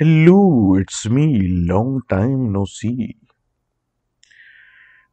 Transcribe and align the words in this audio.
Hello, 0.00 0.76
it's 0.76 1.08
me, 1.08 1.48
long 1.48 2.02
time 2.08 2.52
no 2.52 2.64
see. 2.66 3.16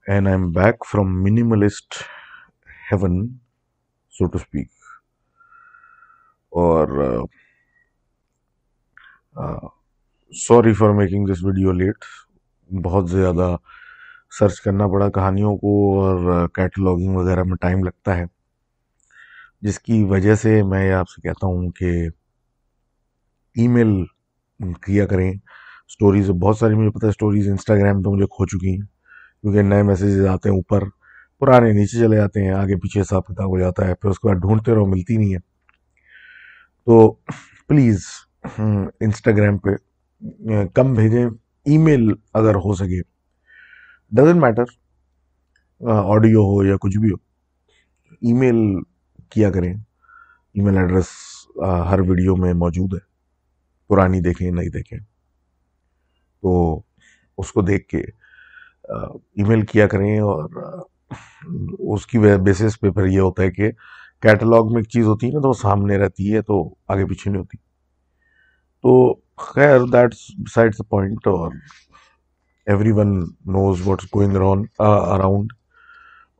And 0.07 0.29
I'm 0.29 0.51
back 0.51 0.85
from 0.85 1.25
minimalist 1.25 2.03
heaven, 2.89 3.39
so 4.09 4.27
to 4.27 4.37
speak. 4.37 4.69
Or, 6.51 7.25
uh, 9.35 9.69
sorry 10.31 10.75
for 10.75 10.93
making 10.93 11.25
this 11.25 11.39
video 11.39 11.73
late. 11.73 12.05
بہت 12.69 13.09
زیادہ 13.09 13.55
search 14.39 14.61
کرنا 14.61 14.87
پڑا 14.87 15.09
کہانیوں 15.09 15.57
کو 15.57 15.73
اور 16.01 16.47
cataloguing 16.47 17.15
وغیرہ 17.15 17.43
میں 17.43 17.57
ٹائم 17.61 17.83
لگتا 17.83 18.17
ہے 18.17 18.25
جس 19.61 19.79
کی 19.79 20.03
وجہ 20.09 20.35
سے 20.35 20.61
میں 20.63 20.91
آپ 20.93 21.09
سے 21.09 21.21
کہتا 21.21 21.47
ہوں 21.47 21.71
کہ 21.71 22.07
ای 23.55 23.67
میل 23.67 24.03
کیا 24.85 25.05
کریں۔ 25.07 25.31
سٹوریز 25.93 26.29
بہت 26.41 26.57
ساری، 26.57 26.73
مجھے 26.75 26.89
پتہ 26.91 27.05
ہے 27.05 27.11
سٹوریز 27.11 27.47
انسٹاگرام 27.49 28.01
پہ 28.03 28.09
مجھے 28.09 28.25
کھو 28.35 28.45
چکی 28.45 28.71
ہیں۔ 28.71 28.85
کیونکہ 29.41 29.61
نئے 29.61 29.83
میسیجز 29.83 30.25
آتے 30.25 30.49
ہیں 30.49 30.55
اوپر، 30.55 30.83
پرانے 31.39 31.71
نیچے 31.73 31.99
چلے 31.99 32.15
جاتے 32.15 32.43
ہیں، 32.43 32.51
آگے 32.53 32.75
پیچھے 32.81 33.01
حساب 33.01 33.25
کتاب 33.27 33.49
ہو 33.49 33.59
جاتا 33.59 33.87
ہے، 33.87 33.95
پھر 33.95 34.09
اس 34.09 34.19
کے 34.19 34.27
بعد 34.27 34.35
ڈھونڈتے 34.41 34.73
رہو، 34.75 34.85
ملتی 34.91 35.17
نہیں 35.17 35.33
ہے۔ 35.33 35.39
تو 36.85 37.11
پلیز 37.67 38.05
انسٹاگرام 38.59 39.57
پہ 39.57 39.69
کم 40.75 40.93
بھیجیں۔ 40.93 41.25
ای 41.65 41.77
میل 41.77 42.09
اگر 42.33 42.55
ہو 42.65 42.73
سکے 42.75 43.01
ڈزنٹ 44.11 44.41
میٹر 44.41 44.63
آڈیو 46.13 46.41
ہو 46.49 46.63
یا 46.65 46.75
کچھ 46.81 46.97
بھی 46.97 47.09
ہو 47.11 47.15
ای 48.21 48.33
میل 48.33 48.57
کیا 49.31 49.49
کریں۔ 49.51 49.73
ای 49.73 50.61
میل 50.63 50.77
ایڈریس 50.77 51.07
ہر 51.89 51.99
ویڈیو 52.07 52.35
میں 52.35 52.53
موجود 52.53 52.93
ہے۔ 52.93 53.14
پرانی 53.89 54.19
دیکھیں 54.21 54.51
نہیں 54.51 54.69
دیکھیں۔ 54.69 54.99
تو 56.43 56.81
اس 57.37 57.51
کو 57.51 57.61
دیکھ 57.61 57.87
کے 57.87 58.01
ای 59.37 59.43
میل 59.43 59.65
کیا 59.65 59.87
کریں 59.87 60.19
اور 60.19 60.49
اس 61.93 62.07
کی 62.07 62.19
بیسس 62.19 62.79
پہ 62.79 62.89
پھر 62.91 63.05
یہ 63.05 63.19
ہوتا 63.19 63.43
ہے 63.43 63.51
کہ 63.51 63.71
کیٹلاگ 64.21 64.65
میں 64.65 64.81
ایک 64.81 64.89
چیز 64.89 65.05
ہوتی 65.07 65.27
ہے 65.27 65.31
نا 65.31 65.41
تو 65.41 65.47
وہ 65.47 65.53
سامنے 65.53 65.97
رہتی 65.97 66.33
ہے 66.35 66.41
تو 66.41 66.63
آگے 66.87 67.05
پیچھے 67.05 67.31
نہیں 67.31 67.41
ہوتی۔ 67.41 67.57
تو 68.83 69.15
خیر 69.37 69.79
دیٹس 69.93 70.17
سائڈ 70.53 70.75
پوائنٹ 70.89 71.27
اور 71.27 71.51
everyone 72.91 73.19
knows 73.55 73.87
what's 73.87 74.05
going 74.15 74.35
around 74.79 75.53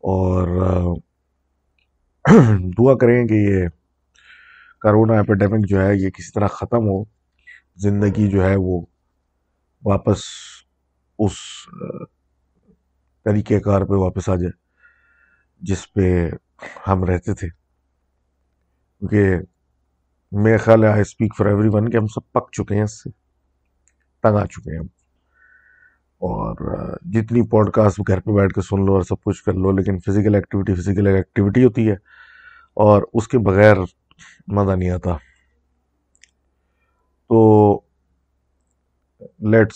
اور 0.04 0.48
دعا 2.80 2.94
کریں 2.98 3.28
کہ 3.28 3.34
یہ 3.34 3.68
کرونا 4.82 5.14
ایپیڈیمک 5.14 5.68
جو 5.70 5.82
ہے 5.82 5.96
یہ 5.96 6.10
کسی 6.10 6.32
طرح 6.36 6.48
ختم 6.48 6.88
ہو۔ 6.88 7.04
زندگی 7.76 8.30
جو 8.30 8.46
ہے 8.46 8.56
وہ 8.56 8.86
واپس 9.86 10.20
اس 11.20 11.32
طریقہ 13.26 13.60
کار 13.60 13.82
پہ 13.82 13.94
واپس 13.94 14.30
آ 14.30 14.36
جائے، 14.36 14.52
جس 15.62 15.94
پہ 15.94 16.30
ہم 16.88 17.04
رہتے 17.04 17.34
تھے۔ 17.34 17.48
کیونکہ 19.00 19.36
میرے 20.32 20.58
خیال 20.58 20.84
ہے 20.84 20.90
I 20.90 21.02
speak 21.02 21.36
for 21.38 21.46
every 21.46 21.70
one 21.72 21.92
کہ 21.92 21.98
ہم 21.98 22.08
سب 22.08 22.32
پک 22.32 22.52
چکے 22.52 22.76
ہیں، 22.76 22.84
اس 22.84 23.04
سے 23.04 23.10
تنگ 24.24 24.38
آ 24.38 24.46
چکے 24.46 24.72
ہیں 24.72 24.80
ہم۔ 24.80 24.88
اور 26.18 26.56
جتنی 27.02 27.48
پوڈ 27.50 27.72
کاسٹ 27.72 28.02
گھر 28.08 28.20
پہ 28.20 28.32
بیٹھ 28.32 28.54
کے 28.54 28.62
سن 28.62 28.86
لو 28.86 28.94
اور 28.94 29.02
سب 29.02 29.24
کچھ 29.24 29.44
کر 29.44 29.54
لو، 29.54 29.72
لیکن 29.72 30.00
فزیکل 30.00 30.36
ایکٹیویٹی 30.36 30.76
فزیکل 30.76 31.08
ایکٹیویٹی 31.08 31.64
ہوتی 31.66 31.88
ہے 31.88 31.94
اور 32.74 33.04
اس 33.14 33.28
کے 33.28 33.38
بغیر 33.38 33.78
مزہ 34.48 34.72
نہیں 34.72 34.90
آتا۔ 34.90 35.10
تو 37.30 37.80
let's 39.40 39.76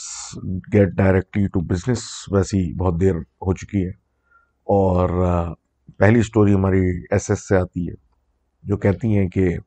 get 0.73 0.87
directly 0.87 1.47
to 1.47 1.59
business 1.59 2.03
ویسی 2.31 2.73
بہت 2.73 3.01
دیر 3.01 3.15
ہو 3.15 3.53
چکی 3.53 3.83
ہے 3.85 3.89
اور 4.67 5.09
پہلی 5.97 6.21
سٹوری 6.21 6.53
ہماری 6.53 6.81
ایس 7.11 7.29
ایس 7.29 7.47
سے 7.47 7.57
آتی 7.57 7.89
ہے 7.89 7.93
جو 8.63 8.77
کہتی 8.77 9.17
ہیں 9.17 9.27
کہ 9.29 9.57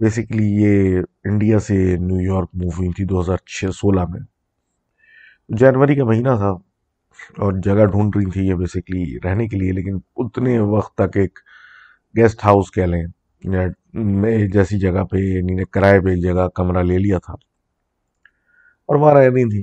بیسیکلی 0.00 0.46
یہ 0.62 0.98
انڈیا 1.24 1.58
سے 1.58 1.96
نیو 1.96 2.20
یارک 2.20 2.48
موو 2.54 2.68
ہوئی 2.68 2.88
تھی 2.88 3.04
دو 3.04 3.20
ہزار 3.20 3.36
چھ 3.46 3.64
سولہ 3.74 4.00
میں. 4.08 4.20
جنوری 5.48 5.96
کا 5.96 6.04
مہینہ 6.04 6.34
تھا 6.36 6.50
اور 7.38 7.52
جگہ 7.64 7.86
ڈھونڈ 7.86 8.16
رہی 8.16 8.30
تھی 8.30 8.46
یہ 8.46 8.54
بیسیکلی 8.54 9.18
رہنے 9.24 9.48
کے 9.48 9.56
لیے 9.56 9.72
لیکن 9.72 9.98
اتنے 10.16 10.58
وقت 10.58 10.94
تک 10.94 11.16
ایک 11.16 11.38
گیسٹ 12.16 12.44
ہاؤس 12.44 12.70
کہہ 12.70 12.82
لیں 12.82 13.04
میں 13.96 14.36
جیسی 14.52 14.78
جگہ 14.78 15.04
پہ 15.10 15.16
یعنی 15.16 15.64
کرائے 15.72 16.00
پہ 16.00 16.10
ایک 16.10 16.22
جگہ 16.22 16.46
کمرہ 16.54 16.82
لے 16.82 16.98
لیا 16.98 17.18
تھا 17.26 17.34
اور 18.88 18.96
وہاں 18.96 19.14
رہ 19.14 19.28
رہی 19.28 19.48
تھی 19.50 19.62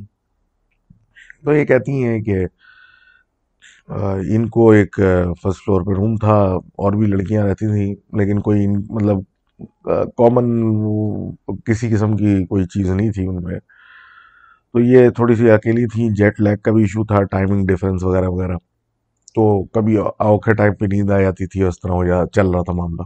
تو 1.43 1.53
یہ 1.53 1.65
کہتی 1.65 2.03
ہیں 2.03 2.19
کہ 2.23 2.45
ان 4.35 4.47
کو 4.49 4.69
ایک 4.71 4.99
فرسٹ 5.41 5.63
فلور 5.65 5.81
پہ 5.85 5.93
روم 5.95 6.15
تھا، 6.17 6.37
اور 6.83 6.93
بھی 6.93 7.07
لڑکیاں 7.07 7.45
رہتی 7.45 7.67
تھیں، 7.67 7.93
لیکن 8.19 8.39
کوئی 8.41 8.67
مطلب 8.67 9.21
کامن 10.17 10.45
کسی 11.65 11.89
قسم 11.89 12.15
کی 12.17 12.45
کوئی 12.45 12.65
چیز 12.73 12.89
نہیں 12.89 13.11
تھی 13.11 13.25
ان 13.27 13.43
میں۔ 13.43 13.59
تو 14.73 14.79
یہ 14.79 15.09
تھوڑی 15.15 15.35
سی 15.35 15.49
اکیلی 15.51 15.85
تھی 15.93 16.09
جیٹ 16.17 16.39
لیگ 16.41 16.57
کا 16.63 16.71
بھی 16.71 16.81
ایشو 16.83 17.05
تھا 17.05 17.23
ٹائمنگ 17.31 17.65
ڈفرینس 17.67 18.03
وغیرہ 18.03 18.27
وغیرہ۔ 18.27 18.57
تو 19.35 19.63
کبھی 19.73 19.97
اوکھے 19.97 20.53
ٹائم 20.55 20.73
پہ 20.75 20.85
نیند 20.93 21.11
آ 21.11 21.19
جاتی 21.21 21.47
تھی، 21.47 21.63
اس 21.63 21.79
طرح 21.81 21.91
ہو 21.91 22.05
جا، 22.05 22.25
چل 22.35 22.49
رہا 22.51 22.63
تھا 22.63 22.73
معاملہ۔ 22.73 23.03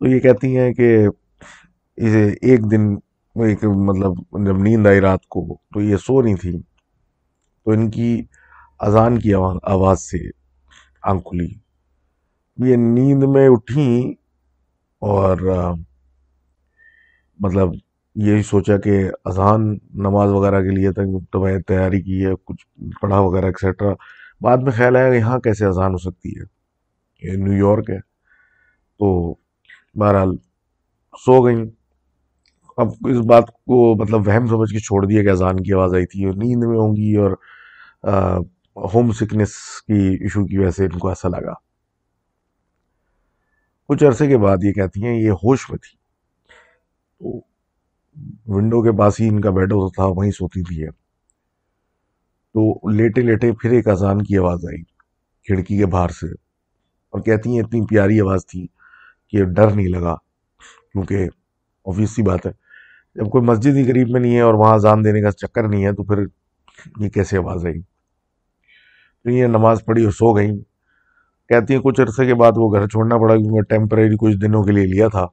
تو 0.00 0.06
یہ 0.06 0.18
کہتی 0.20 0.56
ہیں 0.56 0.72
کہ 0.74 1.06
اسے 1.96 2.28
ایک 2.42 2.70
دن 2.70 2.94
ایک 3.34 3.64
مطلب 3.64 4.46
جب 4.46 4.58
نیند 4.58 4.86
آئی 4.86 5.00
رات 5.00 5.26
کو 5.26 5.56
تو 5.74 5.80
یہ 5.80 5.96
سو 5.96 6.22
نہیں 6.22 6.34
تھی 6.34 6.58
تو 7.64 7.70
ان 7.70 7.90
کی 7.90 8.22
اذان 8.80 9.18
کی 9.18 9.34
آواز 9.34 10.00
سے 10.00 10.18
آنکھ 11.02 11.24
کھلی۔ 11.24 11.48
یہ 12.56 12.76
نیند 12.76 13.22
میں 13.22 13.48
اٹھیں 13.48 14.10
اور 15.02 15.36
مطلب 17.40 17.68
یہی 18.14 18.42
سوچا 18.42 18.76
کہ 18.76 19.10
اذان 19.24 19.78
نماز 19.94 20.30
وغیرہ 20.30 20.60
کے 20.62 20.70
لیے 20.70 20.92
تک 20.92 21.32
تو 21.32 21.40
میں 21.40 21.58
تیاری 21.58 22.00
کی 22.02 22.24
ہے، 22.26 22.32
کچھ 22.44 22.66
پڑھا 23.00 23.18
وغیرہ 23.20 23.46
ایکسیٹرا 23.46 23.92
بعد 24.40 24.56
میں 24.56 24.72
خیال 24.72 24.96
آیا 24.96 25.10
کہ 25.10 25.16
یہاں 25.16 25.38
کیسے 25.38 25.66
اذان 25.66 25.92
ہو 25.92 25.98
سکتی 25.98 26.32
ہے؟ 26.38 26.44
یہ 27.26 27.36
نیو 27.36 27.68
یارک 27.68 27.90
ہے۔ 27.90 27.98
تو 28.98 29.34
بہرحال 29.96 30.36
سو 31.24 31.44
گئیں۔ 31.44 31.64
اب 32.76 32.88
اس 33.10 33.24
بات 33.26 33.46
کو 33.46 33.94
مطلب 34.02 34.26
وہم 34.26 34.46
سمجھ 34.46 34.72
کے 34.72 34.78
چھوڑ 34.78 35.04
دیا 35.06 35.22
کہ 35.22 35.28
اذان 35.28 35.56
کی 35.56 35.72
آواز 35.72 35.94
آئی 35.94 36.06
تھی 36.06 36.24
اور 36.24 36.34
نیند 36.34 36.64
میں 36.64 36.78
ہوں 36.78 36.96
گی 36.96 37.14
اور 37.16 37.30
ہوم 38.94 39.12
سکنس 39.12 39.52
کی 39.86 40.00
ایشو 40.20 40.44
کی 40.46 40.58
وجہ 40.58 40.70
سے 40.70 40.84
ان 40.84 40.98
کو 40.98 41.08
ایسا 41.08 41.28
لگا۔ 41.28 41.52
کچھ 43.88 44.04
عرصے 44.04 44.26
کے 44.26 44.38
بعد 44.38 44.56
یہ 44.62 44.72
کہتی 44.72 45.04
ہیں، 45.04 45.14
یہ 45.14 45.30
ہوش 45.30 45.70
میں 45.70 45.78
تھی۔ 45.78 45.96
تو 47.18 47.38
ونڈو 48.54 48.82
کے 48.82 48.96
پاس 48.98 49.20
ہی 49.20 49.28
ان 49.28 49.40
کا 49.40 49.50
بیڈ 49.50 49.72
ہوتا 49.72 49.94
تھا، 49.94 50.06
وہیں 50.16 50.30
سوتی 50.30 50.62
تھی 50.62 50.82
ہے 50.82 50.90
تو 52.54 52.88
لیٹے 52.90 53.22
لیٹے 53.22 53.52
پھر 53.52 53.70
ایک 53.70 53.88
اذان 53.88 54.22
کی 54.22 54.38
آواز 54.38 54.64
آئی 54.64 54.82
کھڑکی 55.46 55.78
کے 55.78 55.86
باہر 55.86 56.08
سے 56.08 56.26
اور 57.12 57.20
کہتی 57.20 57.50
ہیں، 57.50 57.62
اتنی 57.62 57.80
پیاری 57.86 58.20
آواز 58.20 58.46
تھی۔ 58.46 58.66
کہ 59.32 59.44
ڈر 59.56 59.70
نہیں 59.70 59.88
لگا، 59.88 60.14
کیونکہ 60.92 61.26
آفیس 61.86 62.14
سی 62.16 62.22
بات 62.22 62.46
ہے۔ 62.46 62.52
جب 63.16 63.30
کوئی 63.30 63.44
مسجد 63.44 63.76
ہی 63.76 63.84
قریب 63.84 64.08
میں 64.12 64.20
نہیں 64.20 64.34
ہے 64.36 64.40
اور 64.40 64.54
وہاں 64.54 64.74
اذان 64.74 65.04
دینے 65.04 65.20
کا 65.22 65.30
چکر 65.32 65.68
نہیں 65.68 65.84
ہے 65.84 65.92
تو 65.92 66.04
پھر 66.04 66.22
یہ 67.00 67.08
کیسے 67.10 67.38
آواز 67.38 67.66
آئی 67.66 67.80
تو 67.80 69.30
یہ 69.30 69.46
نماز 69.46 69.84
پڑھی 69.86 70.04
اور 70.04 70.12
سو 70.12 70.34
گئیں۔ 70.36 70.56
کہتی 71.50 71.74
ہیں 71.74 71.80
کچھ 71.80 72.00
عرصے 72.00 72.26
کے 72.26 72.34
بعد 72.34 72.52
وہ 72.56 72.72
گھر 72.72 72.86
چھوڑنا 72.88 73.16
پڑا 73.18 73.34
کیونکہ 73.36 73.62
ٹیمپریری 73.74 74.16
کچھ 74.20 74.36
دنوں 74.36 74.62
کے 74.64 74.72
لیے 74.72 74.86
لیا 74.86 75.08
تھا 75.08 75.24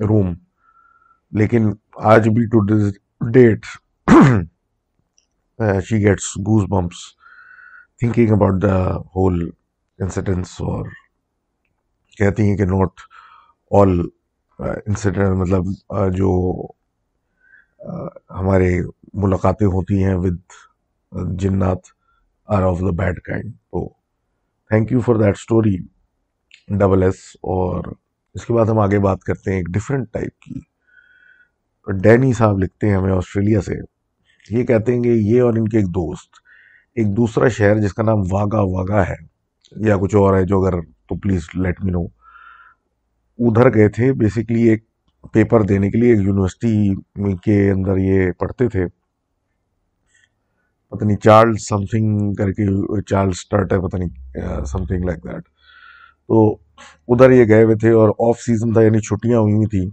روم 0.00 0.32
لیکن 1.32 1.70
آج 2.12 2.28
بھی 2.28 2.46
to 2.46 2.60
date 3.32 3.66
she 5.88 5.98
gets 5.98 6.36
goosebumps 6.68 7.04
thinking 7.98 8.32
about 8.32 8.62
the 8.62 8.76
whole 9.16 9.50
incidence 9.98 10.50
اور 10.60 10.86
کہتی 12.18 12.48
ہیں 12.48 12.56
کہ 12.56 12.64
نوٹ 12.64 13.00
آل 13.72 14.00
انسیڈنٹ 14.58 15.36
مطلب 15.36 15.64
جو 16.12 16.30
uh, 17.90 18.08
ہمارے 18.30 18.80
ملاقاتیں 19.14 19.66
ہوتی 19.66 20.04
ہیں 20.04 20.14
ود 20.14 20.38
uh, 21.18 21.36
جنات 21.36 21.78
are 22.48 22.62
of 22.62 22.80
the 22.80 22.90
bad 22.90 23.20
kind 23.20 23.52
تو 23.52 23.88
thank 24.70 24.92
you 24.92 25.00
for 25.00 25.14
that 25.14 25.36
story 25.36 25.76
double 26.68 27.02
S 27.02 27.14
اور 27.42 27.84
اس 28.34 28.46
کے 28.46 28.52
بعد 28.52 28.66
ہم 28.66 28.78
آگے 28.78 28.98
بات 28.98 29.24
کرتے 29.24 29.50
ہیں 29.50 29.58
ایک 29.58 29.68
ڈفرینٹ 29.68 30.12
ٹائپ 30.12 30.38
کی. 30.40 30.60
ڈینی 32.02 32.32
صاحب 32.32 32.58
لکھتے 32.58 32.88
ہیں 32.88 32.96
ہمیں 32.96 33.12
آسٹریلیا 33.12 33.60
سے. 33.60 33.74
یہ 34.50 34.64
کہتے 34.64 34.94
ہیں 34.94 35.02
کہ 35.02 35.08
یہ 35.08 35.42
اور 35.42 35.54
ان 35.54 35.68
کے 35.68 35.78
ایک 35.78 35.86
دوست. 35.86 36.30
ایک 36.94 37.16
دوسرا 37.16 37.48
شہر 37.48 37.78
جس 37.78 37.94
کا 37.94 38.02
نام 38.02 38.18
واگا 38.30 38.60
واگا 38.60 39.06
ہے. 39.08 39.16
یا 39.88 39.96
کچھ 39.96 40.16
اور 40.16 40.36
ہے 40.36 40.44
جو 40.44 40.64
اگر 40.64 40.80
تو 40.80 41.16
پلیز 41.16 41.48
لیٹ 41.54 41.84
می 41.84 41.90
نو 41.90 42.21
ادھر 43.48 43.74
گئے 43.74 43.88
تھے 43.88 44.12
بیسکلی 44.12 44.62
ایک 44.62 44.84
پیپر 45.32 45.62
دینے 45.62 45.90
کے 45.90 45.98
لیے 45.98 46.14
یونیورسٹی 46.14 46.74
کے 47.44 47.70
اندر 47.70 47.96
یہ 47.96 48.30
پڑھتے 48.32 48.68
تھے۔ 48.68 48.86
پتہ 50.92 51.04
نہیں 51.04 51.16
چارل 51.16 51.56
سم 51.58 51.84
تھنگ 51.84 52.32
کر 52.34 52.52
کے 52.52 52.66
چارل 53.02 53.28
اسٹارٹ 53.28 53.72
ہے 53.72 53.80
پتہ 53.80 53.96
نہیں 53.96 54.64
سم 54.64 54.84
تھنگ 54.86 55.04
لائک 55.04 55.24
دیٹ 55.24 55.42
تو 56.28 56.52
ادھر 57.08 57.30
یہ 57.30 57.44
گئے 57.48 57.62
ہوئے 57.64 57.76
تھے 57.76 57.90
اور 57.90 58.08
آف 58.28 58.40
سیزن 58.40 58.72
تھا 58.72 58.82
یعنی 58.82 58.98
چھٹیاں 58.98 59.38
ہوئی 59.38 59.54
ہوئی 59.54 59.66
تھیں۔ 59.66 59.88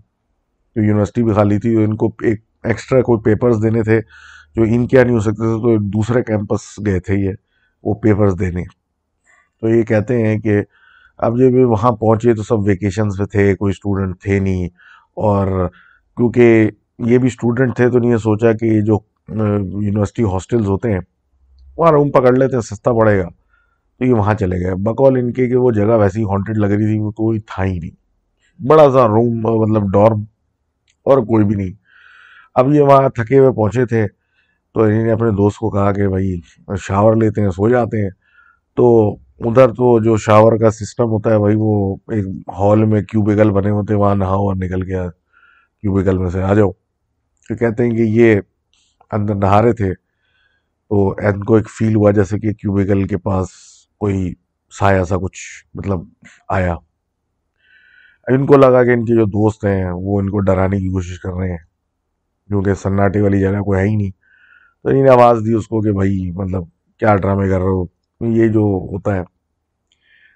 تو 0.75 0.81
یونیورسٹی 0.81 1.24
بھی 1.24 1.34
خالی 1.34 1.60
تھی 1.60 1.75
تو 1.75 1.81
ان 1.81 1.96
کو 1.96 2.07
ایک 2.22 2.44
ایکسٹرا 2.63 3.01
کوئی 3.01 3.22
پیپرز 3.24 3.63
دینے 3.63 3.84
تھے 3.84 4.00
جو 4.56 4.63
ان 4.63 4.88
کیا 4.88 5.04
نہیں 5.04 5.16
ہو 5.16 5.19
سکتے 5.19 5.38
تھے، 5.38 5.62
تو 5.63 5.78
دوسرے 5.90 6.24
کیمپس 6.24 6.62
گئے 6.86 7.00
تھے 7.00 7.16
یہ، 7.16 7.34
وہ 7.84 7.94
پیپرز 7.94 8.40
دینے۔ 8.40 8.63
تو 9.62 9.69
یہ 9.69 9.84
کہتے 9.84 10.25
ہیں 10.25 10.38
کہ 10.40 10.62
اب 11.19 11.39
جب 11.39 11.69
وہاں 11.69 11.92
پہنچے 11.92 12.33
تو 12.33 12.44
سب 12.44 12.60
ویکیشنز 12.60 13.18
پہ 13.18 13.25
تھے، 13.25 13.56
کوئی 13.56 13.71
اسٹوڈنٹ 13.71 14.21
تھے 14.21 14.39
نہیں۔ 14.39 14.66
اور 15.13 15.68
کیونکہ 16.18 16.69
یہ 17.00 17.18
بھی 17.18 17.27
اسٹوڈنٹ 17.27 17.75
تھے 17.75 17.89
تو 17.89 17.98
انہیں 17.98 18.18
سوچا 18.18 18.51
کہ 18.54 18.66
یہ 18.66 18.81
جو 18.81 19.00
یونیورسٹی 19.81 20.24
ہاسٹلز 20.24 20.68
ہوتے 20.68 20.92
ہیں، 20.92 21.00
وہاں 21.77 21.92
روم 21.92 22.12
پکڑ 22.12 22.33
لیتے 22.36 22.56
ہیں، 22.56 22.62
سستا 22.62 22.94
پڑے 22.94 23.19
گا۔ 23.19 23.30
تو 24.00 24.06
یہ 24.06 24.13
وہاں 24.13 24.33
چلے 24.33 24.66
گئے۔ 24.66 24.75
بقول 24.75 25.19
ان 25.19 25.33
کے 25.33 25.48
کہ 25.48 25.56
وہ 25.56 25.71
جگہ 25.71 25.98
ویسی 25.98 26.24
ہانٹیڈ 26.24 26.57
لگ 26.57 26.66
رہی 26.66 26.86
تھی، 26.86 27.00
وہ 27.00 27.12
کوئی 27.12 27.39
تھا 27.39 27.65
ہی 27.65 27.80
نہیں۔ 27.80 28.10
بڑا 28.68 28.92
سا 28.92 29.07
روم 29.07 29.42
مطلب 29.42 29.83
ڈورم 29.94 30.22
اور 31.04 31.18
کوئی 31.18 31.45
بھی 31.45 31.56
نہیں۔ 31.56 31.72
اب 32.56 32.74
یہ 32.74 32.81
وہاں 32.81 33.10
تھکے 33.10 33.39
ہوئے 33.39 33.51
پہنچے 33.51 33.86
تھے۔ 33.86 34.07
تو 34.74 34.81
انہیں 34.81 35.04
نے 35.04 35.12
اپنے 35.12 35.31
دوست 35.31 35.57
کو 35.57 35.69
کہا 35.69 35.92
کہ 35.92 36.07
بھائی، 36.07 36.39
شاور 36.80 37.15
لیتے 37.15 37.42
ہیں، 37.42 37.50
سو 37.50 37.69
جاتے 37.69 38.04
ہیں۔ 38.04 38.10
تو 38.75 39.15
ادھر 39.39 39.69
تو 39.69 40.00
جو 40.03 40.18
شاور 40.18 40.57
کا 40.57 40.71
سسٹم 40.71 41.03
ہوتا 41.03 41.31
ہے 41.31 41.39
بھائی، 41.39 41.56
وہ 41.57 41.95
ایک 42.07 42.25
ہال 42.59 42.86
میں 42.86 43.01
کیوبیکل 43.01 43.51
بنے 43.51 43.69
ہوتے 43.69 43.94
ہیں، 43.94 44.01
وہاں 44.01 44.15
نہاؤ 44.15 44.47
اور 44.47 44.56
نکل 44.56 44.83
گیا 44.83 45.09
کیوبیکل 45.81 46.18
میں 46.18 46.30
سے 46.30 46.44
آ 46.44 46.53
جاؤ۔ 46.53 46.71
تو 47.50 47.56
کہتے 47.56 47.83
ہیں 47.83 47.91
کہ 47.91 48.01
یہ 48.01 48.41
اندر 49.12 49.36
نہا 49.36 49.62
رہے 49.62 49.74
تھے، 49.74 49.94
تو 50.89 51.09
ان 51.12 51.44
کو 51.44 51.56
ایک 51.56 51.69
فیل 51.69 51.95
ہوا 51.95 52.12
جیسے 52.12 52.39
کہ 52.39 52.53
کیوبیکل 52.53 53.07
کے 53.07 53.18
پاس 53.18 53.47
کوئی 53.97 54.33
سایہ 54.80 55.03
سا 55.03 55.18
کچھ 55.18 55.65
مطلب 55.74 56.00
آیا۔ 56.50 56.75
ان 58.27 58.45
کو 58.45 58.57
لگا 58.57 58.83
کہ 58.83 58.89
ان 58.89 59.06
کے 59.06 59.15
جو 59.15 59.25
دوست 59.25 59.65
ہیں، 59.65 59.86
وہ 59.91 60.19
ان 60.19 60.30
کو 60.30 60.39
ڈرانے 60.39 60.77
کی 60.77 60.89
کوشش 60.89 61.19
کر 61.19 61.30
رہے 61.30 61.50
ہیں، 61.50 61.57
کیونکہ 62.47 62.74
سناٹے 62.74 63.21
والی 63.21 63.39
جگہ 63.39 63.62
کوئی 63.62 63.80
ہے 63.80 63.88
ہی 63.88 63.95
نہیں۔ 63.95 64.12
تو 64.83 64.89
انہیں 64.89 65.09
آواز 65.09 65.38
دی 65.45 65.53
اس 65.53 65.68
کو 65.68 65.81
کہ 65.81 65.91
بھائی 65.91 66.31
مطلب 66.31 66.63
کیا 67.00 67.15
ڈرامے 67.15 67.50
کر 67.50 67.59
رہے 67.59 67.68
ہو؟ 67.68 67.99
یہ 68.21 68.48
جو 68.48 68.60
ہوتا 68.60 69.16
ہے۔ 69.16 69.24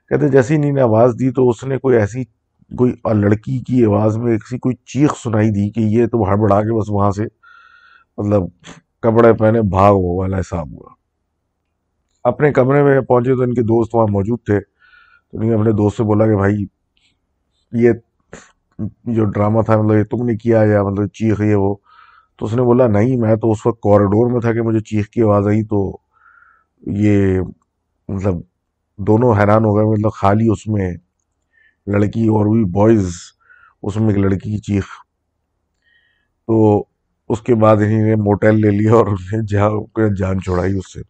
کہتے 0.10 0.28
جیسی 0.28 0.56
انہیں 0.56 0.72
نے 0.72 0.82
آواز 0.82 1.16
دی 1.20 1.32
تو 1.32 1.50
اس 1.50 1.64
نے 1.64 1.78
کوئی 1.78 1.98
ایسی 1.98 2.24
کوئی 2.78 2.94
لڑکی 3.14 3.60
کی 3.60 3.86
آواز 3.86 4.18
میں 4.18 4.32
ایسی 4.32 4.58
کوئی 4.58 4.76
چیخ 4.86 5.14
سنائی 5.24 5.50
دی 5.50 5.70
کہ 5.70 5.80
یہ 5.80 6.06
تو 6.08 6.24
ہڑبڑا 6.24 6.62
کے 6.62 6.80
بس 6.80 6.90
وہاں 6.90 7.12
سے 7.12 7.24
مطلب 8.18 8.42
کپڑے 9.02 9.34
پہنے 9.34 9.62
بھاگ 9.62 9.94
ہو 9.94 10.16
والا 10.16 10.40
حساب 10.40 10.72
ہوا۔ 10.72 10.90
اپنے 12.24 12.54
کمرے 12.54 12.84
میں 12.84 13.02
پہنچے 13.02 13.36
تو 13.36 13.42
ان 13.42 13.54
کے 13.54 13.62
دوست 13.62 13.96
وہاں 13.96 14.08
موجود 14.08 14.40
تھے۔ 14.46 14.60
تو 15.32 15.38
انہیں 15.38 15.54
اپنے 15.54 15.72
دوست 15.72 15.98
سے 15.98 16.04
بولا 16.04 16.28
کہ 16.28 16.36
بھائی، 16.36 16.66
یہ 17.72 17.92
جو 19.04 19.26
ڈرامہ 19.26 19.62
تھا 19.62 19.82
مطلب 19.82 19.98
یہ 19.98 20.04
تم 20.04 20.26
نے 20.26 20.38
کیا 20.38 20.64
یا 20.64 20.84
مطلب 20.84 21.08
چیخ 21.08 21.42
یہ 21.42 21.56
وہ؟ 21.56 21.76
تو 22.38 22.46
اس 22.46 22.54
نے 22.54 22.62
بولا، 22.62 22.88
نہیں، 22.88 23.18
میں 23.18 23.36
تو 23.36 23.52
اس 23.52 23.66
وقت 23.66 23.80
کوریڈور 23.80 24.32
میں 24.32 24.42
تھا 24.42 24.54
کہ 24.54 24.62
مجھے 24.62 24.80
چیخ 24.80 25.08
کی 25.08 25.22
آواز 25.22 25.48
آئی 25.48 25.64
تو 25.64 25.98
یہ 26.82 27.40
مطلب 28.08 28.34
دونوں 28.98 29.34
حیران 29.38 29.66
ہو 29.66 29.78
گئے 29.78 29.86
مطلب 29.86 30.12
خالی 30.12 30.50
اس 30.52 30.68
میں 30.68 30.94
لڑکی 31.88 32.28
اور 32.28 32.46
بھی 32.46 32.66
بوائز 32.66 33.10
اس 33.84 33.98
میں 33.98 34.08
ایک 34.08 34.18
لڑکی 34.18 34.52
کی 34.52 34.58
چیخ۔ 34.58 34.86
تو 36.48 36.86
اس 37.30 37.42
کے 37.42 37.56
بعد 37.56 37.76
انہیں 37.76 38.06
نے 38.06 38.16
موٹیل 38.16 38.62
لے 38.62 38.72
لیا 38.72 38.94
اور 38.94 39.08
انہیں 39.08 39.42
جہاں 39.42 39.70
جان 40.18 40.42
چھوڑائی 40.42 40.78
اس 40.78 40.94
سے۔ 40.94 41.02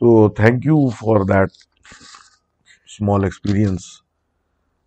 تو 0.00 0.28
thank 0.28 0.66
you 0.66 0.88
for 0.88 1.24
that 1.24 1.48
small 2.88 3.24
experience 3.24 3.80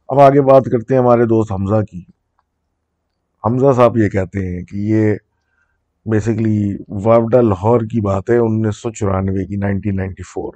اب 0.08 0.20
آگے 0.20 0.42
بات 0.42 0.66
کرتے 0.66 0.94
ہیں 0.94 1.02
ہمارے 1.02 1.26
دوست 1.26 1.52
حمزہ 1.52 1.82
کی۔ 1.92 2.04
حمزہ 3.44 3.74
صاحب 3.76 3.98
یہ 3.98 4.10
کہتے 4.10 4.40
ہیں 4.40 4.66
کہ 4.66 4.76
یہ 4.76 5.16
بیسکلی 6.06 6.76
وابڈا 6.88 7.42
لاہور 7.42 7.82
کی 7.82 8.02
بات 8.02 8.30
ہے 8.30 8.38
انیس 8.38 8.78
سو 8.78 8.92
چورانوے 8.92 9.46
کی 9.46 9.56
نائنٹین 9.56 9.96
نائنٹی 9.96 10.24
فور 10.24 10.54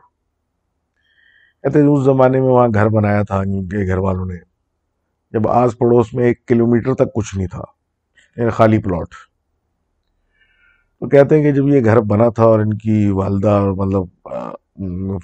کہتے 1.64 1.82
اس 1.82 2.06
زمانے 2.06 2.40
میں 2.40 2.48
وہاں 2.48 2.68
گھر 2.74 2.90
بنایا 2.90 3.24
تھا 3.24 3.40
ان 3.40 3.70
کے 3.70 3.88
گھر 3.88 3.98
والوں 3.98 4.26
نے۔ 4.26 4.36
جب 5.32 5.48
آس 5.48 5.78
پڑوس 5.78 6.14
میں 6.14 6.26
ایک 6.26 6.46
کلومیٹر 6.46 6.94
تک 6.94 7.14
کچھ 7.16 7.38
نہیں 7.38 7.48
تھا 7.48 7.64
یعنی 8.38 8.50
خالی 8.50 8.78
پلاٹ۔ 8.78 9.08
تو 11.00 11.10
کہتے 11.10 11.36
ہیں 11.36 11.44
کہ 11.44 11.52
جب 11.52 11.68
یہ 11.68 11.86
گھر 11.86 12.00
بنا 12.00 12.30
تھا 12.30 12.44
اور 12.44 12.60
ان 12.60 12.74
کی 12.74 13.10
والدہ 13.10 13.50
اور 13.50 13.72
مطلب 13.72 14.30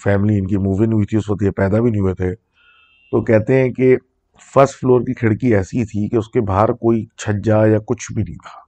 فیملی 0.04 0.40
ان 0.40 0.48
کی 0.48 0.58
موو 0.58 0.84
ان 0.84 0.94
ہوئی 0.94 1.06
تھی، 1.06 1.18
اس 1.18 1.30
وقت 1.30 1.44
یہ 1.44 1.52
پیدا 1.52 1.80
بھی 1.80 1.92
نہیں 1.92 2.02
ہوئے 2.02 2.14
تھے۔ 2.14 2.36
تو 3.12 3.24
کہتے 3.24 3.62
ہیں 3.62 3.70
کہ 3.70 3.98
فرسٹ 4.54 4.80
فلور 4.80 5.02
کی 5.02 5.14
کھڑکی 5.14 5.56
ایسی 5.56 5.86
تھی 5.86 6.10
کہ 6.10 6.16
اس 6.16 6.30
کے 6.30 6.42
باہر 6.42 6.74
کوئی 6.74 7.06
چھجا 7.18 7.66
یا 7.66 7.78
کچھ 7.88 8.14
بھی 8.14 8.24
نہیں 8.24 8.36
تھا۔ 8.36 8.60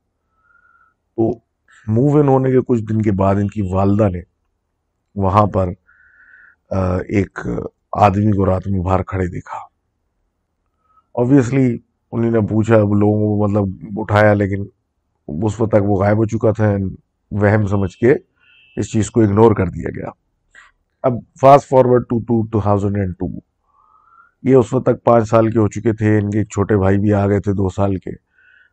تو 1.15 1.39
موو 1.87 2.19
ان 2.19 2.27
ہونے 2.27 2.51
کے 2.51 2.59
کچھ 2.67 2.81
دن 2.81 3.01
کے 3.01 3.11
بعد 3.11 3.35
ان 3.35 3.47
کی 3.47 3.61
والدہ 3.61 4.09
نے 4.09 4.21
وہاں 5.15 5.45
پر 5.45 5.69
ایک 6.71 7.39
آدمی 7.91 8.31
کو 8.31 8.45
رات 8.45 8.67
میں 8.67 8.79
باہر 8.79 9.03
کھڑے 9.03 9.27
دیکھا۔ 9.27 9.57
اوبیسلی 11.15 11.77
انہیں 12.11 12.31
نے 12.31 12.39
پوچھا 12.49 12.77
لوگوں 12.77 13.37
کو 13.37 13.47
مطلب 13.47 13.99
اٹھایا، 13.99 14.33
لیکن 14.33 14.65
اس 15.27 15.59
وقت 15.61 15.71
تک 15.71 15.83
وہ 15.83 15.99
غائب 15.99 16.17
ہو 16.17 16.25
چکا 16.25 16.51
تھا 16.51 16.75
وہم 17.31 17.65
سمجھ 17.67 17.95
کے 17.97 18.13
اس 18.77 18.91
چیز 18.91 19.11
کو 19.11 19.21
اگنور 19.21 19.55
کر 19.55 19.67
دیا 19.67 19.89
گیا۔ 19.95 20.09
اب 21.03 21.13
fast 21.41 21.69
forward 21.69 22.03
to 22.09 22.19
to 22.19 22.41
two 22.47 22.61
thousand 22.61 22.97
and 22.97 23.13
two 23.19 23.27
یہ 24.43 24.55
اس 24.55 24.73
وقت 24.73 24.85
تک 24.85 25.03
پانچ 25.03 25.29
سال 25.29 25.49
کے 25.51 25.59
ہو 25.59 25.67
چکے 25.67 25.93
تھے، 25.93 26.17
ان 26.17 26.29
کے 26.29 26.45
چھوٹے 26.45 26.77
بھائی 26.77 26.97
بھی 26.97 27.13
آ 27.13 27.27
گئے 27.27 27.39
تھے 27.39 27.53
دو 27.53 27.69
سال 27.69 27.95
کے۔ 27.95 28.11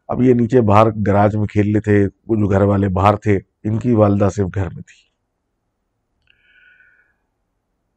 اب 0.09 0.23
یہ 0.23 0.35
نیچے 0.35 0.61
باہر 0.61 0.87
گراج 1.07 1.37
میں 1.37 1.47
کھیل 1.47 1.73
رہے 1.73 1.81
تھے، 1.81 2.07
وہ 2.29 2.37
جو 2.37 2.47
گھر 2.47 2.63
والے 2.63 2.89
باہر 2.89 3.17
تھے، 3.17 3.39
ان 3.65 3.79
کی 3.79 3.93
والدہ 3.93 4.29
صرف 4.37 4.47
گھر 4.55 4.65
میں 4.65 4.83
تھی۔ 4.83 5.04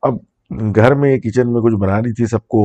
اب 0.07 0.75
گھر 0.75 0.93
میں 0.95 1.17
کچن 1.19 1.51
میں 1.53 1.61
کچھ 1.61 1.75
بنا 1.75 2.01
رہی 2.01 2.13
تھی 2.13 2.25
سب 2.25 2.47
کو 2.47 2.61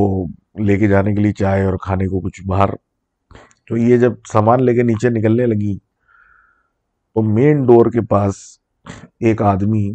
لے 0.67 0.76
کے 0.78 0.88
جانے 0.88 1.14
کے 1.14 1.22
لیے 1.22 1.32
چائے 1.38 1.64
اور 1.64 1.76
کھانے 1.82 2.06
کو 2.08 2.20
کچھ 2.20 2.40
باہر، 2.46 2.70
تو 3.69 3.76
یہ 3.76 3.96
جب 3.96 4.12
سامان 4.32 4.64
لے 4.64 4.74
کے 4.74 4.82
نیچے 4.82 5.10
نکلنے 5.10 5.46
لگی، 5.46 5.76
تو 7.17 7.22
مین 7.34 7.62
ڈور 7.67 7.90
کے 7.93 8.06
پاس 8.06 8.34
ایک 9.20 9.43
آدمی 9.43 9.86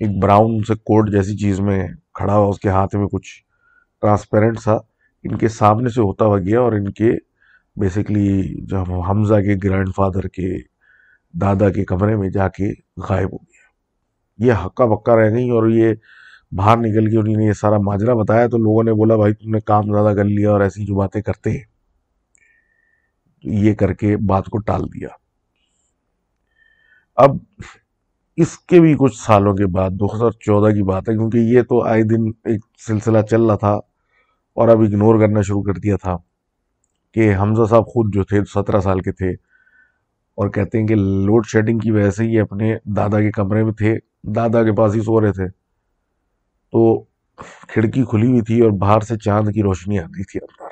ایک 0.00 0.18
براؤن 0.22 0.62
سے 0.68 0.74
کوٹ 0.74 1.10
جیسی 1.10 1.36
چیز 1.36 1.60
میں 1.60 1.82
کھڑا 2.14 2.34
ہوا، 2.36 2.48
اس 2.48 2.60
کے 2.60 2.68
ہاتھ 2.68 2.96
میں 2.96 3.06
کچھ 3.06 3.30
ٹرانسپیرنٹ 4.02 4.58
سا 4.60 4.74
ان 5.24 5.36
کے 5.38 5.48
سامنے 5.48 5.88
سے 5.88 6.00
ہوتا 6.00 6.24
ہوا 6.24 6.38
گیا 6.38 6.60
اور 6.60 6.72
ان 6.72 6.90
کے 6.92 7.12
بیسکلی 7.76 8.54
جو 8.66 9.00
حمزہ 9.00 9.34
کے 9.34 9.54
گرینڈ 9.64 9.94
فادر 9.96 10.26
کے 10.28 10.56
دادا 11.34 11.70
کے 11.70 11.84
کمرے 11.84 12.16
میں 12.16 12.28
جا 12.30 12.48
کے 12.48 12.72
غائب 13.08 13.32
ہو 13.32 13.36
گیا۔ 13.36 13.62
یہ 14.38 14.66
ہکا 14.66 14.84
بکا 14.84 15.16
رہ 15.16 15.30
گئی 15.30 15.48
اور 15.50 15.68
یہ 15.68 15.94
باہر 16.56 16.76
نکل 16.76 17.10
کے 17.10 17.16
انہیں 17.16 17.36
نے 17.36 17.44
یہ 17.44 17.52
سارا 17.52 17.78
ماجرا 17.78 18.14
بتایا 18.14 18.46
تو 18.46 18.58
لوگوں 18.58 18.82
نے 18.82 18.92
بولا، 18.92 19.16
بھائی، 19.16 19.34
تم 19.34 19.50
نے 19.50 19.60
کام 19.60 19.84
زیادہ 19.84 20.16
کر 20.16 20.24
لیا 20.24 20.50
اور 20.50 20.60
ایسی 20.60 20.84
جو 20.84 20.94
باتیں 20.94 21.22
کرتے 21.22 21.50
ہیں۔ 21.50 21.74
یہ 23.42 23.74
کر 23.74 23.92
کے 23.92 24.16
بات 24.16 24.46
کو 24.46 24.58
ٹال 24.58 24.84
دیا۔ 24.84 25.08
اب 27.16 27.30
اس 28.36 28.58
کے 28.58 28.80
بھی 28.80 28.96
کچھ 28.98 29.16
سالوں 29.16 29.54
کے 29.54 29.66
بعد، 29.66 29.90
دو 29.90 30.06
ہزار 30.06 30.30
چودہ 30.30 30.74
کی 30.74 30.82
بات 30.82 31.08
ہے، 31.08 31.14
کیونکہ 31.14 31.38
یہ 31.38 31.62
تو 31.62 31.84
آئے 31.84 32.02
دن 32.02 32.26
ایک 32.44 32.60
سلسلہ 32.86 33.18
چل 33.30 33.42
رہا 33.42 33.56
تھا 33.56 33.72
اور 34.54 34.68
اب 34.68 34.80
اگنور 34.80 35.20
کرنا 35.20 35.40
شروع 35.40 35.62
کر 35.62 35.72
دیا 35.72 35.96
تھا 35.96 36.16
کہ 37.14 37.36
حمزہ 37.36 37.62
صاحب 37.70 37.86
خود 37.86 38.14
جو 38.14 38.24
تھے، 38.24 38.40
سترہ 38.44 38.80
سال 38.80 39.00
کے 39.00 39.12
تھے 39.12 39.30
اور 40.34 40.48
کہتے 40.48 40.80
ہیں 40.80 40.86
کہ 40.86 40.94
لوڈ 40.94 41.46
شیڈنگ 41.46 41.78
کی 41.78 41.90
وجہ 41.90 42.10
سے 42.10 42.26
یہ 42.26 42.40
اپنے 42.40 42.76
دادا 42.84 43.20
کے 43.20 43.30
کمرے 43.30 43.64
میں 43.64 43.72
تھے۔ 43.72 43.94
دادا 44.22 44.62
کے 44.62 44.72
پاس 44.72 44.94
ہی 44.94 45.00
سو 45.00 45.20
رہے 45.20 45.32
تھے۔ 45.32 45.63
تو 46.74 47.04
کھڑکی 47.68 48.04
کھلی 48.04 48.26
ہوئی 48.26 48.40
تھی 48.40 48.60
اور 48.60 48.70
باہر 48.70 49.00
سے 49.00 49.18
چاند 49.18 49.48
کی 49.48 49.62
روشنی 49.62 49.98
آتی 49.98 50.24
تھی 50.24 50.40
اندر۔ 50.42 50.68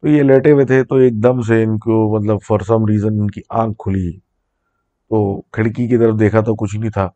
تو 0.00 0.08
یہ 0.08 0.22
لیٹے 0.22 0.50
ہوئے 0.50 0.64
تھے 0.64 0.84
تو 0.84 0.94
ایک 0.94 1.22
دم 1.22 1.40
سے 1.40 1.62
ان 1.62 1.78
کو 1.78 2.18
مطلب 2.18 2.38
فار 2.48 2.58
سم 2.60 2.86
ریزن 2.86 3.20
ان 3.20 3.30
کی 3.30 3.40
آنکھ 3.50 3.74
کھلی۔ 3.78 4.18
تو 5.10 5.40
کھڑکی 5.40 5.88
کی 5.88 5.96
طرف 5.96 6.20
دیکھا 6.20 6.40
تو 6.40 6.54
کچھ 6.54 6.76
نہیں 6.76 6.90
تھا۔ 6.90 7.08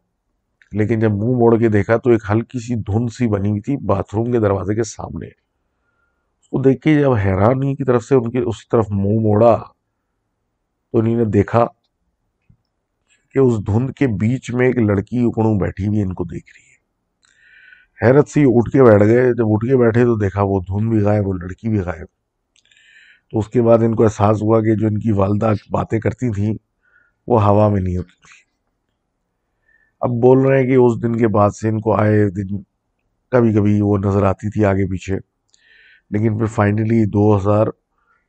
لیکن 0.73 0.99
جب 0.99 1.11
منہ 1.11 1.39
موڑ 1.39 1.59
کے 1.59 1.69
دیکھا 1.69 1.97
تو 1.97 2.11
ایک 2.11 2.23
ہلکی 2.31 2.59
سی 2.59 2.75
دھند 2.75 3.09
سی 3.09 3.27
بنی 3.27 3.51
ہوئی 3.51 3.61
تھی 3.61 3.77
باتھ 3.77 4.15
روم 4.15 4.33
کے 4.33 4.39
دروازے 4.39 4.75
کے 4.75 4.83
سامنے۔ 4.83 5.27
اس 5.27 6.49
کو 6.49 6.63
دیکھ 6.63 6.81
کے 6.81 7.01
جب 7.01 7.13
حیرانی 7.13 7.77
کی 7.77 7.85
طرف 7.85 8.05
سے 8.05 8.15
ان 8.15 8.31
کے 8.31 8.39
اس 8.39 8.69
طرف 8.69 8.87
منہ 8.91 9.21
موڑا 9.21 9.57
تو 10.91 10.99
انہیں 10.99 11.17
نے 11.17 11.25
دیکھا 11.25 11.67
کہ 13.35 13.39
اس 13.39 13.55
دھند 13.67 13.91
کے 13.91 14.07
بیچ 14.07 14.51
میں 14.51 14.67
ایک 14.67 14.77
لڑکی 14.77 15.19
اکڑوں 15.19 15.59
بیٹھی 15.59 15.87
ہوئی 15.87 16.03
ان 16.03 16.15
کو 16.15 16.25
دیکھ 16.25 16.51
رہی 16.57 16.65
ہے۔ 16.65 16.70
حیرت 18.03 18.29
سی 18.29 18.45
اٹھ 18.47 18.71
کے 18.71 18.83
بیٹھ 18.83 19.05
گئے۔ 19.05 19.33
جب 19.35 19.45
اٹھ 19.47 19.67
کے 19.67 19.77
بیٹھے 19.77 20.05
تو 20.05 20.17
دیکھا 20.17 20.43
وہ 20.43 20.61
دھند 20.61 20.91
بھی 20.91 21.01
غائب 21.01 21.29
وہ 21.29 21.33
لڑکی 21.33 21.69
بھی 21.69 21.79
غائب۔ 21.79 22.07
تو 23.31 23.39
اس 23.39 23.49
کے 23.49 23.63
بعد 23.63 23.79
ان 23.79 23.95
کو 23.95 24.03
احساس 24.05 24.43
ہوا 24.43 24.61
کہ 24.61 24.75
جو 24.75 24.87
ان 24.87 24.99
کی 24.99 25.13
والدہ 25.13 25.53
باتیں 25.71 26.01
کرتی 26.01 26.33
تھیں 26.33 26.55
وہ 27.27 27.45
ہوا 27.45 27.69
میں 27.69 27.81
نہیں 27.81 27.97
ہوتی 27.97 28.11
تھی۔ 28.11 28.51
اب 30.01 30.11
بول 30.11 30.39
رہے 30.39 30.61
ہیں 30.61 30.67
کہ 30.67 30.75
اس 30.75 31.03
دن 31.03 31.17
کے 31.17 31.29
بعد 31.29 31.51
سے 31.51 31.69
ان 31.69 31.81
کو 31.81 31.97
آئے 32.01 32.31
دن 32.31 32.63
کبھی 33.31 33.55
کبھی 33.55 33.81
وہ 33.81 33.99
نظر 33.99 34.23
آتی 34.23 34.51
تھی 34.51 34.65
آگے 34.65 34.91
پیچھے۔ 34.91 35.17
لیکن 36.11 36.39
پھر 36.39 36.47
فائنلی 36.47 37.05
دو 37.05 37.37
ہزار 37.37 37.67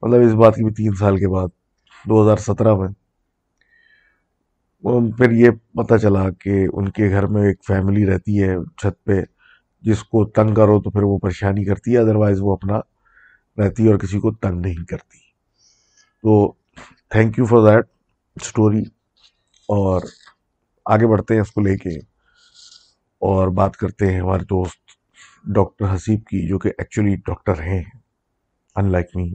مطلب 0.02 0.22
اس 0.22 0.34
بات 0.34 0.56
کی 0.56 0.64
بھی 0.64 0.74
تین 0.74 0.96
سال 0.96 1.18
کے 1.18 1.28
بعد، 1.28 1.48
دو 2.06 2.24
ہزار 2.24 2.38
سترہ 2.38 2.76
میں 2.76 2.88
پھر 5.18 5.32
یہ 5.32 5.50
پتہ 5.50 5.98
چلا 5.98 6.30
کہ 6.30 6.68
ان 6.74 6.90
کے 6.90 7.10
گھر 7.10 7.28
میں 7.28 7.48
ایک 7.48 7.58
فیملی 7.68 8.06
رہتی 8.06 8.44
ہے 8.44 8.56
چھت 8.78 9.04
پہ۔ 9.04 9.22
جس 9.82 10.04
کو 10.04 10.26
تنگ 10.26 10.54
کرو 10.56 10.82
تو 10.82 10.92
پھر 10.92 11.04
وہ 11.04 11.18
پریشانی 11.18 11.66
کرتی 11.66 11.94
ہے 11.94 11.98
ادروائز 11.98 12.38
وہ 12.42 12.54
اپنا 12.54 12.80
رہتی 13.58 13.86
ہے 13.86 13.92
اور 13.92 14.00
کسی 14.00 14.20
کو 14.20 14.32
تنگ 14.32 14.60
نہیں 14.60 14.86
کرتی۔ 14.86 15.18
تو 16.24 16.52
thank 17.10 17.40
you 17.40 17.46
for 17.46 17.72
that 17.72 17.86
story 18.36 18.82
اور 19.70 20.02
آگے 20.86 21.08
بڑھتے 21.08 21.34
ہیں 21.34 21.42
اس 21.42 21.52
کو 21.52 21.62
لے 21.62 21.78
کے۔ 21.78 22.00
اور 23.22 23.48
بات 23.48 23.78
کرتے 23.78 24.14
ہیں 24.14 24.20
ہمارے 24.22 24.44
دوست 24.44 24.80
ڈاکٹر 25.46 25.96
حسیب 25.96 26.26
کی، 26.26 26.48
جو 26.48 26.60
کہ 26.60 26.70
ایکچولی 26.78 27.16
ڈاکٹر 27.16 27.62
ہیں 27.62 27.84
ان 28.76 28.92
لائک 28.92 29.16
می 29.16 29.34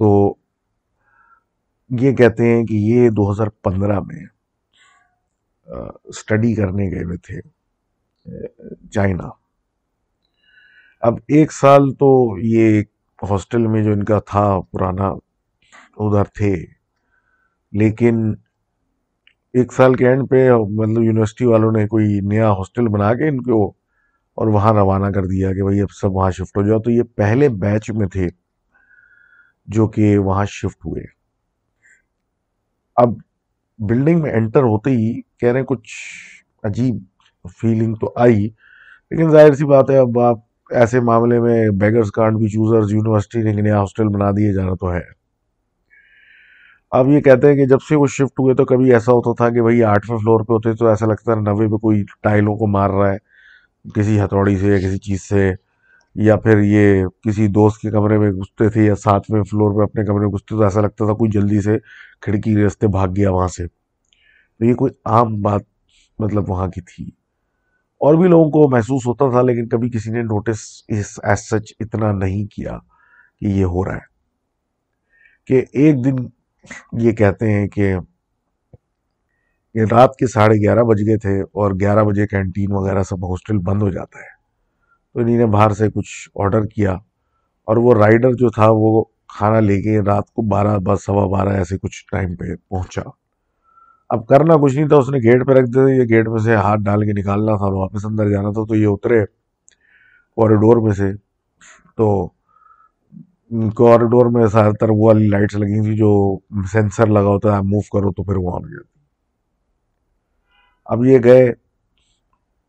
تو 0.00 0.34
یہ 1.90 2.12
کہتے 2.12 2.46
ہیں 2.46 2.64
کہ 2.64 2.74
یہ 2.74 3.08
دو 3.10 3.32
ہزار 3.32 3.46
پندرہ 3.46 4.00
میں 4.00 4.26
اسٹڈی 6.04 6.54
کرنے 6.54 6.90
گئے 6.90 7.04
ہوئے 7.04 7.16
تھے۔ 7.16 7.57
چائنا۔ 8.90 9.28
اب 11.00 11.14
ایک 11.28 11.52
سال 11.52 11.92
تو 11.92 12.38
یہ 12.38 12.82
ہاسٹل 13.30 13.66
میں 13.66 13.82
جو 13.82 13.92
ان 13.92 14.04
کا 14.04 14.20
تھا 14.20 14.60
پرانا، 14.72 15.08
ادھر 15.96 16.24
تھے۔ 16.24 16.64
لیکن 17.72 18.34
ایک 19.52 19.72
سال 19.72 19.94
کے 19.94 20.08
اینڈ 20.08 20.30
پہ 20.30 20.50
مطلب 20.70 21.02
یونیورسٹی 21.02 21.44
والوں 21.44 21.72
نے 21.72 21.86
کوئی 21.86 22.20
نیا 22.22 22.50
ہاسٹل 22.50 22.88
بنا 22.88 23.14
کے 23.14 23.28
ان 23.28 23.42
کو 23.42 23.68
اور 24.34 24.46
وہاں 24.46 24.72
روانہ 24.72 25.06
کر 25.06 25.24
دیا 25.24 25.54
کہ 25.54 25.62
بھائی 25.62 25.80
اب 25.80 25.90
سب 25.90 26.12
وہاں 26.12 26.30
شفٹ 26.30 26.56
ہو 26.56 26.62
جاؤ۔ 26.62 26.78
تو 26.80 26.90
یہ 26.90 27.02
پہلے 27.02 27.48
بیچ 27.48 27.90
میں 27.90 28.08
تھے 28.08 28.26
جو 29.66 29.88
کہ 29.88 30.18
وہاں 30.18 30.44
شفٹ 30.44 30.86
ہوئے۔ 30.86 31.02
اب 32.96 33.08
بلڈنگ 33.78 34.22
میں 34.22 34.32
انٹر 34.32 34.62
ہوتے 34.62 34.90
ہی 34.90 35.22
کہہ 35.22 35.48
رہے 35.48 35.60
ہیں 35.60 35.66
کچھ 35.66 35.94
عجیب 36.62 36.96
فیلنگ 37.60 37.94
تو 37.94 38.12
آئی، 38.16 38.48
لیکن 39.10 39.30
ظاہر 39.30 39.54
سی 39.54 39.64
بات 39.64 39.90
ہے، 39.90 39.98
اب 39.98 40.18
آپ 40.18 40.38
ایسے 40.70 41.00
معاملے 41.00 41.40
میں 41.40 41.68
beggars 41.70 42.10
can't 42.10 42.36
be 42.36 42.48
choosers 42.48 42.92
university 42.92 43.42
نے 43.42 43.52
نیا 43.52 43.80
ہاسٹل 43.80 44.08
بنا 44.08 44.30
دیے 44.30 44.52
جانا 44.52 44.74
تو 44.74 44.92
ہے۔ 44.92 45.00
اب 46.90 47.08
یہ 47.08 47.20
کہتے 47.20 47.48
ہیں 47.48 47.54
کہ 47.54 47.66
جب 47.66 47.78
سے 47.88 47.96
وہ 47.96 48.06
شفٹ 48.06 48.40
ہوئے 48.40 48.54
تو 48.54 48.64
کبھی 48.64 48.92
ایسا 48.92 49.12
ہوتا 49.12 49.32
تھا 49.34 49.54
کہ 49.54 49.62
بھائی 49.62 49.82
آٹھویں 49.84 50.18
فلور 50.18 50.40
پہ 50.40 50.52
ہوتے 50.52 50.72
تو 50.74 50.86
ایسا 50.86 51.06
لگتا 51.06 51.32
ہے 51.32 51.40
نوے 51.40 51.66
پہ 51.68 51.76
کوئی 51.76 52.04
ٹائلوں 52.20 52.56
کو 52.56 52.66
مار 52.66 52.90
رہا 52.90 53.12
ہے 53.12 53.18
کسی 53.94 54.20
ہتھوڑی 54.20 54.56
سے 54.58 54.66
یا 54.66 54.78
کسی 54.78 54.98
چیز 54.98 55.22
سے، 55.22 55.52
یا 56.14 56.36
پھر 56.36 56.58
یہ 56.58 57.04
کسی 57.22 57.46
دوست 57.46 57.80
کے 57.80 57.90
کمرے 57.90 58.18
میں 58.18 58.30
گھستے 58.30 58.68
تھے 58.68 58.84
یا 58.84 58.94
ساتویں 58.94 59.42
فلور 59.42 59.78
پہ 59.78 59.82
اپنے 59.82 60.04
کمرے 60.04 60.20
میں 60.20 60.32
گھستے 60.32 60.56
تو 60.56 60.62
ایسا 60.62 60.80
لگتا 60.80 61.04
تھا 61.04 61.12
کوئی 61.12 61.30
جلدی 61.30 61.60
سے 61.60 61.78
کھڑکی 62.20 62.56
رستے 62.56 62.86
بھاگ 62.86 63.08
گیا 63.16 63.30
وہاں 63.30 63.48
سے۔ 63.48 63.66
تو 63.66 64.64
یہ 64.64 64.74
کوئی 64.74 64.92
عام 65.04 65.42
بات 65.42 65.62
مطلب 66.18 66.50
وہاں 66.50 66.68
کی 66.68 66.80
تھی۔ 66.80 67.17
اور 68.00 68.14
بھی 68.14 68.28
لوگوں 68.28 68.50
کو 68.50 68.70
محسوس 68.70 69.06
ہوتا 69.06 69.30
تھا، 69.30 69.42
لیکن 69.42 69.68
کبھی 69.68 69.90
کسی 69.90 70.10
نے 70.10 70.22
نوٹس 70.22 70.84
اس 70.88 71.20
ایس 71.22 71.48
سچ 71.48 71.72
اتنا 71.80 72.12
نہیں 72.12 72.46
کیا 72.46 72.78
کہ 73.40 73.46
یہ 73.46 73.64
ہو 73.64 73.84
رہا 73.84 73.94
ہے۔ 73.94 74.18
کہ 75.46 75.64
ایک 75.72 76.04
دن 76.04 76.14
یہ 76.92 77.12
کہتے 77.12 77.52
ہیں 77.52 77.68
کہ 77.68 77.94
رات 79.90 80.16
کے 80.16 80.26
ساڑھے 80.26 80.56
گیارہ 80.56 80.82
بج 80.82 81.00
گئے 81.06 81.18
تھے 81.18 81.40
اور 81.40 81.72
گیارہ 81.80 82.04
بجے 82.04 82.26
کینٹین 82.26 82.72
وغیرہ 82.72 83.02
سب 83.02 83.30
ہاسٹل 83.30 83.58
بند 83.58 83.82
ہو 83.82 83.88
جاتا 83.88 84.18
ہے۔ 84.18 84.38
تو 85.12 85.20
انہیں 85.20 85.38
نے 85.38 85.46
باہر 85.46 85.70
سے 85.70 85.90
کچھ 85.90 86.30
آرڈر 86.34 86.64
کیا 86.64 86.92
اور 87.64 87.76
وہ 87.76 87.94
رائڈر 87.94 88.32
جو 88.32 88.50
تھا 88.50 88.66
وہ 88.70 89.04
کھانا 89.28 89.60
لے 89.60 89.82
کے 89.82 90.00
رات 90.00 90.30
کو 90.30 90.42
بارہ، 90.42 90.78
بس 90.78 91.04
سوا 91.04 91.26
بارہ 91.26 91.48
ایسے 91.48 91.78
کچھ 91.78 92.04
ٹائم 92.12 92.36
پہ 92.36 92.44
پہنچا۔ 92.68 93.02
اب 94.10 94.26
کرنا 94.28 94.54
کچھ 94.62 94.74
نہیں 94.76 94.88
تھا، 94.88 94.96
اس 94.96 95.08
نے 95.10 95.18
گیٹ 95.22 95.46
پہ 95.46 95.52
رکھ 95.52 95.68
دیا 95.70 95.82
یہ 95.94 96.04
گیٹ 96.10 96.28
میں 96.28 96.38
سے 96.44 96.54
ہاتھ 96.56 96.80
ڈال 96.84 97.04
کے 97.06 97.12
نکالنا 97.20 97.56
تھا 97.56 97.64
اور 97.64 97.72
واپس 97.72 98.04
اندر 98.06 98.30
جانا 98.30 98.50
تھا، 98.52 98.64
تو 98.68 98.74
یہ 98.74 98.86
اترے 98.86 99.24
کوریڈور 100.36 100.82
میں 100.82 100.92
سے۔ 100.94 101.12
تو 101.96 102.06
کوریڈور 103.76 104.26
میں 104.32 104.46
زیادہ 104.52 104.72
تر 104.80 104.90
وہ 104.90 105.06
والی 105.06 105.28
لائٹس 105.28 105.54
لگی 105.56 105.80
تھی 105.84 105.96
جو 105.96 106.10
سینسر 106.72 107.06
لگا 107.06 107.28
ہوتا 107.28 107.56
ہے 107.56 107.62
موو 107.62 107.80
کرو 107.92 108.12
تو 108.12 108.22
پھر 108.24 108.36
وہ 108.36 108.54
آ 108.54 108.58
گیا 108.58 108.80
اب 110.86 111.04
یہ 111.04 111.18
گئے، 111.24 111.52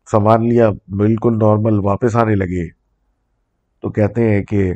سامان 0.08 0.48
لیا، 0.48 0.68
بالکل 0.98 1.38
نارمل 1.38 1.78
واپس 1.84 2.16
آنے 2.16 2.34
لگے۔ 2.34 2.68
تو 3.82 3.90
کہتے 3.90 4.28
ہیں 4.30 4.42
کہ 4.44 4.72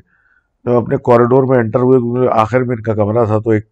جب 0.64 0.72
اپنے 0.72 0.96
کوریڈور 1.08 1.44
میں 1.48 1.58
انٹر 1.58 1.80
ہوئے 1.80 2.28
آخر 2.32 2.60
میں 2.60 2.76
ان 2.76 2.82
کا 2.82 2.94
کمرہ 2.94 3.24
تھا، 3.24 3.38
تو 3.38 3.50
ایک 3.50 3.66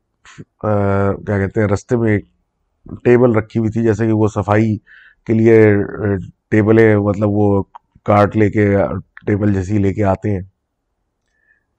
کیا 0.61 1.39
کہتے 1.39 1.61
ہیں، 1.61 1.69
رستے 1.69 1.97
میں 1.97 2.13
ایک 2.13 2.25
ٹیبل 3.05 3.35
رکھی 3.37 3.61
ہوئی 3.61 3.71
تھی، 3.71 3.83
جیسے 3.83 4.07
کہ 4.07 4.13
وہ 4.13 4.29
صفائی 4.29 4.77
کے 5.27 5.33
لیے 5.33 5.75
ٹیبلیں 6.51 6.97
مطلب 6.97 7.29
وہ 7.31 7.63
کارٹ 8.05 8.37
لے 8.37 8.51
کے 8.51 8.77
ٹیبل 9.27 9.55
جیسی 9.55 9.79
لے 9.79 9.95
کے 9.95 10.05
آتے 10.05 10.31
ہیں۔ 10.31 10.41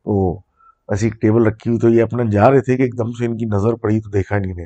تو 0.03 0.39
ایسی 0.87 1.05
ایک 1.05 1.21
ٹیبل 1.21 1.47
رکھی 1.47 1.69
ہوئی 1.69 1.79
تو 1.79 1.89
یہ 1.89 2.03
اپنا 2.03 2.23
جا 2.31 2.51
رہے 2.51 2.61
تھے 2.61 2.77
کہ 2.77 2.81
ایک 2.81 2.97
دم 2.97 3.11
سے 3.11 3.25
ان 3.25 3.37
کی 3.37 3.45
نظر 3.45 3.73
پڑی 3.73 4.01
تو 4.01 4.09
دیکھا 4.09 4.37
نہیں 4.37 4.53
نے۔ 4.53 4.65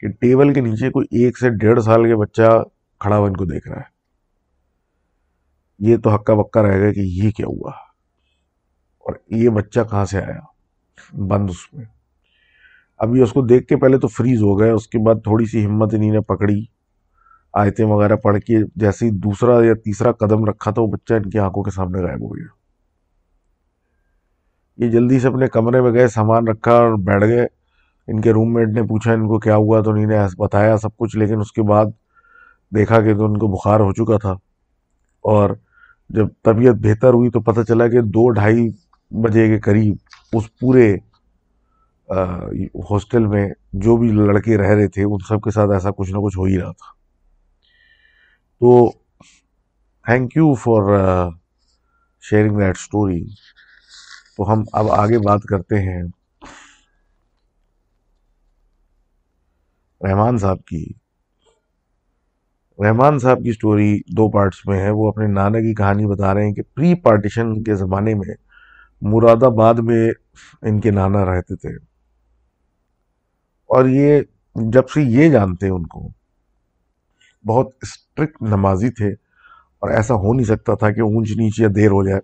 کہ 0.00 0.08
ٹیبل 0.08 0.54
کے 0.54 0.60
نیچے 0.60 0.90
کوئی 0.90 1.24
ایک 1.24 1.38
سے 1.38 1.50
ڈیڑھ 1.50 1.82
سال 1.82 2.04
کے 2.04 2.16
بچہ 2.16 2.62
کھڑا 3.00 3.18
ہوا 3.18 3.26
ان 3.26 3.36
کو 3.36 3.44
دیکھ 3.44 3.68
رہا 3.68 3.76
ہے۔ 3.76 3.96
یہ 5.78 5.96
تو 5.96 6.16
ہکا 6.16 6.34
بکا 6.34 6.62
رہ 6.62 6.78
گیا 6.78 6.92
کہ 6.92 7.00
یہ 7.00 7.30
کیا 7.30 7.46
ہوا 7.46 7.70
اور 8.98 9.14
یہ 9.30 9.48
بچہ 9.48 9.80
کہاں 9.90 10.04
سے 10.04 10.18
آیا، 10.18 10.40
بند 11.12 11.50
اس 11.50 11.74
میں۔ 11.74 11.84
اب 12.98 13.16
یہ 13.16 13.22
اس 13.22 13.32
کو 13.32 13.42
دیکھ 13.42 13.66
کے 13.66 13.76
پہلے 13.76 13.98
تو 13.98 14.08
فریز 14.08 14.42
ہو 14.42 14.58
گئے، 14.58 14.70
اس 14.70 14.88
کے 14.88 14.98
بعد 14.98 15.14
تھوڑی 15.14 15.46
سی 15.46 15.66
ہمت 15.66 15.94
انہیں 15.94 16.10
نے 16.10 16.20
پکڑی، 16.20 16.64
آیتیں 17.52 17.84
وغیرہ 17.84 18.16
پڑھ 18.16 18.38
کے 18.38 18.58
جیسے 18.76 19.06
ہی 19.06 19.10
دوسرا 19.10 19.64
یا 19.64 19.74
تیسرا 19.74 20.12
قدم 20.12 20.44
رکھا 20.44 20.70
تھا 20.70 20.82
وہ 20.82 20.86
بچہ 20.86 21.14
ان 21.14 21.30
کی 21.30 21.38
آنکھوں 21.38 21.62
کے 21.62 21.70
سامنے 21.70 22.02
غائب 22.02 22.22
ہو 22.22 22.36
گیا۔ 22.36 22.44
یہ 24.84 24.90
جلدی 24.90 25.20
سے 25.20 25.28
اپنے 25.28 25.46
کمرے 25.46 25.80
میں 25.80 25.92
گئے، 25.92 26.08
سامان 26.08 26.48
رکھا 26.48 26.72
اور 26.72 26.92
بیٹھ 26.92 27.24
گئے۔ 27.24 27.46
ان 28.06 28.20
کے 28.20 28.32
روم 28.32 28.54
میٹ 28.54 28.68
نے 28.68 28.82
پوچھا، 28.82 29.12
ان 29.12 29.28
کو 29.28 29.38
کیا 29.38 29.56
ہوا؟ 29.56 29.80
تو 29.80 29.90
انہیں 29.90 30.06
نے 30.06 30.18
بتایا 30.38 30.76
سب 30.76 30.96
کچھ، 30.96 31.16
لیکن 31.16 31.40
اس 31.40 31.52
کے 31.52 31.62
بعد 31.62 31.86
دیکھا 32.74 33.00
کہ 33.00 33.16
تو 33.16 33.24
ان 33.24 33.38
کو 33.38 33.46
بخار 33.46 33.80
ہو 33.80 33.92
چکا 33.92 34.16
تھا۔ 34.16 34.32
اور 35.22 35.50
جب 36.10 36.26
طبیعت 36.42 36.74
بہتر 36.74 37.12
ہوئی 37.14 37.30
تو 37.30 37.40
پتہ 37.40 37.60
چلا 37.68 37.88
کہ 37.88 38.00
دو 38.00 38.30
ڈھائی 38.30 38.68
بجے 39.10 39.46
کے 39.46 39.58
قریب 39.58 39.94
اس 40.32 40.58
پورے 40.58 40.96
ہاسٹل 42.10 43.26
میں 43.26 43.48
جو 43.72 43.96
بھی 43.96 44.08
لڑکے 44.08 44.56
رہ 44.56 44.66
رہے 44.66 44.88
تھے، 44.88 45.04
ان 45.04 45.18
سب 45.28 45.40
کے 45.42 45.50
ساتھ 45.50 45.70
ایسا 45.70 45.90
کچھ 45.90 46.12
نہ 46.12 46.16
کچھ 46.16 46.38
ہو 46.38 46.44
ہی 46.44 46.58
رہا 46.58 46.72
تھا۔ 46.72 46.92
تو 48.60 48.90
thank 50.04 50.36
you 50.36 50.54
for 50.54 50.82
sharing 52.20 52.58
that 52.58 52.76
story 52.76 53.24
تو 54.36 54.52
ہم 54.52 54.62
اب 54.72 54.90
آگے 54.90 55.18
بات 55.18 55.42
کرتے 55.42 55.78
ہیں 55.78 56.02
رحمان 60.00 60.38
صاحب 60.38 60.64
کی۔ 60.64 60.92
رحمان 62.78 63.18
صاحب 63.18 63.38
کی 63.38 63.52
سٹوری 63.52 64.00
دو 64.06 64.30
پارٹس 64.30 64.66
میں 64.66 64.80
ہے۔ 64.80 64.90
وہ 64.90 65.08
اپنے 65.08 65.26
نانا 65.26 65.58
کی 65.58 65.74
کہانی 65.74 66.06
بتا 66.06 66.34
رہے 66.34 66.46
ہیں 66.46 66.54
کہ 66.54 66.62
پری 66.74 66.94
پارٹیشن 66.94 67.62
کے 67.62 67.74
زمانے 67.74 68.14
میں 68.14 68.34
مراد 69.02 69.42
آباد 69.42 69.74
میں 69.74 70.10
ان 70.62 70.80
کے 70.80 70.90
نانا 70.90 71.24
رہتے 71.24 71.56
تھے۔ 71.56 71.95
اور 73.66 73.84
یہ 73.84 74.22
جب 74.54 74.88
سے 74.88 75.02
یہ 75.02 75.30
جانتے 75.30 75.68
ان 75.68 75.86
کو، 75.86 76.08
بہت 77.46 77.68
اسٹرکٹ 77.82 78.42
نمازی 78.42 78.90
تھے 78.90 79.08
اور 79.78 79.90
ایسا 79.90 80.14
ہو 80.14 80.34
نہیں 80.34 80.46
سکتا 80.46 80.74
تھا 80.74 80.90
کہ 80.90 81.00
اونچ 81.00 81.30
نیچ 81.30 81.60
یا 81.60 81.68
دیر 81.76 81.88
ہو 81.88 82.04
جائے 82.04 82.18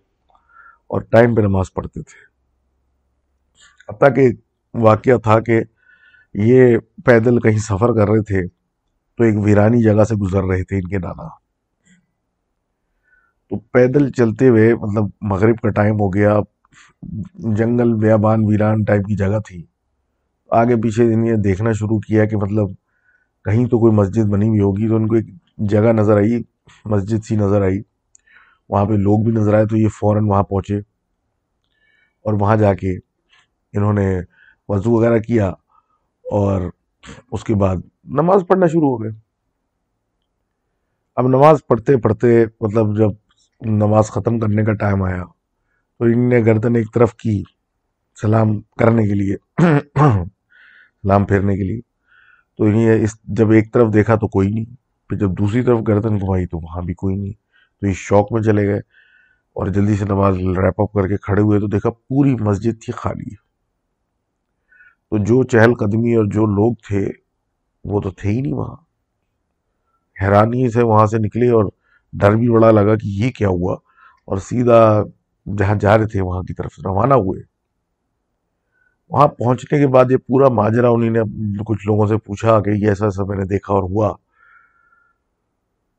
اور 0.86 1.00
ٹائم 1.00 1.34
پہ 1.34 1.40
نماز 1.40 1.72
پڑھتے 1.74 2.02
تھے۔ 2.02 2.32
حتیٰ 3.88 4.16
کہ 4.16 4.28
واقعہ 4.74 5.16
تھا 5.16 5.40
کہ 5.40 5.60
یہ 6.34 6.78
پیدل 7.04 7.40
کہیں 7.40 7.58
سفر 7.58 7.94
کر 7.94 8.08
رہے 8.08 8.22
تھے 8.22 8.48
تو 9.18 9.24
ایک 9.24 9.34
ویرانی 9.38 9.82
جگہ 9.82 10.04
سے 10.04 10.14
گزر 10.14 10.44
رہے 10.44 10.64
تھے 10.64 10.76
ان 10.76 10.88
کے 10.88 10.98
نانا۔ 10.98 11.28
تو 13.50 13.58
پیدل 13.58 14.12
چلتے 14.12 14.48
ہوئے 14.48 14.74
مطلب 14.74 15.04
مغرب 15.20 15.56
کا 15.56 15.70
ٹائم 15.70 15.94
ہو 15.94 16.14
گیا، 16.14 16.38
جنگل، 17.34 17.94
بیابان، 17.94 18.44
ویران 18.46 18.84
ٹائپ 18.84 19.02
کی 19.06 19.16
جگہ 19.16 19.38
تھی۔ 19.46 19.66
آگے 20.58 20.76
پیچھے 20.76 21.14
انہیں 21.14 21.36
دیکھنا 21.36 21.72
شروع 21.72 21.98
کیا 21.98 22.24
کہ 22.24 22.36
مطلب 22.36 22.68
کہیں 23.44 23.66
تو 23.66 23.78
کوئی 23.78 23.92
مسجد 23.92 24.24
بنی 24.24 24.48
ہوئی 24.48 24.60
ہوگی 24.60 24.88
تو 24.88 24.96
ان 24.96 25.08
کو 25.08 25.14
ایک 25.14 25.26
جگہ 25.58 25.92
نظر 25.92 26.16
آئی 26.16 26.42
مسجد 26.84 27.24
سی 27.24 27.36
نظر 27.36 27.62
آئی۔ 27.62 27.82
وہاں 28.68 28.84
پہ 28.84 28.92
لوگ 28.92 29.24
بھی 29.24 29.32
نظر 29.32 29.54
آئے 29.54 29.66
تو 29.66 29.76
یہ 29.76 29.88
فوراً 29.88 30.24
وہاں 30.24 30.42
پہنچے 30.42 30.78
اور 32.24 32.34
وہاں 32.40 32.56
جا 32.56 32.74
کے 32.74 32.96
انہوں 33.72 33.92
نے 33.92 34.20
وضو 34.68 34.90
وغیرہ 34.90 35.18
کیا 35.18 35.48
اور 36.24 36.70
اس 37.32 37.44
کے 37.44 37.54
بعد 37.54 37.76
نماز 38.04 38.44
پڑھنا 38.48 38.66
شروع 38.66 38.90
ہو 38.90 39.02
گئے۔ 39.02 39.10
اب 41.16 41.28
نماز 41.28 41.58
پڑھتے 41.66 41.96
پڑھتے 41.96 42.44
مطلب 42.60 42.96
جب 42.98 43.10
نماز 43.60 44.06
ختم 44.06 44.38
کرنے 44.38 44.64
کا 44.64 44.72
ٹائم 44.72 45.02
آیا 45.02 45.24
تو 45.98 46.04
ان 46.04 46.28
نے 46.28 46.40
گردن 46.40 46.76
ایک 46.76 46.94
طرف 46.94 47.14
کی 47.14 47.42
سلام 48.20 48.60
کرنے 48.60 49.06
کے 49.06 49.14
لیے۔ 49.14 49.36
سلام 51.02 51.24
پھیرنے 51.24 51.56
کے 51.56 51.62
لیے۔ 51.62 51.80
تو 52.58 52.64
انہیں 52.64 53.04
اس 53.04 53.16
جب 53.24 53.50
ایک 53.50 53.72
طرف 53.74 53.92
دیکھا 53.94 54.14
تو 54.14 54.28
کوئی 54.28 54.50
نہیں، 54.50 54.64
پھر 55.08 55.16
جب 55.16 55.30
دوسری 55.30 55.62
طرف 55.62 55.78
گردن 55.88 56.16
گھمائی 56.20 56.46
تو 56.46 56.58
وہاں 56.58 56.82
بھی 56.82 56.94
کوئی 56.94 57.16
نہیں۔ 57.16 57.32
تو 57.80 57.86
اس 57.86 57.96
شوق 57.96 58.32
میں 58.32 58.42
چلے 58.42 58.66
گئے 58.66 58.78
اور 59.52 59.66
جلدی 59.66 59.96
سے 59.96 60.04
نماز 60.04 60.36
ریپ 60.36 60.80
اپ 60.80 60.92
کر 60.92 61.08
کے 61.08 61.16
کھڑے 61.16 61.42
ہوئے 61.42 61.60
تو 61.60 61.66
دیکھا 61.66 61.90
پوری 61.90 62.34
مسجد 62.40 62.82
تھی 62.84 62.92
خالی 62.92 63.34
تو 65.10 65.18
جو 65.18 65.42
چہل 65.42 65.74
قدمی 65.74 66.14
اور 66.14 66.24
جو 66.24 66.46
لوگ 66.46 66.74
تھے، 66.88 67.08
وہ 67.84 68.00
تو 68.00 68.10
تھے 68.10 68.30
ہی 68.30 68.40
نہیں 68.40 68.52
وہاں۔ 68.52 68.76
حیرانی 70.22 70.70
سے 70.70 70.82
وہاں 70.82 71.06
سے 71.06 71.18
نکلے 71.18 71.48
اور 71.48 71.64
ڈر 72.12 72.36
بھی 72.36 72.48
بڑا 72.48 72.70
لگا 72.70 72.94
کہ 72.94 73.06
یہ 73.06 73.30
کیا 73.30 73.48
ہوا۔ 73.48 73.76
اور 74.24 74.38
سیدھا 74.38 75.02
جہاں 75.58 75.74
جا 75.74 75.98
رہے 75.98 76.06
تھے، 76.06 76.20
وہاں 76.20 76.42
کی 76.42 76.54
طرف 76.54 76.72
روانہ 76.84 77.14
ہوئے۔ 77.14 77.51
وہاں 79.12 79.28
پہنچنے 79.28 79.78
کے 79.78 79.86
بعد 79.86 80.10
یہ 80.10 80.16
پورا 80.16 80.48
ماجرا 80.48 80.88
انہیں 80.88 81.10
نے 81.10 81.20
کچھ 81.66 81.86
لوگوں 81.86 82.06
سے 82.06 82.16
پوچھا 82.16 82.60
کہ 82.60 82.70
یہ 82.70 82.88
ایسا 82.88 83.04
ایسا 83.04 83.24
میں 83.24 83.36
نے 83.36 83.44
دیکھا 83.44 83.74
اور 83.74 83.82
ہوا۔ 83.82 84.16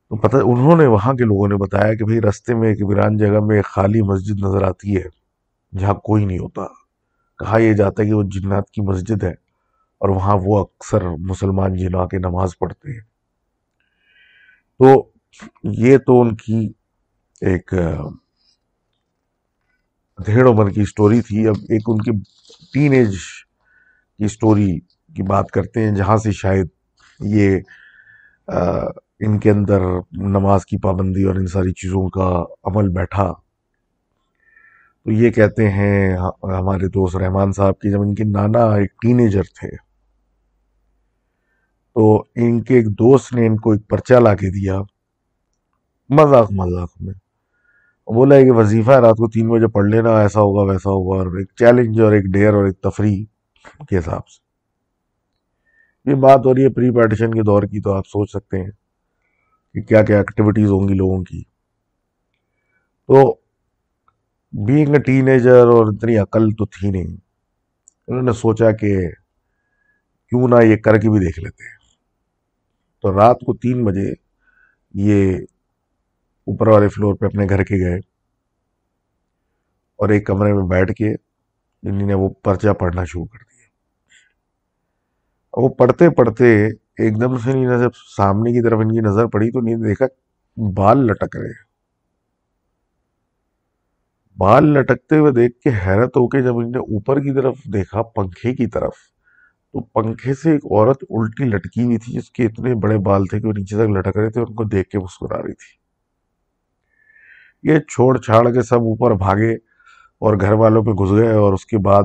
تو 0.08 0.16
پتہ، 0.16 0.36
انہوں 0.36 0.76
نے 0.76 0.86
وہاں 0.86 1.14
کے 1.14 1.24
لوگوں 1.24 1.48
نے 1.48 1.56
بتایا 1.56 1.94
کہ 1.94 2.04
بھئی 2.04 2.20
رستے 2.20 2.54
میں 2.54 2.68
ایک 2.68 2.78
ویران 2.88 3.16
جگہ 3.16 3.40
میں 3.40 3.56
ایک 3.56 3.64
خالی 3.64 4.02
مسجد 4.02 4.44
نظر 4.44 4.62
آتی 4.62 4.96
ہے، 4.96 5.04
جہاں 5.78 5.94
کوئی 5.94 6.24
نہیں 6.24 6.38
ہوتا۔ 6.38 6.66
کہا 7.38 7.58
یہ 7.58 7.72
جاتا 7.72 8.02
ہے 8.02 8.08
کہ 8.08 8.14
وہ 8.14 8.22
جنات 8.22 8.70
کی 8.70 8.82
مسجد 8.82 9.22
ہے 9.22 9.32
اور 9.98 10.08
وہاں 10.08 10.36
وہ 10.44 10.58
اکثر 10.58 11.08
مسلمان 11.18 11.74
جن 11.74 11.94
آ 11.94 12.06
کے 12.06 12.18
نماز 12.18 12.58
پڑھتے 12.58 12.92
ہیں۔ 12.92 13.00
تو 14.78 15.08
یہ 15.64 15.98
تو 15.98 16.20
ان 16.20 16.36
کی 16.36 16.72
ایک 17.40 17.74
دھیڑ 20.18 20.46
و 20.46 20.64
کی 20.68 20.84
سٹوری 20.84 21.20
تھی۔ 21.20 21.46
اب 21.48 21.56
ایک 21.68 21.82
ان 21.86 21.98
کی 21.98 22.10
ٹین 22.74 22.92
ایج 22.92 23.16
کی 24.18 24.28
سٹوری 24.28 24.78
کی 25.16 25.22
بات 25.22 25.50
کرتے 25.50 25.80
ہیں، 25.80 25.94
جہاں 25.94 26.16
سے 26.16 26.32
شاید 26.32 26.66
یہ 27.20 27.58
ان 29.20 29.38
کے 29.38 29.50
اندر 29.50 29.80
نماز 30.36 30.66
کی 30.66 30.76
پابندی 30.78 31.24
اور 31.24 31.34
ان 31.34 31.46
ساری 31.46 31.72
چیزوں 31.72 32.08
کا 32.08 32.28
عمل 32.64 32.88
بیٹھا۔ 32.94 33.32
تو 35.06 35.10
یہ 35.12 35.30
کہتے 35.30 35.70
ہیں 35.70 36.16
ہمارے 36.42 36.88
دوست 36.88 37.16
رحمان 37.16 37.52
صاحب 37.52 37.78
کی 37.80 37.90
جب 37.90 38.00
ان 38.00 38.14
کے 38.14 38.24
نانا 38.24 38.64
ایک 38.74 38.92
ٹین 39.02 39.18
ایجر 39.20 39.42
تھے، 39.60 39.70
تو 41.96 42.04
ان 42.36 42.62
کے 42.62 42.74
ایک 42.74 42.88
دوست 42.98 43.32
نے 43.34 43.46
ان 43.46 43.56
کو 43.56 43.72
ایک 43.72 43.88
پرچہ 43.88 44.14
لا 44.14 44.34
کے 44.34 44.50
دیا۔ 44.50 44.80
مذاق 46.10 46.52
مذاق 46.52 46.90
میں۔ 47.00 47.14
بولا 48.06 48.34
ہے 48.34 48.44
کہ 48.44 48.50
وظیفہ 48.50 48.90
ہے، 48.90 48.98
رات 48.98 49.16
کو 49.16 49.28
تین 49.28 49.48
بجے 49.48 49.68
پڑھ 49.68 49.86
لینا، 49.86 50.20
ایسا 50.20 50.40
ہوگا، 50.40 50.72
ویسا 50.72 50.90
ہوگا، 50.90 51.18
اور 51.18 51.36
ایک 51.36 51.52
چیلنج 51.58 52.00
اور 52.00 52.12
ایک 52.12 52.24
ڈیر 52.24 52.54
اور 52.54 52.64
ایک 52.64 52.80
تفریح 52.80 53.24
کے 53.88 53.98
حساب 53.98 54.28
سے۔ 54.28 54.44
یہ 56.10 56.14
بات 56.14 56.40
ہو 56.46 56.54
رہی 56.54 56.62
ہے 56.62 56.68
پری 56.68 56.90
پارٹیشن 56.90 57.34
کے 57.34 57.42
دور 57.42 57.62
کی، 57.62 57.80
تو 57.80 57.92
آپ 57.92 58.06
سوچ 58.06 58.30
سکتے 58.30 58.60
ہیں 58.60 58.70
کہ 59.74 59.82
کیا 59.82 60.02
کیا 60.02 60.18
ایکٹیویٹیز 60.18 60.70
ہوں 60.70 60.88
گی 60.88 60.94
لوگوں 60.94 61.24
کی۔ 61.24 61.42
تو 63.08 63.34
بینگ 64.52 64.94
اے 64.94 65.00
ٹین 65.00 65.28
ایجر 65.28 65.66
اور 65.66 65.86
اتنی 65.86 66.16
عقل 66.16 66.50
تو 66.50 66.66
تھی 66.66 66.90
نہیں۔ 66.90 67.16
انہوں 68.08 68.22
نے 68.22 68.32
سوچا 68.32 68.70
کہ 68.70 69.10
کیوں 70.28 70.48
نہ 70.48 70.54
یہ 70.64 70.76
کر 70.76 70.98
کے 70.98 71.10
بھی 71.10 71.18
دیکھ 71.18 71.40
لیتے 71.40 71.64
تو 73.02 73.12
رات 73.12 73.40
کو 73.40 73.54
تین 73.54 73.84
بجے 73.84 74.12
یہ 74.94 75.38
اوپر 76.46 76.68
والے 76.68 76.88
فلور 76.88 77.14
پہ 77.14 77.26
اپنے 77.26 77.46
گھر 77.48 77.64
کے 77.64 77.84
گئے 77.84 77.98
اور 79.98 80.08
ایک 80.08 80.26
کمرے 80.26 80.52
میں 80.52 80.62
بیٹھ 80.62 80.92
کے 80.92 81.12
انہیں 81.12 82.06
نے 82.06 82.14
وہ 82.14 82.28
پرچہ 82.42 82.72
پڑھنا 82.72 83.04
شروع 83.04 83.24
کر 83.24 83.38
دیا۔ 83.38 83.66
وہ 85.54 85.68
پڑھتے 85.68 86.10
پڑھتے 86.10 86.66
ایک 86.66 87.20
دم 87.20 87.36
سے 87.38 87.52
نہیں، 87.52 87.78
جب 87.78 87.90
سامنے 88.16 88.52
کی 88.52 88.62
طرف 88.62 88.78
ان 88.80 88.92
کی 88.92 89.00
نظر 89.00 89.26
پڑی 89.26 89.50
تو 89.50 89.60
نہیں 89.60 89.76
دیکھا 89.76 90.06
بال 90.56 90.98
لٹک 91.06 91.36
رہے 91.36 91.62
بال 94.38 94.64
لٹکتے 94.64 95.18
ہوئے 95.18 95.32
دیکھ 95.32 95.58
کے 95.58 95.70
حیرت 95.86 96.16
ہو 96.16 96.28
کے 96.28 96.42
جب 96.42 96.56
انہیں 96.56 96.80
اوپر 96.80 97.20
کی 97.20 97.34
طرف 97.34 97.58
دیکھا، 97.72 98.02
پنکھے 98.02 98.54
کی 98.54 98.66
طرف، 98.66 98.92
تو 99.72 99.80
پنکھے 99.80 100.34
سے 100.34 100.52
ایک 100.52 100.64
عورت 100.64 101.04
الٹی 101.10 101.44
لٹکی 101.44 101.84
ہوئی 101.84 101.98
تھی 101.98 102.12
جس 102.12 102.30
کے 102.30 102.44
اتنے 102.44 102.74
بڑے 102.74 102.98
بال 102.98 103.26
تھے 103.26 103.40
کہ 103.40 103.46
وہ 103.46 103.52
نیچے 103.52 103.76
تک 103.76 103.90
لٹک 103.90 104.16
رہے 104.16 104.30
تھے 104.30 104.40
ان 104.40 104.54
کو 104.54 104.64
دیکھ 104.64 104.88
کے 104.88 104.98
مسکرا 104.98 105.42
رہی 105.42 105.54
تھی۔ 105.54 105.83
یہ 107.64 107.78
چھوڑ 107.78 108.18
چھاڑ 108.18 108.50
کے 108.50 108.62
سب 108.62 108.80
اوپر 108.80 109.14
بھاگے 109.14 109.52
اور 110.18 110.40
گھر 110.40 110.52
والوں 110.52 110.84
پہ 110.84 110.90
گھس 110.90 111.10
گئے 111.10 111.32
اور 111.32 111.52
اس 111.52 111.66
کے 111.66 111.78
بعد 111.78 112.02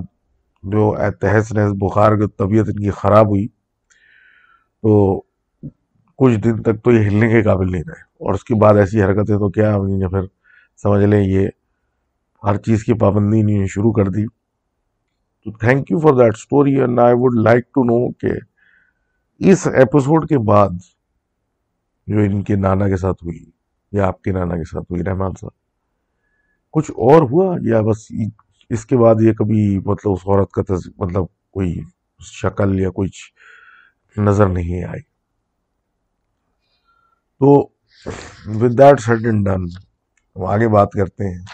جو 0.64 0.96
تحس 1.22 1.54
نحس 1.54 1.72
بخار 1.80 2.16
کی 2.16 2.28
طبیعت 2.38 2.66
ان 2.68 2.84
کی 2.84 2.90
خراب 2.90 3.28
ہوئی، 3.28 3.48
تو 4.82 5.22
کچھ 6.18 6.38
دن 6.40 6.62
تک 6.62 6.84
تو 6.84 6.92
یہ 6.92 7.08
ہلنے 7.08 7.28
کے 7.30 7.42
قابل 7.44 7.72
نہیں 7.72 7.84
رہے۔ 7.88 8.02
اور 8.02 8.34
اس 8.34 8.44
کے 8.44 8.56
بعد 8.56 8.74
ایسی 8.74 9.04
حرکتیں 9.04 9.36
تو 9.36 9.50
کیا 9.50 9.78
پھر 10.10 10.22
سمجھ 10.84 11.06
لیں، 11.06 11.24
یہ 11.24 11.48
ہر 12.44 12.58
چیز 12.58 12.84
کی 12.84 12.94
پابندی 12.94 13.42
نہیں 13.42 13.68
شروع 13.68 13.92
کر 13.92 14.06
دی۔ 14.06 14.26
تو 15.44 15.52
thank 15.52 15.92
you 15.92 16.00
for 16.00 16.14
that 16.14 16.34
story 16.36 16.80
and 16.82 17.00
I 17.00 17.14
would 17.14 17.36
like 17.44 17.66
to 17.66 17.84
know 17.84 18.12
کہ 18.12 18.32
اس 19.40 19.68
ایپیسوڈ 19.68 20.30
کے 20.30 20.38
بعد 20.38 20.70
جو 22.08 22.20
ان 22.20 22.42
کے 22.42 22.56
نانا 22.56 22.88
کے 22.90 22.98
ساتھ 22.98 23.24
ہوئی۔ 23.24 23.59
یا 23.92 24.08
آپ 24.08 24.22
کے 24.22 24.32
نانا 24.32 24.56
کے 24.56 24.64
ساتھ 24.64 24.86
ہوئی، 24.92 25.04
رحمان 25.04 25.32
صاحب۔ 25.40 25.52
کچھ 26.72 26.92
اور 26.92 27.22
ہوا 27.22 27.58
یا 27.62 27.82
بس 27.82 28.12
اس 28.70 28.86
کے 28.86 28.98
بعد 28.98 29.16
یہ 29.22 29.34
کبھی 29.34 29.80
مطلب 29.86 30.12
اس 30.12 30.20
عورت 30.26 30.52
کا 30.52 30.62
مطلب 30.98 31.24
کوئی 31.52 31.80
شکل 32.20 32.80
یا 32.80 32.90
کچھ 32.96 33.34
نظر 34.20 34.48
نہیں 34.48 34.84
آئی۔ 34.84 35.02
تو 37.40 37.70
with 38.46 38.78
that 38.78 39.00
set 39.00 39.26
and 39.26 39.46
done 39.46 39.62
ہم 40.36 40.46
آگے 40.46 40.68
بات 40.68 40.92
کرتے 40.92 41.38
ہیں۔ 41.38 41.46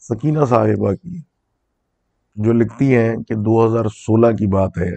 سکینہ 0.00 0.44
صاحبہ 0.48 0.92
کی 0.92 1.22
جو 2.36 2.52
لکھتی 2.52 2.96
ہیں 2.96 3.16
کہ 3.16 3.34
دو 3.34 3.66
ہزار 3.66 3.84
سولہ 3.84 4.36
کی 4.36 4.46
بات 4.46 4.78
ہے 4.78 4.90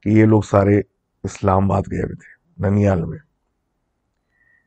کہ 0.00 0.08
یہ 0.08 0.24
لوگ 0.24 0.42
سارے 0.42 0.80
اسلام 1.24 1.64
آباد 1.64 1.82
گئے 1.90 2.02
ہوئے 2.02 2.14
تھے، 2.14 2.68
ننیال 2.68 3.04
میں۔ 3.04 3.18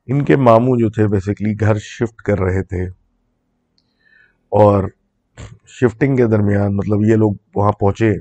ان 0.08 0.26
کے 0.26 0.36
ماموں 0.36 0.78
جو 0.78 0.90
تھے 0.90 1.08
بیسکلی 1.08 1.54
گھر 1.60 1.78
شفٹ 1.78 2.16
کر 2.16 2.40
رہے 2.40 2.64
تھے 2.64 2.86
اور 4.52 4.84
شفٹنگ 5.68 6.16
کے 6.16 6.26
درمیان 6.26 6.76
مطلب 6.76 7.02
یہ 7.02 7.16
لوگ 7.16 7.34
وہاں 7.56 7.72
پہنچے 7.72 8.12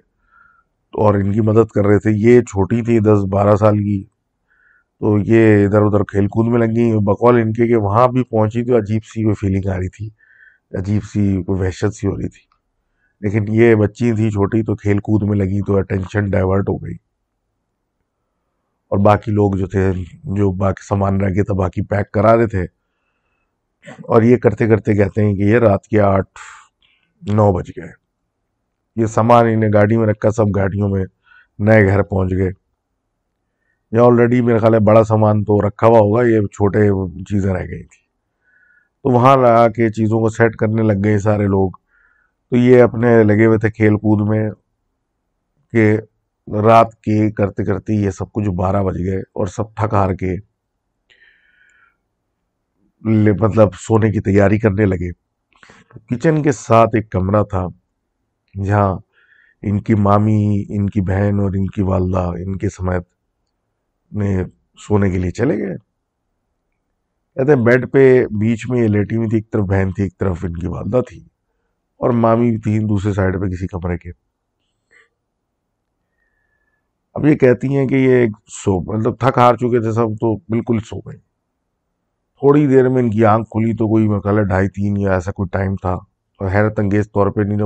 اور 0.94 1.14
ان 1.14 1.32
کی 1.32 1.40
مدد 1.40 1.68
کر 1.68 1.86
رہے 1.86 1.98
تھے۔ 1.98 2.10
یہ 2.14 2.40
چھوٹی 2.40 2.82
تھی، 2.82 2.98
دس 2.98 3.24
بارہ 3.30 3.56
سال 3.56 3.78
کی۔ 3.78 4.04
تو 5.00 5.18
یہ 5.18 5.66
ادھر 5.66 5.82
ادھر 5.82 6.02
کھیل 6.04 6.26
کود 6.26 6.46
میں 6.46 6.58
لگی۔ 6.58 6.92
بقول 7.04 7.36
ان 7.36 7.52
کے 7.52 7.68
کہ 7.68 7.76
وہاں 7.76 8.08
بھی 8.08 8.24
پہنچی 8.24 8.64
تو 8.64 8.76
عجیب 8.76 9.04
سی 9.04 9.22
کوئی 9.22 9.34
فیلنگ 9.34 9.68
آ 9.68 9.78
رہی 9.78 9.88
تھی۔ 9.88 10.10
عجیب 10.78 11.04
سی 11.04 11.42
کوئی 11.42 11.60
وحشت 11.60 11.94
سی 11.94 12.06
ہو 12.06 12.16
رہی 12.16 12.28
تھی۔ 12.28 12.42
لیکن 13.20 13.44
یہ 13.48 13.74
بچی 13.74 14.12
تھی 14.12 14.30
چھوٹی 14.30 14.62
تو 14.62 14.76
کھیل 14.76 14.98
کود 14.98 15.28
میں 15.28 15.36
لگی 15.38 15.60
تو 15.66 15.76
اٹینشن 15.76 16.30
ڈائیورٹ 16.30 16.68
ہو 16.68 16.76
گئی۔ 16.76 17.09
اور 18.90 18.98
باقی 18.98 19.30
لوگ 19.30 19.52
جو 19.52 19.66
تھے، 19.66 19.92
جو 20.24 20.52
باقی 20.52 20.86
سامان 20.86 21.20
رہ 21.20 21.28
گیا 21.34 21.42
تھا، 21.42 21.54
باقی 21.54 21.82
پیک 21.82 22.10
کرا 22.10 22.36
رہے 22.36 22.46
تھے۔ 22.46 22.62
اور 23.88 24.22
یہ 24.22 24.36
کرتے 24.36 24.66
کرتے 24.66 24.94
کہتے 24.94 25.24
ہیں 25.24 25.34
کہ 25.34 25.42
یہ 25.42 25.58
رات 25.58 25.84
کے 25.86 26.00
آٹھ، 26.00 26.38
نو 27.34 27.52
بج 27.52 27.70
گئے۔ 27.76 27.88
یہ 28.96 29.06
سامان 29.06 29.46
انہیں 29.46 29.70
گاڑی 29.72 29.96
میں 29.96 30.06
رکھا، 30.06 30.30
سب 30.30 30.44
گاڑیوں 30.56 30.88
میں 30.88 31.04
نئے 31.58 31.86
گھر 31.86 32.02
پہنچ 32.02 32.32
گئے۔ 32.32 32.50
یا 33.92 34.02
آلریڈی 34.02 34.40
میرے 34.40 34.58
خیال 34.58 34.74
ہے 34.74 34.80
بڑا 34.80 35.04
سامان 35.04 35.44
تو 35.44 35.68
رکھا 35.68 35.86
ہوا 35.86 35.98
ہوگا، 35.98 36.22
یہ 36.22 36.40
چھوٹے 36.40 36.88
چیزیں 37.24 37.54
رہ 37.54 37.60
گئی 37.60 37.82
تھی 37.82 38.00
تو 39.02 39.10
وہاں 39.10 39.36
لگا 39.36 39.68
کے 39.68 39.88
چیزوں 39.88 40.20
کو 40.20 40.28
سیٹ 40.28 40.56
کرنے 40.56 40.82
لگ 40.82 41.04
گئے 41.04 41.18
سارے 41.18 41.46
لوگ۔ 41.46 41.70
تو 42.50 42.56
یہ 42.56 42.82
اپنے 42.82 43.24
لگے 43.24 43.46
ہوئے 43.46 43.58
تھے 43.58 43.70
کھیل 43.70 43.96
کود 43.96 44.28
میں 44.28 44.50
کہ 45.72 45.98
رات 46.54 47.00
کے 47.00 47.30
کرتے 47.30 47.64
کرتے 47.64 47.92
یہ 47.92 48.10
سب 48.10 48.32
کچھ 48.32 48.48
بارہ 48.48 48.82
بج 48.82 48.98
گئے 48.98 49.18
اور 49.18 49.46
سب 49.46 49.74
تھک 49.74 49.94
ہار 49.94 50.14
کے 50.14 50.36
مطلب 53.40 53.68
سونے 53.74 54.10
کی 54.10 54.20
تیاری 54.20 54.58
کرنے 54.58 54.86
لگے۔ 54.86 55.10
کچن 56.10 56.42
کے 56.42 56.52
ساتھ 56.52 56.90
ایک 56.94 57.10
کمرہ 57.10 57.42
تھا 57.42 57.66
جہاں 58.64 58.98
ان 59.62 59.80
کی 59.80 59.94
مامی، 59.94 60.64
ان 60.68 60.90
کی 60.90 61.00
بہن 61.00 61.40
اور 61.40 61.50
ان 61.50 61.66
کی 61.66 61.82
والدہ، 61.82 62.32
ان 62.38 62.58
کے 62.58 62.68
سمیت 62.68 63.02
نے 64.12 64.44
سونے 64.78 65.10
کے 65.10 65.18
لیے 65.18 65.30
چلے 65.30 65.58
گئے۔ 65.58 65.76
کہتے 67.34 67.52
ہیں 67.52 67.64
بیڈ 67.64 67.92
پہ 67.92 68.26
بیچ 68.26 68.70
میں 68.70 68.82
یہ 68.82 68.88
لیٹی 68.88 69.16
ہوئی 69.16 69.28
تھی، 69.28 69.36
ایک 69.36 69.50
طرف 69.52 69.62
بہن 69.62 69.90
تھی، 69.92 70.02
ایک 70.02 70.18
طرف 70.18 70.44
ان 70.44 70.52
کی 70.52 70.66
والدہ 70.66 71.00
تھی 71.08 71.20
اور 71.96 72.10
مامی 72.10 72.58
تھی 72.58 72.78
دوسرے 72.78 73.12
سائڈ 73.12 73.40
پہ 73.40 73.46
کسی 73.46 73.66
کمرے 73.66 73.98
کے۔ 73.98 74.29
اب 77.14 77.26
یہ 77.26 77.34
کہتی 77.34 77.76
ہیں 77.76 77.86
کہ 77.86 77.94
یہ 77.94 78.26
سو 78.46 78.80
مطلب 78.80 79.18
تھک 79.20 79.38
ہار 79.38 79.54
چکے 79.54 79.82
تھے 79.82 79.92
سب 79.92 80.06
تو 80.20 80.36
بالکل 80.36 80.78
سو 80.78 80.96
گئے۔ 80.96 81.18
تھوڑی 82.38 82.66
دیر 82.66 82.88
میں 82.88 83.02
ان 83.02 83.10
کی 83.10 83.24
آنکھ 83.24 83.50
کھلی 83.50 83.72
تو 83.72 83.88
کوئی 83.88 84.08
ہے 84.38 84.44
ڈھائی 84.44 84.68
تین 84.68 84.96
یا 84.96 85.12
ایسا 85.12 85.32
کوئی 85.32 85.48
ٹائم 85.48 85.76
تھا۔ 85.76 85.92
اور 86.40 86.48
حیرت 86.50 86.78
انگیز 86.78 87.12
طور 87.12 87.26
پہ 87.26 87.40
نہیں 87.40 87.58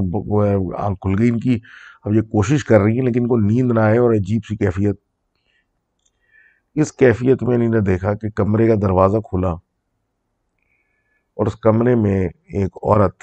آنکھ 0.78 1.00
کھل 1.00 1.14
گئی 1.18 1.28
ان 1.28 1.40
کی۔ 1.40 1.59
اب 2.04 2.14
یہ 2.14 2.22
کوشش 2.22 2.64
کر 2.64 2.80
رہی 2.80 2.98
ہیں 2.98 3.07
لیکن 3.07 3.20
ان 3.20 3.28
کو 3.28 3.37
نیند 3.37 3.72
نہ 3.72 3.80
آئے 3.80 3.98
اور 3.98 4.14
عجیب 4.14 4.40
سی 4.48 4.57
کیفیت۔ 4.57 4.96
اس 6.74 6.92
کیفیت 6.92 7.42
میں 7.42 7.54
انہیں 7.54 7.80
دیکھا 7.80 8.14
کہ 8.14 8.30
کمرے 8.30 8.68
کا 8.68 8.74
دروازہ 8.83 9.18
کھلا 9.18 9.50
اور 11.37 11.46
اس 11.46 11.57
کمرے 11.57 11.94
میں 11.94 12.26
ایک 12.26 12.76
عورت 12.76 13.14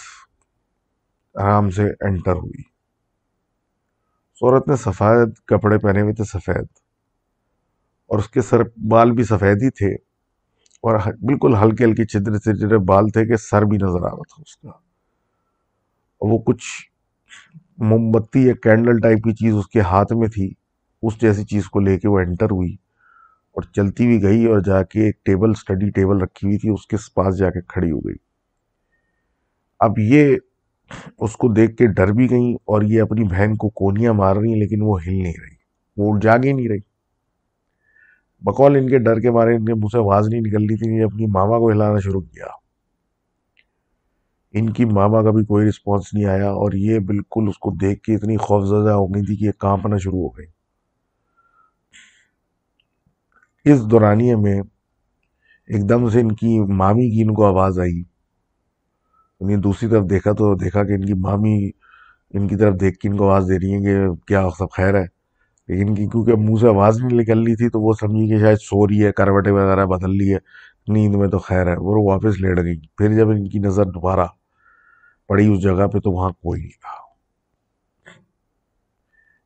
آرام 1.35 1.69
سے 1.69 1.83
انٹر 1.99 2.33
ہوئی۔ 2.33 2.70
عورت 4.41 4.67
نے 4.67 4.75
سفید 4.75 5.33
کپڑے 5.45 5.77
پہنے 5.77 6.01
ہوئے 6.01 6.13
تھے، 6.13 6.23
سفید۔ 6.23 6.65
اور 8.07 8.19
اس 8.19 8.29
کے 8.29 8.41
سر 8.41 8.61
بال 8.89 9.11
بھی 9.11 9.23
سفید 9.23 9.63
ہی 9.63 9.69
تھے۔ 9.69 9.95
اور 10.81 10.99
بالکل 10.99 11.55
ہلکے 11.55 11.83
ہلکی 11.83 12.05
چدرے 12.05 12.39
چدرے 12.39 12.77
بال 12.77 13.07
تھے 13.07 13.25
کہ 13.25 13.35
سر 13.35 13.61
بھی 13.61 13.77
نظر 13.77 13.97
آ 13.97 14.09
رہا 14.09 14.21
تھا 14.29 14.41
اس 14.41 14.57
کا۔ 14.57 14.69
وہ 16.21 16.39
کچھ 16.39 16.63
موم 17.77 18.11
بتی 18.11 18.47
یا 18.47 18.53
کینڈل 18.63 18.99
ٹائپ 18.99 19.17
کی 19.17 19.35
چیز 19.35 19.55
اس 19.55 19.67
کے 19.67 19.81
ہاتھ 19.81 20.13
میں 20.13 20.27
تھی۔ 20.27 20.53
اس 21.03 21.21
جیسی 21.21 21.43
چیز 21.43 21.65
کو 21.65 21.79
لے 21.79 21.99
کے 21.99 22.07
وہ 22.07 22.19
انٹر 22.19 22.45
ہوئی 22.45 22.73
اور 23.51 23.61
چلتی 23.61 24.07
بھی 24.07 24.23
گئی 24.23 24.45
اور 24.45 24.59
جا 24.59 24.83
کے 24.83 25.05
ایک 25.05 25.25
ٹیبل 25.25 25.53
سٹڈی 25.53 25.89
ٹیبل 25.89 26.21
رکھی 26.21 26.47
ہوئی 26.47 26.57
تھی۔ 26.57 26.69
اس 26.69 26.87
کے 26.87 26.97
پاس 27.15 27.37
جا 27.37 27.49
کے 27.49 27.59
کھڑی 27.67 27.91
ہو 27.91 27.99
گئی۔ 27.99 28.15
اب 29.79 29.91
یہ 29.97 30.35
اس 31.19 31.35
کو 31.35 31.47
دیکھ 31.53 31.77
کے 31.77 31.87
ڈر 31.87 32.07
بھی 32.07 32.29
گئیں 32.29 32.53
اور 32.53 32.81
یہ 32.81 33.01
اپنی 33.01 33.23
بہن 33.23 33.55
کو 33.55 33.69
کونیاں 33.69 34.13
مار 34.13 34.35
رہی 34.35 34.49
ہیں، 34.49 34.59
لیکن 34.59 34.81
وہ 34.81 35.03
ہل 35.07 35.13
نہیں 35.13 35.33
رہی۔ 35.41 35.55
وہ 35.97 36.19
جاگ 36.21 36.39
ہی 36.43 36.53
نہیں 36.53 36.69
رہی۔ 36.69 36.79
بقول 38.41 38.75
ان 38.75 38.89
کے 38.89 38.97
ڈر 38.97 39.19
کے 39.19 39.31
مارے 39.31 39.55
ان 39.55 39.65
کے 39.65 39.73
منہ 39.73 39.87
سے 39.91 39.97
آواز 39.97 40.27
نہیں 40.27 40.41
نکل 40.41 40.65
رہی 40.69 40.77
تھی 40.77 41.03
اپنی 41.03 41.25
ماما 41.25 41.57
کو 41.57 41.71
ہلانا 41.71 41.99
شروع 41.99 42.21
کیا۔ 42.21 42.45
ان 44.53 44.69
کی 44.69 44.85
ماما 44.85 45.23
کا 45.23 45.31
بھی 45.31 45.45
کوئی 45.45 45.69
رسپانس 45.69 46.13
نہیں 46.13 46.25
آیا 46.25 46.49
اور 46.49 46.71
یہ 46.73 46.99
بالکل 46.99 47.45
اس 47.47 47.57
کو 47.57 47.71
دیکھ 47.81 48.01
کے 48.01 48.15
اتنی 48.15 48.37
خوف 48.37 48.65
زدہ 48.67 48.91
ہو 48.91 49.07
گئی 49.07 49.25
تھی 49.25 49.35
کہ 49.35 49.43
یہ 49.43 49.51
کانپنا 49.57 49.97
شروع 49.97 50.19
ہو 50.19 50.27
گئی۔ 50.27 50.45
اس 53.65 53.91
دورانیے 53.91 54.35
میں 54.35 54.61
ایک 55.67 55.89
دم 55.89 56.09
سے 56.09 56.19
ان 56.19 56.31
کی 56.31 56.59
مامی 56.59 57.09
کی 57.09 57.21
ان 57.21 57.33
کو 57.33 57.45
آواز 57.45 57.79
آئی۔ 57.79 58.03
انہیں 59.41 59.57
دوسری 59.57 59.89
طرف 59.89 60.09
دیکھا 60.09 60.31
تو 60.31 60.55
دیکھا 60.55 60.83
کہ 60.83 60.93
ان 60.93 61.05
کی 61.05 61.13
مامی 61.13 61.69
ان 62.33 62.47
کی 62.47 62.55
طرف 62.55 62.75
دیکھ 62.79 62.99
کے 62.99 63.07
ان 63.07 63.17
کو 63.17 63.29
آواز 63.29 63.45
دے 63.49 63.59
رہی 63.59 63.73
ہیں 63.73 63.81
کہ 63.81 64.11
کیا 64.27 64.47
سب 64.57 64.71
خیر 64.71 64.95
ہے۔ 64.95 65.05
لیکن 65.67 65.95
کی 65.95 66.07
کیونکہ 66.07 66.35
منہ 66.35 66.55
سے 66.55 66.67
آواز 66.67 66.99
نہیں 67.01 67.21
نکل 67.21 67.43
رہی 67.43 67.55
تھی 67.55 67.69
تو 67.69 67.81
وہ 67.81 67.93
سمجھی 67.93 68.29
کہ 68.29 68.39
شاید 68.39 68.57
سو 68.57 68.87
رہی 68.87 69.05
ہے، 69.05 69.11
کروٹیں 69.11 69.51
وغیرہ 69.51 69.85
بدل 69.85 70.17
لی 70.17 70.33
ہے، 70.33 70.37
نیند 70.87 71.15
میں 71.15 71.27
تو 71.27 71.37
خیر 71.37 71.67
ہے۔ 71.67 71.75
وہ 71.77 72.11
واپس 72.11 72.39
لیٹ 72.39 72.57
گئی۔ 72.57 72.79
پھر 72.97 73.13
جب 73.13 73.29
ان 73.29 73.49
کی 73.49 73.59
نظر 73.59 73.85
دوبارہ 73.85 74.25
پڑی 75.27 75.53
اس 75.53 75.63
جگہ 75.63 75.87
پہ 75.87 75.99
تو 75.99 76.11
وہاں 76.11 76.29
کوئی 76.29 76.61
نہیں 76.61 76.81
تھا 76.81 77.01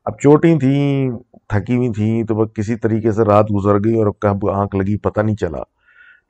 اب 0.04 0.20
چوٹیں 0.20 0.58
تھیں، 0.58 1.10
تھکی 1.48 1.76
ہوئی 1.76 1.92
تھیں 1.92 2.24
تو 2.24 2.34
بس 2.34 2.48
کسی 2.54 2.76
طریقے 2.76 3.12
سے 3.12 3.24
رات 3.24 3.46
گزر 3.56 3.84
گئی 3.84 3.96
اور 3.98 4.06
کب 4.18 4.50
آنکھ 4.50 4.76
لگی 4.76 4.98
پتہ 4.98 5.20
نہیں 5.20 5.36
چلا۔ 5.36 5.62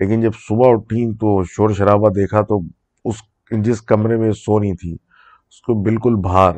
لیکن 0.01 0.21
جب 0.21 0.31
صبح 0.35 0.73
اٹھیں 0.73 1.13
تو 1.13 1.45
شور 1.45 1.71
شرابہ 1.71 2.09
دیکھا 2.09 2.41
تو 2.43 2.61
اس 3.05 3.17
جس 3.51 3.83
کمرے 3.83 4.17
میں 4.17 4.31
سونی 4.33 4.75
تھی، 4.77 4.93
اس 4.93 5.61
کو 5.63 5.75
بالکل 5.83 6.15
باہر 6.15 6.57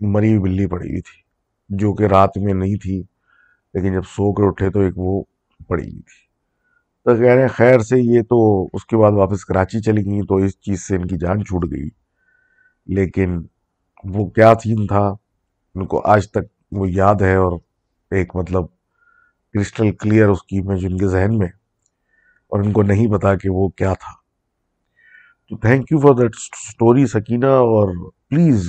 مری 0.00 0.28
ہوئی 0.28 0.38
بلی 0.42 0.66
پڑی 0.66 0.88
ہوئی 0.90 1.00
تھی، 1.00 1.20
جو 1.70 1.92
کہ 1.94 2.04
رات 2.04 2.36
میں 2.38 2.54
نہیں 2.54 2.76
تھی، 2.76 3.02
لیکن 3.74 3.92
جب 3.92 4.04
سو 4.08 4.32
کر 4.32 4.46
اٹھے 4.46 4.70
تو 4.70 4.80
ایک 4.80 4.98
وہ 4.98 5.22
پڑی 5.68 5.82
ہوئی 5.82 6.02
تھی۔ 6.02 6.24
تو 7.06 7.14
کہہ 7.16 7.32
رہے 7.34 7.40
ہیں 7.40 7.48
خیر 7.48 7.78
سے 7.78 8.00
یہ 8.00 8.22
تو 8.22 8.38
اس 8.72 8.84
کے 8.86 8.96
بعد 8.96 9.12
واپس 9.12 9.44
کراچی 9.44 9.80
چلی 9.80 10.04
گئیں 10.04 10.22
تو 10.22 10.36
اس 10.36 10.58
چیز 10.60 10.86
سے 10.88 10.96
ان 10.96 11.06
کی 11.06 11.16
جان 11.16 11.44
چھوٹ 11.44 11.64
گئی۔ 11.70 11.88
لیکن 12.86 13.40
وہ 14.04 14.26
کیا 14.30 14.52
تھیم 14.54 14.86
تھا، 14.86 15.06
ان 15.74 15.86
کو 15.86 16.00
آج 16.04 16.30
تک 16.30 16.44
وہ 16.72 16.90
یاد 16.90 17.22
ہے 17.22 17.34
اور 17.34 17.58
ایک 18.10 18.36
مطلب 18.36 18.66
کرسٹل 19.54 19.90
کلیئر 19.92 20.28
اس 20.28 20.42
کی 20.42 20.60
میں 20.62 20.76
جن 20.76 20.96
کے 20.98 21.08
ذہن 21.08 21.38
میں، 21.38 21.48
اور 22.52 22.60
ان 22.60 22.72
کو 22.72 22.82
نہیں 22.82 23.12
پتا 23.12 23.34
کہ 23.34 23.50
وہ 23.50 23.68
کیا 23.68 23.92
تھا۔ 23.92 24.12
تو 25.50 25.56
thank 25.56 25.92
you 25.92 25.98
for 26.00 26.14
that 26.14 26.36
story 26.36 27.06
Sakina 27.06 27.46
اور 27.46 27.88
پلیز 28.28 28.66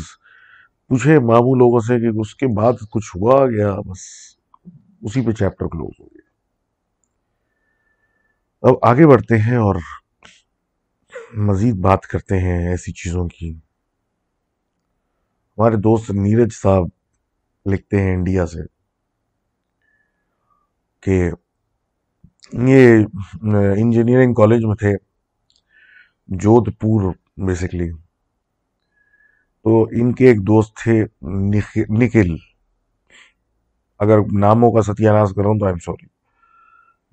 پوچھے 0.89 1.19
ماموں 1.19 1.55
لوگوں 1.57 1.79
سے 1.79 1.99
کہ 1.99 2.19
اس 2.19 2.35
کے 2.35 2.47
بعد 2.57 2.73
کچھ 2.91 3.15
ہوا 3.15 3.45
گیا 3.45 3.73
بس 3.85 4.01
اسی 5.01 5.25
پہ 5.25 5.31
چیپٹر 5.31 5.67
کلوز 5.67 5.99
ہو 5.99 6.05
گیا۔ 6.05 6.25
اب 8.63 8.75
آگے 8.81 9.07
بڑھتے 9.07 9.37
ہیں 9.37 9.57
اور 9.57 9.75
مزید 11.47 11.75
بات 11.75 12.05
کرتے 12.07 12.39
ہیں 12.39 12.59
ایسی 12.69 12.91
چیزوں 12.93 13.27
کی۔ 13.27 13.51
ہمارے 15.57 15.75
دوست 15.75 16.11
نیرج 16.11 16.53
صاحب 16.53 16.85
لکھتے 17.65 18.01
ہیں 18.01 18.13
انڈیا 18.15 18.45
سے 18.45 18.61
کہ 21.03 21.19
یہ 22.67 23.05
انجینئرنگ 23.81 24.33
کالج 24.33 24.65
میں 24.65 24.75
تھے۔ 24.75 24.93
جودھ 26.29 26.69
پور 26.79 27.11
بیسکلی 27.47 27.89
تو 29.65 29.81
ان 29.91 30.13
کے 30.15 30.27
ایک 30.27 30.39
دوست 30.47 30.75
تھے 30.77 30.93
نکل. 31.99 32.35
اگر 33.99 34.17
ناموں 34.39 34.71
کا 34.71 34.81
ستیہ 34.81 35.09
ناز 35.09 35.31
کروں 35.35 35.53
تو 35.59 35.65
آئی 35.65 35.73
ایم 35.73 35.79
سوری 35.85 36.07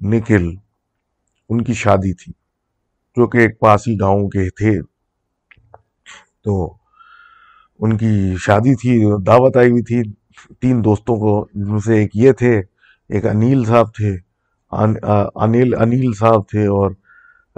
نکل. 0.00 0.48
ان 1.50 1.62
کی 1.64 1.74
شادی 1.74 2.12
تھی، 2.14 2.33
جو 3.16 3.27
کہ 3.27 3.38
ایک 3.38 3.59
پاسی 3.61 3.96
گاؤں 4.00 4.29
کے 4.29 4.48
تھے. 4.50 4.81
تو 6.44 6.53
ان 7.81 7.96
کی 7.98 8.12
شادی 8.40 8.74
تھی، 8.77 8.98
دعوت 9.27 9.57
آئی 9.57 9.70
ہوئی 9.70 9.83
تھی. 9.83 10.03
تین 10.61 10.85
دوستوں 10.85 11.16
کو، 11.16 11.46
جن 11.55 11.79
سے 11.81 11.98
ایک 11.98 12.16
یہ 12.16 12.33
تھے، 12.33 12.59
ایک 13.11 13.27
انیل 13.27 13.64
صاحب 13.64 13.94
تھے 13.94 14.16
انیل 15.42 15.74
انیل 15.74 16.12
صاحب 16.18 16.48
تھے 16.48 16.66
اور 16.66 16.90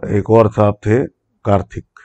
ایک 0.03 0.31
اور 0.31 0.47
صاحب 0.57 0.81
تھے. 0.83 1.05
کارتک 1.47 2.01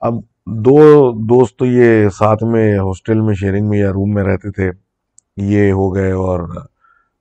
اب 0.00 0.14
دو 0.46 1.12
دوست 1.12 1.56
تو 1.56 1.66
یہ 1.66 2.08
ساتھ 2.08 2.44
میں 2.44 2.78
ہاسٹل 2.78 3.20
میں 3.20 3.34
شیئرنگ 3.34 3.68
میں 3.68 3.78
یا 3.78 3.90
روم 3.90 4.14
میں 4.14 4.24
رہتے 4.24 4.50
تھے، 4.50 4.70
یہ 5.36 5.72
ہو 5.72 5.94
گئے 5.94 6.12
اور 6.12 6.66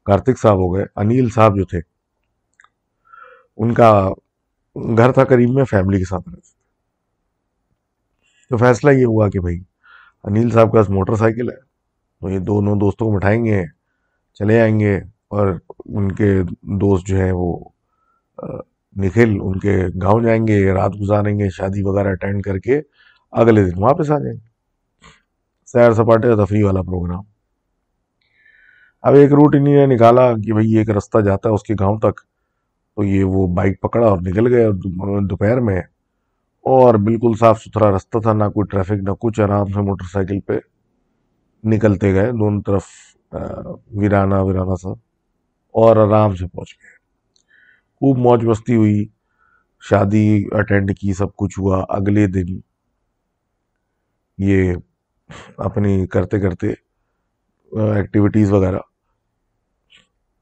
کارتک 0.05 0.39
صاحب 0.39 0.55
ہو 0.55 0.75
گئے، 0.75 0.85
انیل 0.95 1.29
صاحب 1.29 1.55
جو 1.55 1.65
تھے۔ 1.65 1.79
ان 3.57 3.73
کا 3.73 4.09
گھر 4.97 5.11
تھا 5.11 5.23
قریب 5.23 5.49
میں، 5.49 5.63
فیملی 5.63 5.97
کے 5.97 6.05
ساتھ 6.05 6.29
رہتے 6.29 6.41
تھے۔ 6.41 6.55
تو 8.49 8.57
فیصلہ 8.57 8.91
یہ 8.91 9.05
ہوا 9.05 9.29
کہ 9.29 9.39
بھائی، 9.39 9.63
انیل 10.23 10.49
صاحب 10.49 10.71
کا 10.71 10.81
موٹر 10.89 11.15
سائیکل 11.15 11.49
ہے، 11.49 11.57
تو 12.21 12.29
یہ 12.29 12.39
دونوں 12.39 12.75
دوستوں 12.75 13.07
کو 13.07 13.17
بٹھائیں 13.17 13.45
گے، 13.45 13.63
چلے 14.33 14.61
آئیں 14.61 14.79
گے۔ 14.79 15.01
اور 15.25 15.47
ان 15.85 16.11
کے 16.11 16.43
دوست 16.61 17.07
جو 17.07 17.17
ہیں 17.17 17.31
وہ 17.31 17.69
نکھل، 18.95 19.37
ان 19.41 19.59
کے 19.59 19.77
گاؤں 20.01 20.21
جائیں 20.21 20.45
گے، 20.47 20.71
رات 20.73 20.93
گزاریں 21.01 21.37
گے، 21.39 21.49
شادی 21.49 21.81
وغیرہ 21.83 22.11
اٹینڈ 22.11 22.41
کر 22.43 22.57
کے 22.59 22.81
اگلے 23.33 23.63
دن 23.65 23.83
واپس 23.83 24.11
آ 24.11 24.17
جائیں 24.19 24.35
گے۔ 24.35 24.53
سیر 25.73 25.93
سپاٹے 25.93 26.35
تفریح 26.35 26.65
والا 26.65 26.81
پروگرام 26.81 27.23
اب 29.03 29.13
ایک 29.13 29.33
روٹ 29.33 29.55
انہیں 29.55 29.75
نے 29.75 29.95
نکالا 29.95 30.31
کہ 30.45 30.53
بھئی 30.53 30.75
ایک 30.77 30.89
رستہ 30.89 31.19
جاتا 31.25 31.49
ہے 31.49 31.53
اس 31.53 31.63
کے 31.63 31.73
گاؤں 31.79 31.97
تک، 31.99 32.21
تو 32.95 33.03
یہ 33.03 33.23
وہ 33.23 33.45
بائک 33.55 33.79
پکڑا 33.81 34.07
اور 34.07 34.17
نکل 34.17 34.53
گئے 34.53 34.67
دوپہر 35.29 35.59
میں۔ 35.67 35.81
اور 36.65 36.95
بالکل 37.07 37.35
صاف 37.39 37.61
ستھرا 37.61 37.89
رستہ 37.95 38.19
تھا، 38.19 38.33
نہ 38.33 38.43
کوئی 38.53 38.65
ٹریفک 38.71 39.03
نہ 39.07 39.13
کچھ، 39.21 39.39
آرام 39.41 39.67
سے 39.73 39.81
موٹر 39.81 40.05
سائیکل 40.13 40.39
پہ 40.47 40.57
نکلتے 41.63 42.13
گئے، 42.13 42.31
دونوں 42.31 42.61
طرف 42.65 42.85
ویرانہ 43.99 44.35
ویرانہ 44.35 44.75
سا، 44.81 44.89
اور 45.75 45.97
آرام 45.97 46.35
سے 46.35 46.47
پہنچ 46.47 46.73
گئے۔ 46.81 46.94
خوب 48.05 48.17
موج 48.17 48.45
مستی 48.45 48.75
ہوئی، 48.75 49.05
شادی 49.81 50.43
اٹینڈ 50.51 50.97
کی، 50.97 51.13
سب 51.13 51.35
کچھ 51.35 51.59
ہوا۔ 51.59 51.85
اگلے 51.89 52.27
دن 52.27 52.59
یہ 54.37 54.73
اپنی 55.57 56.07
کرتے 56.07 56.39
کرتے 56.39 56.67
ایکٹیویٹیز 57.93 58.51
وغیرہ 58.51 58.79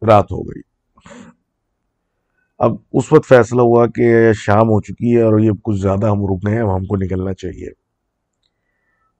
رات 0.08 0.32
ہو 0.32 0.42
گئی۔ 0.42 0.62
اب 2.60 2.72
اس 2.94 3.14
وقت 3.14 3.28
فیصلہ 3.28 3.62
ہوا 3.62 3.88
کہ 3.96 4.34
شام 4.34 4.70
ہو 4.70 4.82
چکی 4.82 5.18
ہے 5.18 5.22
اور 5.22 5.40
یہ 5.40 5.52
کچھ 5.64 5.80
زیادہ 5.80 6.06
ہم 6.06 6.26
رک 6.26 6.48
گئے 6.48 6.54
ہیں، 6.54 6.62
اب 6.62 6.76
ہم 6.76 6.86
کو 6.86 6.96
نکلنا 6.96 7.34
چاہیے۔ 7.34 7.70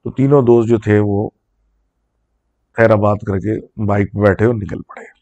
تو 0.04 0.12
تینوں 0.12 0.42
دوست 0.42 0.70
جو 0.70 0.78
تھے 0.78 1.00
وہ 1.00 1.30
خیر 2.74 2.90
آباد 2.90 3.16
کر 3.28 3.38
کے 3.38 3.86
بائک 3.86 4.12
پہ 4.12 4.20
بیٹھے 4.20 4.46
اور 4.46 4.54
نکل 4.54 4.82
پڑے۔ 4.82 5.13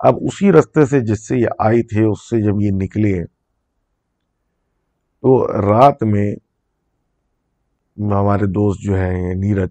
اب 0.00 0.14
اسی 0.20 0.52
رستے 0.52 0.86
سے 0.86 1.00
جس 1.00 1.28
سے 1.28 1.36
یہ 1.36 1.46
آئے 1.58 1.82
تھے، 1.82 2.04
اس 2.04 2.30
سے 2.30 2.42
جب 2.42 2.60
یہ 2.60 2.70
نکلے، 2.70 3.24
تو 5.22 5.46
رات 5.62 6.02
میں 6.02 6.36
ہمارے 7.98 8.46
دوست 8.46 8.80
جو 8.80 8.94
ہیں 8.94 9.34
نیرج، 9.34 9.70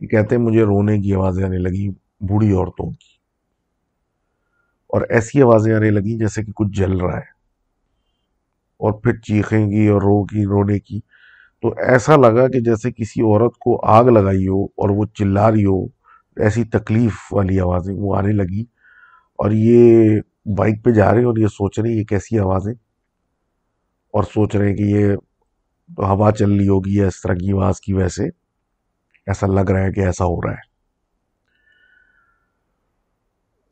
یہ 0.00 0.08
کہتے 0.08 0.36
ہیں، 0.36 0.42
مجھے 0.42 0.62
رونے 0.62 1.00
کی 1.00 1.14
آوازیں 1.14 1.44
آنے 1.44 1.58
لگی 1.58 1.88
بوڑھی 2.20 2.52
عورتوں 2.52 2.90
کی۔ 2.90 3.18
اور 4.86 5.02
ایسی 5.08 5.42
آوازیں 5.42 5.74
آنے 5.74 5.90
لگی 5.90 6.18
جیسے 6.18 6.44
کہ 6.44 6.52
کچھ 6.52 6.78
جل 6.78 6.96
رہا 6.96 7.16
ہے۔ 7.16 7.38
اور 8.76 8.92
پھر 8.92 9.16
چیخیں 9.16 9.70
گی 9.70 9.88
اور 9.88 10.02
رو 10.02 10.24
کی 10.24 10.44
رونے 10.44 10.78
کی۔ 10.78 11.00
تو 11.62 11.68
ایسا 11.68 12.16
لگا 12.16 12.48
کہ 12.48 12.60
جیسے 12.60 12.92
کسی 12.92 13.22
عورت 13.22 13.52
کو 13.58 13.86
آگ 13.86 14.04
لگائی 14.04 14.48
ہو 14.48 14.64
اور 14.64 14.90
وہ 14.90 15.04
چلا 15.14 15.52
رہی 15.52 15.64
ہو۔ 15.64 15.97
ایسی 16.38 16.64
تکلیف 16.64 17.12
والی 17.32 17.60
آوازیں 17.60 17.94
وہ 17.98 18.16
آنے 18.16 18.32
لگی 18.32 18.62
اور 19.38 19.50
یہ 19.50 20.20
بائک 20.56 20.84
پہ 20.84 20.90
جا 20.90 21.10
رہے 21.10 21.18
ہیں 21.18 21.26
اور 21.26 21.38
یہ 21.38 21.46
سوچ 21.46 21.78
رہے 21.78 21.90
ہیں 21.90 21.96
یہ 21.96 22.04
کیسی 22.04 22.38
آوازیں 22.38 22.74
اور 24.14 24.22
سوچ 24.22 24.56
رہے 24.56 24.68
ہیں 24.68 24.76
کہ 24.76 24.82
یہ 24.82 25.14
ہوا 25.98 26.32
چل 26.32 26.52
رہی 26.52 26.68
ہوگی 26.68 26.94
یا 26.94 27.06
اس 27.06 27.20
طرح 27.22 27.34
کی 27.34 27.52
آواز 27.52 27.80
کی 27.80 27.92
وجہ 27.92 28.08
سے 28.08 28.24
ایسا 29.26 29.46
لگ 29.46 29.70
رہا 29.70 29.80
ہے 29.80 29.92
کہ 29.92 30.00
ایسا 30.00 30.24
ہو 30.24 30.40
رہا 30.42 30.52
ہے۔ 30.52 30.66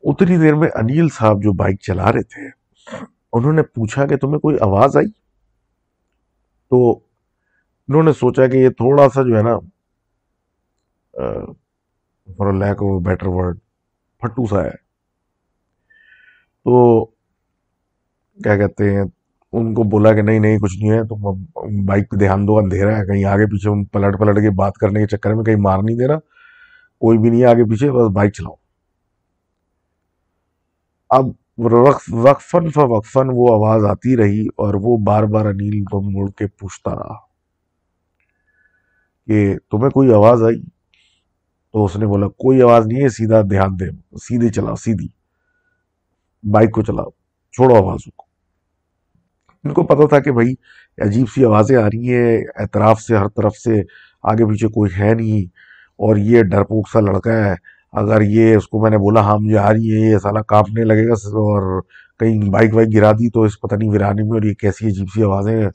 اتنی 0.03 0.37
دیر 0.37 0.55
میں 0.55 0.69
انیل 0.75 1.09
صاحب 1.09 1.43
جو 1.43 1.53
بائک 1.53 1.81
چلا 1.81 2.13
رہے 2.13 2.23
تھے، 2.23 2.49
انہوں 3.33 3.53
نے 3.53 3.63
پوچھا 3.63 4.07
کہ 4.07 4.17
تمہیں 4.17 4.39
کوئی 4.39 4.57
آواز 4.61 4.97
آئی؟ 4.97 5.11
تو 6.71 6.99
انہوں 7.89 8.03
نے 8.03 8.13
سوچا 8.13 8.47
کہ 8.47 8.57
یہ 8.57 8.69
تھوڑا 8.69 9.09
سا 9.15 9.23
جو 9.23 9.37
ہے 9.37 9.43
نا 9.43 9.57
for 12.27 12.53
lack 12.53 12.83
of 12.83 13.03
better 13.03 13.27
word 13.27 13.59
پھٹو 14.21 14.47
سا 14.47 14.65
ہے۔ 14.65 14.71
تو 16.67 17.05
کیا 18.45 18.57
کہتے 18.57 18.95
ہیں، 18.95 19.03
ان 19.53 19.75
کو 19.75 19.83
بولا 19.83 20.13
کہ 20.13 20.23
نہیں 20.23 20.39
نہیں، 20.39 20.59
کچھ 20.59 20.79
نہیں 20.79 20.91
ہے۔ 20.91 21.05
تم 21.05 21.23
بائک 21.87 22.11
پہ 22.11 22.17
دھیان 22.17 22.47
دو، 22.49 22.59
اندھیرا 22.59 22.99
ہے، 22.99 23.07
کہیں 23.07 23.25
آگے 23.25 23.47
پیچھے 23.47 23.85
پلٹ 23.93 24.19
پلٹ 24.19 24.37
کے 24.37 24.51
بات 24.51 24.75
کرنے 24.75 25.01
کے 25.01 25.17
چکر 25.17 25.35
میں 25.35 25.45
کہیں 25.45 25.57
مار 25.57 25.79
نہیں 25.79 25.97
دے 25.97 26.09
رہا۔ 26.09 26.19
کوئی 26.99 27.19
بھی 27.19 27.31
نہیں 27.31 27.41
ہے، 27.41 27.47
آگے 27.47 27.65
پیچھے، 27.65 27.93
بس 27.93 28.11
بائک 28.15 28.33
چلاؤ۔ 28.33 28.55
اب 31.11 31.25
وقفن 32.25 32.71
فوقفن 32.71 33.29
وہ 33.33 33.55
آواز 33.55 33.85
آتی 33.85 34.17
رہی 34.17 34.47
اور 34.57 34.75
وہ 34.75 34.97
بار 34.97 35.23
بار 35.23 35.47
انیل 35.47 35.85
کو 35.85 36.01
مڑ 36.03 36.31
کے 36.31 36.47
پوچھتا 36.47 36.95
رہا 36.95 37.15
کہ 39.27 39.57
تمہیں 39.71 39.91
کوئی 39.91 40.13
آواز 40.13 40.43
آئی؟ 40.43 40.61
تو 41.77 41.85
اس 41.85 41.97
نے 41.97 42.07
بولا، 42.07 42.29
کوئی 42.29 42.63
آواز 42.63 42.87
نہیں 42.87 43.03
ہے، 43.03 43.09
سیدھا 43.09 43.41
دھیان 43.43 43.81
دے، 43.81 44.17
سیدھے 44.17 44.49
چلاؤ، 44.49 44.75
سیدھی۔ 44.75 45.09
بائک 46.51 46.71
کو 46.71 46.83
چلاؤ، 46.83 47.11
چھوڑو 47.53 47.75
آوازوں 47.75 48.11
کو۔ 48.17 48.25
ان 49.65 49.73
کو 49.73 49.83
پتا 49.83 50.07
تھا 50.07 50.21
کہ 50.21 50.33
بھائی، 50.33 50.55
عجیب 50.99 51.27
سی 51.35 51.45
آوازیں 51.45 51.77
آ 51.77 51.87
رہی 51.87 52.15
ہیں، 52.15 52.39
اعتراف 52.57 53.01
سے، 53.01 53.17
ہر 53.17 53.29
طرف 53.29 53.55
سے 53.55 53.83
آگے 54.23 54.49
پیچھے 54.49 54.69
کوئی 54.69 54.91
ہے 54.99 55.15
نہیں۔ 55.15 55.45
اور 55.97 56.17
یہ 56.17 56.43
ڈرپوک 56.43 56.89
سا 56.89 57.01
لڑکا 57.01 57.33
ہے، 57.33 57.55
اگر 57.93 58.21
یہ 58.21 58.57
اس 58.57 58.69
کو 58.69 58.83
میں 58.83 58.91
نے 58.91 58.99
بولا 58.99 59.21
ہاں 59.21 59.39
مجھے 59.39 59.59
آ 59.59 59.73
رہی 59.73 59.93
ہے 59.93 60.11
یہ 60.11 60.19
سالہ 60.19 60.39
کانپنے 60.39 60.85
لگے 60.85 61.09
گا 61.09 61.13
اور 61.13 61.83
کہیں 62.21 62.51
بائک 62.51 62.75
وائک 62.75 62.89
گرا 62.95 63.13
دی 63.13 63.31
تو 63.31 63.43
اس 63.43 63.61
پتہ 63.61 63.75
نہیں 63.75 63.91
ورانے 63.91 64.23
میں، 64.23 64.31
اور 64.31 64.43
یہ 64.43 64.55
کیسی 64.55 64.87
عجیب 64.87 65.07
سی 65.15 65.23
آوازیں 65.23 65.63
ہیں 65.63 65.71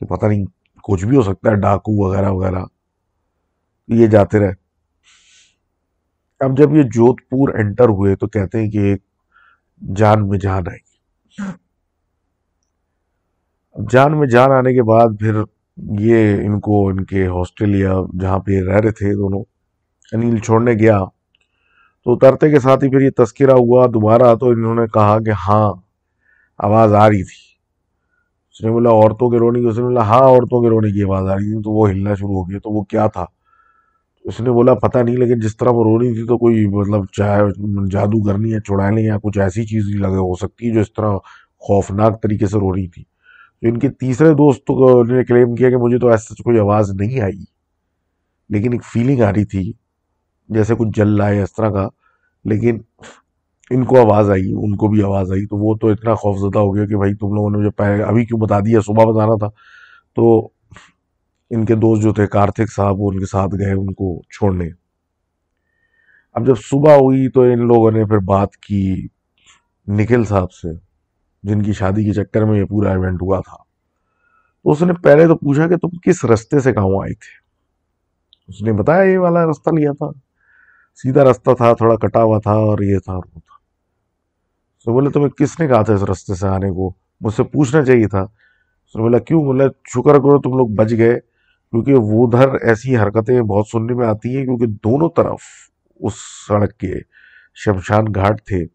کہ 0.00 0.06
پتہ 0.06 0.26
نہیں، 0.26 0.44
کچھ 0.82 1.04
بھی 1.04 1.16
ہو 1.16 1.22
سکتا 1.22 1.50
ہے، 1.50 1.56
ڈاکو 1.56 2.04
وغیرہ 2.04 2.30
وغیرہ۔ 2.30 2.64
یہ 3.88 4.06
جاتے 4.06 4.38
رہے۔ 4.38 4.63
اب 6.40 6.56
جب 6.56 6.74
یہ 6.74 6.82
جودھ 6.82 7.22
پور 7.22 7.48
انٹر 7.54 7.88
ہوئے 7.88 8.16
تو 8.16 8.26
کہتے 8.26 8.58
ہیں 8.58 8.70
کہ 8.70 8.78
ایک 8.78 9.02
جان 9.96 10.28
میں 10.28 10.38
جان 10.38 10.62
آئے 10.68 10.78
گی۔ 10.78 11.52
جان 13.90 14.18
میں 14.18 14.28
جان 14.28 14.52
آنے 14.52 14.74
کے 14.74 14.82
بعد 14.82 15.08
پھر 15.20 15.34
یہ 16.00 16.46
ان 16.46 16.60
کو 16.60 16.88
ان 16.88 17.04
کے 17.04 17.26
ہاسٹریلیا 17.26 17.94
جہاں 18.20 18.38
پہ 18.38 18.60
رہ 18.64 18.80
رہے 18.80 18.90
تھے 18.90 19.14
دونوں، 19.14 19.44
انیل 20.12 20.38
چھوڑنے 20.38 20.72
گیا۔ 20.72 21.00
تو 22.02 22.12
اترتے 22.12 22.50
کے 22.50 22.60
ساتھ 22.60 22.84
ہی 22.84 22.90
پھر 22.90 23.00
یہ 23.00 23.10
تذکرہ 23.16 23.52
ہوا 23.52 23.86
دوبارہ 23.86 24.34
تو 24.34 24.48
انہوں 24.48 24.74
نے 24.74 24.86
کہا 24.94 25.18
کہ 25.18 25.30
ہاں 25.30 25.72
آواز 26.58 26.94
آ 26.94 27.08
رہی 27.08 27.24
تھی۔ 27.24 27.44
اس 28.50 28.64
نے 28.64 28.70
بولا، 28.70 28.90
عورتوں 28.90 29.30
کے 29.30 29.38
رونے 29.38 29.60
کی 29.60 29.66
اس 29.66 29.78
نے 29.78 29.84
بولا 29.84 30.02
ہاں 30.02 30.20
عورتوں 30.20 30.62
کے 30.62 30.68
رونے 30.68 30.90
کی 30.90 31.02
آواز 31.02 31.28
آ 31.28 31.34
رہی 31.34 31.54
تھی، 31.54 31.62
تو 31.62 31.70
وہ 31.70 31.90
ہلنا 31.90 32.14
شروع 32.14 32.34
ہو 32.34 32.50
گیا 32.50 32.58
تو 32.58 32.70
وہ 32.70 32.82
کیا 32.82 33.06
تھا؟ 33.06 33.24
اس 34.24 34.40
نے 34.40 34.50
بولا، 34.50 34.74
پتہ 34.74 34.98
نہیں، 34.98 35.16
لیکن 35.16 35.40
جس 35.40 35.56
طرح 35.56 35.68
وہ 35.68 35.84
رو 35.84 36.00
رہی 36.00 36.14
تھی 36.14 36.26
تو 36.26 36.38
کوئی 36.38 36.66
مطلب 36.66 37.04
چاہے، 37.12 37.40
جادو 37.90 38.22
کرنی 38.22 38.54
ہے 38.54 38.58
چڑھانے 38.60 39.02
یا 39.02 39.18
کچھ 39.22 39.38
ایسی 39.38 39.64
چیز 39.64 39.96
لگے، 40.00 40.16
ہو 40.16 40.34
سکتی 40.34 40.68
ہے 40.68 40.74
جو 40.74 40.80
اس 40.80 40.92
طرح 40.92 41.16
خوفناک 41.58 42.22
طریقے 42.22 42.46
سے 42.46 42.58
رو 42.58 42.74
رہی 42.74 42.88
تھی۔ 42.88 43.02
تو 43.62 43.68
ان 43.68 43.78
کے 43.78 43.88
تیسرے 43.88 44.30
دوست 44.30 44.70
نے 45.10 45.24
کلیم 45.24 45.54
کیا 45.54 45.70
کہ 45.70 45.76
مجھے 45.76 45.98
تو 45.98 46.08
ایسا 46.08 46.42
کوئی 46.42 46.58
آواز 46.58 46.90
نہیں 46.90 47.20
آئی۔ 47.20 47.44
لیکن 48.48 48.72
ایک 48.72 48.84
فیلنگ 48.84 49.22
آ 49.22 49.32
رہی 49.32 49.44
تھی، 49.44 49.72
جیسے 50.48 50.74
کچھ 50.74 50.88
جل 50.96 51.16
رہا 51.16 51.28
ہے، 51.28 51.42
اس 51.42 51.52
طرح 51.52 51.70
کا۔ 51.70 51.88
لیکن 52.44 52.78
ان 53.70 53.84
کو 53.84 54.00
آواز 54.00 54.30
آئی، 54.30 54.52
ان 54.52 54.76
کو 54.76 54.88
بھی 54.88 55.02
آواز 55.02 55.32
آئی۔ 55.32 55.46
تو 55.46 55.56
وہ 55.56 55.74
تو 55.80 55.88
اتنا 55.88 56.14
خوف 56.14 56.38
زدہ 56.38 56.58
ہو 56.58 56.74
گیا 56.74 56.86
کہ 56.86 56.96
بھائی، 56.96 57.14
تم 57.14 57.34
لوگوں 57.34 57.50
نے 57.50 57.58
مجھے 57.58 57.70
پہلے، 57.70 58.02
ابھی 58.02 58.24
کیوں 58.24 58.40
بتا 58.40 58.60
دیا؟ 58.60 58.80
صبح 58.80 59.04
بتانا 59.04 59.38
تھا۔ 59.38 59.48
تو 60.14 60.48
ان 61.50 61.64
کے 61.64 61.74
دوست 61.74 62.02
جو 62.02 62.12
تھے، 62.12 62.26
کارتک 62.26 62.72
صاحب، 62.76 63.00
وہ 63.00 63.12
ان 63.12 63.18
کے 63.18 63.26
ساتھ 63.26 63.54
گئے 63.58 63.72
ان 63.72 63.94
کو 63.94 64.22
چھوڑنے۔ 64.22 64.68
اب 66.32 66.46
جب 66.46 66.54
صبح 66.56 66.94
ہوئی 66.94 67.28
تو 67.28 67.40
ان 67.40 67.66
لوگوں 67.66 67.90
نے 67.90 68.04
پھر 68.04 68.18
بات 68.18 68.56
کی 68.56 69.06
نکھل 69.88 70.24
صاحب 70.24 70.52
سے، 70.52 70.68
جن 71.42 71.62
کی 71.62 71.72
شادی 71.72 72.04
کے 72.04 72.12
چکر 72.12 72.44
میں 72.44 72.58
یہ 72.58 72.64
پورا 72.64 72.90
ایونٹ 72.90 73.22
ہوا 73.22 73.40
تھا۔ 73.40 73.56
تو 74.62 74.70
اس 74.70 74.82
نے 74.82 74.92
پہلے 74.92 75.26
تو 75.26 75.36
پوچھا 75.36 75.68
کہ 75.68 75.76
تم 75.76 75.88
کس 76.02 76.24
رستے 76.24 76.60
سے 76.60 76.72
کہاں 76.72 76.84
آئے 76.84 77.14
تھے؟ 77.14 77.44
اس 78.48 78.62
نے 78.62 78.72
بتایا، 78.72 79.02
یہ 79.02 79.18
والا 79.18 79.44
رستہ 79.44 79.70
لیا 79.70 79.92
تھا۔ 79.92 80.10
سیدھا 80.94 81.24
رستہ 81.24 81.50
تھا، 81.54 81.72
تھوڑا 81.72 81.96
کٹا 81.96 82.22
ہوا 82.22 82.38
تھا 82.38 82.52
اور 82.52 82.78
یہ 82.78 82.98
تھا 82.98 83.12
اور 83.12 83.22
وہ 83.34 83.40
تھا۔ 83.40 83.54
تو 84.84 84.92
بولے 84.92 85.10
تمہیں 85.10 85.28
کس 85.28 85.60
نے 85.60 85.68
کہا 85.68 85.82
تھا 85.82 85.94
اس 85.94 86.02
رستے 86.02 86.34
سے 86.34 86.48
آنے 86.48 86.70
کو؟ 86.70 86.92
مجھ 87.20 87.34
سے 87.34 87.42
پوچھنا 87.42 87.84
چاہیے 87.84 88.08
تھا۔ 88.08 88.20
اس 88.86 88.96
نے 88.96 89.02
بولا، 89.02 89.18
کیوں؟ 89.18 89.44
بولے 89.44 89.64
شکر 89.64 90.14
کرو 90.14 90.40
تم 90.40 90.56
لوگ 90.56 90.68
بچ 90.68 90.92
گئے۔ 90.92 91.33
کیونکہ 91.74 91.94
وہ 91.94 92.26
ادھر 92.26 92.54
ایسی 92.54 92.96
حرکتیں 92.96 93.40
بہت 93.42 93.68
سننے 93.68 93.94
میں 93.94 94.06
آتی 94.06 94.36
ہیں 94.36 94.44
کیونکہ 94.44 94.66
دونوں 94.66 95.08
طرف 95.16 95.38
اس 96.00 96.14
سڑک 96.48 96.76
کے 96.78 96.92
شمشان 97.54 98.04
گھاٹ 98.14 98.44
تھے، 98.44 98.66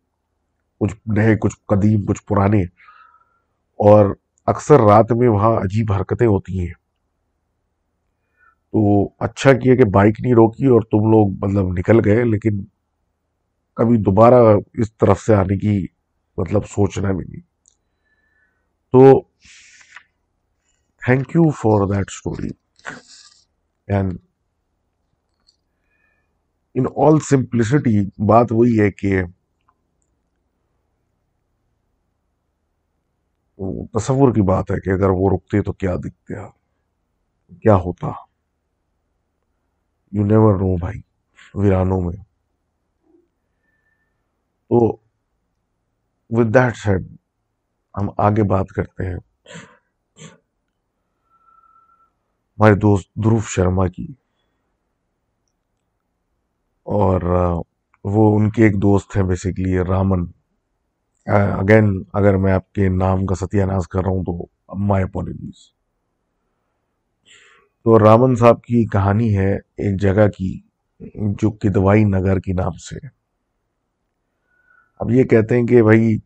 کچھ 0.82 0.96
نئے، 1.06 1.36
کچھ 1.36 1.56
قدیم، 1.68 2.06
کچھ 2.06 2.24
پرانے، 2.24 2.62
اور 3.80 4.16
اکثر 4.46 4.80
رات 4.80 5.12
میں 5.12 5.28
وہاں 5.28 5.56
عجیب 5.58 5.92
حرکتیں 5.92 6.28
ہوتی 6.28 6.60
ہیں۔ 6.60 6.74
تو 8.74 9.10
اچھا 9.20 9.54
کیا 9.54 9.76
کہ 9.76 9.86
بائک 9.86 10.22
نہیں 10.22 10.34
روکی 10.34 10.66
اور 10.66 10.82
تم 10.82 11.12
لوگ 11.12 11.46
مطلب 11.46 11.68
نکل 11.68 12.00
گئے، 12.06 12.24
لیکن 12.24 12.64
کبھی 13.76 13.98
دوبارہ 13.98 14.58
اس 14.74 14.98
طرف 14.98 15.22
سے 15.22 15.36
آنے 15.36 15.58
کی 15.58 15.86
مطلب 16.38 16.66
سوچنا 16.66 17.12
بھی 17.12 17.26
نہیں۔ 17.30 17.42
تو 18.94 19.22
thank 21.06 21.30
you 21.30 21.50
for 21.50 21.88
that 21.88 22.06
story 22.08 22.59
and 23.90 24.14
in 26.76 26.86
all 26.98 27.20
simplicity 27.20 28.00
بات 28.28 28.52
وہی 28.52 28.80
ہے 28.80 28.92
کہ 28.92 29.22
تصور 33.94 34.34
کی 34.34 34.42
بات 34.42 34.72
ہے 34.72 34.80
کہ 34.80 34.90
اگر 34.90 35.10
وہ 35.10 35.30
رکتے 35.30 35.62
تو 35.62 35.74
کیا 35.74 35.96
دکھتے 35.96 36.36
کیا 37.60 37.76
ہوتا 37.76 38.08
یو 40.14 40.26
نیور 40.26 40.56
نو 40.56 40.76
بھائی 40.78 41.02
ویرانوں 41.54 42.02
میں 42.02 42.18
تو 44.72 44.80
ود 46.30 46.54
دیٹ 46.54 46.78
سیڈ 46.78 47.08
ہم 47.96 48.10
آگے 48.18 48.44
بات 48.44 48.68
کرتے 48.68 49.06
ہیں 49.06 49.18
ہمارے 52.60 52.76
دوست 52.76 53.16
دروف 53.16 53.50
شرما 53.50 53.88
کی۔ 53.88 54.08
اور 56.84 57.22
وہ 58.04 58.40
ان 58.40 58.50
کے 58.50 58.64
ایک 58.64 58.76
دوست 58.76 59.18
ہیں 59.18 59.24
بیسکلی 59.24 59.78
رامن۔ 59.78 60.26
اگین 61.26 62.04
اگر 62.14 62.38
میں 62.38 62.54
آپ 62.54 62.74
کے 62.74 62.90
نام 62.90 63.26
کا 63.26 63.36
ستیہ 63.36 63.64
ناز 63.64 63.88
کر 63.88 64.02
رہا 64.02 64.10
ہوں 64.10 64.24
تو 64.24 64.46
مائی 64.76 65.04
اپولوجیز 65.04 65.54
تو 67.84 68.00
رامن 68.00 68.36
صاحب 68.36 68.64
کی 68.64 68.86
کہانی 68.86 69.38
ہے 69.38 69.56
ایک 69.56 70.02
جگہ 70.02 70.28
کی، 70.38 70.60
جو 71.16 71.52
کدوائی 71.52 72.04
نگر 72.04 72.40
کی 72.40 72.54
نام 72.54 72.72
سے۔ 72.72 73.08
اب 75.00 75.12
یہ 75.12 75.24
کہتے 75.24 75.60
ہیں 75.60 75.68
کہ 75.68 75.84
بھائی 75.84 76.18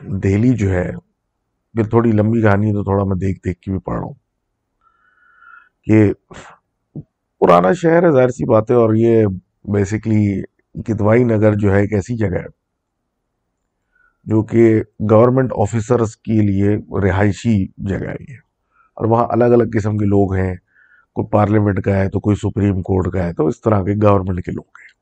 دہلی 0.00 0.56
جو 0.56 0.70
ہے، 0.70 0.92
پھر 1.72 1.84
تھوڑی 1.84 2.12
لمبی 2.12 2.42
کہانی 2.42 2.72
تو 2.72 2.84
تھوڑا 2.84 3.04
میں 3.04 3.16
دیکھ 3.16 3.40
دیکھ 3.44 3.60
کے 3.60 3.70
بھی 3.70 3.80
پڑھ 3.80 3.94
رہا 3.94 4.04
ہوں۔ 4.04 4.25
کہ 5.86 6.12
پرانا 7.40 7.72
شہر 7.72 8.02
ہے، 8.02 8.10
ظاہر 8.10 8.28
سی 8.28 8.44
بات 8.44 8.70
ہے، 8.70 8.76
اور 8.76 8.94
یہ 8.94 9.26
بیسکلی 9.64 10.42
کدوائی 10.82 11.24
نگر 11.24 11.54
جو 11.54 11.72
ہے 11.72 11.80
ایک 11.80 11.92
ایسی 11.92 12.16
جگہ 12.16 12.38
ہے، 12.38 12.46
جو 14.26 14.42
کہ 14.42 14.82
گورنمنٹ 15.10 15.52
آفیسرز 15.56 16.16
کے 16.16 16.40
لیے 16.40 16.76
رہائشی 17.00 17.56
جگہ 17.88 18.08
ہے 18.08 18.24
یہ۔ 18.28 18.36
اور 18.96 19.06
وہاں 19.06 19.26
الگ 19.30 19.44
الگ 19.44 19.64
قسم 19.72 19.96
کے 19.98 20.04
لوگ 20.04 20.34
ہیں، 20.34 20.54
کوئی 21.16 21.26
پارلیمنٹ 21.30 21.82
کا 21.84 21.96
ہے 21.96 22.08
تو 22.10 22.20
کوئی 22.20 22.36
سپریم 22.36 22.82
کورٹ 22.82 23.12
کا 23.12 23.24
ہے، 23.24 23.32
تو 23.32 23.46
اس 23.46 23.60
طرح 23.60 23.82
کے 23.82 23.94
گورنمنٹ 24.02 24.44
کے 24.44 24.52
لوگ 24.52 24.78
ہیں۔ 24.80 24.94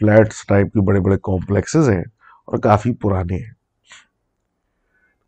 فلیٹس 0.00 0.46
ٹائپ 0.46 0.72
کے 0.72 0.80
بڑے 0.80 1.00
بڑے 1.00 1.16
کمپلیکسز 1.22 1.90
ہیں 1.90 2.00
اور 2.00 2.58
کافی 2.58 2.94
پرانے 2.94 3.36
ہیں۔ 3.36 3.52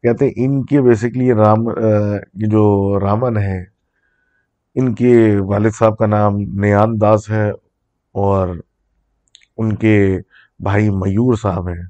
کہتے 0.05 0.25
ہیں 0.25 0.33
ان 0.37 0.65
کے 0.65 0.81
بیسکلی 0.83 1.33
رام 1.33 1.69
جو 2.49 3.01
رامن 3.01 3.37
ہے 3.37 3.74
ان 4.75 4.95
کے 4.95 5.37
والد 5.41 5.71
صاحب 5.79 5.99
کا 5.99 6.07
نام 6.07 6.37
نیان 6.37 7.01
داس 7.01 7.31
ہے 7.31 7.51
اور 8.13 8.49
ان 9.57 9.75
کے 9.75 10.19
بھائی 10.59 10.91
میور 10.91 11.35
صاحب 11.35 11.69
ہیں، 11.69 11.83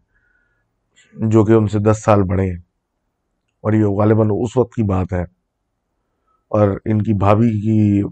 جو 1.28 1.44
کہ 1.44 1.52
ان 1.52 1.68
سے 1.68 1.78
دس 1.78 2.02
سال 2.04 2.22
بڑے 2.22 2.42
ہیں۔ 2.42 2.58
اور 3.60 3.72
یہ 3.72 3.84
غالباً 3.84 4.28
اس 4.30 4.56
وقت 4.56 4.74
کی 4.74 4.82
بات 4.82 5.12
ہے۔ 5.12 5.22
اور 6.48 6.68
ان 6.84 7.02
کی 7.02 7.12
بھابھی 7.12 7.60
کی 7.60 8.02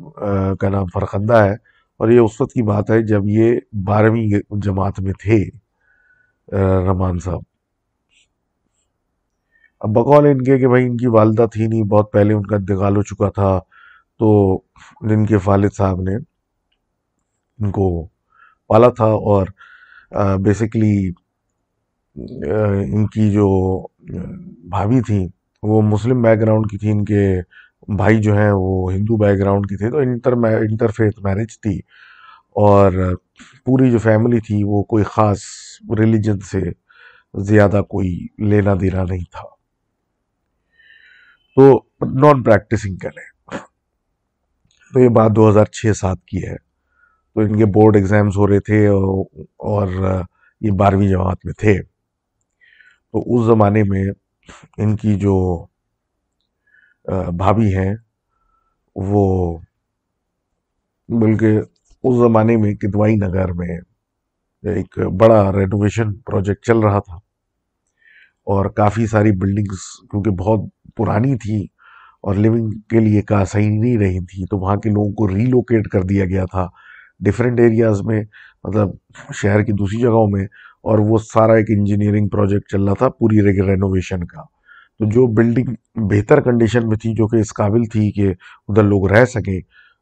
کا 0.61 0.69
نام 0.69 0.87
فرخندہ 0.87 1.35
ہے۔ 1.35 1.53
اور 1.97 2.09
یہ 2.09 2.19
اس 2.19 2.41
وقت 2.41 2.53
کی 2.53 2.63
بات 2.63 2.91
ہے 2.91 3.03
جب 3.03 3.23
یہ 3.25 3.61
بارہویں 3.87 4.27
جماعت 4.51 5.01
میں 5.01 5.13
تھے 5.13 5.45
رحمان 6.53 7.19
صاحب۔ 7.19 7.41
اب 9.81 9.91
بقول 9.91 10.27
ان 10.27 10.43
کے 10.43 10.59
کہ 10.59 10.69
بھائی 10.69 10.87
ان 10.87 10.97
کی 10.97 11.07
والدہ 11.07 11.47
تھی 11.53 11.67
نہیں، 11.67 11.83
بہت 11.83 12.13
پہلے 12.13 12.35
ان 12.35 12.47
کا 12.47 12.57
انتقال 12.57 12.97
ہو 12.97 13.03
چکا 13.03 13.31
تھا۔ 13.31 13.61
تو 14.23 14.31
ان 15.11 15.25
کے 15.27 15.37
والد 15.45 15.73
صاحب 15.77 16.01
نے 16.01 16.15
ان 16.15 17.71
کو 17.71 17.87
پالا 18.71 18.89
تھا 18.97 19.05
اور 19.31 19.47
بیسکلی 20.45 21.11
ان 22.95 23.07
کی 23.15 23.31
جو 23.33 23.49
بھابھی 24.71 25.01
تھیں 25.07 25.27
وہ 25.63 25.81
مسلم 25.83 26.23
بیک 26.23 26.41
گراؤنڈ 26.41 26.71
کی 26.71 26.79
تھی، 26.79 26.91
ان 26.91 27.05
کے 27.05 27.25
بھائی 27.97 28.21
جو 28.23 28.37
ہیں 28.37 28.51
وہ 28.55 28.93
ہندو 28.93 29.17
بیک 29.17 29.39
گراؤنڈ 29.41 29.67
کی 29.69 29.77
تھے، 29.77 29.91
تو 29.91 29.99
انٹر 29.99 30.33
انٹر 30.45 30.91
فیتھ 30.97 31.21
میرج 31.25 31.61
تھی 31.61 31.79
اور 32.57 32.93
پوری 33.67 33.91
جو 33.91 33.99
فیملی 33.99 34.41
تھی 34.47 34.63
وہ 34.65 34.83
کوئی 34.93 35.05
خاص 35.05 35.43
ریلیجن 35.99 36.41
سے 36.51 36.61
زیادہ 37.35 37.83
کوئی 37.89 38.17
لینا 38.51 38.75
دینا 38.81 39.05
نہیں 39.11 39.25
تھا۔ 39.33 39.47
تو 41.57 41.65
نان 42.23 42.43
پریکٹسنگ 42.43 42.97
کریں 42.97 43.32
تو 44.93 45.01
یہ 45.01 45.09
بات 45.09 45.31
دو 45.37 45.51
ہزار 45.51 45.65
چھ 45.65 45.97
سات 45.97 46.25
کی 46.27 46.47
ہے۔ 46.47 46.57
تو 47.35 47.41
ان 47.41 47.59
کے 47.59 47.65
بورڈ 47.65 47.97
ایگزامز 47.97 48.37
ہو 48.37 48.47
رہے 48.49 48.61
تھے 48.61 48.87
اور 48.89 49.89
یہ 50.61 50.71
بارہویں 50.71 51.09
جماعت 51.09 51.39
میں 51.45 51.53
تھے۔ 51.53 51.83
تو 53.13 53.23
اس 53.27 53.47
زمانے 53.47 53.83
میں 53.83 54.05
ان 54.79 54.97
کی 54.97 55.15
جو 55.15 55.67
بھابھی 57.39 57.77
ہیں، 57.77 57.95
وہ 58.97 59.59
بلکہ 61.09 61.59
اس 62.03 62.17
زمانے 62.17 62.57
میں 62.57 62.75
کدوائی 62.75 63.15
نگر 63.15 63.53
میں 63.53 63.79
ایک 64.63 64.99
بڑا 64.99 65.53
رینوویشن 65.53 66.15
پروجیکٹ 66.15 66.67
چل 66.67 66.79
رہا 66.79 66.99
تھا۔ 66.99 67.15
اور 68.47 68.67
کافی 68.67 69.07
ساری 69.07 69.31
بلڈنگز 69.33 70.01
کیونکہ 70.11 70.31
بہت 70.31 70.61
پرانی 70.97 71.37
تھی 71.37 71.67
اور 72.23 72.35
لیونگ 72.35 72.71
کے 72.71 73.01
لیے 73.01 73.23
کا 73.23 73.45
صحیح 73.45 73.79
نہیں 73.81 73.99
رہی 73.99 74.21
تھی، 74.21 74.45
تو 74.47 74.59
وہاں 74.59 74.77
کے 74.77 74.91
لوگوں 74.91 75.13
کو 75.13 75.29
ریلوکیٹ 75.29 75.89
کر 75.89 76.03
دیا 76.03 76.25
گیا 76.25 76.45
تھا 76.45 76.69
ڈیفرنٹ 77.21 77.61
ایریاز 77.61 78.03
میں 78.03 78.23
مطلب 78.65 78.91
شہر 79.35 79.63
کی 79.63 79.73
دوسری 79.73 80.01
جگہوں 80.01 80.27
میں، 80.29 80.45
اور 80.83 80.99
وہ 80.99 81.19
سارا 81.19 81.55
ایک 81.55 81.67
انجینئرنگ 81.69 82.29
پروجیکٹ 82.29 82.71
چل 82.71 82.85
رہا 82.85 82.95
تھا 82.95 83.09
پوری 83.09 83.43
رینوویشن 83.43 84.25
کا۔ 84.25 84.43
تو 84.99 85.05
جو 85.05 85.27
بلڈنگ 85.27 85.75
بہتر 86.09 86.41
کنڈیشن 86.41 86.89
میں 86.89 86.97
تھی، 86.97 87.15
جو 87.15 87.27
کہ 87.27 87.37
اس 87.37 87.53
قابل 87.55 87.85
تھی 87.85 88.11
کہ 88.11 88.29
ادھر 88.69 88.83
لوگ 88.83 89.11
رہ 89.11 89.25
سکیں، 89.25 89.61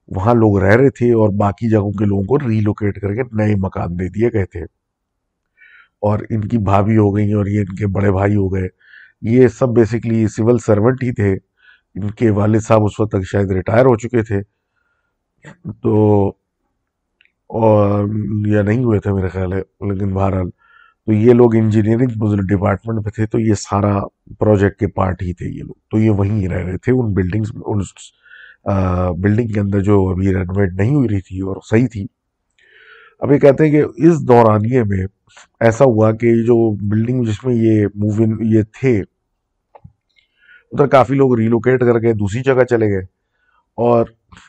وہاں 0.09 0.35
لوگ 0.35 0.59
رہ 0.59 0.77
رہے 0.77 0.91
تھے 0.91 1.13
اور 1.13 1.29
باقی 1.29 1.71
جگہوں 1.71 1.93
کے 1.93 2.05
لوگوں 2.05 2.23
کو 2.23 2.39
ریلوکیٹ 2.49 3.01
کر 3.01 3.15
کے 3.15 3.23
نئے 3.33 3.55
مکان 3.55 3.99
دے 3.99 4.09
دیے 4.09 4.29
گئے 4.33 4.45
تھے۔ 4.45 4.63
اور 6.03 6.19
ان 6.31 6.41
کی 6.41 6.59
بھابھی 6.59 6.97
ہو 6.97 7.17
گئی 7.17 7.33
اور 7.33 7.47
یہ 7.47 7.61
ان 7.61 7.75
کے 7.75 7.87
بڑے 7.87 8.13
بھائی 8.13 8.35
ہو 8.37 8.55
گئے۔ 8.55 8.69
یہ 9.23 9.49
سب 9.49 9.69
بیسکلی 9.69 10.29
سول 10.29 10.59
سرونٹ 10.59 11.03
ہی 11.03 11.13
تھے۔ 11.13 11.37
ان 11.95 12.11
کے 12.11 12.31
والد 12.31 12.61
صاحب 12.61 12.85
اس 12.85 13.01
وقت 13.01 13.11
تک 13.13 13.27
شاید 13.27 13.51
ریٹائر 13.51 13.87
ہو 13.87 13.97
چکے 13.97 14.23
تھے، 14.23 14.41
تو 15.83 16.29
اور 17.51 18.05
یا 18.47 18.63
نہیں 18.63 18.85
ہوئے 18.85 18.99
تھے 19.01 19.13
میرے 19.13 19.29
خیال 19.29 19.53
ہے، 19.53 19.61
لیکن 19.89 20.13
بہرحال 20.15 20.51
تو 20.51 21.13
یہ 21.13 21.33
لوگ 21.33 21.55
انجینئرنگ 21.57 22.47
ڈپارٹمنٹ 22.49 22.99
میں 23.05 23.13
تھے، 23.13 23.27
تو 23.27 23.41
یہ 23.41 23.55
سارا 23.59 23.99
پروجیکٹ 24.39 24.79
کے 24.81 24.87
پارٹ 24.87 25.23
ہی 25.23 25.33
تھے 25.35 25.47
یہ 25.47 25.63
لوگ۔ 25.63 25.75
تو 25.91 25.99
یہ 25.99 26.11
وہیں 26.11 26.49
رہ 26.49 26.65
رہے 26.65 26.79
تھے، 26.79 26.93
ان 26.93 27.13
بلڈنگز 27.15 27.53
ان 27.57 27.81
بلڈنگ 29.21 29.49
کے 29.49 29.61
اندر 29.61 29.81
جو 29.81 29.99
ابھی 30.09 30.35
رینویٹ 30.35 30.73
نہیں 30.73 30.95
ہوئی 30.95 31.09
رہی 31.09 31.21
تھی 31.21 31.41
اور 31.41 31.57
صحیح 31.71 31.87
تھی۔ 31.93 32.07
اب 33.21 33.33
یہ 33.33 33.39
کہتے 33.39 33.65
ہیں 33.65 33.71
کہ 33.73 34.07
اس 34.07 34.21
دورانیے 34.29 34.83
میں 34.85 35.07
ایسا 35.61 35.85
ہوا 35.85 36.11
کہ 36.13 36.35
جو 36.43 36.57
بلڈنگ 36.89 37.25
جس 37.25 37.43
میں 37.45 37.55
یہ 37.55 37.87
موو 37.95 38.23
ان 38.23 38.37
یہ 38.47 38.63
تھے 38.81 39.01
ادھر 40.71 40.87
کافی 40.87 41.15
لوگ 41.15 41.39
ریلوکیٹ 41.39 41.81
کر 41.81 42.01
کے 42.01 42.13
دوسری 42.13 42.43
جگہ 42.43 42.65
چلے 42.65 42.87
گئے 42.87 43.03
اور 43.75 44.07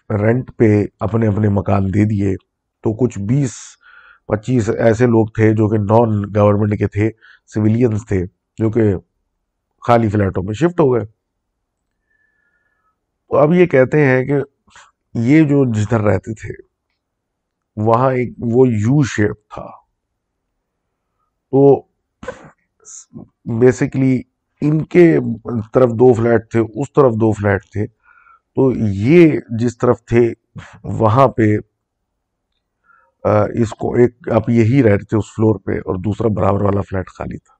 رینٹ 0.09 0.51
پہ 0.57 0.85
اپنے 0.99 1.27
اپنے 1.27 1.49
مکان 1.49 1.87
دے 1.87 2.05
دیے۔ 2.05 2.35
تو 2.83 2.93
کچھ 2.93 3.19
بیس 3.19 3.51
پچیس 4.27 4.69
ایسے 4.69 5.05
لوگ 5.05 5.27
تھے 5.27 5.51
جو 5.51 5.69
کہ 5.69 5.77
نان 5.77 6.21
گورنمنٹ 6.35 6.79
کے 6.79 6.87
تھے 6.87 7.09
سویلینز 7.45 8.07
تھے، 8.07 8.25
جو 8.57 8.71
کہ 8.71 8.81
خالی 9.87 10.09
فلیٹوں 10.09 10.43
میں 10.43 10.53
شفٹ 10.53 10.79
ہو 10.79 10.93
گئے۔ 10.93 11.05
تو 13.27 13.37
اب 13.37 13.53
یہ 13.53 13.65
کہتے 13.65 14.05
ہیں 14.05 14.25
کہ 14.25 14.33
یہ 15.13 15.43
جو 15.43 15.71
جدھر 15.71 16.01
رہتے 16.01 16.33
تھے، 16.33 16.53
وہاں 17.75 18.11
ایک 18.11 18.33
وہ 18.39 18.67
یو 18.67 19.03
شیپ 19.03 19.49
تھا۔ 19.49 19.67
تو 21.51 21.81
بیسکلی 23.45 24.21
ان 24.61 24.83
کے 24.85 25.05
طرف 25.73 25.89
دو 25.99 26.13
فلیٹ 26.13 26.49
تھے، 26.51 26.59
اس 26.59 26.91
طرف 26.93 27.13
دو 27.13 27.31
فلیٹ 27.31 27.63
تھے۔ 27.73 27.85
تو 28.57 28.71
یہ 28.75 29.39
جس 29.59 29.77
طرف 29.77 30.03
تھے، 30.05 30.21
وہاں 30.99 31.27
پہ 31.27 31.55
اس 33.61 33.69
کو 33.79 33.93
ایک 33.95 34.29
آپ 34.31 34.49
یہی 34.49 34.83
رہ 34.83 34.89
رہے 34.89 35.05
تھے، 35.09 35.17
اس 35.17 35.33
فلور 35.35 35.59
پہ، 35.65 35.71
اور 35.71 35.95
دوسرا 35.95 36.27
برابر 36.35 36.61
والا 36.61 36.81
فلیٹ 36.81 37.07
خالی 37.07 37.37
تھا۔ 37.37 37.53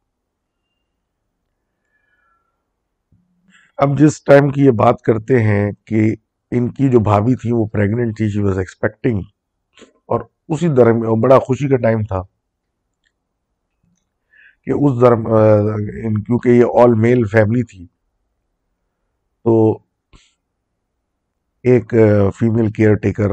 اب 3.77 3.97
جس 3.99 4.23
ٹائم 4.23 4.49
کی 4.49 4.65
یہ 4.65 4.71
بات 4.71 5.01
کرتے 5.01 5.41
ہیں 5.43 5.71
کہ 5.85 6.03
ان 6.51 6.67
کی 6.69 6.89
جو 6.89 6.99
بھابھی 6.99 7.35
تھی، 7.35 7.51
وہ 7.51 7.65
پریگننٹ 7.65 8.17
تھی 8.17 8.41
واز 8.41 8.57
ایکسپیکٹنگ 8.57 9.21
اور 10.05 10.19
اسی 10.49 10.67
درمیان 10.67 11.19
بڑا 11.21 11.39
خوشی 11.39 11.69
کا 11.69 11.77
ٹائم 11.77 12.03
تھا۔ 12.03 12.21
کہ 14.67 14.71
اس 14.71 15.01
درم 15.01 15.23
کیونکہ 16.23 16.49
یہ 16.49 16.81
آل 16.81 16.93
میل 16.99 17.23
فیملی 17.31 17.63
تھی، 17.63 17.85
تو 19.45 19.53
ایک 21.65 21.93
فیمیل 22.39 22.71
کیئر 22.71 22.93
ٹیکر 22.95 23.31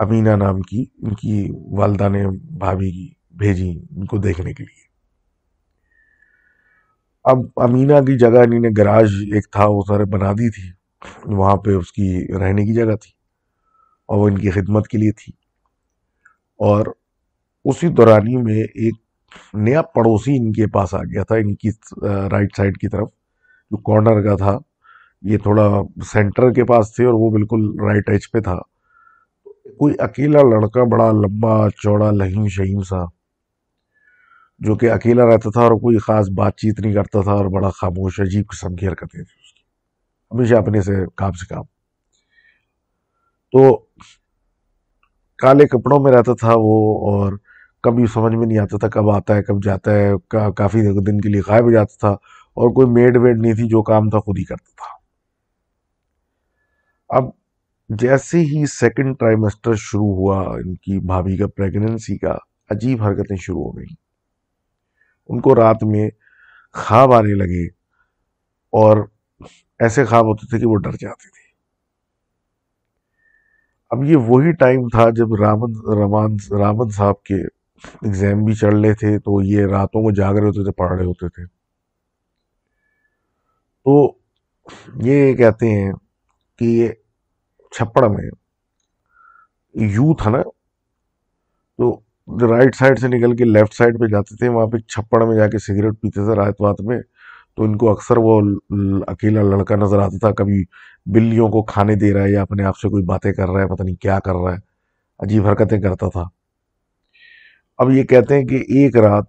امینہ 0.00 0.34
نام 0.36 0.60
کی، 0.60 0.84
ان 1.02 1.14
کی 1.14 1.48
والدہ 1.78 2.08
نے 2.08 2.24
بھابھی 2.58 2.90
کی 2.92 3.08
بھیجی 3.38 3.70
ان 3.90 4.06
کو 4.06 4.18
دیکھنے 4.18 4.52
کے 4.54 4.62
لیے۔ 4.62 4.80
اب 7.24 7.38
امینہ 7.56 8.00
کی 8.06 8.18
جگہ 8.18 8.42
انہیں 8.46 8.60
نے 8.60 8.68
گراج 8.78 9.14
ایک 9.34 9.50
تھا، 9.52 9.64
وہ 9.66 9.82
سارے 9.88 10.04
بنا 10.04 10.32
دی 10.32 10.50
تھی، 10.50 10.70
وہاں 11.34 11.56
پہ 11.56 11.70
اس 11.70 11.92
کی 11.92 12.08
رہنے 12.40 12.64
کی 12.64 12.74
جگہ 12.74 12.96
تھی 12.96 13.10
اور 14.08 14.18
وہ 14.18 14.28
ان 14.28 14.38
کی 14.38 14.50
خدمت 14.50 14.88
کے 14.88 14.98
لیے 14.98 15.12
تھی۔ 15.12 15.32
اور 16.60 16.86
اسی 17.64 17.88
دورانی 17.88 18.36
میں 18.36 18.62
ایک 18.74 18.94
نیا 19.54 19.82
پڑوسی 19.82 20.36
ان 20.36 20.52
کے 20.52 20.66
پاس 20.66 20.94
آ 20.94 21.02
گیا 21.02 21.22
تھا، 21.22 21.36
ان 21.36 21.54
کی 21.54 21.70
رائٹ 22.32 22.56
سائڈ 22.56 22.78
کی 22.78 22.88
طرف، 22.88 23.08
جو 23.70 23.76
کارنر 23.76 24.22
کا 24.22 24.36
تھا، 24.36 24.58
یہ 25.22 25.38
تھوڑا 25.38 25.68
سینٹر 26.12 26.50
کے 26.52 26.64
پاس 26.64 26.94
تھے 26.94 27.04
اور 27.04 27.14
وہ 27.14 27.30
بالکل 27.30 27.68
رائٹ 27.80 28.08
ایج 28.10 28.30
پہ 28.32 28.40
تھا۔ 28.40 28.56
کوئی 29.78 29.94
اکیلا 29.98 30.40
لڑکا 30.42 30.84
بڑا 30.84 31.10
لمبا، 31.12 31.70
چوڑا 31.70 32.10
لہیم 32.10 32.48
شہیم 32.48 32.82
سا، 32.82 33.04
جو 34.58 34.74
کہ 34.74 34.90
اکیلا 34.90 35.24
رہتا 35.26 35.50
تھا 35.50 35.60
اور 35.60 35.70
کوئی 35.70 35.98
خاص 35.98 36.28
بات 36.30 36.56
چیت 36.56 36.80
نہیں 36.80 36.92
کرتا 36.92 37.20
تھا 37.20 37.32
اور 37.32 37.46
بڑا 37.46 37.70
خاموش، 37.70 38.20
عجیب 38.20 38.46
قسم 38.48 38.74
کی 38.74 38.86
حرکتیں 38.88 39.22
تھیں 39.24 39.40
اس 39.40 39.52
کی۔ 39.52 39.62
ہمیشہ 40.32 40.54
اپنے 40.54 40.82
سے 40.82 40.92
کام 41.16 41.32
سے 41.32 41.46
کام۔ 41.46 41.64
تو 43.52 43.76
کالے 45.38 45.66
کپڑوں 45.66 45.98
میں 46.04 46.12
رہتا 46.12 46.34
تھا 46.34 46.52
وہ 46.56 46.76
اور 47.10 47.32
کبھی 47.82 48.06
سمجھ 48.06 48.34
میں 48.34 48.46
نہیں 48.46 48.58
آتا 48.58 48.78
تھا، 48.78 48.88
کب 48.88 49.10
آتا 49.10 49.36
ہے، 49.36 49.42
کب 49.42 49.62
جاتا 49.64 49.94
ہے 49.94 50.12
کافی 50.56 50.80
دن 51.06 51.20
کے 51.20 51.28
لیے 51.28 51.40
غائب 51.46 51.64
ہو 51.64 51.70
جاتا 51.70 51.96
تھا 52.00 52.10
اور 52.56 52.74
کوئی 52.74 52.86
میڈ 52.86 53.16
ویڈ 53.16 53.38
نہیں 53.40 53.54
تھی 53.54 53.68
جو 53.68 53.82
کام 53.82 54.10
تھا، 54.10 54.18
خود 54.18 54.38
ہی 54.38 54.44
کرتا 54.44 54.72
تھا۔ 54.76 54.90
اب 57.08 57.24
جیسے 57.88 58.40
ہی 58.40 58.66
سیکنڈ 58.66 59.18
ٹرائیمسٹر 59.18 59.74
شروع 59.74 60.14
ہوا، 60.14 60.38
ان 60.54 60.74
کی 60.74 60.98
بھابھی 61.06 61.36
کا 61.36 61.46
پریگننسی 61.46 62.18
کا، 62.18 62.36
عجیب 62.70 63.02
حرکتیں 63.02 63.36
شروع 63.36 63.62
ہو 63.64 63.76
گئیں۔ 63.78 63.94
ان 65.28 65.40
کو 65.40 65.54
رات 65.54 65.82
میں 65.82 66.08
خواب 66.72 67.12
آنے 67.12 67.34
لگے 67.34 67.66
اور 68.72 68.96
ایسے 69.78 70.04
خواب 70.04 70.24
ہوتے 70.24 70.46
تھے 70.50 70.58
کہ 70.58 70.66
وہ 70.66 70.76
ڈر 70.76 70.92
جاتے 70.92 71.28
تھے۔ 71.28 71.50
اب 73.90 74.04
یہ 74.04 74.16
وہی 74.16 74.52
ٹائم 74.52 74.88
تھا 74.88 75.10
جب 75.10 75.34
رامن 75.34 75.72
رمان 75.98 76.36
رامن 76.58 76.88
صاحب 76.88 77.22
کے 77.22 77.61
ایگزام 78.02 78.44
بھی 78.44 78.54
چڑھ 78.54 78.74
رہے 78.74 78.94
تھے 78.94 79.18
تو 79.18 79.42
یہ 79.42 79.66
راتوں 79.66 80.02
کو 80.02 80.10
جاگ 80.10 80.34
رہے 80.34 80.46
ہوتے 80.46 80.64
تھے، 80.64 80.72
پڑھ 80.72 80.92
رہے 80.92 81.04
ہوتے 81.04 81.28
تھے۔ 81.28 81.46
تو 83.84 84.12
یہ 85.04 85.34
کہتے 85.34 85.70
ہیں 85.70 85.92
کہ 86.58 86.64
یہ 86.64 86.88
چھپڑ 87.70 88.08
میں 88.08 88.30
یو 89.74 90.14
تھا 90.14 90.30
نا، 90.30 90.42
تو 91.78 92.00
رائٹ 92.48 92.76
سائڈ 92.76 92.98
سے 92.98 93.08
نکل 93.08 93.36
کے 93.36 93.44
لیفٹ 93.44 93.74
سائڈ 93.74 94.00
پہ 94.00 94.06
جاتے 94.06 94.36
تھے، 94.36 94.48
وہاں 94.48 94.66
پہ 94.66 94.78
چھپڑ 94.78 95.24
میں 95.24 95.36
جا 95.36 95.48
کے 95.48 95.58
سگریٹ 95.58 95.92
پیتے 96.00 96.24
تھے 96.24 96.34
رات 96.34 96.62
رات 96.62 96.80
میں۔ 96.80 97.00
تو 97.54 97.62
ان 97.62 97.78
کو 97.78 97.90
اکثر 97.90 98.16
وہ 98.16 98.40
اکیلا 99.06 99.42
لڑکا 99.42 99.76
نظر 99.76 99.98
آتا 99.98 100.18
تھا، 100.18 100.30
کبھی 100.30 100.64
بلیوں 101.06 101.48
کو 101.48 101.62
کھانے 101.62 101.94
دے 101.94 102.14
رہا 102.14 102.22
ہے 102.22 102.30
یا 102.30 102.42
اپنے 102.42 102.64
آپ 102.64 102.76
سے 102.76 102.88
کوئی 102.88 103.04
باتیں 103.04 103.32
کر 103.32 103.48
رہا 103.48 103.60
ہے، 103.62 103.74
پتہ 103.74 103.82
نہیں 103.82 103.96
کیا 103.96 104.20
کر 104.20 104.32
رہا 104.32 104.52
ہے۔ 104.52 104.58
عجیب 105.18 105.46
حرکتیں 105.46 105.80
کرتا 105.80 106.08
تھا۔ 106.08 106.41
اب 107.78 107.90
یہ 107.90 108.04
کہتے 108.04 108.34
ہیں 108.34 108.44
کہ 108.44 108.56
ایک 108.76 108.96
رات 108.96 109.24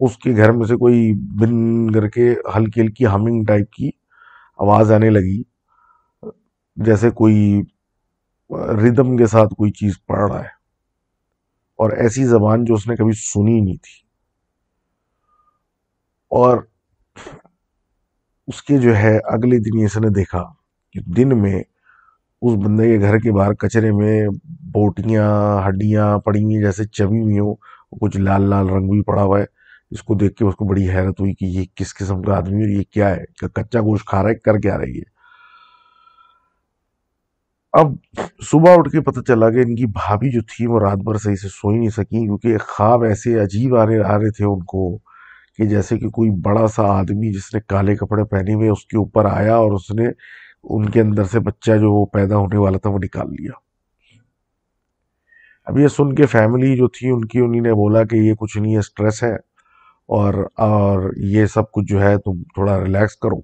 اس 0.00 0.16
کے 0.18 0.34
گھر 0.36 0.52
میں 0.52 0.66
سے 0.66 0.76
کوئی 0.76 1.12
بن 1.40 1.92
کر 1.92 2.08
کے 2.08 2.28
ہلکی 2.56 2.80
ہلکی 2.80 3.06
ہمنگ 3.06 3.44
ٹائپ 3.44 3.72
کی 3.72 3.90
آواز 4.58 4.92
آنے 4.92 5.10
لگی، 5.10 5.42
جیسے 6.76 7.10
کوئی 7.10 7.62
ردم 8.78 9.16
کے 9.16 9.26
ساتھ 9.26 9.54
کوئی 9.54 9.70
چیز 9.72 9.94
پڑھ 10.06 10.30
رہا 10.30 10.40
ہے، 10.40 10.48
اور 11.78 11.90
ایسی 11.96 12.24
زبان 12.26 12.64
جو 12.64 12.74
اس 12.74 12.86
نے 12.86 12.96
کبھی 12.96 13.12
سنی 13.14 13.60
نہیں 13.60 13.76
تھی۔ 13.76 13.98
اور 16.32 16.58
اس 18.48 18.62
کے 18.62 18.78
جو 18.78 18.96
ہے 18.96 19.16
اگلے 19.34 19.58
دن 19.58 19.84
اس 19.84 19.96
نے 19.96 20.08
دیکھا 20.14 20.42
کہ 20.94 21.00
دن 21.16 21.38
میں 21.40 21.62
اس 22.42 22.54
بندے 22.64 22.88
کے 22.88 23.00
گھر 23.00 23.18
کے 23.18 23.32
باہر 23.32 23.54
کچرے 23.54 23.90
میں 23.92 24.28
بوٹیاں، 24.72 25.68
ہڈیاں 25.68 26.18
پڑی 26.18 26.42
ہوئی 26.44 26.60
جیسے 26.60 26.84
چبی 26.84 27.20
ہوئی 27.22 27.38
ہوں 27.38 27.54
کچھ 28.00 28.16
لال 28.16 28.42
لال 28.42 28.68
رنگ 28.68 28.88
بھی 28.88 29.02
پڑا 29.02 29.22
ہوا 29.22 29.38
ہے۔ 29.40 29.44
اس 29.90 30.02
کو 30.02 30.14
دیکھ 30.14 30.34
کے 30.36 30.44
اس 30.44 30.56
کو 30.56 30.64
بڑی 30.64 30.88
حیرت 30.90 31.20
ہوئی 31.20 31.34
کہ 31.34 31.44
یہ 31.44 31.64
کس 31.74 31.94
قسم 31.94 32.22
کا 32.22 32.36
آدمی 32.36 32.62
اور 32.62 32.70
یہ 32.70 32.82
کیا 32.90 33.16
ہے؟ 33.16 33.24
کچا 33.54 33.80
گوشت 33.80 34.06
کھا 34.06 34.22
رہا 34.22 34.30
ہے، 34.30 34.34
کر 34.34 34.58
کے 34.58 34.70
آ 34.70 34.78
رہی 34.78 34.98
ہے؟ 34.98 35.08
اب 37.72 37.92
صبح 38.50 38.74
اٹھ 38.78 38.88
کے 38.90 39.00
پتہ 39.00 39.20
چلا 39.20 39.50
کہ 39.50 39.60
ان 39.60 39.74
کی 39.76 39.86
بھابھی 39.86 40.30
جو 40.30 40.40
تھی 40.42 40.66
وہ 40.66 40.80
رات 40.80 40.98
بھر 40.98 41.18
صحیح 41.18 41.36
سے 41.36 41.48
سو 41.48 41.68
ہی 41.68 41.78
نہیں 41.78 41.90
سکی، 41.90 42.24
کیونکہ 42.24 42.58
خواب 42.58 43.02
ایسے 43.02 43.38
عجیب 43.40 43.76
آنے 43.76 43.98
آ 43.98 44.18
رہے 44.18 44.30
تھے 44.30 44.44
ان 44.44 44.64
کو 44.64 44.98
کہ 45.56 45.64
جیسے 45.64 45.98
کہ 45.98 46.08
کوئی 46.08 46.30
بڑا 46.42 46.66
سا 46.66 46.82
آدمی 46.98 47.32
جس 47.32 47.54
نے 47.54 47.60
کالے 47.66 47.96
کپڑے 47.96 48.24
پہنے 48.24 48.54
ہوئے 48.54 48.68
اس 48.68 48.86
کے 48.86 48.96
اوپر 48.96 49.24
آیا 49.24 49.56
اور 49.56 49.72
اس 49.72 49.90
نے 49.90 50.08
ان 50.64 50.90
کے 50.90 51.00
اندر 51.00 51.24
سے 51.24 51.40
بچہ 51.40 51.72
جو 51.72 51.92
وہ 51.92 52.06
پیدا 52.06 52.36
ہونے 52.36 52.56
والا 52.56 52.78
تھا 52.78 52.90
وہ 52.90 52.98
نکال 52.98 53.26
لیا۔ 53.30 53.52
اب 55.64 55.78
یہ 55.78 55.88
سن 55.88 56.14
کے 56.14 56.26
فیملی 56.26 56.76
جو 56.76 56.88
تھی، 56.88 57.10
ان 57.10 57.24
کی 57.24 57.38
انہیں 57.38 57.60
نے 57.60 57.72
بولا 57.72 58.04
کہ 58.04 58.16
یہ 58.16 58.34
کچھ 58.38 58.58
نہیں 58.58 58.76
ہے 58.76 58.80
سٹریس 58.80 59.22
ہے 59.22 59.34
اور 60.06 60.34
اور 60.56 61.10
یہ 61.16 61.46
سب 61.46 61.72
کچھ 61.72 61.84
جو 61.86 62.02
ہے 62.02 62.18
تم 62.18 62.42
تھوڑا 62.42 62.80
ریلیکس 62.80 63.16
کرو۔ 63.16 63.40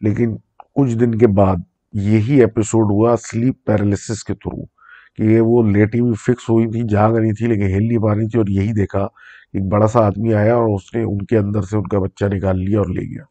لیکن 0.00 0.36
کچھ 0.74 0.94
دن 0.94 1.18
کے 1.18 1.26
بعد 1.26 1.56
یہی 1.92 2.40
ایپیسوڈ 2.40 2.86
ہوا 2.90 3.14
سلیپ 3.16 3.64
پیرالیسس 3.64 4.24
کے 4.24 4.34
تھرو 4.34 4.64
کہ 5.16 5.22
یہ 5.22 5.40
وہ 5.40 5.62
لیٹی 5.62 6.00
ہوئی 6.00 6.14
فکس 6.14 6.50
ہوئی 6.50 6.66
تھی، 6.66 6.82
جاگ 6.90 7.12
رہی 7.12 7.32
تھی، 7.32 7.46
لیکن 7.46 7.74
ہل 7.74 7.88
نہیں 7.88 7.98
پا 7.98 8.14
رہی 8.14 8.28
تھی 8.28 8.38
اور 8.38 8.46
یہی 8.48 8.72
دیکھا 8.72 9.00
ایک 9.52 9.68
بڑا 9.68 9.86
سا 9.86 10.06
آدمی 10.06 10.34
آیا 10.34 10.54
اور 10.54 10.74
اس 10.74 10.94
نے 10.94 11.02
ان 11.02 11.18
کے 11.18 11.38
اندر 11.38 11.62
سے 11.62 11.76
ان 11.76 11.88
کا 11.88 11.98
بچہ 11.98 12.24
نکال 12.24 12.64
لیا 12.64 12.78
اور 12.78 12.86
لے 12.86 13.16
گیا۔ 13.16 13.29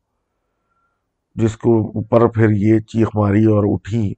جس 1.39 1.57
کو 1.57 1.87
اوپر 1.95 2.27
پھر 2.27 2.49
یہ 2.49 2.79
چیخ 2.79 3.07
ماری 3.15 3.45
اور 3.45 3.63
اٹھی۔ 3.67 4.13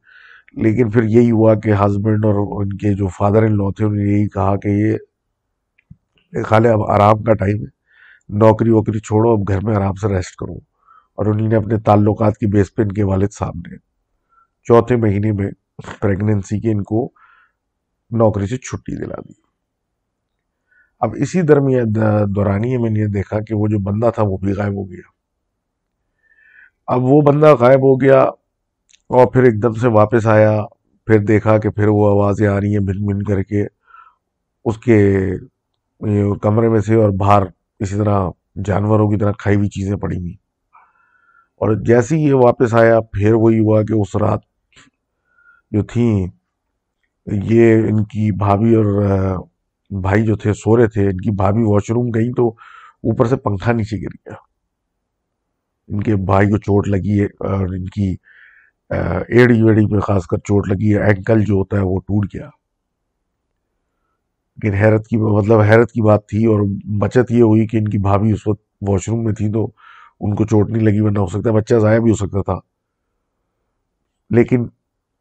لیکن 0.53 0.89
پھر 0.89 1.03
یہی 1.03 1.31
ہوا 1.31 1.55
کہ 1.55 1.73
ہسبینڈ 1.73 2.25
اور 2.25 2.61
ان 2.61 2.77
کے 2.77 2.93
جو 2.93 3.07
فادر 3.07 3.43
ان 3.43 3.51
لو 3.51 3.71
تھے، 3.71 3.85
انہوں 3.85 3.97
نے 3.97 4.11
یہی 4.11 4.29
کہا 4.29 4.55
کہ 4.57 4.67
یہ 4.67 4.97
خالی 6.43 6.67
اب 6.67 6.91
آرام 6.91 7.23
کا 7.23 7.33
ٹائم 7.33 7.57
ہے۔ 7.57 7.81
نوکری 8.29 8.69
ووکری 8.69 8.99
چھوڑو، 8.99 9.31
اب 9.31 9.39
گھر 9.47 9.59
میں 9.63 9.75
آرام 9.75 9.93
سے 9.93 10.07
ریسٹ 10.07 10.35
کرو۔ 10.35 10.71
اور 11.11 11.25
انہیں 11.25 11.47
نے 11.47 11.55
اپنے 11.55 11.79
تعلقات 11.79 12.37
کی 12.37 12.47
بیس 12.47 12.75
پہ 12.75 12.81
ان 12.81 12.91
کے 12.91 13.03
والد 13.03 13.27
صاحب 13.31 13.53
نے 13.55 13.77
چوتھے 14.63 14.95
مہینے 14.95 15.31
میں 15.31 15.51
پریگننسی 15.99 16.59
کے 16.59 16.71
ان 16.71 16.83
کو 16.83 17.11
نوکری 18.11 18.47
سے 18.47 18.57
چھٹی 18.57 19.05
دلا 19.05 19.15
دی۔ 19.15 19.33
اب 20.99 21.09
اسی 21.17 21.41
درمیان 21.41 21.95
دورانی 22.35 22.77
میں 22.77 22.89
نے 22.89 23.07
دیکھا 23.07 23.39
کہ 23.39 23.55
وہ 23.55 23.67
جو 23.67 23.79
بندہ 23.79 24.11
تھا 24.15 24.23
وہ 24.23 24.37
بھی 24.37 24.53
غائب 24.53 24.73
ہو 24.73 24.89
گیا۔ 24.91 25.20
اب 26.93 27.03
وہ 27.03 27.21
بندہ 27.21 27.53
غائب 27.59 27.83
ہو 27.83 28.01
گیا 28.01 28.19
اور 29.09 29.25
پھر 29.33 29.43
ایک 29.43 29.61
دم 29.63 29.73
سے 29.73 29.87
واپس 29.87 30.27
آیا، 30.27 30.61
پھر 31.07 31.17
دیکھا 31.17 31.57
کہ 31.57 31.69
پھر 31.69 31.87
وہ 31.87 32.09
آوازیں 32.09 32.47
آ 32.47 32.59
رہی 32.59 32.71
ہیں 32.71 32.85
بن 32.85 33.05
بن 33.05 33.23
کر 33.23 33.43
کے 33.43 33.65
اس 34.65 34.77
کے 34.77 34.97
کمرے 36.41 36.69
میں 36.69 36.79
سے 36.79 36.95
اور 36.95 37.09
باہر 37.09 37.43
اسی 37.79 37.95
طرح 37.97 38.29
جانوروں 38.65 39.09
کی 39.09 39.17
طرح 39.17 39.31
کھائی 39.31 39.57
ہوئی 39.57 39.69
چیزیں 39.69 39.95
پڑی 39.95 40.17
ہوئی۔ 40.17 40.33
اور 41.61 41.75
جیسے 41.85 42.15
ہی 42.15 42.21
یہ 42.21 42.33
واپس 42.33 42.73
آیا، 42.73 42.99
پھر 43.01 43.33
وہی 43.33 43.59
ہوا 43.59 43.81
کہ 43.81 43.93
اس 43.93 44.15
رات 44.15 44.39
جو 45.71 45.83
تھیں 45.83 46.27
یہ 47.27 47.75
ان 47.75 48.03
کی 48.03 48.31
بھابھی 48.31 48.75
اور، 48.75 48.85
بھائی 50.01 50.25
جو 50.25 50.35
تھے، 50.35 50.53
سو 50.53 50.77
رہے 50.77 50.87
تھے، 50.87 51.05
ان 51.05 51.17
کی 51.17 51.31
بھابھی 51.31 51.63
واش 51.63 51.91
روم 51.91 52.07
گئی 52.07 52.31
تو 52.37 52.47
اوپر 52.47 53.25
سے 53.25 53.35
پنکھا 53.35 53.71
نیچے 53.71 53.97
گر 53.97 54.15
گیا۔ 54.15 54.50
ان 55.87 56.03
کے 56.03 56.15
بھائی 56.15 56.49
کو 56.49 56.57
چوٹ 56.57 56.87
لگی 56.87 57.19
ہے 57.19 57.25
اور 57.25 57.73
ان 57.75 57.85
کی 57.85 58.15
ایڑی 58.89 59.61
ویڑی 59.61 59.85
پہ 59.91 59.99
خاص 59.99 60.25
کر 60.27 60.37
چوٹ 60.37 60.67
لگی 60.67 60.93
ہے، 60.95 61.03
اینکل 61.03 61.43
جو 61.43 61.53
ہوتا 61.53 61.77
ہے 61.77 61.81
وہ 61.81 61.99
ٹوٹ 61.99 62.25
گیا۔ 62.33 62.49
لیکن 64.57 64.77
حیرت 64.77 65.07
کی 65.07 65.17
مطلب 65.17 65.59
حیرت 65.59 65.91
کی 65.91 66.01
بات 66.01 66.27
تھی 66.27 66.45
اور 66.45 66.59
بچت 66.99 67.31
یہ 67.31 67.41
ہوئی 67.41 67.67
کہ 67.67 67.77
ان 67.77 67.87
کی 67.87 67.97
بھابھی 67.97 68.31
اس 68.31 68.47
وقت 68.47 68.61
واش 68.89 69.09
روم 69.09 69.23
میں 69.23 69.33
تھی 69.33 69.51
تو 69.51 69.65
ان 70.19 70.35
کو 70.35 70.45
چوٹ 70.45 70.69
نہیں 70.69 70.83
لگی، 70.83 70.99
ورنہ 70.99 71.19
ہو 71.19 71.27
سکتا 71.27 71.51
بچہ 71.51 71.75
ضائع 71.75 71.99
بھی 71.99 72.11
ہو 72.11 72.15
سکتا 72.15 72.41
تھا۔ 72.41 72.59
لیکن 74.29 74.65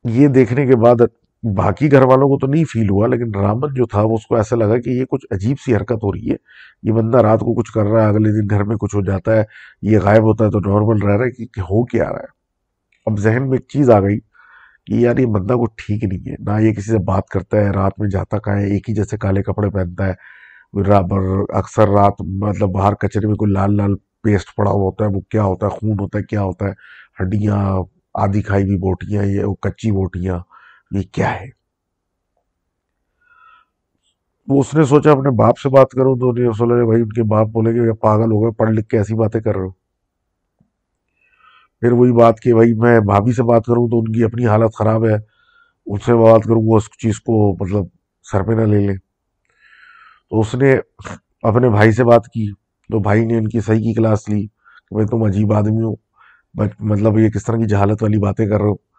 یہ 0.04 0.28
دیکھنے 0.28 0.66
کے 0.66 0.76
بعد 0.76 1.02
باقی 1.42 1.92
گھر 1.92 2.02
والوں 2.02 2.28
کو 2.28 2.38
تو 2.38 2.46
نہیں 2.46 2.64
فیل 2.64 2.90
ہوا، 2.90 3.06
لیکن 3.06 3.34
رامن 3.34 3.74
جو 3.74 3.86
تھا، 3.86 4.02
وہ 4.02 4.14
اس 4.14 4.26
کو 4.26 4.36
ایسا 4.36 4.56
لگا 4.56 4.76
کہ 4.80 4.90
یہ 4.90 5.04
کچھ 5.10 5.26
عجیب 5.30 5.56
سی 5.64 5.76
حرکت 5.76 6.04
ہو 6.04 6.12
رہی 6.12 6.30
ہے۔ 6.30 6.36
یہ 6.82 6.92
بندہ 6.92 7.18
رات 7.18 7.40
کو 7.40 7.54
کچھ 7.54 7.72
کر 7.72 7.84
رہا 7.84 8.02
ہے، 8.02 8.08
اگلے 8.08 8.40
دن 8.40 8.46
گھر 8.50 8.64
میں 8.64 8.76
کچھ 8.76 8.96
ہو 8.96 9.00
جاتا 9.00 9.36
ہے، 9.36 9.44
یہ 9.82 9.98
غائب 9.98 10.22
ہوتا 10.22 10.44
ہے 10.44 10.50
تو 10.50 10.60
نارمل 10.60 11.02
رہ 11.02 11.16
رہا 11.16 11.24
ہے 11.24 11.30
کہ 11.30 11.60
ہو 11.60 11.84
کیا 11.84 12.04
رہا 12.04 12.18
ہے۔ 12.18 12.38
اب 13.06 13.18
ذہن 13.18 13.48
میں 13.48 13.58
ایک 13.58 13.66
چیز 13.68 13.90
آ 13.90 14.00
گئی 14.00 14.18
کہ 14.86 14.94
یار، 14.94 15.16
یہ 15.16 15.26
بندہ 15.26 15.54
کو 15.54 15.66
ٹھیک 15.66 16.04
نہیں 16.04 16.30
ہے۔ 16.30 16.34
نہ 16.38 16.60
یہ 16.60 16.72
کسی 16.72 16.90
سے 16.90 16.98
بات 16.98 17.28
کرتا 17.28 17.56
ہے، 17.56 17.70
رات 17.70 17.92
میں 17.98 18.08
جاتا 18.08 18.38
کہاں 18.38 18.56
ہے، 18.56 18.66
ایک 18.66 18.88
ہی 18.88 18.94
جیسے 18.94 19.16
کالے 19.16 19.42
کپڑے 19.42 19.70
پہنتا 19.70 20.06
ہے۔ 20.06 20.14
اکثر 21.52 21.88
رات 21.88 22.22
مطلب 22.22 22.68
باہر 22.68 22.94
کچرے 22.94 23.26
میں 23.26 23.34
کوئی 23.34 23.52
لال 23.52 23.76
لال 23.76 23.94
پیسٹ 24.22 24.56
پڑا 24.56 24.70
ہوا 24.70 24.82
ہوتا 24.82 25.04
ہے، 25.04 25.10
وہ 25.14 25.20
کیا 25.20 25.44
ہوتا 25.44 25.66
ہے؟ 25.66 25.70
خون 25.70 26.00
ہوتا 26.00 26.18
ہے، 26.18 26.22
کیا 26.24 26.42
ہوتا 26.42 26.66
ہے؟ 26.66 26.72
ہڈیاں، 27.22 27.82
آدھی 28.14 28.42
کھائی 28.42 28.64
ہوئی 28.64 28.76
بوٹیاں، 28.78 29.24
یہ 29.24 29.44
کچی 29.60 29.90
بوٹیاں۔ 29.90 30.38
یہ 30.90 31.02
کیا 31.12 31.40
ہے؟ 31.40 31.46
وہ 34.48 34.60
اس 34.60 34.74
نے 34.74 34.84
سوچا 34.84 35.10
اپنے 35.12 35.30
باپ 35.30 35.58
سے 35.58 35.68
بات 35.68 35.90
کروں 35.90 36.16
تو 36.16 36.28
انہیں 36.30 36.84
بھائی 36.84 37.02
ان 37.02 37.08
کے 37.08 37.22
باپ 37.22 37.46
بولے 37.46 37.72
کہ 37.72 37.92
پاگل 37.92 38.32
ہو 38.32 38.42
گئے، 38.42 38.50
پڑھ 38.50 38.70
لکھ 38.70 38.88
کے 38.88 38.98
ایسی 38.98 39.14
باتیں 39.14 39.40
کر 39.40 39.54
رہے 39.54 39.62
ہو۔ 39.62 39.70
پھر 41.82 41.92
وہی 41.92 42.12
بات 42.12 42.40
کہ 42.40 42.54
بھائی 42.54 42.74
میں 42.74 43.00
بھابھی 43.00 43.32
سے 43.32 43.42
بات 43.42 43.66
کروں 43.66 43.88
تو 43.88 43.98
ان 43.98 44.12
کی 44.12 44.24
اپنی 44.24 44.46
حالت 44.46 44.74
خراب 44.74 45.06
ہے 45.06 45.14
اس 45.86 46.04
سے 46.06 46.14
بات 46.14 46.44
کروں، 46.44 46.62
وہ 46.66 46.76
اس 46.76 46.88
چیز 46.98 47.20
کو 47.20 47.56
مطلب 47.60 47.84
سر 48.22 48.42
پہ 48.42 48.52
نہ 48.52 48.60
لے 48.60 48.78
لیں۔ 48.78 48.96
تو 50.30 50.40
اس 50.40 50.54
نے 50.54 50.74
اپنے 51.42 51.68
بھائی 51.68 51.92
سے 51.92 52.04
بات 52.04 52.26
کی، 52.26 52.50
تو 52.90 52.98
بھائی 52.98 53.24
نے 53.24 53.38
ان 53.38 53.48
کی 53.48 53.60
صحیح 53.60 53.82
کی 53.82 53.94
کلاس 53.94 54.28
لی 54.28 54.40
کہ 54.40 54.94
بھائی 54.94 55.06
تم 55.06 55.22
عجیب 55.22 55.52
آدمی 55.52 55.82
ہو 55.82 55.94
مطلب 56.80 57.18
یہ 57.18 57.30
کس 57.30 57.44
طرح 57.44 57.56
کی 57.56 57.66
جہالت 57.68 58.02
والی 58.02 58.18
باتیں 58.18 58.46
کر 58.46 58.58
رہے 58.58 58.68
ہو 58.68 58.89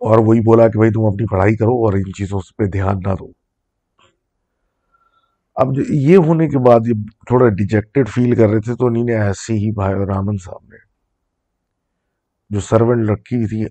اور 0.00 0.18
وہی 0.18 0.40
بولا 0.40 0.68
کہ 0.68 0.78
بھائی 0.78 0.90
تم 0.90 1.04
اپنی 1.04 1.26
پڑھائی 1.26 1.56
کرو 1.56 1.70
اور 1.70 1.92
ان 1.92 2.12
چیزوں 2.12 2.40
پہ 2.58 2.64
دھیان 2.64 2.96
نہ 3.06 3.14
دو۔ 3.14 3.26
اب 5.54 5.66
یہ 5.88 6.16
ہونے 6.16 6.48
کے 6.48 6.58
بعد 6.58 6.80
یہ 6.86 6.92
تھوڑا 7.26 7.48
ڈیجیکٹڈ 7.48 8.08
فیل 8.08 8.34
کر 8.34 8.48
رہے 8.48 8.60
تھے 8.60 8.74
تو 8.74 8.86
انہیں 8.86 9.16
ایسے 9.16 9.52
ہی 9.52 9.72
بھائی 9.72 9.94
رامن 9.94 10.36
صاحب 10.36 10.64
نے 10.64 10.76
جو 12.50 12.60
سرونٹ 12.60 13.10
رکھی 13.10 13.46
تھی، 13.46 13.64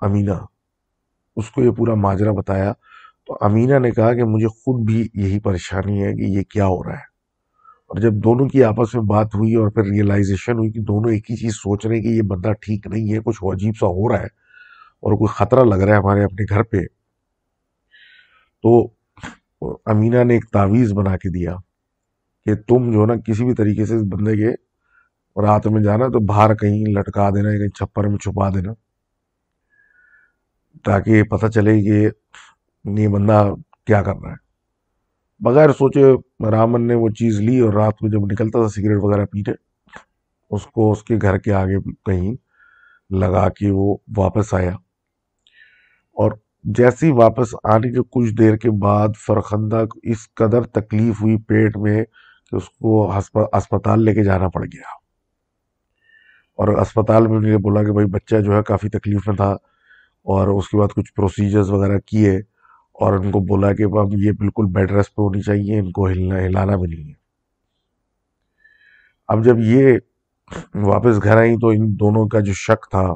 امینہ، 0.00 0.44
اس 1.36 1.50
کو 1.50 1.62
یہ 1.62 1.70
پورا 1.70 1.94
ماجرا 1.94 2.32
بتایا۔ 2.32 2.72
تو 3.26 3.36
امینہ 3.40 3.78
نے 3.78 3.90
کہا 3.90 4.14
کہ 4.14 4.24
مجھے 4.24 4.46
خود 4.46 4.86
بھی 4.86 5.08
یہی 5.14 5.40
پریشانی 5.40 6.04
ہے 6.04 6.14
کہ 6.14 6.22
یہ 6.22 6.42
کیا 6.42 6.66
ہو 6.66 6.84
رہا 6.84 6.92
ہے۔ 6.92 7.08
اور 7.86 8.00
جب 8.00 8.12
دونوں 8.12 8.48
کی 8.48 8.64
آپس 8.64 8.94
میں 8.94 9.02
بات 9.02 9.26
ہوئی 9.26 9.54
اور 9.54 9.68
پھر 9.68 9.82
ریئلائزیشن 9.82 10.58
ہوئی 10.58 10.72
کہ 10.72 10.80
دونوں 10.80 11.12
ایک 11.12 11.30
ہی 11.30 11.36
چیز 11.36 11.52
سوچ 11.52 11.86
رہے 11.86 11.96
ہیں 11.96 12.02
کہ 12.02 12.08
یہ 12.08 12.22
بندہ 12.22 12.52
ٹھیک 12.52 12.86
نہیں 12.86 13.12
ہے، 13.12 13.18
کچھ 13.24 13.38
عجیب 13.42 13.74
سا 13.80 13.86
ہو 13.86 14.08
رہا 14.08 14.22
ہے 14.22 14.47
اور 15.02 15.12
کوئی 15.18 15.34
خطرہ 15.34 15.64
لگ 15.64 15.82
رہا 15.84 15.94
ہے 15.94 15.98
ہمارے 15.98 16.24
اپنے 16.24 16.44
گھر 16.50 16.62
پہ، 16.70 16.80
تو 18.64 18.70
امینہ 19.92 20.24
نے 20.24 20.34
ایک 20.34 20.44
تعویذ 20.52 20.92
بنا 20.94 21.16
کے 21.16 21.28
دیا 21.38 21.54
کہ 22.46 22.54
تم 22.68 22.90
جو 22.92 23.06
نا 23.06 23.14
کسی 23.26 23.44
بھی 23.44 23.54
طریقے 23.54 23.84
سے 23.86 23.96
اس 23.96 24.02
بندے 24.12 24.36
کے 24.36 24.50
رات 25.36 25.66
میں 25.66 25.82
جانا، 25.82 26.06
تو 26.12 26.20
باہر 26.26 26.54
کہیں 26.60 26.84
لٹکا 26.94 27.28
دینا، 27.30 27.50
کہیں 27.58 27.68
چھپر 27.78 28.06
میں 28.08 28.18
چھپا 28.18 28.48
دینا، 28.54 28.72
تاکہ 30.84 31.10
یہ 31.10 31.22
پتہ 31.30 31.46
چلے 31.54 31.74
کہ 31.82 32.08
یہ 32.84 33.08
بندہ 33.08 33.38
کیا 33.86 34.02
کر 34.02 34.16
رہا 34.22 34.30
ہے۔ 34.30 34.46
بغیر 35.40 35.70
سوچے 35.78 36.04
رامن 36.50 36.86
نے 36.86 36.94
وہ 36.94 37.08
چیز 37.18 37.40
لی 37.40 37.58
اور 37.60 37.72
رات 37.74 38.02
میں 38.02 38.10
جب 38.10 38.24
نکلتا 38.32 38.60
تھا 38.60 38.68
سگریٹ 38.68 38.98
وغیرہ 39.02 39.24
پینے 39.32 39.52
اس 40.50 40.66
کو 40.66 40.90
اس 40.92 41.02
کے 41.04 41.16
گھر 41.22 41.38
کے 41.38 41.52
آگے 41.54 41.78
کہیں 42.06 42.32
لگا 43.10 43.48
کے 43.58 43.70
وہ 43.70 43.96
واپس 44.16 44.54
آیا۔ 44.54 44.74
اور 46.18 46.32
جیسی 46.64 47.10
واپس 47.10 47.54
آنے 47.64 47.92
کے 47.92 48.00
کچھ 48.10 48.34
دیر 48.34 48.56
کے 48.56 48.70
بعد 48.70 49.08
فرخندہ 49.26 49.84
اس 50.02 50.34
قدر 50.34 50.62
تکلیف 50.62 51.22
ہوئی 51.22 51.36
پیٹ 51.38 51.76
میں 51.76 52.04
کہ 52.50 52.56
اس 52.56 52.68
کو 52.70 53.12
اسپتال 53.52 54.04
لے 54.04 54.14
کے 54.14 54.24
جانا 54.24 54.48
پڑ 54.48 54.64
گیا۔ 54.64 54.98
اور 56.58 56.68
اسپتال 56.68 57.26
میں 57.26 57.36
انہوں 57.36 57.50
نے 57.50 57.56
بولا 57.56 57.82
کہ 57.82 57.92
بھائی 57.92 58.06
بچہ 58.06 58.36
جو 58.36 58.56
ہے 58.56 58.62
کافی 58.62 58.88
تکلیف 58.88 59.28
میں 59.28 59.36
تھا 59.36 59.50
اور 60.26 60.48
اس 60.48 60.68
کے 60.68 60.76
بعد 60.76 60.88
کچھ 60.96 61.14
پروسیجرز 61.14 61.70
وغیرہ 61.70 61.98
کیے 61.98 62.36
اور 62.92 63.12
ان 63.12 63.30
کو 63.30 63.40
بولا 63.40 63.72
کہ 63.72 63.82
اب 63.82 64.08
یہ 64.16 64.32
بالکل 64.32 64.66
بیڈ 64.66 64.90
ریسٹ 64.90 65.14
پہ 65.14 65.22
ہونی 65.22 65.40
چاہیے، 65.40 65.80
ان 65.80 65.92
کو 65.92 66.08
ہلنا، 66.08 66.46
ہلانا 66.46 66.76
بھی 66.76 66.96
نہیں 66.96 67.08
ہے۔ 67.08 67.18
اب 69.28 69.44
جب 69.44 69.56
یہ 69.58 69.98
واپس 70.74 71.22
گھر 71.22 71.36
آئی 71.36 71.56
تو 71.56 71.68
ان 71.68 71.94
دونوں 72.00 72.28
کا 72.28 72.40
جو 72.40 72.52
شک 72.52 72.90
تھا 72.90 73.06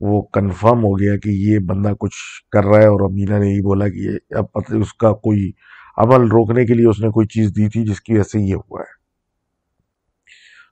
وہ 0.00 0.22
کنفرم 0.22 0.84
ہو 0.84 0.98
گیا 0.98 1.16
کہ 1.16 1.28
یہ 1.28 1.58
بندہ 1.58 1.92
کچھ 2.00 2.14
کر 2.52 2.64
رہا 2.64 2.78
ہے 2.78 2.86
اور 2.86 3.10
امینا 3.10 3.38
نے 3.38 3.48
یہی 3.48 3.62
بولا 3.62 3.88
کہ 3.88 3.94
یہ 3.94 4.18
اب 4.30 4.44
اس 4.54 4.94
کا 4.94 5.12
کوئی 5.12 5.52
عمل 5.96 6.28
روکنے 6.28 6.66
کے 6.66 6.74
لیے 6.74 6.86
اس 6.86 7.00
نے 7.00 7.08
کوئی 7.08 7.26
چیز 7.26 7.50
دی 7.50 7.68
تھی 7.68 7.84
جس 7.84 8.00
کی 8.00 8.12
وجہ 8.12 8.22
سے 8.22 8.40
یہ 8.40 8.54
ہوا 8.54 8.80
ہے۔ 8.80 8.96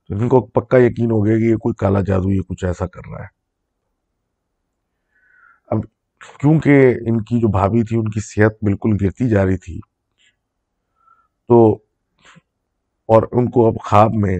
تو 0.09 0.15
ان 0.15 0.29
کو 0.29 0.41
پکا 0.47 0.79
یقین 0.79 1.11
ہو 1.11 1.27
گیا 1.27 1.39
کہ 1.39 1.43
یہ 1.43 1.57
کوئی 1.57 1.75
کالا 1.75 2.01
جادو 2.01 2.31
یہ 2.31 2.41
کچھ 2.49 2.65
ایسا 2.65 2.87
کر 2.87 3.01
رہا 3.11 3.23
ہے۔ 3.23 3.27
اب 5.69 5.79
کیونکہ 6.41 6.95
ان 7.07 7.23
کی 7.23 7.41
جو 7.41 7.49
بھابھی 7.49 7.83
تھی، 7.83 7.97
ان 7.97 8.05
کی 8.05 8.21
صحت 8.21 8.65
بالکل 8.65 8.97
گرتی 9.03 9.29
جا 9.29 9.45
رہی 9.45 9.57
تھی، 9.57 9.81
تو 11.49 11.73
اور 13.09 13.23
ان 13.33 13.51
کو 13.51 13.67
اب 13.67 13.75
خواب 13.85 14.11
میں 14.15 14.39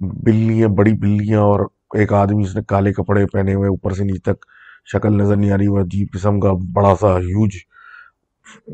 بلیاں، 0.00 0.68
بڑی 0.68 0.92
بلیاں 0.92 1.40
اور 1.40 1.60
ایک 1.94 2.12
آدمی 2.12 2.44
اس 2.44 2.56
نے 2.56 2.62
کالے 2.62 2.92
کپڑے 2.92 3.26
پہنے 3.26 3.54
ہوئے 3.54 3.68
اوپر 3.68 3.92
سے 3.92 4.04
نیچے 4.04 4.32
تک 4.32 4.44
شکل 4.92 5.16
نظر 5.16 5.36
نہیں 5.36 5.52
آ 5.52 5.56
رہی، 5.58 5.66
وہ 5.66 5.80
عجیب 5.80 6.08
قسم 6.12 6.40
کا 6.40 6.52
بڑا 6.72 6.94
سا 7.00 7.18
ہیوج 7.18 7.50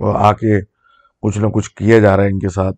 آ 0.02 0.32
کے 0.32 0.60
کچھ 1.22 1.38
نہ 1.38 1.46
کچھ 1.46 1.70
کیا 1.70 1.98
جا 1.98 2.16
رہا 2.16 2.24
ہے 2.24 2.28
ان 2.28 2.38
کے 2.38 2.48
ساتھ۔ 2.48 2.76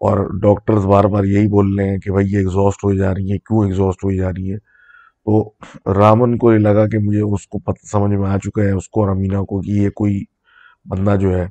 اور 0.00 0.18
ڈاکٹرز 0.42 0.84
بار 0.86 1.04
بار 1.04 1.24
یہی 1.24 1.48
بول 1.48 1.78
رہے 1.78 1.88
ہیں 1.88 1.98
کہ 1.98 2.12
بھائی 2.12 2.32
یہ 2.32 2.38
ایگزاسٹ 2.38 2.84
ہوئی 2.84 2.98
جا 2.98 3.14
رہی 3.14 3.30
ہیں، 3.32 3.38
کیوں 3.38 3.64
ایگزاسٹ 3.64 4.04
ہوئی 4.04 4.16
جا 4.16 4.30
رہی 4.30 4.52
ہے 4.52 4.58
تو 5.26 5.52
رامن 5.94 6.38
کو 6.38 6.52
یہ 6.52 6.58
لگا 6.58 6.86
کہ 6.88 6.98
مجھے 6.98 7.20
اس 7.20 7.46
کو 7.46 7.58
پتہ 7.58 7.86
سمجھ 7.86 8.12
میں 8.12 8.30
آ 8.30 8.38
چکا 8.38 8.62
ہے، 8.62 8.70
اس 8.70 8.88
کو 8.88 9.00
اور 9.00 9.10
امینا 9.10 9.40
کو 9.40 9.60
کہ 9.60 9.70
یہ 9.70 9.90
کوئی 9.90 10.22
بندہ 10.84 11.16
جو 11.20 11.36
ہے 11.36 11.46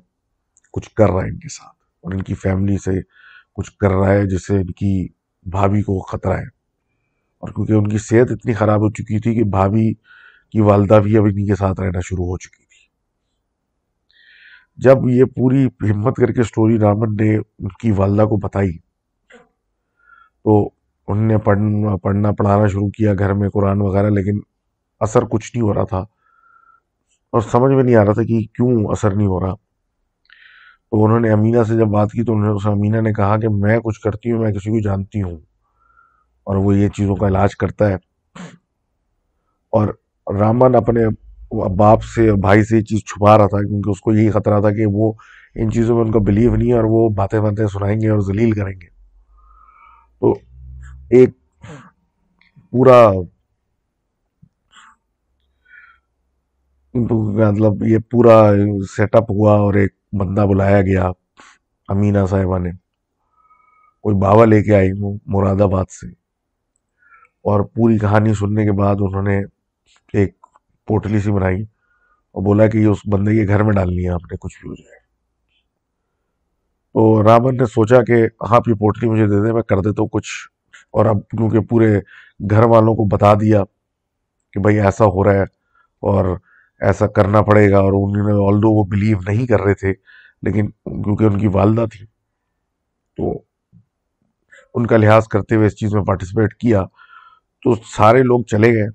کچھ 0.73 0.89
کر 0.95 1.09
رہا 1.09 1.23
ہے 1.23 1.29
ان 1.29 1.39
کے 1.39 1.49
ساتھ 1.49 1.75
اور 2.03 2.13
ان 2.13 2.21
کی 2.21 2.33
فیملی 2.33 2.77
سے 2.77 2.91
کچھ 3.53 3.71
کر 3.77 3.91
رہا 3.91 4.11
ہے، 4.13 4.25
جس 4.25 4.47
سے 4.47 4.57
ان 4.57 4.71
کی 4.71 5.07
بھابھی 5.45 5.81
کو 5.81 5.99
خطرہ 5.99 6.37
ہے۔ 6.37 6.60
اور 7.41 7.49
کیونکہ 7.49 7.73
ان 7.73 7.87
کی 7.87 7.97
صحت 7.97 8.31
اتنی 8.31 8.53
خراب 8.53 8.79
ہو 8.79 8.89
چکی 8.89 9.19
تھی 9.19 9.35
کہ 9.35 9.43
بھابھی 9.43 9.93
کی 10.51 10.61
والدہ 10.61 10.99
بھی 11.03 11.17
اب 11.17 11.23
انہیں 11.23 11.45
کے 11.45 11.55
ساتھ 11.55 11.81
رہنا 11.81 11.99
شروع 12.03 12.25
ہو 12.25 12.37
چکی 12.37 12.63
تھی۔ 12.63 12.89
جب 14.77 15.09
یہ 15.09 15.23
پوری 15.23 15.65
ہمت 15.65 16.15
کر 16.15 16.31
کے 16.31 16.43
سٹوری 16.43 16.79
رامن 16.79 17.15
نے 17.15 17.37
ان 17.37 17.67
کی 17.67 17.91
والدہ 17.91 18.21
کو 18.21 18.37
بتائی 18.37 18.71
تو 20.43 20.69
انہوں 21.07 21.25
نے 21.25 21.37
پڑھنا 21.37 21.97
پڑھنا 21.97 22.31
پڑھانا 22.31 22.67
شروع 22.67 22.89
کیا 22.89 23.13
گھر 23.13 23.33
میں 23.33 23.49
قرآن 23.49 23.81
وغیرہ، 23.81 24.09
لیکن 24.09 24.39
اثر 24.99 25.21
کچھ 25.21 25.55
نہیں 25.55 25.63
ہو 25.63 25.73
رہا 25.73 25.83
تھا۔ 25.83 25.99
اور 27.31 27.41
سمجھ 27.41 27.73
میں 27.73 27.83
نہیں 27.83 27.95
آ 27.95 28.05
رہا 28.05 28.13
تھا 28.13 28.23
کہ 28.23 28.39
کیوں 28.39 28.91
اثر 28.91 29.15
نہیں 29.15 29.27
ہو 29.27 29.39
رہا۔ 29.39 29.55
تو 30.91 31.05
انہوں 31.05 31.19
نے 31.19 31.31
امینہ 31.31 31.63
سے 31.63 31.73
جب 31.73 31.85
بات 31.85 32.11
کی 32.11 32.23
تو 32.23 32.33
انہوں 32.33 32.47
نے 32.47 32.53
اس 32.53 32.67
امینہ 32.67 33.01
نے 33.01 33.13
کہا 33.13 33.37
کہ 33.37 33.49
میں 33.49 33.79
کچھ 33.79 34.01
کرتی 34.01 34.31
ہوں، 34.31 34.39
میں 34.39 34.51
کسی 34.51 34.69
کو 34.69 34.79
جانتی 34.79 35.21
ہوں۔ 35.21 35.37
اور 36.43 36.55
وہ 36.55 36.77
یہ 36.77 36.89
چیزوں 36.89 37.15
کا 37.15 37.27
علاج 37.27 37.55
کرتا 37.55 37.87
ہے۔ 37.87 37.95
اور 39.69 39.87
رامن 40.39 40.75
اپنے 40.75 41.01
باپ 41.75 42.03
سے 42.03 42.29
اور 42.29 42.37
بھائی 42.37 42.63
سے 42.63 42.77
یہ 42.77 42.81
چیز 42.81 42.99
چھپا 42.99 43.37
رہا 43.37 43.47
تھا 43.47 43.57
کیونکہ 43.57 43.89
اس 43.89 44.01
کو 44.01 44.13
یہی 44.13 44.31
خطرہ 44.31 44.61
تھا 44.61 44.71
کہ 44.71 44.85
وہ 44.85 45.13
ان 45.55 45.71
چیزوں 45.71 45.97
میں 45.97 46.05
ان 46.05 46.11
کا 46.11 46.19
بلیو 46.19 46.55
نہیں 46.55 46.69
ہے 46.69 46.73
اور 46.73 46.83
وہ 46.83 47.09
باتیں 47.09 47.39
باتیں 47.39 47.67
سنائیں 47.67 48.01
گے 48.01 48.09
اور 48.09 48.19
ذلیل 48.19 48.51
کریں 48.51 48.73
گے۔ 48.73 48.87
تو 50.19 50.31
ایک 51.09 51.29
پورا 52.69 53.11
مطلب 56.93 57.83
یہ 57.83 57.97
پورا 58.11 58.51
سیٹ 58.97 59.15
اپ 59.15 59.31
ہوا 59.31 59.51
اور 59.51 59.73
ایک 59.73 59.91
بندہ 60.19 60.41
بلایا 60.41 60.81
گیا 60.81 61.09
امینہ 61.87 62.25
صاحبہ 62.29 62.59
نے۔ 62.59 62.71
کوئی 64.01 64.15
بابا 64.15 64.45
لے 64.45 64.63
کے 64.63 64.75
آئی 64.75 64.91
مراد 65.25 65.61
آباد 65.61 65.85
سے۔ 65.89 66.20
اور 67.43 67.61
پوری 67.61 67.97
کہانی 67.97 68.33
سننے 68.33 68.63
کے 68.63 68.71
بعد 68.71 68.95
انہوں 68.99 69.21
نے 69.21 69.41
ایک 70.13 70.35
پوٹلی 70.87 71.19
سی 71.19 71.31
بنائی 71.31 71.61
اور 72.31 72.43
بولا 72.43 72.67
کہ 72.67 72.77
یہ 72.77 72.87
اس 72.87 72.97
بندے 73.11 73.31
کے 73.31 73.47
گھر 73.47 73.63
میں 73.63 73.73
ڈالنی 73.73 74.03
ہے 74.03 74.09
آپ 74.09 74.23
نے 74.31 74.37
کچھ 74.39 74.61
بھی 74.61 74.69
ہو 74.69 74.75
جائے۔ 74.75 74.99
تو 76.93 77.23
رامن 77.23 77.57
نے 77.57 77.65
سوچا 77.65 78.03
کہ 78.03 78.27
آپ 78.39 78.67
یہ 78.67 78.73
پوٹلی 78.73 79.09
مجھے 79.09 79.25
دے 79.25 79.45
دیں، 79.45 79.53
میں 79.53 79.61
کر 79.61 79.77
دیتا 79.77 80.01
ہوں 80.01 80.09
کچھ۔ 80.09 80.31
اور 80.91 81.05
اب 81.05 81.27
کیونکہ 81.29 81.59
پورے 81.59 81.99
گھر 82.49 82.63
والوں 82.63 82.95
کو 82.95 83.05
بتا 83.05 83.33
دیا 83.33 83.63
کہ 84.53 84.59
بھائی 84.59 84.79
ایسا 84.79 85.05
ہو 85.05 85.23
رہا 85.23 85.33
ہے 85.33 85.43
اور 86.01 86.37
ایسا 86.79 87.07
کرنا 87.07 87.41
پڑے 87.41 87.71
گا 87.71 87.77
اور 87.77 87.93
انہوں 87.93 88.27
نے 88.27 88.55
آلدو 88.55 88.79
وہ 88.79 88.83
بلیو 88.83 89.17
نہیں 89.27 89.47
کر 89.47 89.61
رہے 89.61 89.73
تھے، 89.73 89.93
لیکن 90.41 90.69
کیونکہ 90.69 91.23
ان 91.23 91.39
کی 91.39 91.47
والدہ 91.47 91.85
تھی، 91.91 92.05
تو 93.17 93.43
ان 94.75 94.87
کا 94.87 94.97
لحاظ 94.97 95.27
کرتے 95.27 95.55
ہوئے 95.55 95.67
اس 95.67 95.75
چیز 95.75 95.93
میں 95.93 96.03
پارٹیسپیٹ 96.03 96.53
کیا۔ 96.53 96.83
تو 97.63 97.75
سارے 97.97 98.23
لوگ 98.23 98.41
چلے 98.43 98.73
گئے 98.73 98.87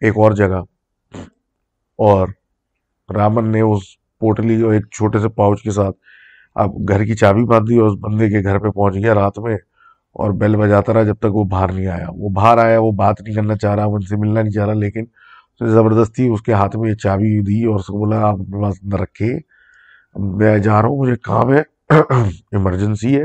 ایک 0.00 0.12
اور 0.16 0.32
جگہ 0.32 0.62
اور 1.98 2.28
رامن 3.14 3.52
نے 3.52 3.60
اس 3.60 3.80
پوٹلی 4.18 4.62
اور 4.62 4.72
ایک 4.72 4.86
چھوٹے 4.90 5.18
سے 5.18 5.28
پاؤچ 5.28 5.62
کے 5.62 5.70
ساتھ 5.70 5.96
اب 6.54 6.70
گھر 6.88 7.04
کی 7.04 7.14
چابی 7.14 7.44
باندھی 7.44 7.78
اور 7.78 7.88
اس 7.88 7.98
بندے 8.00 8.28
کے 8.30 8.42
گھر 8.44 8.58
پہ 8.58 8.68
پہنچ 8.68 8.94
گیا 8.94 9.14
رات 9.14 9.38
میں 9.38 9.56
اور 10.12 10.30
بیل 10.30 10.56
بجاتا 10.56 10.92
رہا 10.92 11.02
جب 11.02 11.14
تک 11.14 11.34
وہ 11.34 11.44
باہر 11.44 11.72
نہیں 11.72 11.86
آیا۔ 11.86 12.06
وہ 12.08 12.28
باہر 12.28 12.58
آیا، 12.58 12.80
وہ 12.80 12.92
بات 12.92 13.20
نہیں 13.20 13.34
کرنا 13.34 13.56
چاہ 13.56 13.74
رہا، 13.74 13.84
وہ 13.84 13.94
ان 13.94 14.00
سے 14.00 14.16
ملنا 14.16 14.42
نہیں 14.42 14.52
چاہ 14.52 14.66
رہا، 14.66 14.74
لیکن 14.74 15.04
اس 15.54 15.60
نے 15.60 15.68
زبردستی 15.68 16.28
اس 16.28 16.42
کے 16.42 16.52
ہاتھ 16.52 16.76
میں 16.76 16.90
یہ 16.90 16.94
چابی 16.94 17.40
دی 17.40 17.64
اور 17.64 17.74
اس 17.74 17.86
کو 17.86 17.98
بولا، 17.98 18.20
آپ 18.20 18.34
اپنے 18.34 18.62
پاس 18.62 18.82
نہ 18.82 18.94
رکھے 18.94 19.38
میں 20.14 20.58
جا 20.58 20.82
رہا 20.82 20.88
ہوں، 20.88 20.98
مجھے 20.98 21.16
کام 21.22 21.52
ہے 21.54 21.62
ایمرجنسی 22.52 23.16
ہے۔ 23.16 23.24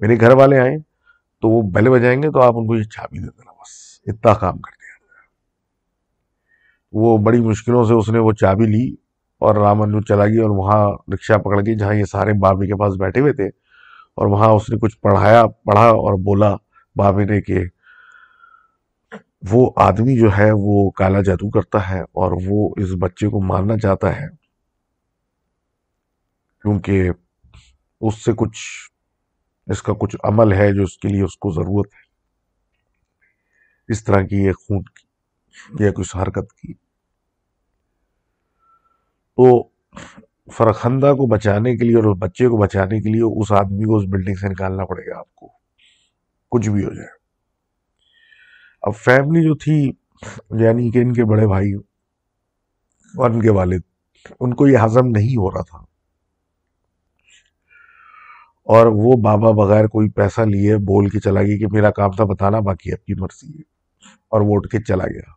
میرے 0.00 0.20
گھر 0.20 0.32
والے 0.32 0.58
آئیں۔ 0.58 0.78
تو 1.42 1.48
وہ 1.48 1.62
بیل 1.62 1.88
بجائیں 1.88 2.22
گے 2.22 2.30
تو 2.30 2.42
آپ 2.42 2.54
ان 2.56 2.66
کو 2.66 2.76
یہ 2.76 2.82
چابی 2.82 3.18
دے 3.18 3.26
دینا 3.26 3.52
بس۔ 3.52 4.00
اتنا 4.06 4.34
کام 4.34 4.58
کر 4.58 4.70
دیا۔ 4.70 4.92
وہ 6.92 7.18
بڑی 7.18 7.40
مشکلوں 7.40 7.84
سے 7.84 7.94
اس 7.94 8.08
نے 8.08 8.18
وہ 8.18 8.32
چابی 8.32 8.66
لی 8.66 8.94
اور 9.38 9.54
رامن 9.54 10.04
چلا 10.04 10.26
گیا 10.26 10.42
اور 10.42 10.50
وہاں 10.50 11.12
رکشہ 11.14 11.32
پکڑ 11.32 11.60
کے 11.60 11.78
جہاں 11.78 11.94
یہ 11.94 12.04
سارے 12.04 12.32
بابی 12.32 12.66
کے 12.66 12.76
پاس 12.76 12.94
بیٹھے 12.98 13.20
ہوئے 13.20 13.32
تھے 13.32 13.46
اور 14.14 14.26
وہاں 14.26 14.48
اس 14.48 14.70
نے 14.70 14.76
کچھ 14.78 14.98
پڑھایا، 14.98 15.46
پڑھا 15.46 15.88
اور 15.88 16.18
بولا 16.18 16.56
بابی 16.96 17.24
نے 17.24 17.40
کہ 17.40 17.64
وہ 19.50 19.70
آدمی 19.76 20.18
جو 20.18 20.38
ہے 20.38 20.50
وہ 20.52 20.90
کالا 20.90 21.22
جادو 21.22 21.50
کرتا 21.50 21.90
ہے 21.90 22.00
اور 22.00 22.32
وہ 22.46 22.74
اس 22.76 22.88
بچے 22.98 23.28
کو 23.28 23.42
مارنا 23.42 23.78
چاہتا 23.78 24.20
ہے۔ 24.20 24.26
کیونکہ 26.62 27.10
اس 28.00 28.24
سے 28.24 28.32
کچھ 28.36 28.91
اس 29.66 29.82
کا 29.82 29.92
کچھ 30.00 30.16
عمل 30.24 30.52
ہے 30.52 30.74
جو 30.74 30.82
اس 30.82 30.98
کے 30.98 31.08
لیے 31.08 31.22
اس 31.22 31.36
کو 31.36 31.50
ضرورت 31.50 31.94
ہے۔ 31.94 32.12
اس 33.88 34.04
طرح 34.04 34.22
کی 34.22 34.36
یہ 34.36 34.52
خون 34.52 34.82
کی 34.82 35.84
یا 35.84 35.90
کچھ 35.92 36.16
حرکت 36.16 36.52
کی۔ 36.52 36.74
تو 39.36 39.62
فرخندہ 40.52 41.06
کو 41.06 41.26
بچانے 41.26 41.76
کے 41.76 41.84
لیے 41.84 41.96
اور 41.96 42.04
اس 42.04 42.18
بچے 42.20 42.48
کو 42.48 42.56
بچانے 42.56 43.00
کے 43.00 43.08
لیے 43.08 43.40
اس 43.40 43.52
آدمی 43.52 43.84
کو 43.84 43.96
اس 43.96 44.04
بلڈنگ 44.08 44.34
سے 44.34 44.48
نکالنا 44.48 44.84
پڑے 44.84 45.10
گا 45.10 45.18
آپ 45.18 45.34
کو۔ 45.34 45.48
کچھ 46.50 46.68
بھی 46.68 46.84
ہو 46.84 46.94
جائے۔ 46.94 47.08
اب 48.82 48.94
فیملی 48.96 49.40
جو 49.40 49.54
تھی 49.54 49.92
یعنی 50.50 50.90
کہ 50.90 50.98
ان 50.98 51.12
کے 51.12 51.24
بڑے 51.24 51.46
بھائی 51.46 51.72
اور 51.72 53.30
ان 53.30 53.40
کے 53.40 53.50
والد، 53.50 53.80
ان 54.40 54.54
کو 54.54 54.68
یہ 54.68 54.78
ہضم 54.84 55.06
نہیں 55.06 55.36
ہو 55.36 55.50
رہا 55.50 55.62
تھا۔ 55.62 55.91
اور 58.64 58.86
وہ 58.86 59.12
بابا 59.12 59.50
بغیر 59.50 59.86
کوئی 59.86 60.10
پیسہ 60.10 60.40
لیے 60.40 60.76
بول 60.76 61.08
کے 61.08 61.20
چلا 61.20 61.42
گیا 61.42 61.56
کہ 61.56 61.66
میرا 61.70 61.90
کام 61.90 62.10
تھا 62.10 62.24
بتانا، 62.24 62.60
باقی 62.60 62.92
آپ 62.92 63.04
کی 63.04 63.14
مرضی 63.14 63.56
ہے۔ 63.56 63.62
اور 64.28 64.40
وہ 64.40 64.56
اٹھ 64.56 64.68
کے 64.68 64.78
چلا 64.78 65.04
گیا۔ 65.04 65.32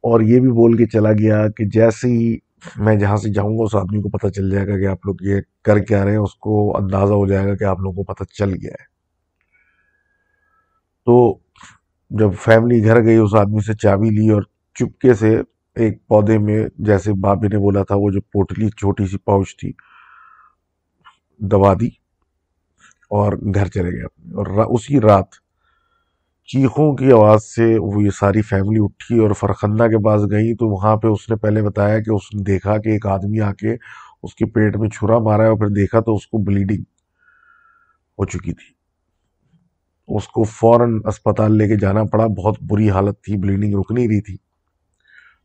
اور 0.00 0.20
یہ 0.20 0.40
بھی 0.40 0.48
بول 0.48 0.76
کے 0.76 0.86
چلا 0.86 1.12
گیا 1.12 1.48
کہ 1.56 1.64
جیسے 1.64 2.08
ہی 2.08 2.38
میں 2.76 2.96
جہاں 2.96 3.16
سے 3.16 3.32
جاؤں 3.32 3.58
گا، 3.58 3.64
اس 3.64 3.74
آدمی 3.74 4.02
کو 4.02 4.08
پتہ 4.08 4.26
چل 4.26 4.50
جائے 4.50 4.66
گا 4.66 4.78
کہ 4.78 4.86
آپ 4.86 5.06
لوگ 5.06 5.14
یہ 5.20 5.36
کر 5.62 5.78
کیا 5.78 6.04
رہے 6.04 6.10
ہیں، 6.10 6.18
اس 6.18 6.34
کو 6.34 6.76
اندازہ 6.76 7.12
ہو 7.12 7.26
جائے 7.26 7.46
گا 7.46 7.56
کہ 7.56 7.64
آپ 7.64 7.80
لوگوں 7.80 8.04
کو 8.04 8.14
پتہ 8.14 8.24
چل 8.24 8.50
گیا 8.50 8.70
ہے۔ 8.70 8.92
تو 11.06 11.38
جب 12.10 12.30
فیملی 12.40 12.84
گھر 12.84 13.04
گئی، 13.04 13.16
اس 13.16 13.34
آدمی 13.34 13.60
سے 13.60 13.74
چابی 13.74 14.10
لی 14.10 14.30
اور 14.30 14.42
چپکے 14.74 15.14
سے 15.14 15.42
ایک 15.76 16.06
پودے 16.06 16.38
میں 16.38 16.66
جیسے 16.78 17.12
بابی 17.12 17.48
نے 17.48 17.58
بولا 17.58 17.82
تھا، 17.82 17.94
وہ 17.96 18.10
جو 18.10 18.20
پوٹلی 18.20 18.68
چھوٹی 18.70 19.06
سی 19.06 19.18
پاؤچ 19.18 19.56
تھی، 19.56 19.72
دبا 21.40 21.74
دی 21.74 21.88
اور 23.10 23.32
گھر 23.54 23.66
چلے 23.66 23.92
گئے 23.92 24.04
اپنے۔ 24.04 24.34
اور 24.34 24.46
اسی 24.46 25.00
رات 25.00 25.24
چیخوں 26.46 26.96
کی 26.96 27.12
آواز 27.12 27.44
سے 27.44 27.78
وہ 27.78 28.02
یہ 28.02 28.10
ساری 28.10 28.42
فیملی 28.42 28.80
اٹھی 28.80 29.18
اور 29.18 29.30
فرخندہ 29.30 29.84
کے 29.84 30.04
پاس 30.04 30.22
گئی 30.30 30.54
تو 30.54 30.66
وہاں 30.68 30.96
پہ 30.96 31.08
اس 31.08 31.30
نے 31.30 31.36
پہلے 31.36 31.62
بتایا 31.62 31.98
کہ 31.98 32.10
اس 32.10 32.34
نے 32.34 32.42
دیکھا 32.42 32.78
کہ 32.78 32.88
ایک 32.88 33.06
آدمی 33.06 33.40
آ 33.40 33.52
کے 33.52 33.76
اس 34.22 34.34
کے 34.34 34.46
پیٹ 34.46 34.76
میں 34.76 34.88
چھرا 34.88 35.18
مارا 35.18 35.42
ہے 35.42 35.48
اور 35.48 35.56
پھر 35.56 35.68
دیکھا 35.68 36.00
تو 36.00 36.14
اس 36.14 36.26
کو 36.26 36.38
بلیڈنگ 36.38 36.82
ہو 38.18 38.24
چکی 38.24 38.52
تھی۔ 38.52 38.74
اس 40.16 40.28
کو 40.28 40.42
فوراً 40.42 41.00
اسپتال 41.04 41.58
لے 41.58 41.68
کے 41.68 41.76
جانا 41.76 42.04
پڑا۔ 42.04 42.26
بہت 42.26 42.54
بری 42.60 42.90
حالت 42.90 43.20
تھی، 43.22 43.36
بلیڈنگ 43.36 43.74
رک 43.74 43.92
نہیں 43.92 44.08
رہی 44.08 44.20
تھی۔ 44.20 44.36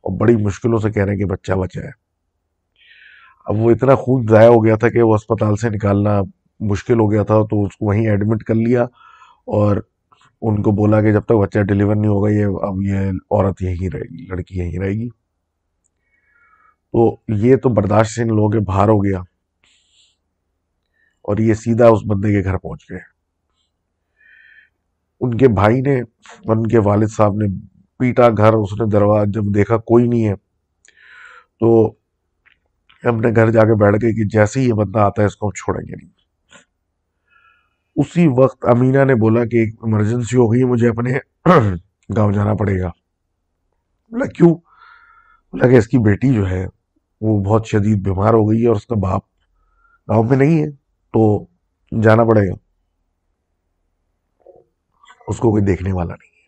اور 0.08 0.18
بڑی 0.20 0.36
مشکلوں 0.36 0.80
سے 0.80 0.92
کہہ 0.92 1.04
رہے 1.04 1.12
ہیں 1.12 1.20
کہ 1.20 1.26
بچہ 1.26 1.54
بچہ 1.54 1.80
ہے۔ 1.80 1.90
اب 3.46 3.56
وہ 3.56 3.72
اتنا 3.72 3.96
خون 3.96 4.26
ضائع 4.30 4.50
ہو 4.50 4.66
گیا 4.66 4.76
تھا 4.76 4.90
کہ 4.90 5.02
وہ 5.02 5.16
اسپتال 5.16 5.56
سے 5.56 5.70
نکالنا 5.70 6.22
مشکل 6.60 7.00
ہو 7.00 7.12
گیا 7.12 7.24
تھا 7.24 7.36
تو 7.50 7.64
اس 7.64 7.78
کو 7.78 7.86
وہیں 7.86 8.08
ایڈمٹ 8.08 8.44
کر 8.44 8.56
لیا 8.56 8.84
اور 9.46 9.78
ان 10.42 10.62
کو 10.62 10.72
بولا 10.72 11.02
کہ 11.02 11.14
جب 11.14 11.22
تک 11.22 11.32
بچہ 11.32 11.60
ڈیلیور 11.60 11.96
نہیں 11.96 12.08
ہوگا، 12.08 12.30
یہ 12.30 12.46
اب 12.46 12.82
یہ 12.82 12.98
عورت 13.10 13.62
یہیں 13.62 13.90
رہے 13.90 14.02
گی، 14.02 14.26
لڑکی 14.26 14.60
یہیں 14.60 14.80
رہے 14.80 14.92
گی۔ 14.92 15.10
تو 16.94 17.18
یہ 17.28 17.56
تو 17.56 17.70
برداشت 17.70 18.12
سے 18.12 18.22
ان 18.22 18.28
لوگوں 18.28 18.50
کے 18.50 18.60
باہر 18.60 18.90
ہو 18.90 19.04
گیا 19.04 19.20
اور 21.22 21.38
یہ 21.38 21.54
سیدھا 21.54 21.88
اس 21.88 22.00
بندے 22.06 22.34
کے 22.34 22.50
گھر 22.50 22.58
پہنچ 22.58 22.86
گئے۔ 22.90 23.00
ان 25.22 25.38
کے 25.38 25.48
بھائی 25.48 25.82
نے، 25.82 26.02
ان 26.46 26.68
کے 26.68 26.80
والد 26.80 27.08
صاحب 27.08 27.36
نے 27.36 27.46
پیٹا 28.00 28.30
گھر 28.30 28.54
اس 28.54 28.74
نے 28.74 28.86
دروازہ 28.92 29.32
جب 29.32 29.44
دیکھا 29.56 29.78
کوئی 29.78 30.08
نہیں 30.08 30.28
ہے، 30.28 30.34
تو 31.60 31.94
اپنے 33.04 33.28
گھر 33.36 33.52
جا 33.52 33.62
کے 33.62 33.76
بیٹھ 33.76 33.96
گئے 34.02 34.12
کہ 34.12 34.24
جیسے 34.24 34.60
ہی 34.60 34.68
یہ 34.68 34.74
بندہ 34.74 35.00
آتا 35.00 35.22
ہے 35.22 35.28
اس 35.28 35.36
کو 35.36 35.48
ہم 35.48 35.52
چھوڑیں 35.52 35.88
گے 35.88 35.96
نہیں۔ 35.96 36.10
اسی 37.96 38.28
وقت 38.38 38.66
امینہ 38.66 39.04
نے 39.04 39.16
بولا 39.16 39.46
کہ 39.46 39.58
ایک 39.58 39.76
ایمرجنسی 39.84 40.38
ہو 40.38 40.54
گئی 40.54 40.64
مجھے 40.64 40.90
اپنے 40.90 41.14
گاؤں 42.16 42.32
جانا 42.32 42.54
پڑے 42.54 42.82
گا۔ 42.82 42.88
بولا، 44.12 44.26
کیوں؟ 44.26 44.56
بولا 45.54 45.68
کہ 45.68 45.78
اس 45.78 45.88
کی 45.88 45.98
بیٹی 45.98 46.34
جو 46.34 46.50
ہے، 46.50 46.66
وہ 47.22 47.44
بہت 47.44 47.68
شدید 47.68 47.98
بیمار 47.98 48.34
ہو 48.34 48.50
گئی 48.50 48.62
ہے 48.64 48.68
اور 48.68 48.76
اس 48.76 48.88
کا 48.88 48.96
باپ 48.96 49.22
گاؤں 50.08 50.24
میں 50.24 50.38
نہیں 50.38 50.64
ہے، 50.64 50.72
تو 51.14 51.46
جانا 51.92 52.24
پڑے 52.24 52.48
گا۔ 52.48 52.54
اس 55.28 55.38
کو 55.38 55.52
کوئی 55.52 55.64
دیکھنے 55.64 55.92
والا 55.92 56.14
نہیں 56.14 56.30
ہے 56.32 56.48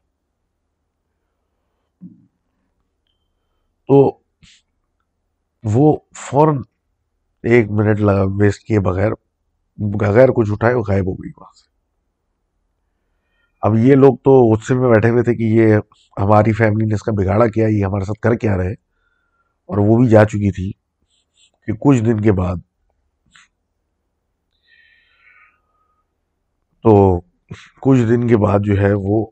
تو 3.90 4.20
وہ 5.64 5.98
فوراً 6.16 6.58
ایک 7.44 7.72
منٹ 7.72 8.00
لگا 8.00 8.24
ویسٹ 8.42 8.64
کیے 8.64 8.80
بغیر 8.80 9.12
بغیر 9.78 10.30
کچھ 10.30 10.52
اٹھائے 10.52 10.74
وہ 10.74 10.84
غائب 10.88 11.08
ہو 11.08 11.14
گئی 11.14 11.32
وہاں 11.38 11.52
سے۔ 11.54 11.70
اب 13.62 13.76
یہ 13.76 13.96
لوگ 13.96 14.16
تو 14.16 14.56
غصے 14.56 14.74
میں 14.74 14.90
بیٹھے 14.90 15.10
ہوئے 15.10 15.24
تھے 15.24 15.36
کہ 15.36 15.44
یہ 15.44 15.76
ہماری 16.18 16.54
فیملی 16.54 16.86
نے 16.86 16.96
اس 16.96 17.04
کا 17.04 17.12
بگاڑا 17.12 17.48
کیا، 17.48 17.68
یہ 17.68 17.86
ہمارے 17.86 18.06
ساتھ 18.06 18.20
کر 18.20 18.36
کیا 18.36 18.58
رہے۔ 18.58 18.74
اور 19.66 19.78
وہ 19.78 19.98
بھی 19.98 20.08
جا 20.08 20.26
چکی 20.26 20.52
تھی 20.52 20.72
کہ 21.66 21.74
کچھ 21.74 22.04
دن 22.04 22.22
کے 22.22 22.32
بعد۔ 22.32 22.56
تو 26.84 27.22
کچھ 27.82 28.00
دن 28.00 28.28
کے 28.28 28.38
بعد 28.38 28.60
جو 28.64 28.78
ہے 28.82 28.94
وہ 28.96 29.26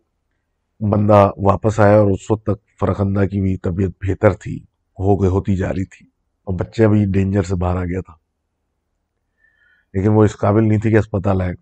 بندہ 0.80 1.32
واپس 1.38 1.80
آیا 1.80 1.98
اور 1.98 2.12
اس 2.12 2.32
وقت 2.32 2.44
تک 2.44 2.80
فرخندہ 2.80 3.26
کی 3.26 3.42
بھی 3.42 3.58
طبیعت 3.58 3.90
بہتر 3.90 4.34
تھی، 4.34 4.58
ہو 5.00 5.22
گئے 5.22 5.30
ہوتی 5.30 5.56
جا 5.56 5.70
رہی 5.70 5.86
تھی۔ 5.86 6.06
اور 6.44 6.56
بچہ 6.56 6.84
بھی 6.84 7.06
ڈینجر 7.06 7.44
سے 7.44 7.56
باہر 7.56 7.78
آ 7.78 7.84
گیا 7.84 8.02
تھا۔ 8.02 8.14
لیکن 9.94 10.10
وہ 10.10 10.24
اس 10.24 10.38
قابل 10.38 10.68
نہیں 10.68 10.80
تھی 10.80 10.92
کہ 10.92 10.98
اسپتال 10.98 11.42
آئے۔ 11.42 11.54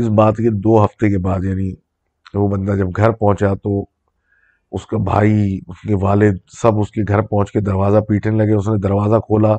اس 0.00 0.08
بات 0.08 0.36
کے 0.36 0.50
دو 0.50 0.84
ہفتے 0.84 1.10
کے 1.10 1.18
بعد 1.18 1.44
یعنی 1.44 1.72
وہ 2.34 2.48
بندہ 2.48 2.72
جب 2.72 2.86
گھر 2.96 3.10
پہنچا 3.10 3.54
تو 3.54 3.84
اس 4.72 4.86
کا 4.86 4.98
بھائی، 4.98 5.58
اس 5.68 5.80
کے 5.80 5.94
والد 5.94 6.38
سب 6.52 6.78
اس 6.78 6.90
کے 6.90 7.02
گھر 7.08 7.22
پہنچ 7.22 7.52
کے 7.52 7.60
دروازہ 7.60 7.98
پیٹنے 7.98 8.44
لگے۔ 8.44 8.54
اس 8.54 8.68
نے 8.68 8.78
دروازہ 8.78 9.16
کھولا، 9.16 9.56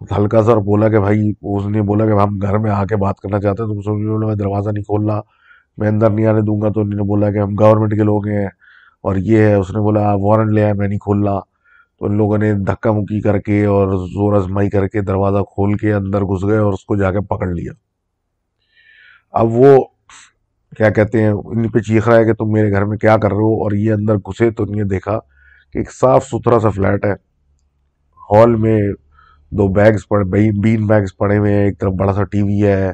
ہلکا 0.00 0.42
سا 0.42 0.52
اور 0.52 0.62
بولا 0.62 0.88
کہ 0.88 1.00
بھائی، 1.00 1.32
اس 1.42 1.66
نے 1.66 1.82
بولا 1.82 2.06
کہ 2.06 2.10
ہم 2.10 2.38
گھر 2.42 2.58
میں 2.58 2.70
آ 2.70 2.84
کے 2.84 2.96
بات 2.96 3.20
کرنا 3.20 3.40
چاہتے 3.40 3.62
ہیں، 3.62 3.82
تو 3.82 4.26
میں 4.26 4.34
دروازہ 4.34 4.70
نہیں 4.70 4.84
کھول 4.84 5.06
رہا 5.06 5.41
میں 5.78 5.88
اندر 5.88 6.10
نہیں 6.10 6.26
آنے 6.26 6.40
دوں 6.40 6.60
گا 6.60 6.68
تو 6.68 6.80
انہوں 6.80 6.94
نے 6.94 7.02
بولا 7.02 7.30
کہ 7.30 7.38
ہم 7.38 7.54
گورنمنٹ 7.58 7.94
کے 7.94 8.02
لوگ 8.02 8.28
ہیں 8.28 8.46
اور 9.00 9.16
یہ 9.16 9.38
ہے، 9.38 9.54
اس 9.54 9.70
نے 9.70 9.80
بولا 9.80 10.14
وارنٹ 10.14 10.52
لے 10.52 10.64
آئے، 10.64 10.72
میں 10.72 10.88
نہیں 10.88 10.98
کھول 10.98 11.22
رہا 11.22 11.40
تو 11.98 12.06
ان 12.06 12.16
لوگوں 12.16 12.38
نے 12.38 12.54
دھکا 12.54 12.92
مکی 12.92 13.20
کر 13.20 13.38
کے 13.38 13.64
اور 13.64 13.88
زور 14.08 14.32
ازمائی 14.32 14.70
کر 14.70 14.88
کے 14.88 15.00
دروازہ 15.00 15.42
کھول 15.42 15.76
کے 15.76 15.92
اندر 15.92 16.22
گھس 16.22 16.44
گئے 16.44 16.58
اور 16.58 16.72
اس 16.72 16.84
کو 16.84 16.96
جا 16.96 17.10
کے 17.12 17.20
پکڑ 17.20 17.48
لیا۔ 17.48 17.72
اب 19.32 19.46
وہ 19.50 19.84
کیا 20.76 20.90
کہتے 20.90 21.22
ہیں، 21.22 21.30
ان 21.30 21.68
پہ 21.68 21.78
چیخ 21.78 22.08
رہا 22.08 22.16
ہے 22.16 22.24
کہ 22.24 22.32
تم 22.32 22.52
میرے 22.52 22.70
گھر 22.70 22.84
میں 22.84 22.98
کیا 22.98 23.16
کر 23.16 23.28
رہے 23.28 23.36
ہو 23.36 23.62
اور 23.62 23.72
یہ 23.72 23.92
اندر 23.92 24.16
گھسے 24.16 24.50
تو 24.50 24.62
انہیں 24.62 24.84
دیکھا 24.84 25.18
کہ 25.72 25.78
ایک 25.78 25.92
صاف 25.92 26.24
ستھرا 26.24 26.58
سا 26.58 26.70
فلیٹ 26.70 27.04
ہے۔ 27.04 27.12
ہال 28.30 28.54
میں 28.54 28.80
دو 29.50 29.68
بیگز 29.68 30.08
پڑے، 30.08 30.24
بین 30.60 30.86
بیگز 30.86 31.16
پڑے 31.16 31.38
ہوئے 31.38 31.54
ہیں، 31.54 31.64
ایک 31.64 31.80
طرف 31.80 31.92
بڑا 31.92 32.12
سا 32.12 32.24
ٹی 32.24 32.42
وی 32.42 32.66
ہے 32.66 32.88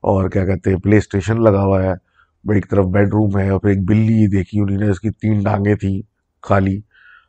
اور 0.00 0.28
کیا 0.28 0.44
کہتے 0.46 0.70
ہیں 0.70 0.78
پلے 0.78 0.96
اسٹیشن 0.96 1.42
لگا 1.42 1.62
ہوا 1.62 1.82
ہے۔ 1.82 2.07
ایک 2.54 2.70
طرف 2.70 2.84
بیڈ 2.86 3.08
روم 3.08 3.38
ہے 3.38 3.48
اور 3.48 3.60
پھر 3.60 3.68
ایک 3.68 3.88
بلی 3.88 4.26
دیکھی 4.26 4.60
انہیں 4.60 4.78
نے، 4.78 4.88
اس 4.88 5.00
کی 5.00 5.10
تین 5.10 5.42
ڈانگیں 5.42 5.74
تھیں 5.74 6.02
خالی 6.42 6.78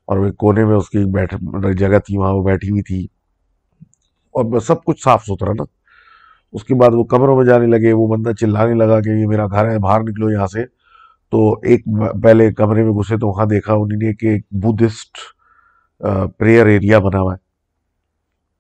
اور 0.05 0.17
وہ 0.17 0.31
کونے 0.31 0.65
میں 0.65 0.75
اس 0.75 0.89
کی 0.89 1.11
بیٹھ 1.11 1.35
جگہ 1.77 1.99
تھی، 1.99 2.17
وہاں 2.17 2.33
وہ 2.33 2.43
بیٹھی 2.43 2.69
ہوئی 2.69 2.81
تھی۔ 2.81 3.05
اور 4.31 4.59
سب 4.59 4.83
کچھ 4.83 5.03
صاف 5.03 5.23
ستھرا 5.23 5.51
نا۔ 5.51 5.63
اس 6.51 6.63
کے 6.63 6.75
بعد 6.75 6.89
وہ 6.93 7.03
کمروں 7.03 7.37
میں 7.37 7.45
جانے 7.45 7.65
لگے، 7.65 7.93
وہ 7.93 8.07
بندہ 8.07 8.31
چلانے 8.31 8.73
لگا 8.73 9.01
کہ 9.01 9.09
یہ 9.09 9.27
میرا 9.27 9.47
گھر 9.47 9.69
ہے، 9.69 9.79
باہر 9.79 9.99
نکلو 9.99 10.31
یہاں 10.31 10.47
سے۔ 10.47 10.65
تو 11.31 11.53
ایک 11.53 11.85
پہلے 12.23 12.53
کمرے 12.53 12.83
میں 12.83 12.91
گھسے 12.91 13.17
تو 13.17 13.27
وہاں 13.27 13.45
دیکھا 13.45 13.73
انہیں 13.73 14.07
نے 14.07 14.13
کہ 14.13 14.27
ایک 14.27 14.47
بدھسٹ 14.51 15.17
پریئر 16.37 16.65
ایریا 16.65 16.99
بنا 16.99 17.19
ہوا 17.19 17.33
ہے۔ 17.33 17.37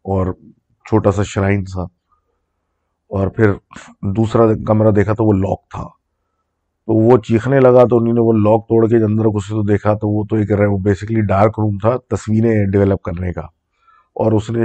اور 0.03 0.33
چھوٹا 0.89 1.11
سا 1.11 1.23
شرائن 1.23 1.63
تھا 1.63 1.81
اور 3.09 3.27
پھر 3.27 3.51
دوسرا 4.01 4.43
کمرہ 4.67 4.91
دیکھا 4.91 5.13
تو 5.13 5.25
وہ 5.25 5.33
لاک 5.33 5.69
تھا۔ 5.69 5.98
تو 6.89 6.95
وہ 6.95 7.17
چیخنے 7.17 7.59
لگا 7.59 7.83
تو 7.87 7.97
انہوں 7.97 8.13
نے 8.13 8.19
وہ 8.19 8.33
لاک 8.33 8.67
توڑ 8.69 8.87
کے 8.89 8.95
اندر 8.95 9.25
گھسے 9.25 9.53
تو 9.53 9.61
دیکھا 9.61 9.93
تو 9.93 10.09
وہ 10.09 10.23
تو 10.29 10.35
ایک 10.35 10.51
وہ 10.69 10.77
بیسکلی 10.77 11.21
ڈارک 11.21 11.59
روم 11.59 11.77
تھا، 11.77 12.15
تصویریں 12.15 12.65
ڈیولپ 12.65 13.01
کرنے 13.01 13.33
کا۔ 13.33 13.41
اور 14.15 14.31
اس 14.31 14.49
نے 14.49 14.63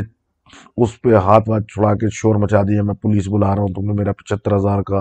اس 0.76 1.02
پہ 1.02 1.14
ہاتھ 1.14 1.48
واتھ 1.48 1.64
چھڑا 1.64 1.94
کے 1.94 2.06
شور 2.12 2.34
مچا 2.34 2.62
دیا، 2.62 2.82
میں 2.82 2.94
پولیس 2.94 3.28
بلا 3.28 3.54
رہا 3.54 3.62
ہوں، 3.62 3.68
تم 3.68 3.84
نے 3.84 3.92
میرا 3.92 4.12
پچہتر 4.12 4.56
ہزار 4.56 4.82
کا 4.82 5.00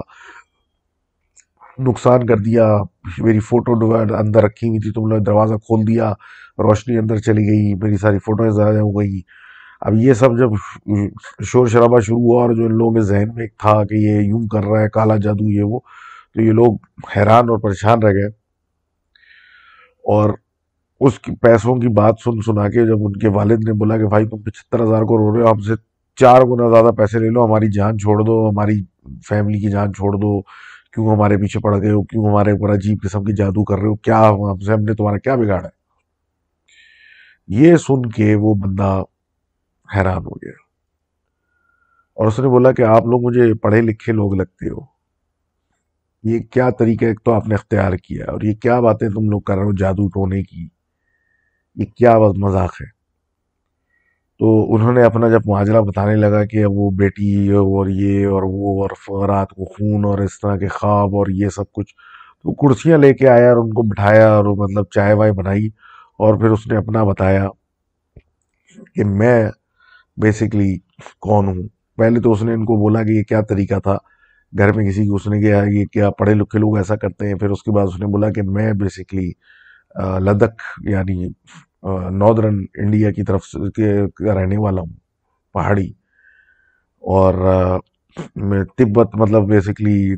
نقصان 1.80 2.26
کر 2.26 2.38
دیا، 2.38 2.78
میری 3.17 3.39
فوٹو 3.39 3.95
اندر 3.95 4.43
رکھی 4.43 4.67
ہوئی 4.67 4.80
تھی، 4.80 4.91
تم 4.91 5.07
نے 5.07 5.19
دروازہ 5.19 5.53
کھول 5.53 5.88
دیا، 5.88 6.11
روشنی 6.57 6.97
اندر 6.97 7.17
چلی 7.17 7.47
گئی، 7.47 7.74
میری 7.76 7.97
ساری 7.97 8.19
فوٹویں 8.19 8.51
ضائع 8.51 8.80
ہو 8.80 8.99
گئی۔ 8.99 9.21
اب 9.82 9.93
یہ 9.95 10.13
سب 10.13 10.38
جب 10.39 10.49
شور 11.43 11.67
شرابہ 11.67 11.99
شروع 11.99 12.19
ہوا 12.19 12.41
اور 12.41 12.53
جو 12.53 12.65
ان 12.65 12.78
لوگوں 12.78 12.93
کے 12.93 13.01
ذہن 13.01 13.34
میں 13.36 13.43
ایک 13.43 13.57
تھا 13.57 13.84
کہ 13.84 13.95
یہ 13.95 14.21
یوں 14.21 14.47
کر 14.47 14.63
رہا 14.63 14.82
ہے، 14.82 14.89
کالا 14.89 15.17
جادو، 15.17 15.51
یہ 15.51 15.63
وہ 15.63 15.80
تو 16.36 16.42
یہ 16.42 16.52
لوگ 16.52 16.76
حیران 17.16 17.50
اور 17.50 17.58
پریشان 17.58 18.04
رہ 18.04 18.14
گئے 18.14 18.28
اور 20.06 20.30
اس 21.00 21.20
کی 21.20 21.36
پیسوں 21.36 21.76
کی 21.76 21.88
بات 21.88 22.16
سن 22.24 22.42
سنا 22.42 22.70
کے 22.70 22.86
جب 22.86 23.06
ان 23.06 23.14
کے 23.14 23.28
والد 23.28 23.68
نے 23.68 23.74
بولا 23.74 23.98
کہ 23.98 24.08
بھائی 24.08 24.28
تم 24.28 24.38
پچہتر 24.38 24.84
ہزار 24.84 25.02
کو 25.02 25.18
رو 25.18 25.36
رہے 25.36 25.44
ہو 25.44 25.52
ہم 25.52 25.60
سے 25.60 25.74
چار 26.16 26.42
گنا 26.42 26.70
زیادہ 26.70 26.94
پیسے 26.96 27.20
لے 27.20 27.30
لو، 27.30 27.46
ہماری 27.46 27.72
جان 27.72 27.98
چھوڑ 27.98 28.24
دو، 28.24 28.50
ہماری 28.50 28.84
فیملی 29.30 29.60
کی 29.60 29.70
جان 29.70 29.94
چھوڑ 29.94 30.14
دو، 30.14 30.42
کیوں 30.42 31.16
ہمارے 31.16 31.38
پیچھے 31.38 31.60
پڑ 31.60 31.82
گئے 31.82 31.92
ہو، 31.92 32.04
کیوں 32.04 32.26
ہمارے 32.26 32.52
اوپر 32.52 32.74
عجیب 32.74 32.98
قسم 33.04 33.24
کی 33.24 33.34
جادو 33.34 33.64
کر 33.64 33.78
رہے 33.78 33.88
ہو، 33.88 33.96
کیا 33.96 34.30
ہم 34.30 34.60
سے، 34.60 34.74
ہم 34.74 34.82
نے 34.82 34.94
تمہارا 34.94 35.18
کیا 35.18 35.36
بگاڑا 35.36 35.64
ہے؟ 35.64 35.84
یہ 37.48 37.76
سن 37.76 38.06
کے 38.06 38.36
وہ 38.36 38.54
بندہ 38.54 39.04
حیران 39.96 40.26
ہو 40.26 40.36
گیا 40.36 40.52
اور 42.16 42.28
اس 42.28 42.40
نے 42.40 42.48
بولا 42.48 42.72
کہ 42.72 42.82
آپ 42.82 43.06
لوگ 43.06 43.22
مجھے 43.24 43.54
پڑھے 43.54 43.82
لکھے 43.82 44.14
لوگ 44.14 44.34
لگتے 44.34 44.70
ہو۔ 44.70 44.93
یہ 46.24 46.39
کیا 46.39 46.69
طریقہ 46.69 47.05
ایک 47.05 47.19
تو 47.24 47.34
آپ 47.34 47.47
نے 47.47 47.55
اختیار 47.55 47.93
کیا 47.93 48.26
اور 48.26 48.41
یہ 48.41 48.53
کیا 48.53 48.80
باتیں 48.80 49.09
تم 49.09 49.30
لوگ 49.30 49.41
کر 49.41 49.55
رہے 49.55 49.63
ہو 49.63 49.71
جادو 49.71 50.07
ٹونے 50.07 50.43
کی؟ 50.43 50.67
یہ 51.76 51.86
کیا 51.86 52.17
مذاق 52.19 52.82
ہے؟ 52.82 52.86
تو 54.39 54.76
انہوں 54.76 54.93
نے 54.93 55.03
اپنا 55.03 55.30
جب 55.30 55.41
معاجرہ 55.45 55.82
بتانے 55.82 56.15
لگا 56.15 56.45
کہ 56.45 56.63
اب 56.63 56.71
وہ 56.74 56.91
بیٹی 56.91 57.51
اور 57.51 57.88
یہ 57.88 58.28
اور 58.28 58.43
وہ 58.45 58.82
اور 58.82 58.89
فقرات 59.05 59.49
کو 59.49 59.65
خون 59.65 60.05
اور 60.05 60.19
اس 60.19 60.39
طرح 60.39 60.57
کے 60.57 60.67
خواب 60.67 61.15
اور 61.15 61.28
یہ 61.28 61.49
سب 61.49 61.71
کچھ، 61.71 61.93
تو 62.43 62.53
کرسیاں 62.53 62.97
لے 62.97 63.13
کے 63.13 63.28
آیا 63.28 63.49
اور 63.49 63.57
ان 63.57 63.74
کو 63.74 63.82
بٹھایا 63.82 64.34
اور 64.34 64.45
مطلب 64.45 64.86
چائے 64.91 65.13
وائے 65.13 65.32
بنائی 65.32 65.69
اور 66.17 66.36
پھر 66.36 66.49
اس 66.49 66.67
نے 66.67 66.78
اپنا 66.78 67.03
بتایا 67.03 67.47
کہ 68.95 69.03
میں 69.03 69.49
بیسکلی 70.17 70.78
کون 71.19 71.47
ہوں۔ 71.47 71.67
پہلے 71.97 72.21
تو 72.21 72.32
اس 72.32 72.43
نے 72.43 72.53
ان 72.53 72.65
کو 72.65 72.76
بولا 72.76 73.03
کہ 73.03 73.09
یہ 73.09 73.24
کیا 73.24 73.41
طریقہ 73.41 73.80
تھا؟ 73.80 73.97
گھر 74.58 74.72
میں 74.74 74.86
کسی 74.86 75.08
کو 75.08 75.16
اس 75.16 75.28
نے 75.28 75.39
کیا 75.41 75.64
یہ 75.72 75.86
کیا 75.91 76.10
پڑھے 76.20 76.34
لکھے 76.34 76.60
لوگ 76.60 76.78
ایسا 76.78 76.95
کرتے 76.95 77.28
ہیں؟ 77.28 77.36
پھر 77.39 77.49
اس 77.49 77.64
کے 77.64 77.72
بعد 77.72 77.86
اس 77.88 77.99
نے 77.99 78.06
بولا 78.06 78.32
کہ 78.32 78.41
میں 78.47 78.72
بیسکلی 78.80 79.32
لدک 80.26 80.62
یعنی 80.89 81.28
ناردرن 82.18 82.64
انڈیا 82.78 83.12
کی 83.12 83.24
طرف 83.24 83.56
رہنے 84.36 84.58
والا 84.58 84.82
ہوں، 84.82 84.93
پہاڑی۔ 85.54 85.89
اور 87.04 87.34
میں 88.36 88.64
تبت 88.78 89.16
مطلب 89.16 89.47
بیسکلی 89.49 90.16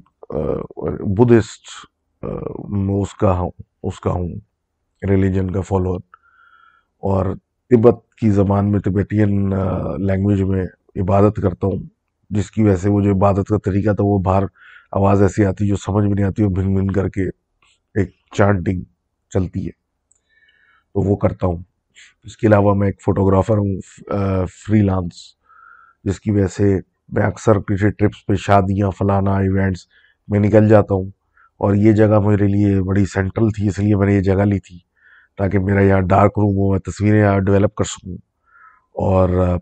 بدھسٹ 1.17 1.67
اس 2.23 3.13
کا 3.19 3.31
ہوں، 3.39 3.49
اس 3.83 3.99
کا 3.99 4.11
ہوں 4.11 4.29
ریلیجن 5.09 5.51
کا 5.51 5.61
فالوور 5.61 5.99
اور 7.03 7.25
تبت 7.71 8.13
کی 8.19 8.29
زبان 8.31 8.71
میں 8.71 8.79
تبیٹین 8.79 9.49
لینگویج 10.07 10.41
میں 10.41 10.63
عبادت 11.01 11.36
کرتا 11.36 11.67
ہوں۔ 11.67 11.83
جس 12.36 12.51
کی 12.51 12.63
وجہ 12.63 12.75
سے 12.75 12.89
وہ 12.89 13.01
جو 13.01 13.11
عبادت 13.11 13.47
کا 13.47 13.57
طریقہ 13.65 13.89
تھا، 13.89 14.03
وہ 14.03 14.19
باہر 14.19 14.43
آواز 14.91 15.21
ایسی 15.21 15.45
آتی 15.45 15.67
جو 15.67 15.75
سمجھ 15.75 16.05
میں 16.05 16.15
نہیں 16.15 16.25
آتی 16.25 16.43
وہ 16.43 16.49
بھن 16.49 16.75
بھن 16.75 16.91
کر 16.91 17.09
کے 17.09 17.21
ایک 17.95 18.09
چانٹنگ 18.33 18.81
چلتی 19.29 19.65
ہے۔ 19.65 19.71
تو 20.93 21.01
وہ 21.01 21.15
کرتا 21.15 21.47
ہوں۔ 21.47 21.57
اس 22.23 22.38
کے 22.38 22.47
علاوہ 22.47 22.73
میں 22.73 22.88
ایک 22.88 23.01
فوٹوگرافر 23.01 23.57
ہوں 23.57 23.81
فری 24.45 24.81
لانس 24.81 25.11
جس 26.03 26.19
کی 26.19 26.31
وجہ 26.31 26.47
سے 26.47 26.79
میں 27.09 27.23
اکثر 27.23 27.59
کسی 27.59 27.89
ٹرپس 27.89 28.25
پہ 28.25 28.36
شادیاں، 28.36 28.91
فلانا 28.91 29.38
ایونٹس 29.38 29.79
میں 30.27 30.39
نکل 30.39 30.67
جاتا 30.67 30.93
ہوں۔ 30.95 31.05
اور 31.57 31.75
یہ 31.75 31.91
جگہ 31.91 32.19
میرے 32.19 32.47
لیے 32.47 32.81
بڑی 32.81 33.05
سینٹرل 33.05 33.49
تھی، 33.49 33.67
اس 33.67 33.79
لیے 33.79 33.95
میں 33.95 34.07
نے 34.07 34.13
یہ 34.13 34.21
جگہ 34.21 34.43
لی 34.43 34.59
تھی 34.59 34.79
تاکہ 35.38 35.59
میرا 35.59 35.81
یہاں 35.81 36.01
ڈارک 36.01 36.31
روم 36.38 36.55
ہو، 36.55 36.71
میں 36.71 36.79
تصویریں 36.79 37.19
یہاں 37.19 37.39
ڈیولپ 37.39 37.75
کر 37.75 37.83
سکوں۔ 37.83 38.17
اور 38.93 39.57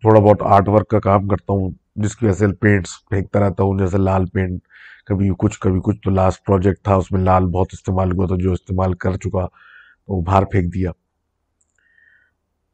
تھوڑا 0.00 0.20
بہت 0.20 0.42
آرٹ 0.42 0.68
ورک 0.68 0.88
کا 0.88 1.00
کام 1.00 1.28
کرتا 1.28 1.52
ہوں، 1.52 1.70
جس 1.96 2.16
کی 2.16 2.26
وجہ 2.26 2.34
سے 2.34 2.46
پینٹس 2.52 2.90
پھینکتا 3.08 3.40
رہتا 3.40 3.62
ہوں، 3.62 3.78
جیسے 3.78 3.98
لال 3.98 4.26
پینٹ 4.26 4.60
کبھی 5.06 5.30
کچھ 5.38 5.60
کبھی 5.60 5.80
کچھ 5.84 6.00
تو 6.00 6.10
لاسٹ 6.10 6.46
پروجیکٹ 6.46 6.84
تھا، 6.84 6.94
اس 6.94 7.12
میں 7.12 7.20
لال 7.20 7.46
بہت 7.46 7.68
استعمال 7.72 8.12
ہوا 8.12 8.26
تھا، 8.26 8.36
جو 8.38 8.52
استعمال 8.52 8.94
کر 8.94 9.16
چکا، 9.16 9.46
تو 10.06 10.16
وہ 10.16 10.22
باہر 10.22 10.44
پھینک 10.44 10.74
دیا۔ 10.74 10.90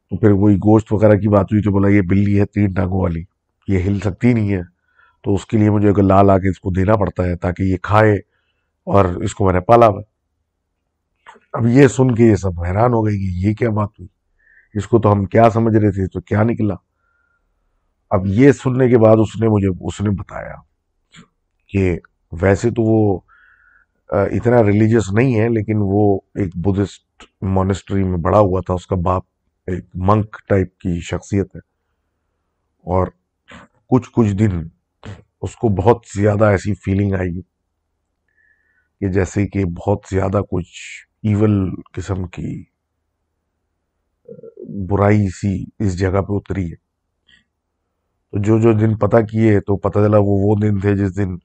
تو 0.09 0.17
پھر 0.17 0.31
وہی 0.31 0.55
گوشت 0.55 0.93
وغیرہ 0.93 1.15
کی 1.15 1.27
بات 1.27 1.45
ہوئی 1.45 1.61
تو 1.61 1.71
بولا، 1.71 1.87
یہ 1.87 2.01
بلی 2.01 2.39
ہے 2.39 2.45
تین 2.45 2.73
ٹانگوں 2.73 3.01
والی، 3.01 3.23
یہ 3.67 3.79
ہل 3.79 3.99
سکتی 3.99 4.33
نہیں 4.33 4.53
ہے۔ 4.53 4.61
تو 5.21 5.33
اس 5.33 5.45
کے 5.45 5.57
لیے 5.57 5.69
مجھے 5.69 6.01
لال 6.01 6.29
آ 6.29 6.37
کے 6.37 6.49
اس 6.49 6.59
کو 6.59 6.71
دینا 6.71 6.95
پڑتا 6.95 7.23
ہے 7.23 7.35
تاکہ 7.35 7.63
یہ 7.63 7.77
کھائے 7.77 8.13
اور 8.87 9.05
اس 9.05 9.35
کو 9.35 9.45
میں 9.45 9.53
نے 9.53 9.59
پالا۔ 9.59 9.87
ہوا 9.87 10.01
اب 11.53 11.67
یہ 11.67 11.87
سن 11.87 12.15
کے 12.15 12.23
یہ 12.23 12.35
سب 12.35 12.63
حیران 12.63 12.93
ہو 12.93 13.05
گئی 13.05 13.17
کہ 13.17 13.47
یہ 13.47 13.53
کیا 13.53 13.69
بات 13.69 13.89
ہوئی، 13.99 14.07
اس 14.73 14.87
کو 14.87 14.99
تو 14.99 15.13
ہم 15.13 15.25
کیا 15.25 15.49
سمجھ 15.49 15.75
رہے 15.77 15.91
تھے، 15.91 16.07
تو 16.07 16.21
کیا 16.21 16.43
نکلا؟ 16.43 16.75
اب 18.15 18.25
یہ 18.25 18.51
سننے 18.51 18.89
کے 18.89 18.97
بعد 18.97 19.15
اس 19.19 19.41
نے 19.41 19.47
مجھے، 19.47 19.67
اس 19.67 20.01
نے 20.01 20.09
بتایا 20.09 20.55
کہ 21.69 21.99
ویسے 22.41 22.69
تو 22.69 22.81
وہ 22.81 23.19
اتنا 24.09 24.63
ریلیجیس 24.63 25.11
نہیں 25.13 25.39
ہے، 25.39 25.47
لیکن 25.49 25.77
وہ 25.79 26.19
ایک 26.35 26.51
بدھسٹ 26.55 27.23
مونسٹری 27.41 28.03
میں 28.03 28.17
بڑا 28.17 28.39
ہوا 28.39 28.61
تھا، 28.65 28.73
اس 28.73 28.87
کا 28.87 28.95
باپ 28.95 29.23
ایک 29.67 29.85
منک 29.95 30.37
ٹائپ 30.47 30.77
کی 30.77 30.99
شخصیت 31.01 31.55
ہے۔ 31.55 31.59
اور 32.85 33.07
کچھ 33.89 34.09
کچھ 34.13 34.33
دن 34.35 34.61
اس 35.41 35.55
کو 35.55 35.69
بہت 35.69 36.05
زیادہ 36.15 36.45
ایسی 36.45 36.73
فیلنگ 36.73 37.13
آئی 37.13 37.41
کہ 39.01 39.11
جیسے 39.11 39.47
کہ 39.47 39.65
بہت 39.65 39.99
زیادہ 40.11 40.41
کچھ 40.51 41.07
ایول 41.23 41.57
قسم 41.93 42.27
کی 42.27 42.63
برائی 44.89 45.27
سی 45.29 45.63
اس 45.79 45.99
جگہ 45.99 46.21
پہ 46.21 46.33
اتری 46.33 46.71
ہے۔ 46.71 46.82
جو 48.33 48.59
جو 48.59 48.73
دن 48.73 48.97
پتہ 48.97 49.17
کیے 49.31 49.59
تو 49.59 49.77
پتہ 49.77 49.99
چلا 49.99 50.17
وہ 50.17 50.37
وہ 50.41 50.55
دن 50.61 50.79
تھے 50.79 50.95
جس 50.95 51.17
دن 51.17 51.35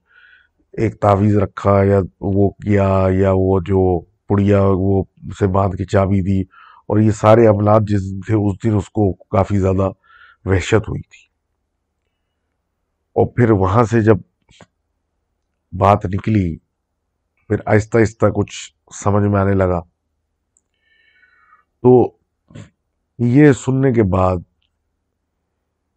ایک 0.72 1.00
تعویذ 1.00 1.36
رکھا 1.36 1.82
یا 1.82 2.00
وہ 2.20 2.50
کیا 2.50 3.06
یا 3.10 3.30
وہ 3.34 3.60
جو 3.60 4.00
پڑیا 4.00 4.62
وہ 4.62 5.04
سے 5.40 5.46
باندھ 5.46 5.76
کے 5.76 5.84
چابی 5.84 6.20
دی 6.20 6.40
اور 6.86 6.98
یہ 6.98 7.10
سارے 7.10 7.46
عملات 7.46 7.82
جس 7.82 8.12
دن 8.12 8.20
تھے 8.20 8.34
اس 8.34 8.64
دن 8.64 8.76
اس 8.76 8.90
کو 8.90 9.12
کافی 9.12 9.58
زیادہ 9.58 9.90
وحشت 10.44 10.88
ہوئی 10.88 11.02
تھی۔ 11.02 11.28
اور 13.12 13.26
پھر 13.26 13.50
وہاں 13.50 13.84
سے 13.84 14.00
جب 14.00 14.16
بات 15.72 16.06
نکلی، 16.06 16.56
پھر 17.48 17.56
آہستہ 17.66 17.98
آہستہ 17.98 18.26
کچھ 18.26 18.72
سمجھ 19.04 19.24
میں 19.24 19.40
آنے 19.40 19.54
لگا۔ 19.54 19.80
تو 21.82 22.12
یہ 23.18 23.52
سننے 23.52 23.92
کے 23.92 24.02
بعد 24.02 24.36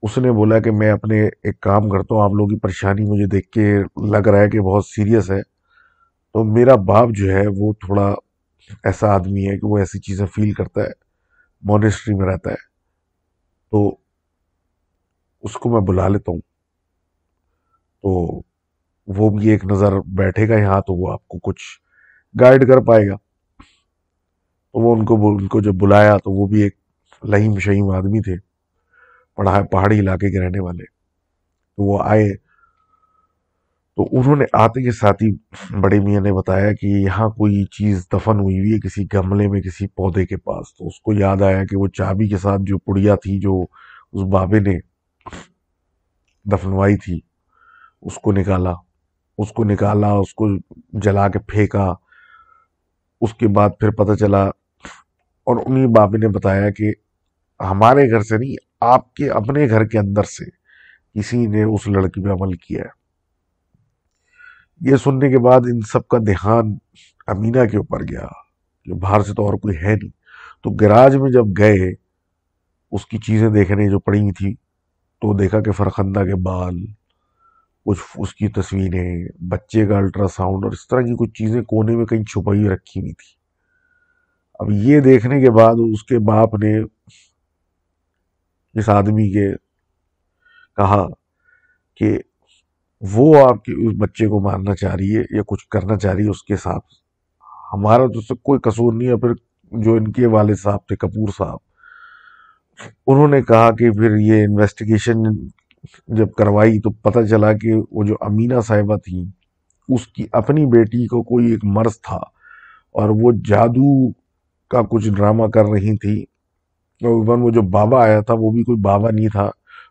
اس 0.02 0.18
نے 0.18 0.32
بولا 0.32 0.60
کہ 0.60 0.72
میں 0.72 0.92
اپنے 0.92 1.28
ایک 1.44 1.60
کام 1.60 1.90
کرتا 1.90 2.16
ہوں، 2.16 2.24
آپ 2.24 2.32
لوگوں 2.32 2.50
کی 2.50 2.60
پریشانی 2.60 3.06
مجھے 3.06 3.26
دیکھ 3.26 3.50
کے 3.50 3.78
لگ 4.12 4.28
رہا 4.28 4.40
ہے 4.40 4.50
کہ 4.50 4.60
بہت 4.60 4.86
سیریس 4.86 5.32
ہے۔ 5.32 5.42
تو 6.34 6.44
میرا 6.44 6.76
باپ 6.76 7.10
جو 7.12 7.32
ہے، 7.32 7.44
وہ 7.58 7.74
تھوڑا 7.74 8.16
ایسا 8.84 9.08
آدمی 9.08 9.48
ہے 9.48 9.60
کہ 9.60 9.68
وہ 9.68 9.78
ایسی 9.78 10.00
چیزیں 10.00 10.26
فیل 10.26 10.52
کرتا 10.52 10.82
ہے 10.82 10.92
مونسٹری 11.62 12.16
میں 12.16 12.26
رہتا 12.26 12.50
ہے۔ 12.50 12.56
تو 13.72 13.96
اس 15.42 15.54
کو 15.54 15.70
میں 15.70 15.82
بلا 15.82 16.08
لیتا 16.08 16.32
ہوں۔ 16.32 16.40
تو 18.02 18.42
وہ 19.08 19.30
بھی 19.30 19.50
ایک 19.50 19.66
نظر 19.66 20.00
بیٹھے 20.00 20.50
گا، 20.50 20.56
یہاں 20.58 20.82
تو 20.82 20.94
وہ 20.94 21.14
آپ 21.14 21.28
کو 21.28 21.40
کچھ 21.40 21.64
گائیڈ 22.40 22.68
کر 22.68 22.80
پائے 22.80 23.10
گا۔ 23.10 23.16
تو 24.72 24.80
وہ 24.80 24.96
ان 24.96 25.06
کو 25.06 25.30
ان 25.30 25.48
کو 25.48 25.62
جب 25.62 25.72
بلایا 25.72 26.18
تو 26.18 26.32
وہ 26.32 26.48
بھی 26.48 26.62
ایک 26.62 26.76
لہیم 27.24 27.60
شہیم 27.60 27.90
آدمی 27.90 28.22
تھے۔ 28.22 28.51
پڑھا 29.42 29.62
پہاڑی 29.72 30.00
علاقے 30.00 30.32
کے 30.32 30.40
رہنے 30.40 30.60
والے۔ 30.60 30.84
تو 31.78 31.84
وہ 31.84 32.04
آئے۔ 32.04 32.36
تو 33.96 34.08
انہوں 34.12 34.36
نے 34.36 34.46
آتے 34.54 34.84
کے 34.84 34.92
ساتھ 34.92 35.24
ہی 35.24 35.32
بڑے 35.82 36.00
میاں 36.00 36.22
نے 36.22 36.34
بتایا 36.34 36.74
کہ 36.74 36.86
یہاں 36.86 37.30
کوئی 37.30 37.66
چیز 37.66 38.08
دفن 38.14 38.40
ہوئی 38.40 38.60
ہوئی 38.60 38.74
ہے 38.74 38.80
کسی 38.80 39.06
گملے 39.14 39.48
میں 39.48 39.62
کسی 39.62 39.88
پودے 39.88 40.26
کے 40.26 40.38
پاس۔ 40.38 40.78
تو 40.78 40.88
اس 40.88 41.02
کو 41.02 41.14
یاد 41.14 41.42
آیا 41.42 41.66
کہ 41.66 41.78
وہ 41.78 41.88
چابی 41.88 42.28
کے 42.28 42.38
ساتھ 42.38 42.62
جو 42.64 42.78
پڑیا 42.78 43.16
تھی 43.16 43.40
جو 43.40 43.66
اس 44.14 44.24
بابے 44.24 44.60
نے 44.60 44.80
دفنوائی 46.46 46.98
تھی، 46.98 47.20
اس 48.02 48.16
کو 48.16 48.32
نکالا۔ 48.32 48.74
اس 49.38 49.52
کو 49.52 49.64
نکالا، 49.64 50.12
اس 50.12 50.34
کو 50.34 50.46
جلا 50.94 51.30
کے 51.30 51.40
پھینکا۔ 51.40 51.94
اس 53.22 53.34
کے 53.34 53.48
بعد 53.48 53.70
پھر 53.80 53.92
پتہ 53.92 54.14
چلا 54.14 54.44
اور 55.44 55.58
انہیں 55.66 55.88
بابے 55.88 56.18
نے 56.18 56.28
بتایا 56.28 56.70
کہ 56.70 56.94
ہمارے 57.60 58.12
گھر 58.12 58.22
سے 58.22 58.38
نہیں 58.38 58.71
آپ 58.82 59.14
کے 59.14 59.30
اپنے 59.30 59.70
گھر 59.70 59.86
کے 59.86 60.00
اندر 60.00 60.24
سے 60.24 60.46
کسی 61.20 61.46
نے 61.46 61.64
اس 61.64 61.88
لڑکی 61.88 62.24
پہ 62.24 62.30
عمل 62.30 62.54
کیا 62.54 62.84
ہے۔ 62.84 63.02
یہ 64.82 64.96
سننے 64.96 65.30
کے 65.30 65.40
بعد 65.40 65.60
ان 65.60 65.82
سب 65.82 66.08
کا 66.08 66.18
دھیان 66.18 66.78
امینہ 67.28 67.66
کے 67.66 67.78
اوپر 67.78 68.04
گیا، 68.04 68.28
جو 68.86 68.96
باہر 68.96 69.22
سے 69.22 69.34
تو 69.34 69.46
اور 69.46 69.54
کوئی 69.54 69.78
ہے 69.78 69.96
نہیں۔ 69.96 70.10
تو 70.64 70.70
گراج 70.70 71.16
میں 71.16 71.32
جب 71.32 71.46
گئے، 71.58 71.94
اس 72.92 73.06
کی 73.06 73.18
چیزیں 73.18 73.50
دیکھنے 73.50 73.90
جو 73.90 74.00
پڑی 74.00 74.32
تھی، 74.32 74.54
تو 75.22 75.38
دیکھا 75.38 75.62
کہ 75.62 75.72
فرخندہ 75.72 76.20
کے 76.20 76.36
بال، 76.36 76.86
کچھ 77.86 78.00
اس 78.18 78.36
کی 78.36 78.48
تصویریں، 78.48 79.26
بچے 79.40 79.88
کا 79.88 79.98
الٹرا 79.98 80.28
ساؤنڈ 80.28 80.64
اور 80.64 80.72
اس 80.72 80.88
طرح 80.88 81.02
کی 81.02 81.16
کچھ 81.20 81.34
چیزیں 81.34 81.62
کونے 81.62 81.96
میں 81.96 82.06
کہیں 82.06 82.24
چھپائی 82.24 82.70
رکھی 82.70 83.02
ہوئی 83.02 83.14
تھی۔ 83.14 83.36
اب 84.60 84.72
یہ 84.72 85.00
دیکھنے 85.00 85.42
کے 85.42 85.52
بعد 85.52 85.74
اس 85.94 86.04
کے 86.04 86.20
باپ 86.20 86.54
نے 86.54 86.80
اس 88.76 88.90
آدمی 88.90 89.32
کے 89.32 89.48
کہا 90.78 91.06
کہ 91.98 92.18
وہ 93.02 93.36
آپ 93.40 93.64
کے 93.66 93.74
اس 93.88 93.94
بچے 93.98 94.28
کو 94.28 94.40
مارنا 94.40 94.76
چاہ 94.76 94.96
رہی 94.96 95.16
ہے 95.18 95.22
یا 95.32 95.42
کچھ 95.48 95.68
کرنا 95.68 95.98
چاہ 95.98 96.14
رہی 96.14 96.24
ہے، 96.24 96.30
اس 96.30 96.44
کے 96.44 96.56
ساتھ 96.56 96.86
ہمارا 97.74 98.06
تو 98.06 98.22
سب 98.22 98.42
کوئی 98.44 98.60
قصور 98.60 98.94
نہیں 98.94 99.10
ہے۔ 99.10 99.16
پھر 99.16 99.34
جو 99.72 99.94
ان 99.94 100.12
کے 100.12 100.26
والد 100.26 100.56
صاحب 100.64 100.80
تھے، 100.88 100.96
کپور 100.96 101.30
صاحب، 101.38 101.58
انہوں 103.08 103.28
نے 103.28 103.42
کہا 103.42 103.72
کہ 103.72 103.92
پھر 103.92 104.16
یہ 104.18 104.44
انویسٹیگیشن 104.44 105.24
جب 106.08 106.32
کروائی 106.38 106.80
تو 106.80 106.90
پتہ 106.90 107.20
چلا 107.30 107.54
کہ 107.54 107.74
وہ 107.92 108.04
جو 108.04 108.16
امینہ 108.22 108.60
صاحبہ 108.68 108.96
تھی 108.96 109.24
اس 109.90 110.08
کی 110.08 110.26
اپنی 110.32 110.66
بیٹی 110.66 111.06
کو 111.08 111.22
کوئی 111.24 111.52
ایک 111.52 111.66
مرض 111.66 112.00
تھا 112.02 112.20
اور 112.96 113.10
وہ 113.22 113.32
جادو 113.46 114.12
کا 114.72 114.82
کچھ 114.90 115.10
ڈرامہ 115.10 115.48
کر 115.48 115.66
رہی 115.66 115.98
تھی 115.98 116.24
ایون 117.02 117.42
وہ 117.42 117.50
جو 117.50 117.62
بابا 117.62 118.04
آیا 118.04 118.22
تھا، 118.22 118.34
وہ 118.34 118.52
بھی 118.52 118.64
کوئی 118.64 118.78
بابا 118.82 119.10
نہیں 119.12 119.28
تھا، 119.28 119.50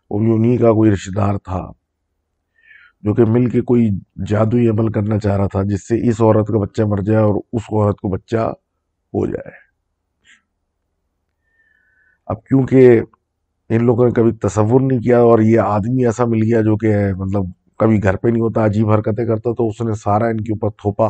وہ 0.09 0.19
بھی 0.19 0.33
انہی 0.33 0.57
کا 0.57 0.71
کوئی 0.71 0.91
رشتہ 0.91 1.15
دار 1.15 1.37
تھا، 1.37 1.61
جو 3.03 3.13
کہ 3.13 3.23
مل 3.27 3.49
کے 3.49 3.61
کوئی 3.61 3.89
جادوئی 4.27 4.67
عمل 4.69 4.91
کرنا 4.91 5.19
چاہ 5.19 5.37
رہا 5.37 5.47
تھا، 5.47 5.63
جس 5.63 5.87
سے 5.87 5.95
اس 6.09 6.21
عورت 6.21 6.47
کا 6.47 6.59
بچہ 6.59 6.83
مر 6.83 7.01
جائے 7.01 7.23
اور 7.23 7.35
اس 7.35 7.61
عورت 7.71 7.99
کو 8.01 8.09
بچہ 8.09 8.51
ہو 9.13 9.25
جائے۔ 9.25 9.51
اب 12.29 12.43
کیونکہ 12.45 13.01
ان 13.69 13.85
لوگوں 13.85 14.05
نے 14.05 14.11
کبھی 14.11 14.31
تصور 14.31 14.81
نہیں 14.81 14.99
کیا 14.99 15.19
اور 15.19 15.39
یہ 15.39 15.59
آدمی 15.59 16.05
ایسا 16.05 16.25
مل 16.25 16.43
گیا 16.43 16.61
جو 16.61 16.75
کہ 16.77 16.93
مطلب 17.17 17.45
کبھی 17.79 18.03
گھر 18.03 18.15
پہ 18.15 18.27
نہیں 18.27 18.41
ہوتا، 18.41 18.65
عجیب 18.65 18.91
حرکتیں 18.91 19.25
کرتا، 19.25 19.53
تو 19.53 19.67
اس 19.67 19.81
نے 19.81 19.93
سارا 19.93 20.25
ان 20.25 20.41
کے 20.41 20.53
اوپر 20.53 20.69
تھوپا 20.69 21.09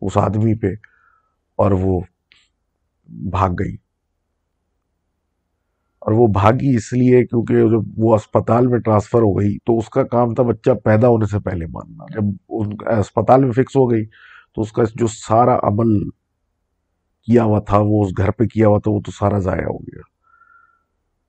اس 0.00 0.16
آدمی 0.16 0.54
پہ 0.54 0.72
اور 1.58 1.72
وہ 1.72 2.00
بھاگ 3.30 3.50
گئی۔ 3.50 3.76
اور 6.06 6.12
وہ 6.12 6.26
بھاگی 6.26 6.74
اس 6.76 6.92
لیے 6.92 7.26
کیونکہ 7.26 7.54
جب 7.54 7.80
وہ 7.96 8.14
اسپتال 8.14 8.66
میں 8.66 8.78
ٹرانسفر 8.78 9.18
ہو 9.18 9.40
گئی 9.40 9.58
تو 9.64 9.78
اس 9.78 9.88
کا 9.88 10.02
کام 10.02 10.34
تھا 10.34 10.42
بچہ 10.42 10.70
پیدا 10.70 11.08
ہونے 11.08 11.26
سے 11.26 11.38
پہلے 11.38 11.66
ماننا۔ 11.66 12.04
جب 12.14 12.22
ان 12.48 12.98
اسپتال 12.98 13.44
میں 13.44 13.52
فکس 13.52 13.76
ہو 13.76 13.90
گئی 13.90 14.06
تو 14.54 14.62
اس 14.62 14.72
کا 14.72 14.82
جو 14.94 15.06
سارا 15.06 15.58
عمل 15.62 16.10
کیا 17.22 17.44
ہوا 17.44 17.58
تھا، 17.58 17.78
وہ 17.78 18.04
اس 18.04 18.12
گھر 18.16 18.30
پہ 18.30 18.44
کیا 18.44 18.68
ہوا 18.68 18.78
تھا، 18.78 18.90
وہ 18.90 19.00
تو 19.00 19.12
سارا 19.12 19.38
ضائع 19.38 19.64
ہو 19.64 19.78
گیا۔ 19.78 20.00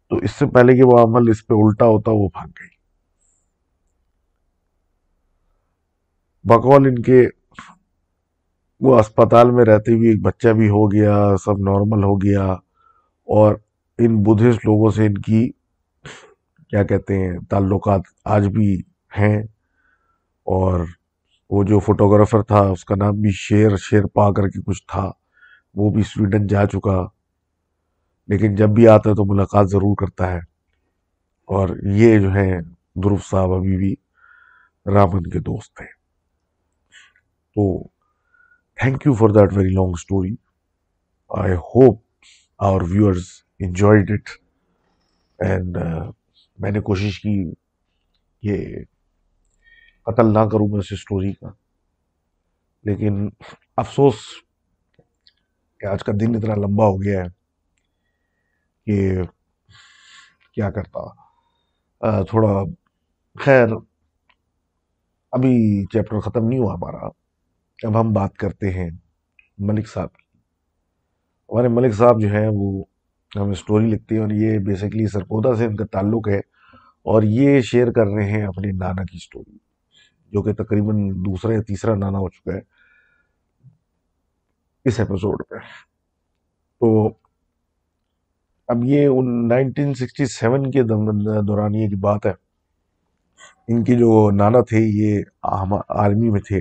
تو 0.09 0.15
اس 0.15 0.31
سے 0.31 0.45
پہلے 0.45 0.75
کہ 0.75 0.83
وہ 0.83 0.97
عمل 0.99 1.29
اس 1.29 1.47
پہ 1.47 1.53
الٹا 1.53 1.85
ہوتا، 1.85 2.11
وہ 2.11 2.27
بھاگ 2.27 2.47
گئی۔ 2.47 2.77
بقول 6.43 6.87
ان 6.87 7.01
کے 7.01 7.27
وہ 8.81 8.99
اسپتال 8.99 9.51
میں 9.51 9.65
رہتے 9.65 9.93
ہوئے 9.93 10.09
ایک 10.09 10.21
بچہ 10.21 10.47
بھی 10.47 10.69
ہو 10.69 10.91
گیا، 10.91 11.35
سب 11.45 11.59
نارمل 11.59 12.03
ہو 12.03 12.15
گیا 12.15 12.51
اور 13.27 13.55
ان 13.97 14.23
بدھسٹ 14.23 14.65
لوگوں 14.65 14.91
سے 14.91 15.05
ان 15.05 15.13
کی 15.13 15.51
کیا 16.69 16.83
کہتے 16.83 17.15
ہیں، 17.15 17.39
تعلقات 17.49 18.01
آج 18.25 18.47
بھی 18.47 18.81
ہیں۔ 19.17 19.37
اور 20.43 20.79
وہ 21.49 21.63
جو 21.63 21.79
فوٹوگرافر 21.79 22.41
تھا، 22.41 22.59
اس 22.59 22.85
کا 22.85 22.95
نام 22.95 23.21
بھی 23.21 23.29
شیر 23.31 23.77
شیر 23.77 24.05
پا 24.05 24.31
کر 24.31 24.47
کے 24.47 24.61
کچھ 24.61 24.83
تھا۔ 24.87 25.11
وہ 25.73 25.89
بھی 25.89 26.03
سویڈن 26.03 26.47
جا 26.47 26.65
چکا۔ 26.65 27.05
لیکن 28.27 28.55
جب 28.55 28.69
بھی 28.69 28.87
آتا 28.87 29.09
ہے 29.09 29.15
تو 29.15 29.33
ملاقات 29.33 29.69
ضرور 29.69 29.95
کرتا 29.95 30.31
ہے۔ 30.31 30.39
اور 31.45 31.69
یہ 31.83 32.19
جو 32.19 32.33
ہے 32.33 32.59
دروف 32.95 33.25
صاحب، 33.25 33.51
ابھی 33.51 33.77
بھی 33.77 33.95
رامن 34.93 35.23
کے 35.23 35.39
دوست 35.39 35.81
ہیں۔ 35.81 35.97
تو 37.55 37.83
thank 38.75 39.05
you 39.05 39.13
for 39.13 39.29
that 39.29 39.53
very 39.53 39.69
long 39.69 39.91
story 39.93 40.35
I 41.29 41.53
hope 41.53 42.01
our 42.59 42.81
viewers 42.81 43.23
enjoyed 43.59 44.11
it 44.11 44.29
and 45.39 45.77
میں 46.59 46.71
نے 46.71 46.79
کوشش 46.81 47.19
کی 47.19 47.35
کہ 48.43 48.57
قتل 50.07 50.33
نہ 50.33 50.39
کروں 50.51 50.67
میں 50.67 50.79
اس 50.79 50.91
اسٹوری 50.91 51.31
کا. 51.33 51.49
لیکن 52.85 53.27
افسوس 53.77 54.15
کہ 55.79 55.85
آج 55.85 56.03
کا 56.03 56.11
دن 56.21 56.35
اتنا 56.35 56.55
لمبا 56.55 56.85
ہو 56.85 57.01
گیا 57.03 57.23
ہے 57.23 57.29
کہ 58.87 59.23
کیا 60.53 60.69
کرتا. 60.71 61.01
تھوڑا 62.29 62.53
خیر، 63.35 63.73
ابھی 65.33 65.85
چیپٹر 65.93 66.19
ختم 66.19 66.47
نہیں 66.47 66.59
ہوا 66.59 66.73
ہمارا. 66.73 67.07
اب 67.79 67.99
ہم 67.99 68.13
بات 68.13 68.37
کرتے 68.37 68.71
ہیں 68.73 68.89
ملک 69.67 69.87
صاحب 69.87 70.13
کی. 70.13 70.25
ہمارے 71.49 71.67
ملک 71.69 71.93
صاحب 71.95 72.21
جو 72.21 72.27
ہیں 72.31 72.47
وہ 72.53 72.83
ہم 73.35 73.49
اسٹوری 73.49 73.85
لکھتے 73.85 74.15
ہیں 74.15 74.21
اور 74.21 74.31
یہ 74.31 74.59
بیسکلی 74.59 75.07
سرپودا 75.07 75.55
سے 75.55 75.65
ان 75.65 75.75
کا 75.75 75.85
تعلق 75.85 76.29
ہے 76.29 76.37
اور 77.03 77.23
یہ 77.23 77.61
شیئر 77.61 77.91
کر 77.91 78.05
رہے 78.05 78.31
ہیں 78.31 78.43
اپنے 78.43 78.71
نانا 78.71 79.03
کی 79.03 79.17
اسٹوری 79.17 79.57
جو 80.31 80.41
کہ 80.41 80.53
تقریباً 80.53 80.95
دوسرا 81.09 81.53
یا 81.53 81.61
تیسرا 81.61 81.95
نانا 81.95 82.17
ہو 82.17 82.29
چکا 82.29 82.53
ہے 82.53 82.59
اس 84.85 84.99
ایپیسوڈ 84.99 85.41
پہ۔ 85.49 85.55
تو 86.79 87.07
اب 88.67 88.77
یہ 88.83 89.09
نائنٹین 89.47 89.93
سکسٹی 89.93 90.25
سیون 90.25 90.71
کے 90.71 90.83
دورانیے 90.83 91.87
کی 91.87 91.95
بات 91.95 92.25
ہے۔ 92.25 92.33
ان 93.67 93.83
کی 93.83 93.95
جو 93.95 94.31
نانا 94.31 94.59
تھے، 94.61 94.77
یہ 94.79 95.23
آرمی 95.89 96.29
میں 96.29 96.41
تھے۔ 96.41 96.57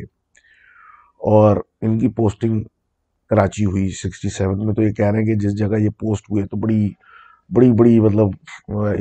اور 1.19 1.57
ان 1.81 1.99
کی 1.99 2.09
پوسٹنگ 2.09 2.65
کراچی 3.31 3.65
ہوئی 3.65 3.89
سکسٹی 4.03 4.29
سیون 4.37 4.65
میں 4.67 4.75
تو 4.75 4.83
یہ 4.83 4.93
کہہ 4.93 5.11
رہے 5.11 5.19
ہیں 5.19 5.27
کہ 5.27 5.35
جس 5.47 5.59
جگہ 5.59 5.79
یہ 5.81 5.91
پوسٹ 6.01 6.31
ہوئے 6.31 6.47
تو 6.47 6.57
بڑی 6.57 6.89
بڑی 7.51 7.71
بڑی 7.79 7.99
مطلب 8.01 8.29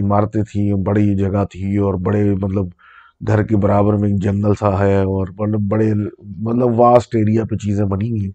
عمارتیں 0.02 0.42
تھیں، 0.52 0.74
بڑی 0.86 1.16
جگہ 1.18 1.44
تھی 1.52 1.76
اور 1.78 1.94
بڑے 2.06 2.24
مطلب 2.42 2.66
گھر 3.28 3.44
کے 3.48 3.58
برابر 3.58 3.94
میں 3.98 4.10
ایک 4.10 4.22
جنگل 4.24 4.54
سا 4.60 4.80
ہے 4.80 4.96
اور 4.98 5.28
مطلب 5.40 5.62
بڑے 5.72 5.94
مطلب 5.94 6.80
واسٹ 6.80 7.16
ایریا 7.16 7.44
پہ 7.50 7.56
چیزیں 7.64 7.86
بنی 7.94 8.10
ہوئی 8.12 8.32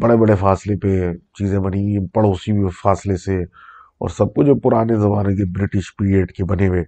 بڑے 0.00 0.16
بڑے 0.16 0.34
فاصلے 0.40 0.76
پہ 0.82 1.12
چیزیں 1.38 1.58
بنی 1.58 1.82
ہوئی 1.84 2.06
پڑوسی 2.14 2.52
بھی 2.52 2.68
فاصلے 2.82 3.16
سے 3.16 3.36
اور 3.42 4.08
سب 4.08 4.34
کچھ 4.34 4.46
جو 4.46 4.54
پرانے 4.60 4.96
زمانے 4.96 5.34
کے 5.36 5.44
برٹش 5.58 5.94
پیریڈ 5.98 6.32
کے 6.32 6.44
بنے 6.44 6.68
ہوئے 6.68 6.84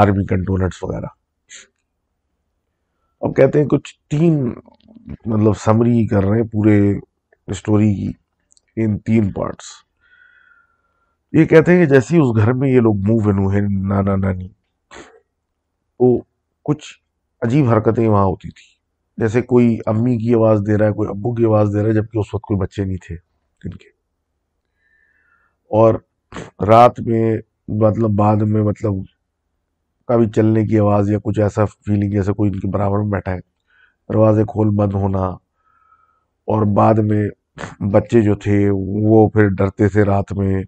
آرمی 0.00 0.24
کنٹونٹس 0.26 0.82
وغیرہ۔ 0.82 1.06
اب 3.22 3.34
کہتے 3.36 3.60
ہیں 3.60 3.66
کچھ 3.68 3.94
تین 4.10 4.34
مطلب 5.26 5.56
سمری 5.58 6.06
کر 6.06 6.24
رہے 6.24 6.40
ہیں 6.40 6.46
پورے 6.48 6.76
اسٹوری 7.48 7.94
کی 7.94 8.10
ان 8.76 8.98
تین 8.98 9.30
پارٹس 9.32 9.64
یہ 11.32 11.44
کہتے 11.44 11.72
ہیں 11.72 11.84
کہ 11.84 11.92
جیسے 11.92 12.18
اس 12.18 12.36
گھر 12.36 12.52
میں 12.52 12.68
یہ 12.70 12.80
لوگ 12.80 12.96
موو 13.06 13.18
ونو 13.24 13.48
ہیں 13.48 13.60
نانا 13.88 14.16
نانی، 14.16 14.48
تو 16.00 16.16
کچھ 16.66 16.84
عجیب 17.42 17.70
حرکتیں 17.70 18.06
وہاں 18.08 18.24
ہوتی 18.24 18.50
تھی 18.50 18.70
جیسے 19.18 19.42
کوئی 19.42 19.78
امی 19.86 20.16
کی 20.18 20.34
آواز 20.34 20.60
دے 20.66 20.76
رہا 20.78 20.86
ہے، 20.86 20.92
کوئی 20.92 21.08
ابو 21.08 21.34
کی 21.34 21.44
آواز 21.44 21.74
دے 21.74 21.80
رہا 21.80 21.88
ہے، 21.88 21.94
جبکہ 21.94 22.18
اس 22.18 22.34
وقت 22.34 22.44
کوئی 22.44 22.60
بچے 22.60 22.84
نہیں 22.84 22.96
تھے 23.06 23.14
ان 23.14 23.70
کے. 23.70 23.88
اور 25.70 25.94
رات 26.68 27.00
میں 27.00 27.36
مطلب 27.68 28.10
بعد 28.10 28.36
میں 28.36 28.62
مطلب 28.62 28.92
کبھی 30.06 30.26
چلنے 30.30 30.66
کی 30.66 30.78
آواز 30.78 31.10
یا 31.10 31.18
کچھ 31.24 31.40
ایسا 31.40 31.64
فیلنگ 31.64 32.10
جیسے 32.10 32.32
کوئی 32.32 32.50
ان 32.50 32.60
کے 32.60 32.68
برابر 32.68 32.98
میں 32.98 33.10
بیٹھا 33.10 33.32
ہے۔ 33.32 33.38
دروازے 34.08 34.44
کھول 34.44 34.68
بند 34.70 34.92
ہونا 34.94 35.22
اور 36.46 36.62
بعد 36.62 36.94
میں 36.94 37.28
بچے 37.80 38.20
جو 38.20 38.34
تھے 38.34 38.68
وہ 38.72 39.28
پھر 39.28 39.48
ڈرتے 39.48 39.88
تھے 39.88 40.02
رات 40.02 40.32
میں 40.32 40.62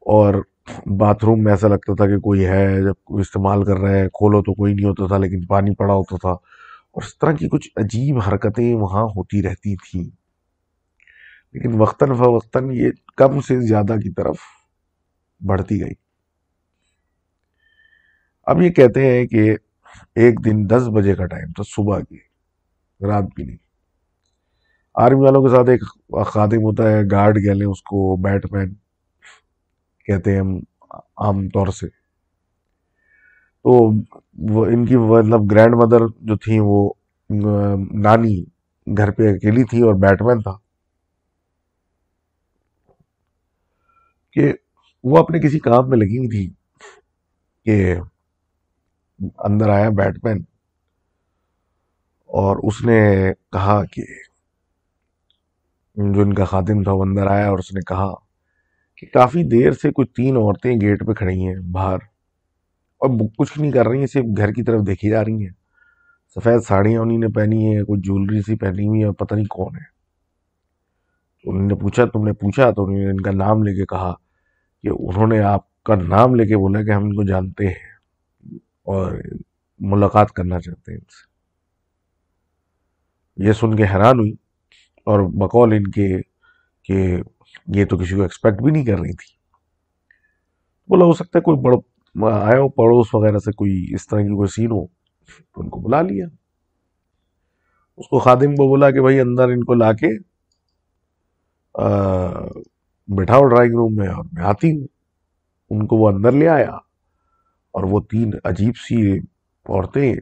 اور 0.00 0.34
باتھ 0.86 1.24
روم 1.24 1.42
میں 1.42 1.52
ایسا 1.52 1.68
لگتا 1.68 1.94
تھا 1.94 2.06
کہ 2.06 2.18
کوئی 2.18 2.46
ہے 2.46 2.82
جب 2.82 2.94
کوئی 3.04 3.20
استعمال 3.20 3.64
کر 3.64 3.76
رہا 3.76 3.90
ہے، 3.90 4.06
کھولو 4.06 4.42
تو 4.42 4.54
کوئی 4.54 4.74
نہیں 4.74 4.86
ہوتا 4.86 5.06
تھا 5.06 5.18
لیکن 5.18 5.46
پانی 5.46 5.74
پڑا 5.74 5.94
ہوتا 5.94 6.16
تھا۔ 6.16 6.30
اور 6.92 7.02
اس 7.02 7.18
طرح 7.18 7.32
کی 7.32 7.48
کچھ 7.48 7.68
عجیب 7.76 8.18
حرکتیں 8.18 8.74
وہاں 8.74 9.04
ہوتی 9.04 9.42
رہتی 9.42 9.76
تھیں۔ 9.76 10.04
لیکن 11.52 11.80
وقتاً 11.80 12.08
فوقتاً 12.08 12.70
یہ 12.70 12.90
کم 13.16 13.40
سے 13.40 13.60
زیادہ 13.60 13.92
کی 14.02 14.10
طرف 14.12 14.36
بڑھتی 15.46 15.80
گئی۔ 15.80 15.92
اب 18.50 18.62
یہ 18.62 18.70
کہتے 18.70 19.06
ہیں 19.06 19.26
کہ 19.26 19.56
ایک 20.14 20.44
دن 20.44 20.70
دس 20.70 20.82
بجے 20.94 21.14
کا 21.14 21.26
ٹائم 21.26 21.52
تھا، 21.52 21.62
صبح 21.66 22.00
کی، 22.00 22.16
رات 23.06 23.22
بھی 23.34 23.44
نہیں۔ 23.44 23.56
آرمی 24.94 25.20
والوں 25.20 25.42
کے 25.42 25.56
ساتھ 25.56 25.70
ایک 25.70 25.82
خادم 26.26 26.62
ہوتا 26.62 26.90
ہے، 26.90 27.00
گارڈ 27.10 27.34
کہہ 27.34 27.50
لیں 27.50 27.66
اس 27.66 27.82
کو 27.82 28.16
بیٹ 28.16 28.52
مین 28.52 28.74
کہتے 30.04 30.32
ہیں 30.32 30.40
ہم 30.40 30.58
عام 31.16 31.48
طور 31.48 31.66
سے۔ 31.66 31.88
تو 33.64 33.90
وہ 34.38 34.66
ان 34.66 34.86
کی 34.86 34.96
مطلب 34.96 35.40
گرینڈ 35.50 35.74
مدر 35.74 36.00
جو 36.20 36.36
تھیں، 36.36 36.60
وہ 36.62 36.92
نانی 37.92 38.44
گھر 38.96 39.10
پہ 39.10 39.34
اکیلی 39.34 39.64
تھی 39.64 39.82
اور 39.82 39.94
بیٹ 39.94 40.22
مین 40.22 40.42
تھا۔ 40.42 40.58
کہ 44.32 44.52
وہ 45.04 45.18
اپنے 45.18 45.38
کسی 45.38 45.58
کام 45.58 45.88
میں 45.88 45.98
لگی 45.98 46.18
ہوئی 46.18 46.28
تھی 46.28 46.50
کہ 47.64 47.96
اندر 49.20 49.68
آیا 49.68 49.88
بیٹ 49.88 50.24
مین 50.24 50.38
اور 52.26 52.56
اس 52.62 52.84
نے 52.84 53.32
کہا 53.52 53.84
کہ 53.84 54.02
جو 55.96 56.20
ان 56.20 56.34
کا 56.34 56.44
خادم 56.44 56.82
تھا 56.82 56.92
وہ 56.92 57.02
اندر 57.02 57.26
آیا 57.26 57.48
اور 57.48 57.58
اس 57.58 57.74
نے 57.74 57.80
کہا 57.80 58.14
کہ 58.96 59.06
کافی 59.06 59.42
دیر 59.42 59.72
سے 59.72 59.90
کچھ 59.94 60.12
تین 60.12 60.36
عورتیں 60.36 60.80
گیٹ 60.80 61.06
پہ 61.06 61.12
کھڑی 61.12 61.46
ہیں 61.46 61.54
باہر 61.72 61.98
اور 62.98 63.10
کچھ 63.38 63.58
نہیں 63.58 63.70
کر 63.70 63.88
رہی 63.88 63.98
ہیں، 63.98 64.06
صرف 64.06 64.24
گھر 64.36 64.52
کی 64.52 64.62
طرف 64.62 64.86
دیکھی 64.86 65.10
جا 65.10 65.24
رہی 65.24 65.42
ہیں۔ 65.42 65.52
سفید 66.34 66.60
ساڑیاں 66.60 67.00
انہیں 67.00 67.18
نے 67.18 67.28
پہنی 67.28 67.66
ہیں، 67.66 67.82
کچھ 67.82 68.00
جولری 68.00 68.42
سی 68.42 68.56
پہنی 68.56 68.88
ہوئی 68.88 69.04
ہے 69.04 69.12
پتہ 69.12 69.34
نہیں 69.34 69.44
کون 69.44 69.76
ہے۔ 69.76 70.00
تو 71.42 71.50
انہوں 71.50 71.66
نے 71.66 71.74
پوچھا، 71.74 72.04
تم 72.04 72.24
نے 72.24 72.32
پوچھا؟ 72.32 72.70
تو 72.70 72.84
انہوں 72.84 72.98
نے 72.98 73.10
ان 73.10 73.20
کا 73.20 73.30
نام 73.30 73.62
لے 73.62 73.74
کے 73.74 73.84
کہا 73.84 74.14
کہ 74.82 74.88
انہوں 74.88 75.26
نے 75.26 75.40
آپ 75.40 75.82
کا 75.82 75.94
نام 75.94 76.34
لے 76.34 76.46
کے 76.46 76.56
بولا 76.56 76.82
کہ 76.82 76.90
ہم 76.90 77.04
ان 77.04 77.14
کو 77.14 77.22
جانتے 77.22 77.66
ہیں۔ 77.66 77.89
اور 78.90 79.12
ملاقات 79.80 80.32
کرنا 80.32 80.60
چاہتے 80.60 80.92
ہیں 80.92 80.98
ان 80.98 81.04
سے۔ 81.04 81.28
یہ 83.46 83.52
سن 83.52 83.76
کے 83.76 83.84
حیران 83.84 84.18
ہوئی 84.18 84.32
اور 85.06 85.20
بقول 85.20 85.72
ان 85.72 85.90
کے 85.90 86.08
کہ 86.82 87.16
یہ 87.76 87.84
تو 87.84 87.98
کسی 87.98 88.14
کو 88.16 88.22
ایکسپیکٹ 88.22 88.62
بھی 88.62 88.72
نہیں 88.72 88.84
کر 88.84 88.98
رہی 88.98 89.12
تھی۔ 89.12 89.36
بولا 90.88 91.04
ہو 91.04 91.12
سکتا 91.12 91.38
ہے 91.38 91.42
کوئی 91.42 91.58
بڑا 91.60 91.76
آئے 92.46 92.58
ہو 92.58 92.68
پڑوس 92.68 93.14
وغیرہ 93.14 93.38
سے 93.38 93.52
کوئی 93.52 93.94
اس 93.94 94.06
طرح 94.06 94.20
کی 94.20 94.36
کوئی 94.36 94.48
سین 94.48 94.70
ہو 94.70 94.86
تو 94.86 95.60
ان 95.60 95.68
کو 95.68 95.80
بلا 95.80 96.02
لیا۔ 96.02 96.26
اس 97.98 98.08
کو 98.08 98.18
خادم 98.18 98.56
کو 98.56 98.68
بولا 98.68 98.90
کہ 98.90 99.00
بھائی 99.00 99.20
اندر 99.20 99.48
ان 99.48 99.64
کو 99.64 99.74
لا 99.74 99.92
کے 99.92 100.18
بٹھاؤ 103.08 103.44
ڈرائنگ 103.44 103.74
روم 103.74 103.94
میں 103.96 104.08
اور 104.08 104.24
میں 104.32 104.42
آتی 104.42 104.70
ہوں۔ 104.70 104.86
ان 105.70 105.86
کو 105.86 105.96
وہ 105.96 106.08
اندر 106.08 106.32
لے 106.32 106.48
آیا۔ 106.48 106.89
اور 107.74 107.84
وہ 107.84 108.00
تین 108.00 108.30
عجیب 108.44 108.76
سی 108.76 109.18
عورتیں 109.66 110.14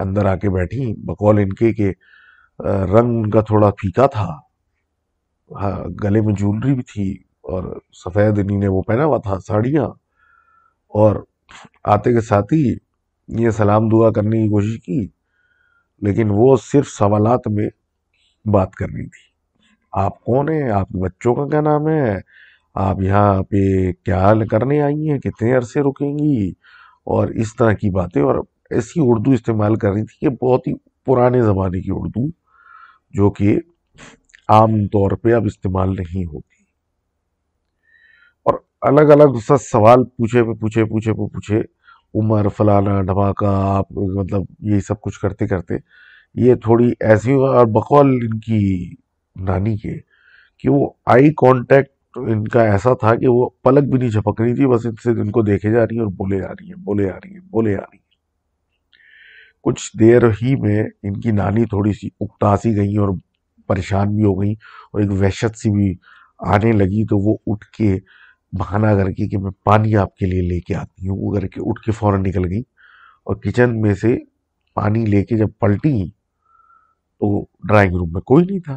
اندر 0.00 0.26
آ 0.26 0.36
کے 0.36 0.50
بیٹھی 0.50 0.94
بقول 0.98 1.38
ان 1.38 1.52
کے 1.52 1.72
کہ 1.74 1.92
رنگ 2.60 3.16
ان 3.16 3.30
کا 3.30 3.40
تھوڑا 3.40 3.70
پھیکا 3.70 4.06
تھا۔ 4.06 4.28
ہاں، 5.50 5.84
گلے 6.04 6.20
میں 6.20 6.34
جولری 6.34 6.74
بھی 6.74 6.82
تھی 6.82 7.12
اور 7.42 7.64
سفید 7.92 8.38
انہیں 8.38 8.58
نے 8.58 8.68
وہ 8.68 8.82
پہنا 8.82 9.04
ہوا 9.04 9.18
تھا 9.18 9.38
ساڑیاں۔ 9.40 9.84
اور 10.94 11.16
آتے 11.84 12.12
کے 12.12 12.20
ساتھ 12.20 12.54
ہی 12.54 12.74
یہ 13.28 13.50
سلام 13.50 13.88
دعا 13.88 14.10
کرنے 14.10 14.42
کی 14.42 14.48
کوشش 14.48 14.78
کی 14.80 15.06
لیکن 16.02 16.28
وہ 16.30 16.56
صرف 16.62 16.88
سوالات 16.88 17.48
میں 17.48 17.68
بات 18.44 18.74
کر 18.74 18.86
رہی 18.86 19.06
تھی۔ 19.06 19.22
آپ 19.92 20.24
کون 20.24 20.48
ہیں؟ 20.48 20.70
آپ 20.70 20.88
کے 20.88 21.02
بچوں 21.02 21.34
کا 21.34 21.48
کیا 21.48 21.60
نام 21.60 21.88
ہے؟ 21.88 22.20
آپ 22.74 23.02
یہاں 23.02 23.42
پہ 23.42 23.56
کیا 24.04 24.32
کرنے 24.50 24.80
آئی 24.82 25.10
ہیں؟ 25.10 25.18
کتنے 25.18 25.54
عرصے 25.54 25.80
رکیں 25.80 26.18
گی؟ 26.18 26.50
اور 27.06 27.28
اس 27.28 27.54
طرح 27.56 27.72
کی 27.72 27.90
باتیں، 27.90 28.22
اور 28.22 28.36
ایسی 28.70 29.00
اردو 29.02 29.30
استعمال 29.30 29.74
کر 29.76 29.92
رہی 29.92 30.04
تھی 30.04 30.18
کہ 30.20 30.34
بہت 30.42 30.66
ہی 30.66 30.72
پرانے 31.06 31.40
زمانے 31.42 31.80
کی 31.80 31.90
اردو، 31.92 32.26
جو 33.14 33.30
کہ 33.30 33.56
عام 34.48 34.86
طور 34.86 35.10
پہ 35.10 35.32
اب 35.34 35.44
استعمال 35.46 35.94
نہیں 35.94 36.24
ہوتی۔ 36.24 36.62
اور 38.46 38.54
الگ 38.80 39.12
الگ 39.12 39.38
سوال 39.60 40.04
پوچھے 40.04 40.42
پہ 40.44 40.52
پوچھے 40.52 40.84
پوچھے 40.84 41.12
پہ 41.12 41.26
پوچھے، 41.34 41.60
عمر، 42.14 42.48
فلانا 42.48 43.00
ڈھماکہ 43.02 43.44
آپ 43.44 43.92
مطلب 43.92 44.42
یہ 44.60 44.80
سب 44.80 45.00
کچھ 45.00 45.20
کرتے 45.20 45.46
کرتے، 45.46 45.74
یہ 46.34 46.54
تھوڑی 46.54 46.92
ایسی 47.00 47.32
اور 47.32 47.66
بقول 47.66 48.12
ان 48.14 48.38
کی 48.40 48.94
نانی 49.36 49.76
کے، 49.76 49.98
کہ 50.64 50.70
وہ 50.70 50.90
آئی 51.06 51.32
کانٹیکٹ 51.36 51.93
ان 52.16 52.48
کا 52.48 52.62
ایسا 52.62 52.94
تھا 52.94 53.14
کہ 53.14 53.28
وہ 53.28 53.48
پلک 53.62 53.84
بھی 53.84 53.98
نہیں 53.98 54.08
جھپک 54.08 54.40
رہی 54.40 54.54
تھی، 54.54 54.66
بس 54.66 54.86
ان 54.86 54.94
سے 55.04 55.10
ان 55.10 55.30
کو 55.30 55.42
دیکھے 55.42 55.70
جا 55.72 55.84
رہی 55.84 55.96
ہیں 55.96 56.04
اور 56.04 56.12
بولے 56.12 56.40
جا 56.40 56.48
رہی 56.48 56.66
ہیں، 56.66 56.76
بولے 56.76 57.10
آ 57.10 57.16
رہی 57.16 57.32
ہیں، 57.32 57.40
بولے 57.40 57.74
آ 57.74 57.80
رہی 57.80 57.96
ہیں۔ 57.96 58.04
کچھ 59.64 59.90
دیر 60.00 60.28
ہی 60.42 60.56
میں 60.56 60.84
ان 61.02 61.20
کی 61.20 61.30
نانی 61.30 61.64
تھوڑی 61.64 61.92
سی 61.92 62.08
اکتا 62.20 62.56
سی 62.56 62.76
گئی 62.76 62.96
اور 62.96 63.08
پریشان 63.66 64.16
بھی 64.16 64.24
ہو 64.24 64.40
گئی 64.40 64.52
اور 64.92 65.00
ایک 65.00 65.10
وحشت 65.12 65.58
سی 65.58 65.70
بھی 65.70 65.94
آنے 66.38 66.72
لگی، 66.72 67.06
تو 67.06 67.18
وہ 67.18 67.36
اٹھ 67.46 67.66
کے 67.66 67.98
بہانہ 68.52 68.86
کر 68.86 69.10
کے 69.10 69.28
کہ 69.28 69.38
میں 69.38 69.50
پانی 69.64 69.96
آپ 69.96 70.16
کے 70.16 70.26
لیے 70.26 70.42
لے 70.42 70.60
کے 70.60 70.74
آتی 70.74 71.08
ہوں۔ 71.08 71.18
وہ 71.20 71.34
کر 71.34 71.46
کے 71.46 71.60
اٹھ 71.60 71.80
کے 71.80 71.92
فوراً 71.92 72.22
نکل 72.22 72.46
گئی 72.50 72.60
اور 73.24 73.36
کچن 73.36 73.80
میں 73.80 73.94
سے 73.94 74.16
پانی 74.74 75.04
لے 75.06 75.24
کے 75.24 75.36
جب 75.36 75.48
پلٹی 75.60 76.10
تو 77.20 77.44
ڈرائنگ 77.68 77.96
روم 77.96 78.12
میں 78.12 78.20
کوئی 78.20 78.44
نہیں 78.44 78.58
تھا۔ 78.58 78.76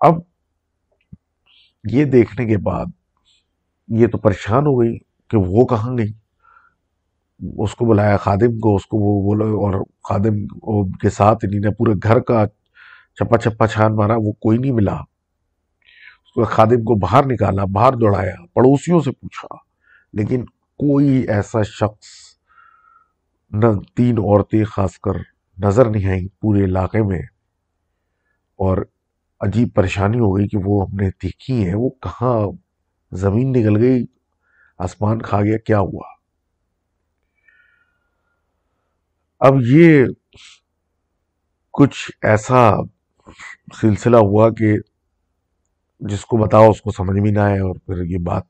اب 0.00 0.14
یہ 1.92 2.04
دیکھنے 2.04 2.46
کے 2.46 2.58
بعد 2.58 2.86
یہ 3.88 4.06
تو 4.06 4.18
پریشان 4.18 4.66
ہو 4.66 4.80
گئی 4.80 4.98
کہ 5.30 5.36
وہ 5.36 5.66
کہاں 5.66 5.98
گئی؟ 5.98 6.12
اس 7.58 7.74
کو 7.74 7.84
بلایا 7.84 8.16
خادم 8.16 8.58
کو، 8.58 8.76
اس 8.76 8.86
کو 8.86 8.96
وہ 8.96 9.22
بولا 9.22 9.44
اور 9.44 9.84
خادم 10.02 10.46
کے 10.88 11.10
ساتھ 11.10 11.44
انہیں 11.44 11.60
نے 11.60 11.70
پورے 11.70 11.92
گھر 12.02 12.20
کا 12.20 12.46
چپا 13.14 13.38
چپا 13.38 13.66
چھان 13.66 13.96
مارا، 13.96 14.14
وہ 14.16 14.32
کوئی 14.32 14.58
نہیں 14.58 14.72
ملا۔ 14.72 14.94
اس 14.94 16.32
کو 16.32 16.44
خادم 16.44 16.84
کو 16.84 16.98
باہر 16.98 17.26
نکالا، 17.26 17.64
باہر 17.64 17.92
دوڑایا، 17.92 18.34
پڑوسیوں 18.54 19.00
سے 19.00 19.12
پوچھا، 19.12 19.56
لیکن 20.12 20.44
کوئی 20.78 21.08
ایسا 21.08 21.62
شخص 21.62 22.06
نہ 23.50 23.66
تین 23.96 24.18
عورتیں 24.18 24.64
خاص 24.64 24.98
کر 24.98 25.12
نظر 25.64 25.90
نہیں 25.90 26.06
آئیں 26.06 26.28
پورے 26.40 26.64
علاقے 26.64 27.02
میں۔ 27.02 27.22
اور 28.56 28.78
عجیب 29.40 29.68
پریشانی 29.74 30.18
ہو 30.18 30.36
گئی 30.36 30.48
کہ 30.48 30.58
وہ 30.64 30.86
ہم 30.86 30.96
نے 30.96 31.10
دیکھی 31.22 31.66
ہیں 31.66 31.74
وہ 31.74 31.88
کہاں 31.88 32.46
زمین 33.12 33.52
نکل 33.52 33.76
گئی، 33.76 34.04
آسمان 34.78 35.22
کھا 35.22 35.42
گیا، 35.42 35.58
کیا 35.58 35.78
ہوا؟ 35.78 36.16
اب 39.40 39.54
یہ 39.60 40.04
کچھ 41.72 42.10
ایسا 42.22 42.74
سلسلہ 43.80 44.16
ہوا 44.16 44.50
کہ 44.50 44.76
جس 46.00 46.24
کو 46.24 46.36
بتاؤ، 46.36 46.70
اس 46.70 46.82
کو 46.82 46.90
سمجھ 46.90 47.20
بھی 47.20 47.30
نہ 47.30 47.38
آئے 47.38 47.58
اور 47.58 47.74
پھر 47.86 48.04
یہ 48.04 48.18
بات 48.18 48.42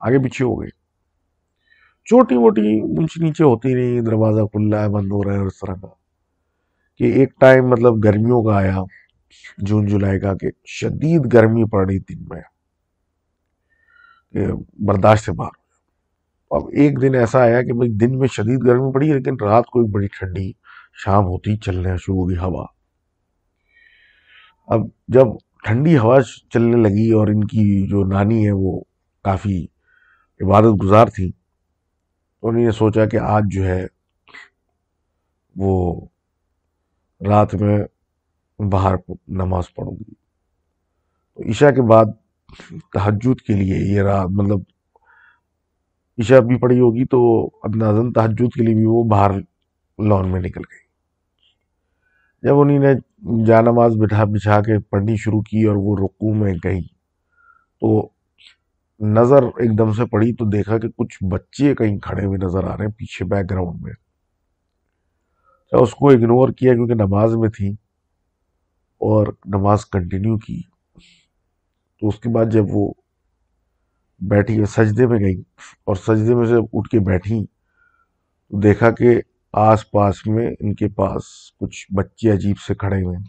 آگے 0.00 0.22
پیچھے 0.22 0.44
ہو 0.44 0.60
گئی۔ 0.60 0.70
چھوٹی 2.04 2.36
موٹی 2.38 2.80
اونچ 2.80 3.18
نیچے 3.18 3.44
ہوتی 3.44 3.74
نہیں 3.74 4.00
دروازہ 4.00 4.40
کھل 4.40 4.72
رہا 4.72 4.82
ہے، 4.82 4.88
بند 4.88 5.12
ہو 5.12 5.24
رہا 5.24 5.32
ہے 5.32 5.38
اور 5.38 5.46
اس 5.46 5.60
طرح 5.60 5.74
کا۔ 5.74 5.88
کہ 6.98 7.04
ایک 7.04 7.40
ٹائم 7.40 7.68
مطلب 7.68 8.04
گرمیوں 8.04 8.42
کا 8.42 8.56
آیا۔ 8.56 8.78
جون 9.58 9.86
جولائی 9.86 10.20
کا 10.20 10.34
کہ 10.34 10.50
شدید 10.68 11.32
گرمی 11.32 11.64
پڑ 11.70 11.86
رہی 11.86 11.98
دن 11.98 12.24
میں 12.28 12.40
برداشت 14.86 15.24
سے 15.24 15.32
باہر 15.32 15.58
اب 16.50 16.68
ایک 16.72 17.00
دن 17.02 17.14
ایسا 17.14 17.40
آیا 17.40 17.62
کہ 17.62 17.72
بھائی 17.72 17.90
دن 17.90 18.18
میں 18.18 18.28
شدید 18.28 18.64
گرمی 18.66 18.92
پڑی، 18.92 19.12
لیکن 19.12 19.36
رات 19.40 19.66
کو 19.66 19.80
ایک 19.80 19.90
بڑی 19.90 20.06
ٹھنڈی 20.18 20.50
شام 21.04 21.24
ہوتی 21.24 21.56
چلنے 21.56 21.96
شروع 21.96 22.16
ہوگی، 22.16 22.36
ہوا۔ 22.36 22.64
اب 24.68 24.80
جب 25.08 25.26
ٹھنڈی 25.64 25.96
ہوا 25.98 26.18
چلنے 26.52 26.76
لگی 26.82 27.10
اور 27.12 27.28
ان 27.28 27.44
کی 27.44 27.86
جو 27.88 28.04
نانی 28.04 28.46
ہے 28.46 28.52
وہ 28.52 28.80
کافی 29.24 29.64
عبادت 30.40 30.82
گزار 30.82 31.06
تھی 31.06 31.30
تو 31.32 32.48
انہوں 32.48 32.64
نے 32.64 32.70
سوچا 32.70 33.04
کہ 33.04 33.16
آج 33.16 33.44
جو 33.54 33.64
ہے 33.64 33.86
وہ 35.56 35.72
رات 37.20 37.54
میں 37.54 37.78
باہر 38.68 38.94
نماز 39.28 39.64
پڑھوں 39.74 39.92
گی۔ 39.92 40.14
تو 41.34 41.50
عشاء 41.50 41.70
کے 41.70 41.82
بعد 41.82 42.04
تحجد 42.92 43.40
کے 43.40 43.52
لیے 43.54 43.94
یہ 43.94 44.02
رات 44.02 44.26
مطلب 44.30 44.58
عشاء 46.18 46.40
بھی 46.40 46.58
پڑی 46.58 46.80
ہوگی 46.80 47.04
تو 47.04 47.46
اندازن 47.62 48.12
تحجد 48.12 48.54
کے 48.54 48.62
لیے 48.62 48.74
بھی 48.74 48.84
وہ 48.84 49.04
باہر 49.04 49.30
لان 49.98 50.32
میں 50.32 50.40
نکل 50.40 50.60
گئی۔ 50.60 50.90
جب 52.42 52.58
انہیں 52.58 52.78
نے 52.78 52.94
جا 53.46 53.60
نماز 53.60 53.96
بٹھا 53.96 54.24
بچھا 54.24 54.60
کے 54.60 54.78
پڑھنی 54.78 55.16
شروع 55.16 55.42
کی 55.42 55.64
اور 55.64 55.76
وہ 55.76 55.96
رقو 55.96 56.34
میں 56.34 56.54
گئی 56.64 56.82
تو 57.80 58.08
نظر 59.00 59.42
ایک 59.42 59.78
دم 59.78 59.92
سے 59.92 60.06
پڑی 60.06 60.32
تو 60.32 60.44
دیکھا 60.44 60.78
کہ 60.78 60.88
کچھ 60.96 61.24
بچے 61.24 61.74
کہیں 61.74 61.98
کھڑے 61.98 62.24
ہوئے 62.26 62.38
نظر 62.38 62.64
آ 62.64 62.76
رہے 62.76 62.84
ہیں 62.84 62.92
پیچھے 62.92 63.24
بیک 63.24 63.50
گراؤنڈ 63.50 63.82
میں۔ 63.82 63.92
اس 65.72 65.94
کو 65.94 66.10
اگنور 66.10 66.48
کیا 66.48 66.74
کیونکہ 66.74 66.94
نماز 66.94 67.36
میں 67.36 67.48
تھی۔ 67.48 67.74
اور 69.00 69.26
نماز 69.46 69.86
کنٹینیو 69.86 70.36
کی، 70.38 70.60
تو 72.02 72.08
اس 72.08 72.18
کے 72.20 72.28
بعد 72.28 72.46
جب 72.52 72.64
وہ 72.68 72.92
بیٹھی 74.20 74.64
سجدے 74.64 75.06
میں 75.06 75.18
گئی 75.20 75.42
اور 75.84 75.96
سجدے 75.96 76.34
میں 76.34 76.46
سے 76.46 76.54
اٹھ 76.72 76.88
کے 76.88 76.98
بیٹھی، 77.00 77.44
تو 78.50 78.60
دیکھا 78.60 78.90
کہ 78.90 79.20
آس 79.52 79.90
پاس 79.90 80.26
میں 80.26 80.50
ان 80.60 80.74
کے 80.74 80.88
پاس 80.88 81.22
کچھ 81.60 81.86
بچے 81.94 82.30
عجیب 82.30 82.58
سے 82.58 82.74
کھڑے 82.74 83.02
ہوئے 83.02 83.16
ہیں۔ 83.16 83.24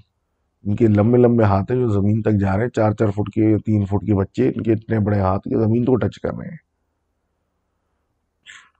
ان 0.65 0.75
کے 0.75 0.87
لمبے 0.87 1.17
لمبے 1.17 1.43
ہاتھ 1.43 1.71
ہیں 1.71 1.79
جو 1.79 1.87
زمین 1.87 2.21
تک 2.21 2.39
جا 2.41 2.55
رہے 2.55 2.63
ہیں، 2.63 2.69
چار 2.69 2.91
چار 2.91 3.07
فٹ 3.07 3.31
کے 3.33 3.57
تین 3.65 3.85
فٹ 3.85 4.05
کے 4.05 4.15
بچے، 4.15 4.47
ان 4.47 4.63
کے 4.63 4.73
اتنے 4.73 4.99
بڑے 4.99 5.19
ہاتھ 5.19 5.43
کے 5.43 5.63
زمین 5.63 5.85
کو 5.85 5.95
ٹچ 5.95 6.19
کر 6.19 6.33
رہے 6.33 6.47
ہیں۔ 6.47 6.57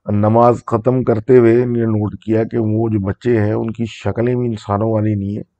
نماز 0.06 0.62
ختم 0.66 1.02
کرتے 1.04 1.38
ہوئے 1.38 1.64
نے 1.64 1.84
نوٹ 1.86 2.14
کیا 2.24 2.44
کہ 2.44 2.58
وہ 2.58 2.88
جو 2.88 2.98
بچے 3.00 3.40
ہیں، 3.40 3.52
ان 3.52 3.70
کی 3.70 3.84
شکلیں 3.86 4.34
بھی 4.34 4.46
انسانوں 4.46 4.92
والی 4.92 5.14
نہیں 5.14 5.36
ہیں۔ 5.36 5.51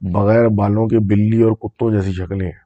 بغیر 0.00 0.48
بالوں 0.48 0.88
کے 0.88 0.98
بلی 0.98 1.42
اور 1.42 1.52
کتوں 1.52 1.90
جیسی 1.90 2.12
شکلیں 2.12 2.46
ہیں۔ 2.46 2.58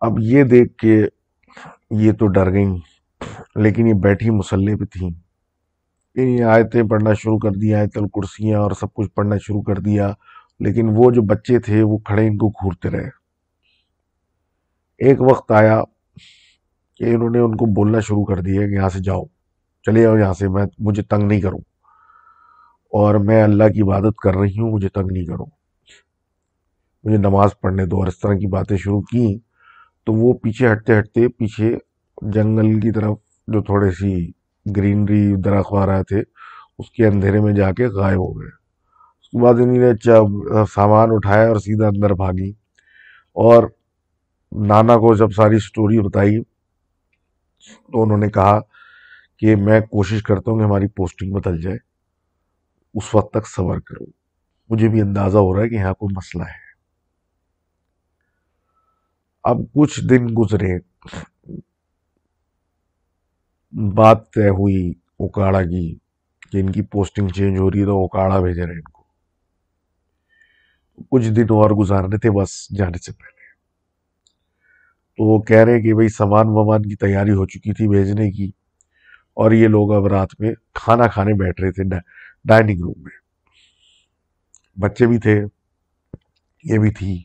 اب 0.00 0.12
یہ 0.18 0.44
دیکھ 0.44 0.76
کے 0.76 1.06
یہ 1.90 2.12
تو 2.12 2.26
ڈر 2.26 2.52
گئیں، 2.52 2.76
لیکن 3.54 3.86
یہ 3.88 3.94
بیٹھی 3.94 4.30
مسلح 4.30 4.76
پہ 4.80 4.84
تھیں۔ 4.84 5.10
یہ 6.16 6.44
آیتیں 6.44 6.82
پڑھنا 6.82 7.12
شروع 7.12 7.38
کر 7.38 7.50
دیا، 7.50 7.78
آیت 7.78 7.98
الکرسیاں 7.98 8.60
اور 8.60 8.70
سب 8.70 8.94
کچھ 8.94 9.10
پڑھنا 9.10 9.36
شروع 9.36 9.62
کر 9.62 9.76
دیا، 9.76 10.12
لیکن 10.60 10.88
وہ 10.96 11.10
جو 11.10 11.22
بچے 11.22 11.58
تھے 11.58 11.82
وہ 11.82 11.98
کھڑے 11.98 12.26
ان 12.26 12.38
کو 12.38 12.48
گھورتے 12.48 12.90
رہے۔ 12.90 13.08
ایک 14.98 15.20
وقت 15.20 15.50
آیا 15.50 15.82
کہ 16.96 17.04
انہوں 17.04 17.30
نے 17.30 17.38
ان 17.38 17.56
کو 17.56 17.66
بولنا 17.66 18.00
شروع 18.00 18.24
کر 18.24 18.40
دیا 18.40 18.60
کہ 18.60 18.72
یہاں 18.72 18.88
سے 18.88 18.98
جاؤ۔ 18.98 19.24
چلے 19.82 20.02
جاؤ 20.02 20.16
یہاں 20.16 20.32
سے، 20.32 20.48
میں 20.48 20.66
مجھے 20.78 21.02
تنگ 21.02 21.22
نہیں 21.22 21.40
کروں۔ 21.40 21.58
اور 22.92 23.14
میں 23.14 23.42
اللہ 23.42 23.64
کی 23.64 23.82
عبادت 23.82 24.16
کر 24.16 24.34
رہی 24.34 24.58
ہوں، 24.58 24.70
مجھے 24.72 24.88
تنگ 24.88 25.12
نہیں 25.12 25.24
کروں۔ 25.24 25.46
مجھے 27.04 27.16
نماز 27.16 27.50
پڑھنے 27.60 27.86
دو 27.86 27.96
اور 27.96 28.06
اس 28.06 28.18
طرح 28.18 28.34
کی 28.34 28.46
باتیں 28.46 28.76
شروع 28.76 29.00
کی 29.00 29.38
تو 30.04 30.12
وہ 30.12 30.32
پیچھے 30.32 30.72
ہٹتے 30.72 30.98
ہٹتے 30.98 31.28
پیچھے 31.28 31.76
جنگل 32.22 32.80
کی 32.80 32.90
طرف 32.92 33.16
جو 33.48 33.62
تھوڑے 33.62 33.90
سی 33.90 34.30
گرینری 34.76 35.36
درخت 35.36 35.74
رہے 35.74 36.04
تھے، 36.04 36.20
اس 36.78 36.90
کے 36.90 37.06
اندھیرے 37.06 37.40
میں 37.40 37.52
جا 37.52 37.72
کے 37.72 37.86
غائب 37.86 38.18
ہو 38.18 38.40
گئے۔ 38.40 38.48
اس 39.20 39.28
کے 39.28 39.38
بعد 39.42 39.54
انہیں 39.54 39.78
نے 39.78 39.92
سامان 40.74 41.08
اٹھایا 41.12 41.48
اور 41.48 41.56
سیدھا 41.56 41.86
اندر 41.86 42.14
بھاگی۔ 42.14 42.50
اور 43.32 43.64
نانا 44.52 44.96
کو 44.96 45.14
جب 45.14 45.30
ساری 45.30 45.58
سٹوری 45.58 46.00
بتائی 46.00 46.42
تو 47.92 48.02
انہوں 48.02 48.18
نے 48.18 48.28
کہا 48.28 48.60
کہ 49.40 49.56
میں 49.56 49.80
کوشش 49.80 50.22
کرتا 50.22 50.50
ہوں 50.50 50.58
کہ 50.58 50.64
ہماری 50.64 50.88
پوسٹنگ 50.88 51.32
بدل 51.32 51.60
جائے۔ 51.60 51.76
اس 52.94 53.14
وقت 53.14 53.32
تک 53.32 53.46
صبر 53.46 53.80
کروں 53.80 54.06
مجھے 54.70 54.88
بھی 54.88 55.00
اندازہ 55.00 55.38
ہو 55.38 55.56
رہا 55.56 55.62
ہے 55.62 55.68
کہ 55.68 55.74
یہاں 55.74 55.94
کوئی 55.94 56.14
مسئلہ 56.16 56.42
ہے۔ 56.42 56.70
اب 59.44 59.56
کچھ 59.74 60.00
دن 60.00 60.26
گزرے۔ 60.38 60.78
بات 63.94 64.30
طے 64.34 64.48
ہوئی 64.48 64.92
اکاڑا 65.18 65.62
کی 65.62 65.94
کہ 66.52 66.58
ان 66.58 66.72
کی 66.72 66.82
پوسٹنگ 66.82 67.28
چینج 67.28 67.58
ہو 67.58 67.70
رہی 67.70 67.80
ہے 67.80 67.84
تو 67.84 67.90
اوکاڑا 67.90 68.40
بھیجے 68.40 68.66
رہے 68.66 68.72
ان 68.72 68.80
کو۔ 68.80 69.02
کچھ 71.10 71.28
دن 71.28 71.42
اور 71.42 71.70
گزارنے 71.70 72.18
تھے 72.18 72.30
بس 72.30 72.76
جانے 72.78 72.98
سے 72.98 73.12
پہلے۔ 73.12 73.40
تو 75.16 75.24
وہ 75.24 75.42
کہہ 75.42 75.64
رہے 75.64 75.80
کہ 75.80 75.94
بھائی 75.94 76.08
سامان 76.08 76.46
وامان 76.48 76.82
کی 76.82 76.96
تیاری 76.96 77.30
ہو 77.30 77.46
چکی 77.46 77.72
تھی 77.72 77.88
بھیجنے 77.88 78.30
کی۔ 78.30 78.50
اور 79.40 79.50
یہ 79.50 79.68
لوگ 79.68 79.92
اب 79.92 80.06
رات 80.06 80.28
میں 80.38 80.54
کھانا 80.74 81.06
کھانے 81.06 81.32
بیٹھ 81.32 81.60
رہے 81.60 81.72
تھے 81.72 81.82
ڈائننگ 82.44 82.80
روم 82.80 83.02
میں۔ 83.02 83.10
بچے 84.80 85.06
بھی 85.06 85.18
تھے، 85.18 85.40
یہ 86.64 86.78
بھی 86.78 86.90
تھی، 86.90 87.22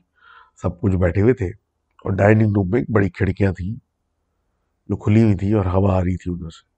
سب 0.61 0.81
کچھ 0.81 0.95
بیٹھے 0.95 1.21
ہوئے 1.21 1.33
تھے۔ 1.33 1.47
اور 1.95 2.11
ڈائننگ 2.11 2.51
روم 2.55 2.69
میں 2.69 2.83
بڑی 2.91 3.09
کھڑکیاں 3.09 3.51
تھیں 3.51 3.75
جو 4.87 4.97
کھلی 4.97 5.23
ہوئی 5.23 5.35
تھی 5.35 5.53
اور 5.53 5.65
ہوا 5.65 5.95
آ 5.95 5.99
رہی 5.99 6.17
تھی 6.17 6.31
ادھر 6.31 6.49
سے۔ 6.49 6.75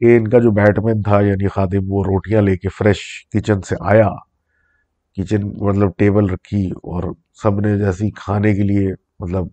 کہ 0.00 0.16
ان 0.16 0.28
کا 0.28 0.38
جو 0.38 0.50
بیٹ 0.50 0.78
مین 0.78 1.02
تھا 1.02 1.20
یعنی 1.20 1.48
خادم، 1.48 1.92
وہ 1.92 2.04
روٹیاں 2.04 2.42
لے 2.42 2.56
کے 2.56 2.68
فریش 2.68 3.26
کچن 3.32 3.62
سے 3.62 3.76
آیا۔ 3.80 4.08
کچن 5.16 5.64
مطلب 5.64 5.88
ٹیبل 5.96 6.30
رکھی 6.30 6.70
اور 6.70 7.12
سب 7.32 7.60
نے 7.60 7.78
جیسی 7.78 8.10
کھانے 8.10 8.54
کے 8.54 8.62
لیے 8.62 8.88
مطلب 9.18 9.44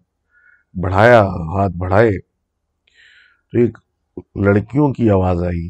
بڑھایا، 0.81 1.21
ہاتھ 1.23 1.77
بڑھائے۔ 1.77 2.11
تو 3.51 3.59
ایک 3.59 3.77
لڑکیوں 4.17 4.93
کی 4.93 5.09
آواز 5.09 5.43
آئی 5.43 5.69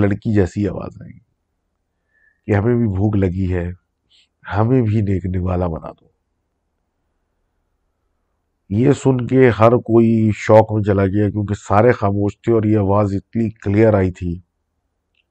لڑکی 0.00 0.34
جیسی 0.34 0.68
آواز 0.68 1.02
آئی 1.02 1.18
کہ 2.46 2.54
ہمیں 2.54 2.76
بھی 2.76 2.86
بھوک 2.86 3.16
لگی 3.16 3.54
ہے، 3.54 3.70
ہمیں 4.56 4.82
بھی 4.82 5.00
نیک 5.00 5.36
نوالا 5.36 5.66
بنا 5.66 5.92
دو۔ 5.92 6.08
یہ 8.68 8.92
سن 8.92 9.26
کے 9.26 9.48
ہر 9.48 9.70
کوئی 9.70 10.30
شوق 10.34 10.72
میں 10.72 10.82
چلا 10.82 11.06
گیا 11.06 11.30
کیونکہ 11.30 11.54
سارے 11.54 11.92
خاموش 11.92 12.40
تھے 12.40 12.52
اور 12.52 12.62
یہ 12.62 12.78
آواز 12.78 13.14
اتنی 13.14 13.50
کلیئر 13.50 13.94
آئی 13.94 14.12
تھی 14.12 14.40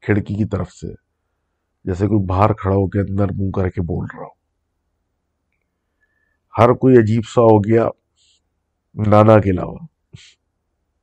کھڑکی 0.01 0.35
کی 0.35 0.45
طرف 0.45 0.71
سے، 0.71 0.87
جیسے 1.85 2.07
کوئی 2.07 2.25
باہر 2.25 2.53
کھڑا 2.53 2.75
ہو 2.75 2.87
کے 2.87 2.99
اندر 2.99 3.25
منہ 3.35 3.51
کر 3.51 3.69
کے 3.69 3.81
بول 3.81 4.07
رہا 4.13 4.23
ہو۔ 4.23 4.43
ہر 6.57 6.73
کوئی 6.73 6.97
عجیب 6.97 7.21
سا 7.25 7.41
ہو 7.41 7.59
گیا 7.59 7.87
نانا 9.07 9.39
کے 9.39 9.49
علاوہ۔ 9.49 9.77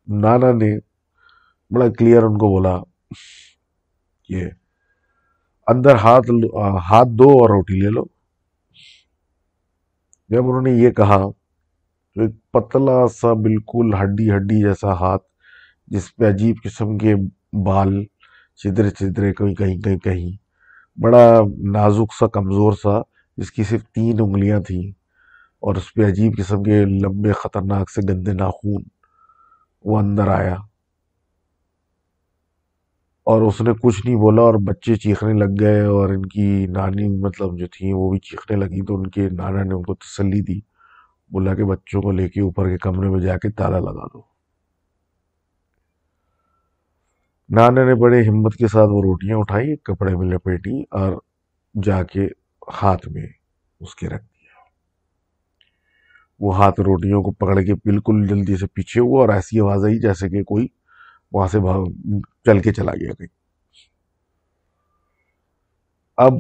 نانا 0.07 0.53
نے 0.53 0.90
بڑا 1.71 1.89
کلیئر 1.89 2.23
ان 2.23 2.39
کو 2.39 2.49
بولا۔ 2.49 2.79
کہ 4.29 4.51
اندر 5.67 5.95
ہاتھ 5.95 6.31
ہاتھ 6.91 7.09
دو 7.09 7.25
اور 7.25 7.51
روٹی 7.51 7.81
لے 7.81 7.91
لو۔ 7.91 8.03
جب 10.29 10.45
انہوں 10.45 10.63
نے 10.63 10.71
یہ 10.71 10.91
کہا، 10.91 11.19
تو 12.15 12.21
ایک 12.21 12.31
پتلا 12.51 13.09
سا 13.09 13.33
بالکل 13.33 13.95
ہڈی 14.03 14.31
ہڈی 14.31 14.63
جیسا 14.63 14.93
ہاتھ، 14.93 15.23
جس 15.87 16.17
پہ 16.17 16.29
عجیب 16.29 16.57
قسم 16.65 16.99
کے 16.99 17.15
بال 17.67 18.05
چدرے 18.57 18.91
چدرے، 18.91 19.35
کہیں 19.35 19.55
کہیں 19.55 19.81
کہیں 19.81 19.99
کہیں، 19.99 20.37
بڑا 21.01 21.41
نازک 21.73 22.15
سا، 22.21 22.27
کمزور 22.27 22.73
سا، 22.73 23.01
جس 23.37 23.53
کی 23.53 23.63
صرف 23.63 23.85
تین 23.85 24.21
انگلیاں 24.21 24.61
تھیں 24.61 24.91
اور 25.61 25.75
اس 25.75 25.95
پہ 25.95 26.07
عجیب 26.07 26.33
قسم 26.39 26.63
کے 26.63 26.85
لمبے 26.85 27.33
خطرناک 27.33 27.91
سے 27.91 28.01
گندے 28.09 28.33
ناخون 28.33 28.83
وہ 29.85 29.99
اندر 29.99 30.29
آیا۔ 30.29 30.57
اور 33.31 33.43
اس 33.43 33.61
نے 33.61 33.71
کچھ 33.83 34.07
نہیں 34.07 34.17
بولا 34.17 34.43
اور 34.43 34.55
بچے 34.55 34.95
چیخنے 34.95 35.33
لگ 35.33 35.61
گئے 35.61 35.81
اور 35.81 36.09
ان 36.09 36.27
کی 36.27 36.67
نانی 36.67 37.09
مطلب 37.09 37.59
جو 37.59 37.67
تھیں 37.67 37.93
وہ 37.95 38.11
بھی 38.11 38.19
چیخنے 38.19 38.57
لگی 38.57 38.87
تو 38.87 38.97
ان 38.97 39.07
کے 39.07 39.29
نانا 39.31 39.63
نے 39.63 39.75
ان 39.75 39.83
کو 39.83 39.95
تسلی 39.95 40.41
دی۔ 40.41 40.61
بولا 41.31 41.55
کہ 41.55 41.65
بچوں 41.65 42.03
کو 42.03 42.11
لے 42.11 42.29
کے 42.29 42.41
اوپر 42.41 42.69
کے 42.69 42.79
کمرے 42.79 43.09
میں 43.09 43.21
جا 43.21 43.37
کے 43.37 43.51
تالا 43.51 43.79
لگا 43.79 44.07
دو۔ 44.07 44.23
نانا 47.51 47.85
نے 47.85 47.95
بڑے 47.95 48.23
ہمت 48.23 48.55
کے 48.55 48.69
ساتھ 48.69 48.91
وہ 48.91 49.03
روٹیاں 49.03 49.37
اٹھائی 49.39 49.77
کپڑے 49.77 50.17
میں 50.17 50.27
لپیٹی 50.27 50.83
اور 50.91 51.13
جا 51.83 52.03
کے 52.03 52.27
ہاتھ 52.83 53.09
میں 53.09 53.27
اس 53.81 53.95
کے 53.95 54.09
رکھ 54.09 54.25
دیا۔ 54.25 54.63
وہ 56.41 56.57
ہاتھ 56.57 56.81
روٹیوں 56.81 57.23
کو 57.23 57.31
پکڑ 57.31 57.61
کے 57.63 57.75
بالکل 57.75 58.27
جلدی 58.27 58.57
سے 58.57 58.67
پیچھے 58.67 59.01
ہوا 59.01 59.21
اور 59.21 59.29
ایسی 59.29 59.61
آواز 59.61 59.85
آئی 59.85 59.99
جیسے 59.99 60.29
کہ 60.29 60.43
کوئی 60.43 60.67
وہاں 61.33 61.47
سے 61.49 61.59
چل 62.47 62.59
کے 62.61 62.73
چلا 62.73 62.93
گیا 63.01 63.13
کہیں۔ 63.19 63.29
اب 66.19 66.33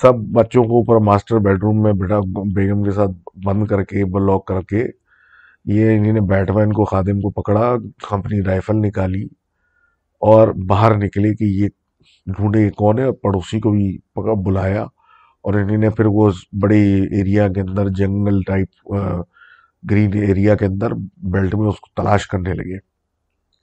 سب 0.00 0.14
بچوں 0.34 0.62
کو 0.64 0.76
اوپر 0.76 1.04
ماسٹر 1.04 1.38
بیڈ 1.44 1.62
روم 1.62 1.82
میں 1.82 1.92
بیٹا 2.00 2.18
بیگم 2.54 2.82
کے 2.84 2.90
ساتھ 2.90 3.10
بند 3.44 3.66
کر 3.66 3.82
کے، 3.84 4.04
بلاک 4.12 4.46
کر 4.46 4.60
کے، 4.68 4.84
یہ 5.66 5.96
انہیں 5.96 6.12
نے 6.12 6.20
بیٹ 6.28 6.50
مین 6.50 6.72
کو، 6.72 6.84
خادم 6.84 7.20
کو 7.20 7.30
پکڑا 7.42 7.68
اپنی 8.10 8.42
رائفل 8.42 8.76
نکالی 8.86 9.22
اور 10.22 10.48
باہر 10.68 10.96
نکلے 10.96 11.34
کہ 11.36 11.44
یہ 11.44 11.68
ڈھونڈے 12.26 12.68
کون 12.76 12.98
ہے، 12.98 13.10
پڑوسی 13.22 13.60
کو 13.60 13.70
بھی 13.70 13.96
پکڑ 14.14 14.34
بلایا 14.44 14.82
اور 14.82 15.54
انہیں 15.54 15.76
نے 15.76 15.90
پھر 15.90 16.06
وہ 16.06 16.30
بڑے 16.62 16.82
ایریا 17.18 17.48
کے 17.52 17.60
اندر 17.60 17.88
جنگل 17.98 18.42
ٹائپ 18.46 18.92
گرین 19.90 20.12
ایریا 20.26 20.54
کے 20.54 20.66
اندر 20.66 20.94
بیلٹ 21.32 21.54
میں 21.54 21.68
اس 21.68 21.80
کو 21.80 22.02
تلاش 22.02 22.26
کرنے 22.28 22.54
لگے۔ 22.54 22.78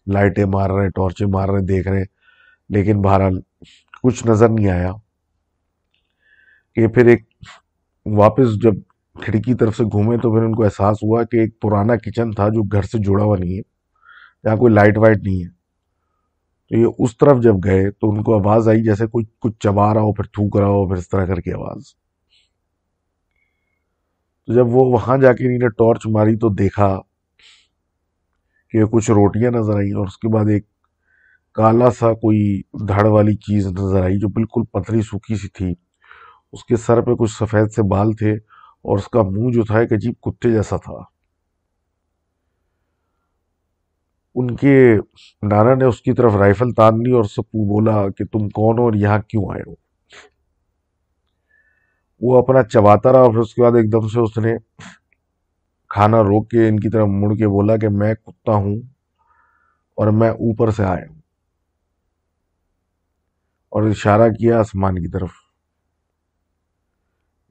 لائٹیں 0.10 0.45
مار 0.45 0.70
رہے 0.70 0.89
ٹارچیں 0.89 1.28
مار 1.28 1.49
رہے 1.49 1.66
دیکھ 1.66 1.88
رہے 1.88 2.03
لیکن 2.70 3.01
بہرحال 3.01 3.39
کچھ 4.03 4.28
نظر 4.28 4.49
نہیں 4.49 4.70
آیا۔ 4.70 4.91
کہ 6.76 6.88
پھر 6.88 7.05
ایک 7.05 7.24
واپس 8.05 8.64
جب 8.64 8.74
کھڑکی 9.22 9.53
طرف 9.53 9.78
سے 9.78 9.84
گھومے 9.84 10.18
تو 10.18 10.32
پھر 10.32 10.43
ان 10.43 10.55
کو 10.55 10.64
احساس 10.64 10.97
ہوا 11.03 11.24
کہ 11.24 11.38
ایک 11.38 11.60
پرانا 11.62 11.95
کچن 11.95 12.32
تھا 12.32 12.49
جو 12.49 12.64
گھر 12.64 12.82
سے 12.82 12.97
جڑا 12.97 13.24
ہوا 13.24 13.38
نہیں 13.39 13.51
ہے، 13.51 13.62
یہاں 14.43 14.55
کوئی 14.55 14.74
لائٹ 14.74 14.97
وائٹ 14.97 15.18
نہیں 15.24 15.43
ہے۔ 15.43 15.49
تو 16.70 16.78
یہ 16.78 16.86
اس 16.99 17.18
طرف 17.18 17.41
جب 17.41 17.53
گئے 17.64 17.91
تو 17.91 18.10
ان 18.10 18.24
کو 18.24 18.39
آواز 18.39 18.70
آئی 18.70 18.84
جیسے 18.84 19.07
کوئی 19.07 19.26
کچھ 19.39 19.55
چبا 19.60 19.93
رہا 19.93 20.01
ہو، 20.01 20.14
پھر 20.14 20.24
تھوک 20.24 20.57
رہا 20.57 20.68
ہو، 20.68 20.88
پھر 20.88 20.95
اس 20.95 21.10
طرح 21.10 21.26
کر 21.26 21.41
کے 21.41 21.53
آواز۔ 21.53 21.82
تو 24.45 24.53
جب 24.53 24.68
وہ 24.68 24.86
وہاں 24.86 25.18
جا 25.18 25.34
کے 25.34 25.45
انہیں 25.45 25.70
ٹارچ 25.70 26.07
ماری 26.07 26.36
تو 26.36 26.49
دیکھا 26.49 26.99
کہ 28.72 28.86
کچھ 28.86 29.11
روٹیاں 29.11 29.51
نظر 29.51 29.76
آئیں 29.76 29.93
اور 29.93 30.07
اس 30.07 30.17
کے 30.17 30.28
بعد 30.28 30.45
ایک 30.45 30.65
کالا 31.53 31.91
سا 31.91 32.13
کوئی 32.13 32.61
دھڑ 32.88 33.07
والی 33.07 33.36
چیز 33.36 33.67
نظر 33.67 34.03
آئی 34.03 34.20
جو 34.20 34.28
بالکل 34.28 34.61
پتھری 34.63 35.01
سوکھی 35.01 35.36
سی 35.36 35.47
تھی۔ 35.47 35.74
اس 36.53 36.65
کے 36.65 36.76
سر 36.76 37.01
پہ 37.01 37.11
کچھ 37.20 37.32
سفید 37.32 37.72
سے 37.72 37.84
بال 37.84 38.13
تھے 38.13 38.34
اور 38.82 38.97
اس 38.97 39.07
کا 39.07 39.22
منہ 39.24 39.51
جو 39.51 39.63
تھا 39.63 39.80
ایک 39.80 39.93
عجیب 39.93 40.13
کتے 40.22 40.51
جیسا 40.51 40.78
تھا۔ 40.78 41.03
ان 44.36 44.55
کے 44.55 44.96
نانا 45.41 45.74
نے 45.74 45.86
اس 45.86 46.01
کی 46.01 46.13
طرف 46.13 46.36
رائفل 46.36 46.71
تان 46.71 47.04
لی 47.04 47.12
اور 47.12 47.24
سب 47.24 47.41
بولا 47.41 48.09
کہ 48.09 48.25
تم 48.25 48.50
کون 48.50 48.79
ہو 48.79 48.83
اور 48.83 48.93
یہاں 48.93 49.20
کیوں 49.20 49.43
آئے 49.54 49.62
ہو۔ 49.67 49.74
وہ 52.21 52.37
اپنا 52.37 52.63
چباتا 52.63 53.12
رہا 53.12 53.20
اور 53.20 53.32
پھر 53.32 53.39
اس 53.39 53.55
کے 53.55 53.62
بعد 53.62 53.71
ایک 53.71 53.91
دم 53.91 54.08
سے 54.08 54.20
اس 54.20 54.37
نے 54.37 54.54
کھانا 55.89 56.21
روک 56.24 56.49
کے 56.49 56.67
ان 56.70 56.79
کی 56.79 56.89
طرف 56.89 57.07
مڑ 57.07 57.36
کے 57.36 57.47
بولا 57.47 57.78
کہ 57.78 57.89
میں 57.89 58.13
کتا 58.13 58.51
ہوں 58.51 58.75
اور 59.95 60.07
میں 60.07 60.29
اوپر 60.29 60.71
سے 60.71 60.83
آیا 60.83 61.05
ہوں 61.09 61.20
اور 63.70 63.83
اشارہ 63.83 64.29
کیا 64.29 64.59
آسمان 64.59 64.95
کی 64.95 65.09
طرف۔ 65.11 65.29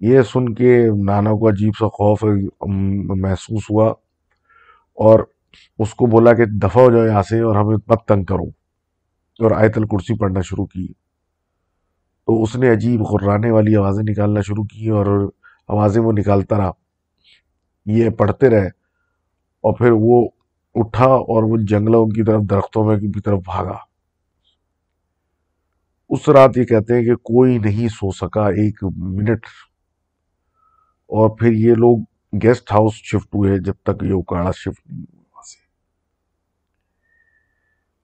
یہ 0.01 0.23
سن 0.23 0.55
کے 0.55 0.87
نانا 1.05 1.31
کو 1.31 1.49
عجیب 1.49 1.73
سا 1.79 1.87
خوف 1.87 2.25
محسوس 3.21 3.63
ہوا 3.71 3.89
اور 4.95 5.21
اس 5.79 5.95
کو 5.95 6.07
بولا 6.07 6.33
کہ 6.33 6.45
دفع 6.45 6.81
ہو 6.81 6.91
جاؤ 6.91 7.07
یہاں 7.07 7.23
سے 7.23 7.41
اور 7.41 7.57
ہمیں 7.57 7.77
مت 7.87 8.09
تنگ 8.09 8.25
کرو۔ 8.25 8.49
اور 9.43 9.51
آیت 9.51 9.79
الکرسی 9.79 10.19
پڑھنا 10.19 10.41
شروع 10.41 10.67
کی۔ 10.67 10.87
تو 12.27 12.43
اس 12.43 12.57
نے 12.57 12.73
عجیب 12.73 13.01
غرانے 13.03 13.51
والی 13.51 13.77
آوازیں 13.77 14.05
نکالنا 14.11 14.41
شروع 14.41 14.65
کی 14.65 14.89
اور 14.89 15.29
آوازیں 15.69 16.03
وہ 16.03 16.13
نکالتا 16.13 16.59
رہا۔ 16.59 16.71
یہ 17.87 18.11
پڑھتے 18.11 18.49
رہے 18.51 18.67
اور 19.61 19.77
پھر 19.77 19.91
وہ 19.93 20.29
اٹھا 20.75 21.05
اور 21.05 21.43
وہ 21.43 21.57
جنگلوں 21.69 22.07
کی 22.07 22.25
طرف، 22.25 22.43
درختوں 22.51 22.85
میں 22.85 22.97
کی 22.99 23.21
طرف 23.21 23.39
بھاگا۔ 23.39 23.77
اس 26.11 26.29
رات 26.29 26.57
یہ 26.57 26.65
کہتے 26.65 26.95
ہیں 26.95 27.05
کہ 27.05 27.15
کوئی 27.15 27.59
نہیں 27.59 27.89
سو 27.89 28.11
سکا 28.13 28.47
ایک 28.47 28.85
منٹ۔ 28.97 29.47
اور 31.07 31.39
پھر 31.39 31.53
یہ 31.53 31.75
لوگ 31.75 31.99
گیسٹ 32.43 32.73
ہاؤس 32.73 32.93
شفٹ 32.95 33.35
ہوئے 33.35 33.59
جب 33.59 33.73
تک 33.83 34.03
یہ 34.03 34.13
اکاڑا 34.13 34.51
شفٹ 34.51 34.91
نہیں 34.91 35.05
وہاں 35.15 35.43
سے 35.43 35.69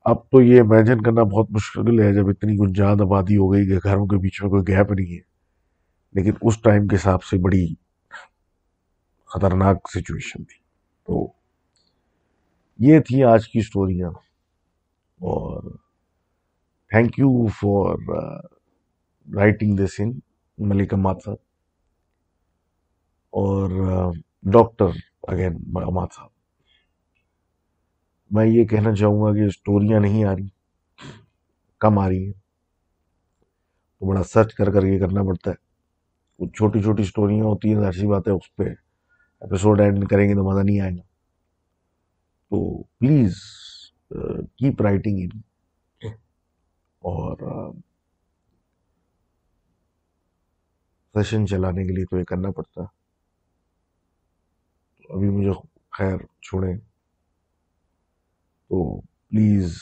اب 0.05 0.31
تو 0.31 0.43
یہ 0.43 0.61
امیجن 0.61 1.03
کرنا 1.03 1.23
بہت 1.23 1.51
مشکل 1.51 2.01
ہے، 2.01 2.15
جب 2.15 2.29
اتنی 2.29 2.57
گنجان 2.59 3.01
آبادی 3.01 3.37
ہو 3.37 3.53
گئی 3.53 3.69
کہ 3.69 3.79
گھروں 3.85 4.07
کے 4.07 4.17
بیچ 4.17 4.43
میں 4.43 4.51
کوئی 4.51 4.63
گیپ 4.69 4.93
نہیں 4.93 5.15
ہے۔ 5.15 5.21
لیکن 6.13 6.33
اس 6.43 6.61
ٹائم 6.63 6.87
کے 6.87 6.97
حساب 6.97 7.25
سے 7.25 7.39
بڑی 7.39 7.84
خطرناک 9.35 9.91
سچویشن 9.91 10.45
تھی۔ 10.45 10.59
تو 11.05 11.33
یہ 12.79 13.01
تھی 13.01 13.25
آج 13.25 13.49
کی 13.49 13.61
سٹوریاں 13.61 14.09
اور 15.21 15.63
thank 16.89 17.19
you 17.19 17.47
for 17.47 17.97
writing 19.35 19.77
this 19.77 20.01
in 20.01 20.19
Malik 20.59 20.95
Imad 20.95 21.15
صاحب۔ 21.25 21.37
اور 23.31 23.71
uh, 23.71 24.13
ڈاکٹر 24.43 24.87
اگین 25.23 25.55
اماد 25.75 26.07
صاحب۔ 26.17 26.29
میں 28.31 28.47
یہ 28.47 28.65
کہنا 28.65 28.95
چاہوں 28.95 29.23
گا 29.23 29.35
کہ 29.35 29.47
اسٹوریاں 29.47 30.01
نہیں 30.01 30.25
آ 30.25 30.33
رہی، 30.33 30.49
کم 31.79 31.99
آ 31.99 32.09
رہی 32.09 32.27
ہیں۔ 32.27 32.33
تو 33.99 34.07
بڑا 34.07 34.23
سرچ 34.23 34.55
کر 34.55 34.73
کر 34.73 34.81
کے 34.81 34.99
کرنا 34.99 35.23
پڑتا 35.23 35.51
ہے۔ 35.51 35.55
کچھ 36.39 36.57
چھوٹی 36.57 36.83
چھوٹی 36.83 37.05
سٹوریاں 37.05 37.45
ہوتی 37.45 37.75
ہیں، 37.75 37.81
ظاہر 37.81 37.93
سی 37.93 38.07
بات 38.07 38.29
ہے، 38.29 38.33
اس 38.33 38.57
پہ 38.57 38.63
ایپیسوڈ 39.45 39.81
اینڈ 39.81 40.09
کریں 40.09 40.29
گے 40.29 40.35
تو 40.35 40.45
مزہ 40.45 40.63
نہیں 40.63 40.81
آئے 40.81 40.93
گا 40.93 41.03
تو 42.53 42.83
پلیز 42.99 43.37
کیپ 44.59 44.81
رائٹنگ 44.83 45.19
ان 45.21 45.41
اور 47.03 47.73
سیشن 51.15 51.47
چلانے 51.47 51.85
کے 51.87 51.93
لیے 51.93 52.05
تو 52.05 52.19
یہ 52.19 52.25
کرنا 52.25 52.51
پڑتا 52.51 52.83
ابھی 55.09 55.29
مجھے 55.29 55.53
خیر 55.93 56.17
چھوڑیں 56.43 56.77
تو 58.71 59.01
please 59.01 59.77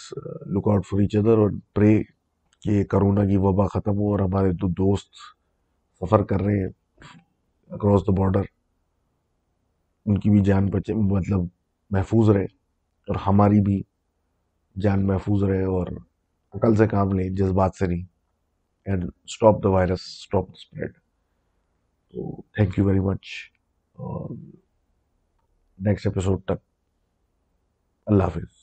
look 0.46 0.68
out 0.68 0.86
for 0.86 1.00
each 1.00 1.16
other 1.16 1.38
اور 1.38 1.50
پرے 1.72 1.92
کہ 2.64 2.82
کرونا 2.84 3.24
کی 3.24 3.36
وبا 3.36 3.66
ختم 3.66 3.98
ہو 3.98 4.10
اور 4.10 4.20
ہمارے 4.20 4.52
دو 4.52 4.68
دوست 4.74 5.14
سفر 6.02 6.22
کر 6.24 6.42
رہے 6.42 6.58
ہیں 6.60 6.68
اکراس 7.70 8.02
دا 8.02 8.12
بارڈر 8.12 8.50
ان 10.06 10.18
کی 10.18 10.30
بھی 10.30 10.40
جان 10.40 10.66
بچے 10.66 10.94
مطلب 10.94 11.40
محفوظ 11.90 12.30
رہے 12.30 12.44
اور 12.44 13.16
ہماری 13.26 13.60
بھی 13.60 13.82
جان 14.80 15.06
محفوظ 15.06 15.44
رہے 15.44 15.64
اور 15.64 15.86
عقل 16.52 16.76
سے 16.76 16.86
کام 16.86 17.12
لیں، 17.12 17.30
جذبات 17.30 17.74
سے 17.74 17.86
نہیں۔ 17.86 18.04
And 18.84 19.04
stop 19.24 19.62
the 19.62 19.68
virus 19.68 20.00
stop 20.00 20.46
the 20.46 20.52
spread 20.52 20.92
تو 22.12 22.42
تھینک 22.42 22.78
یو 22.78 22.84
ویری 22.84 23.00
مچ 23.00 23.26
اور 23.92 24.30
نیکسٹ 25.78 26.06
ایپیسوڈ 26.06 26.42
تک 26.44 26.60
اللہ 28.06 28.24
حافظ۔ 28.24 28.61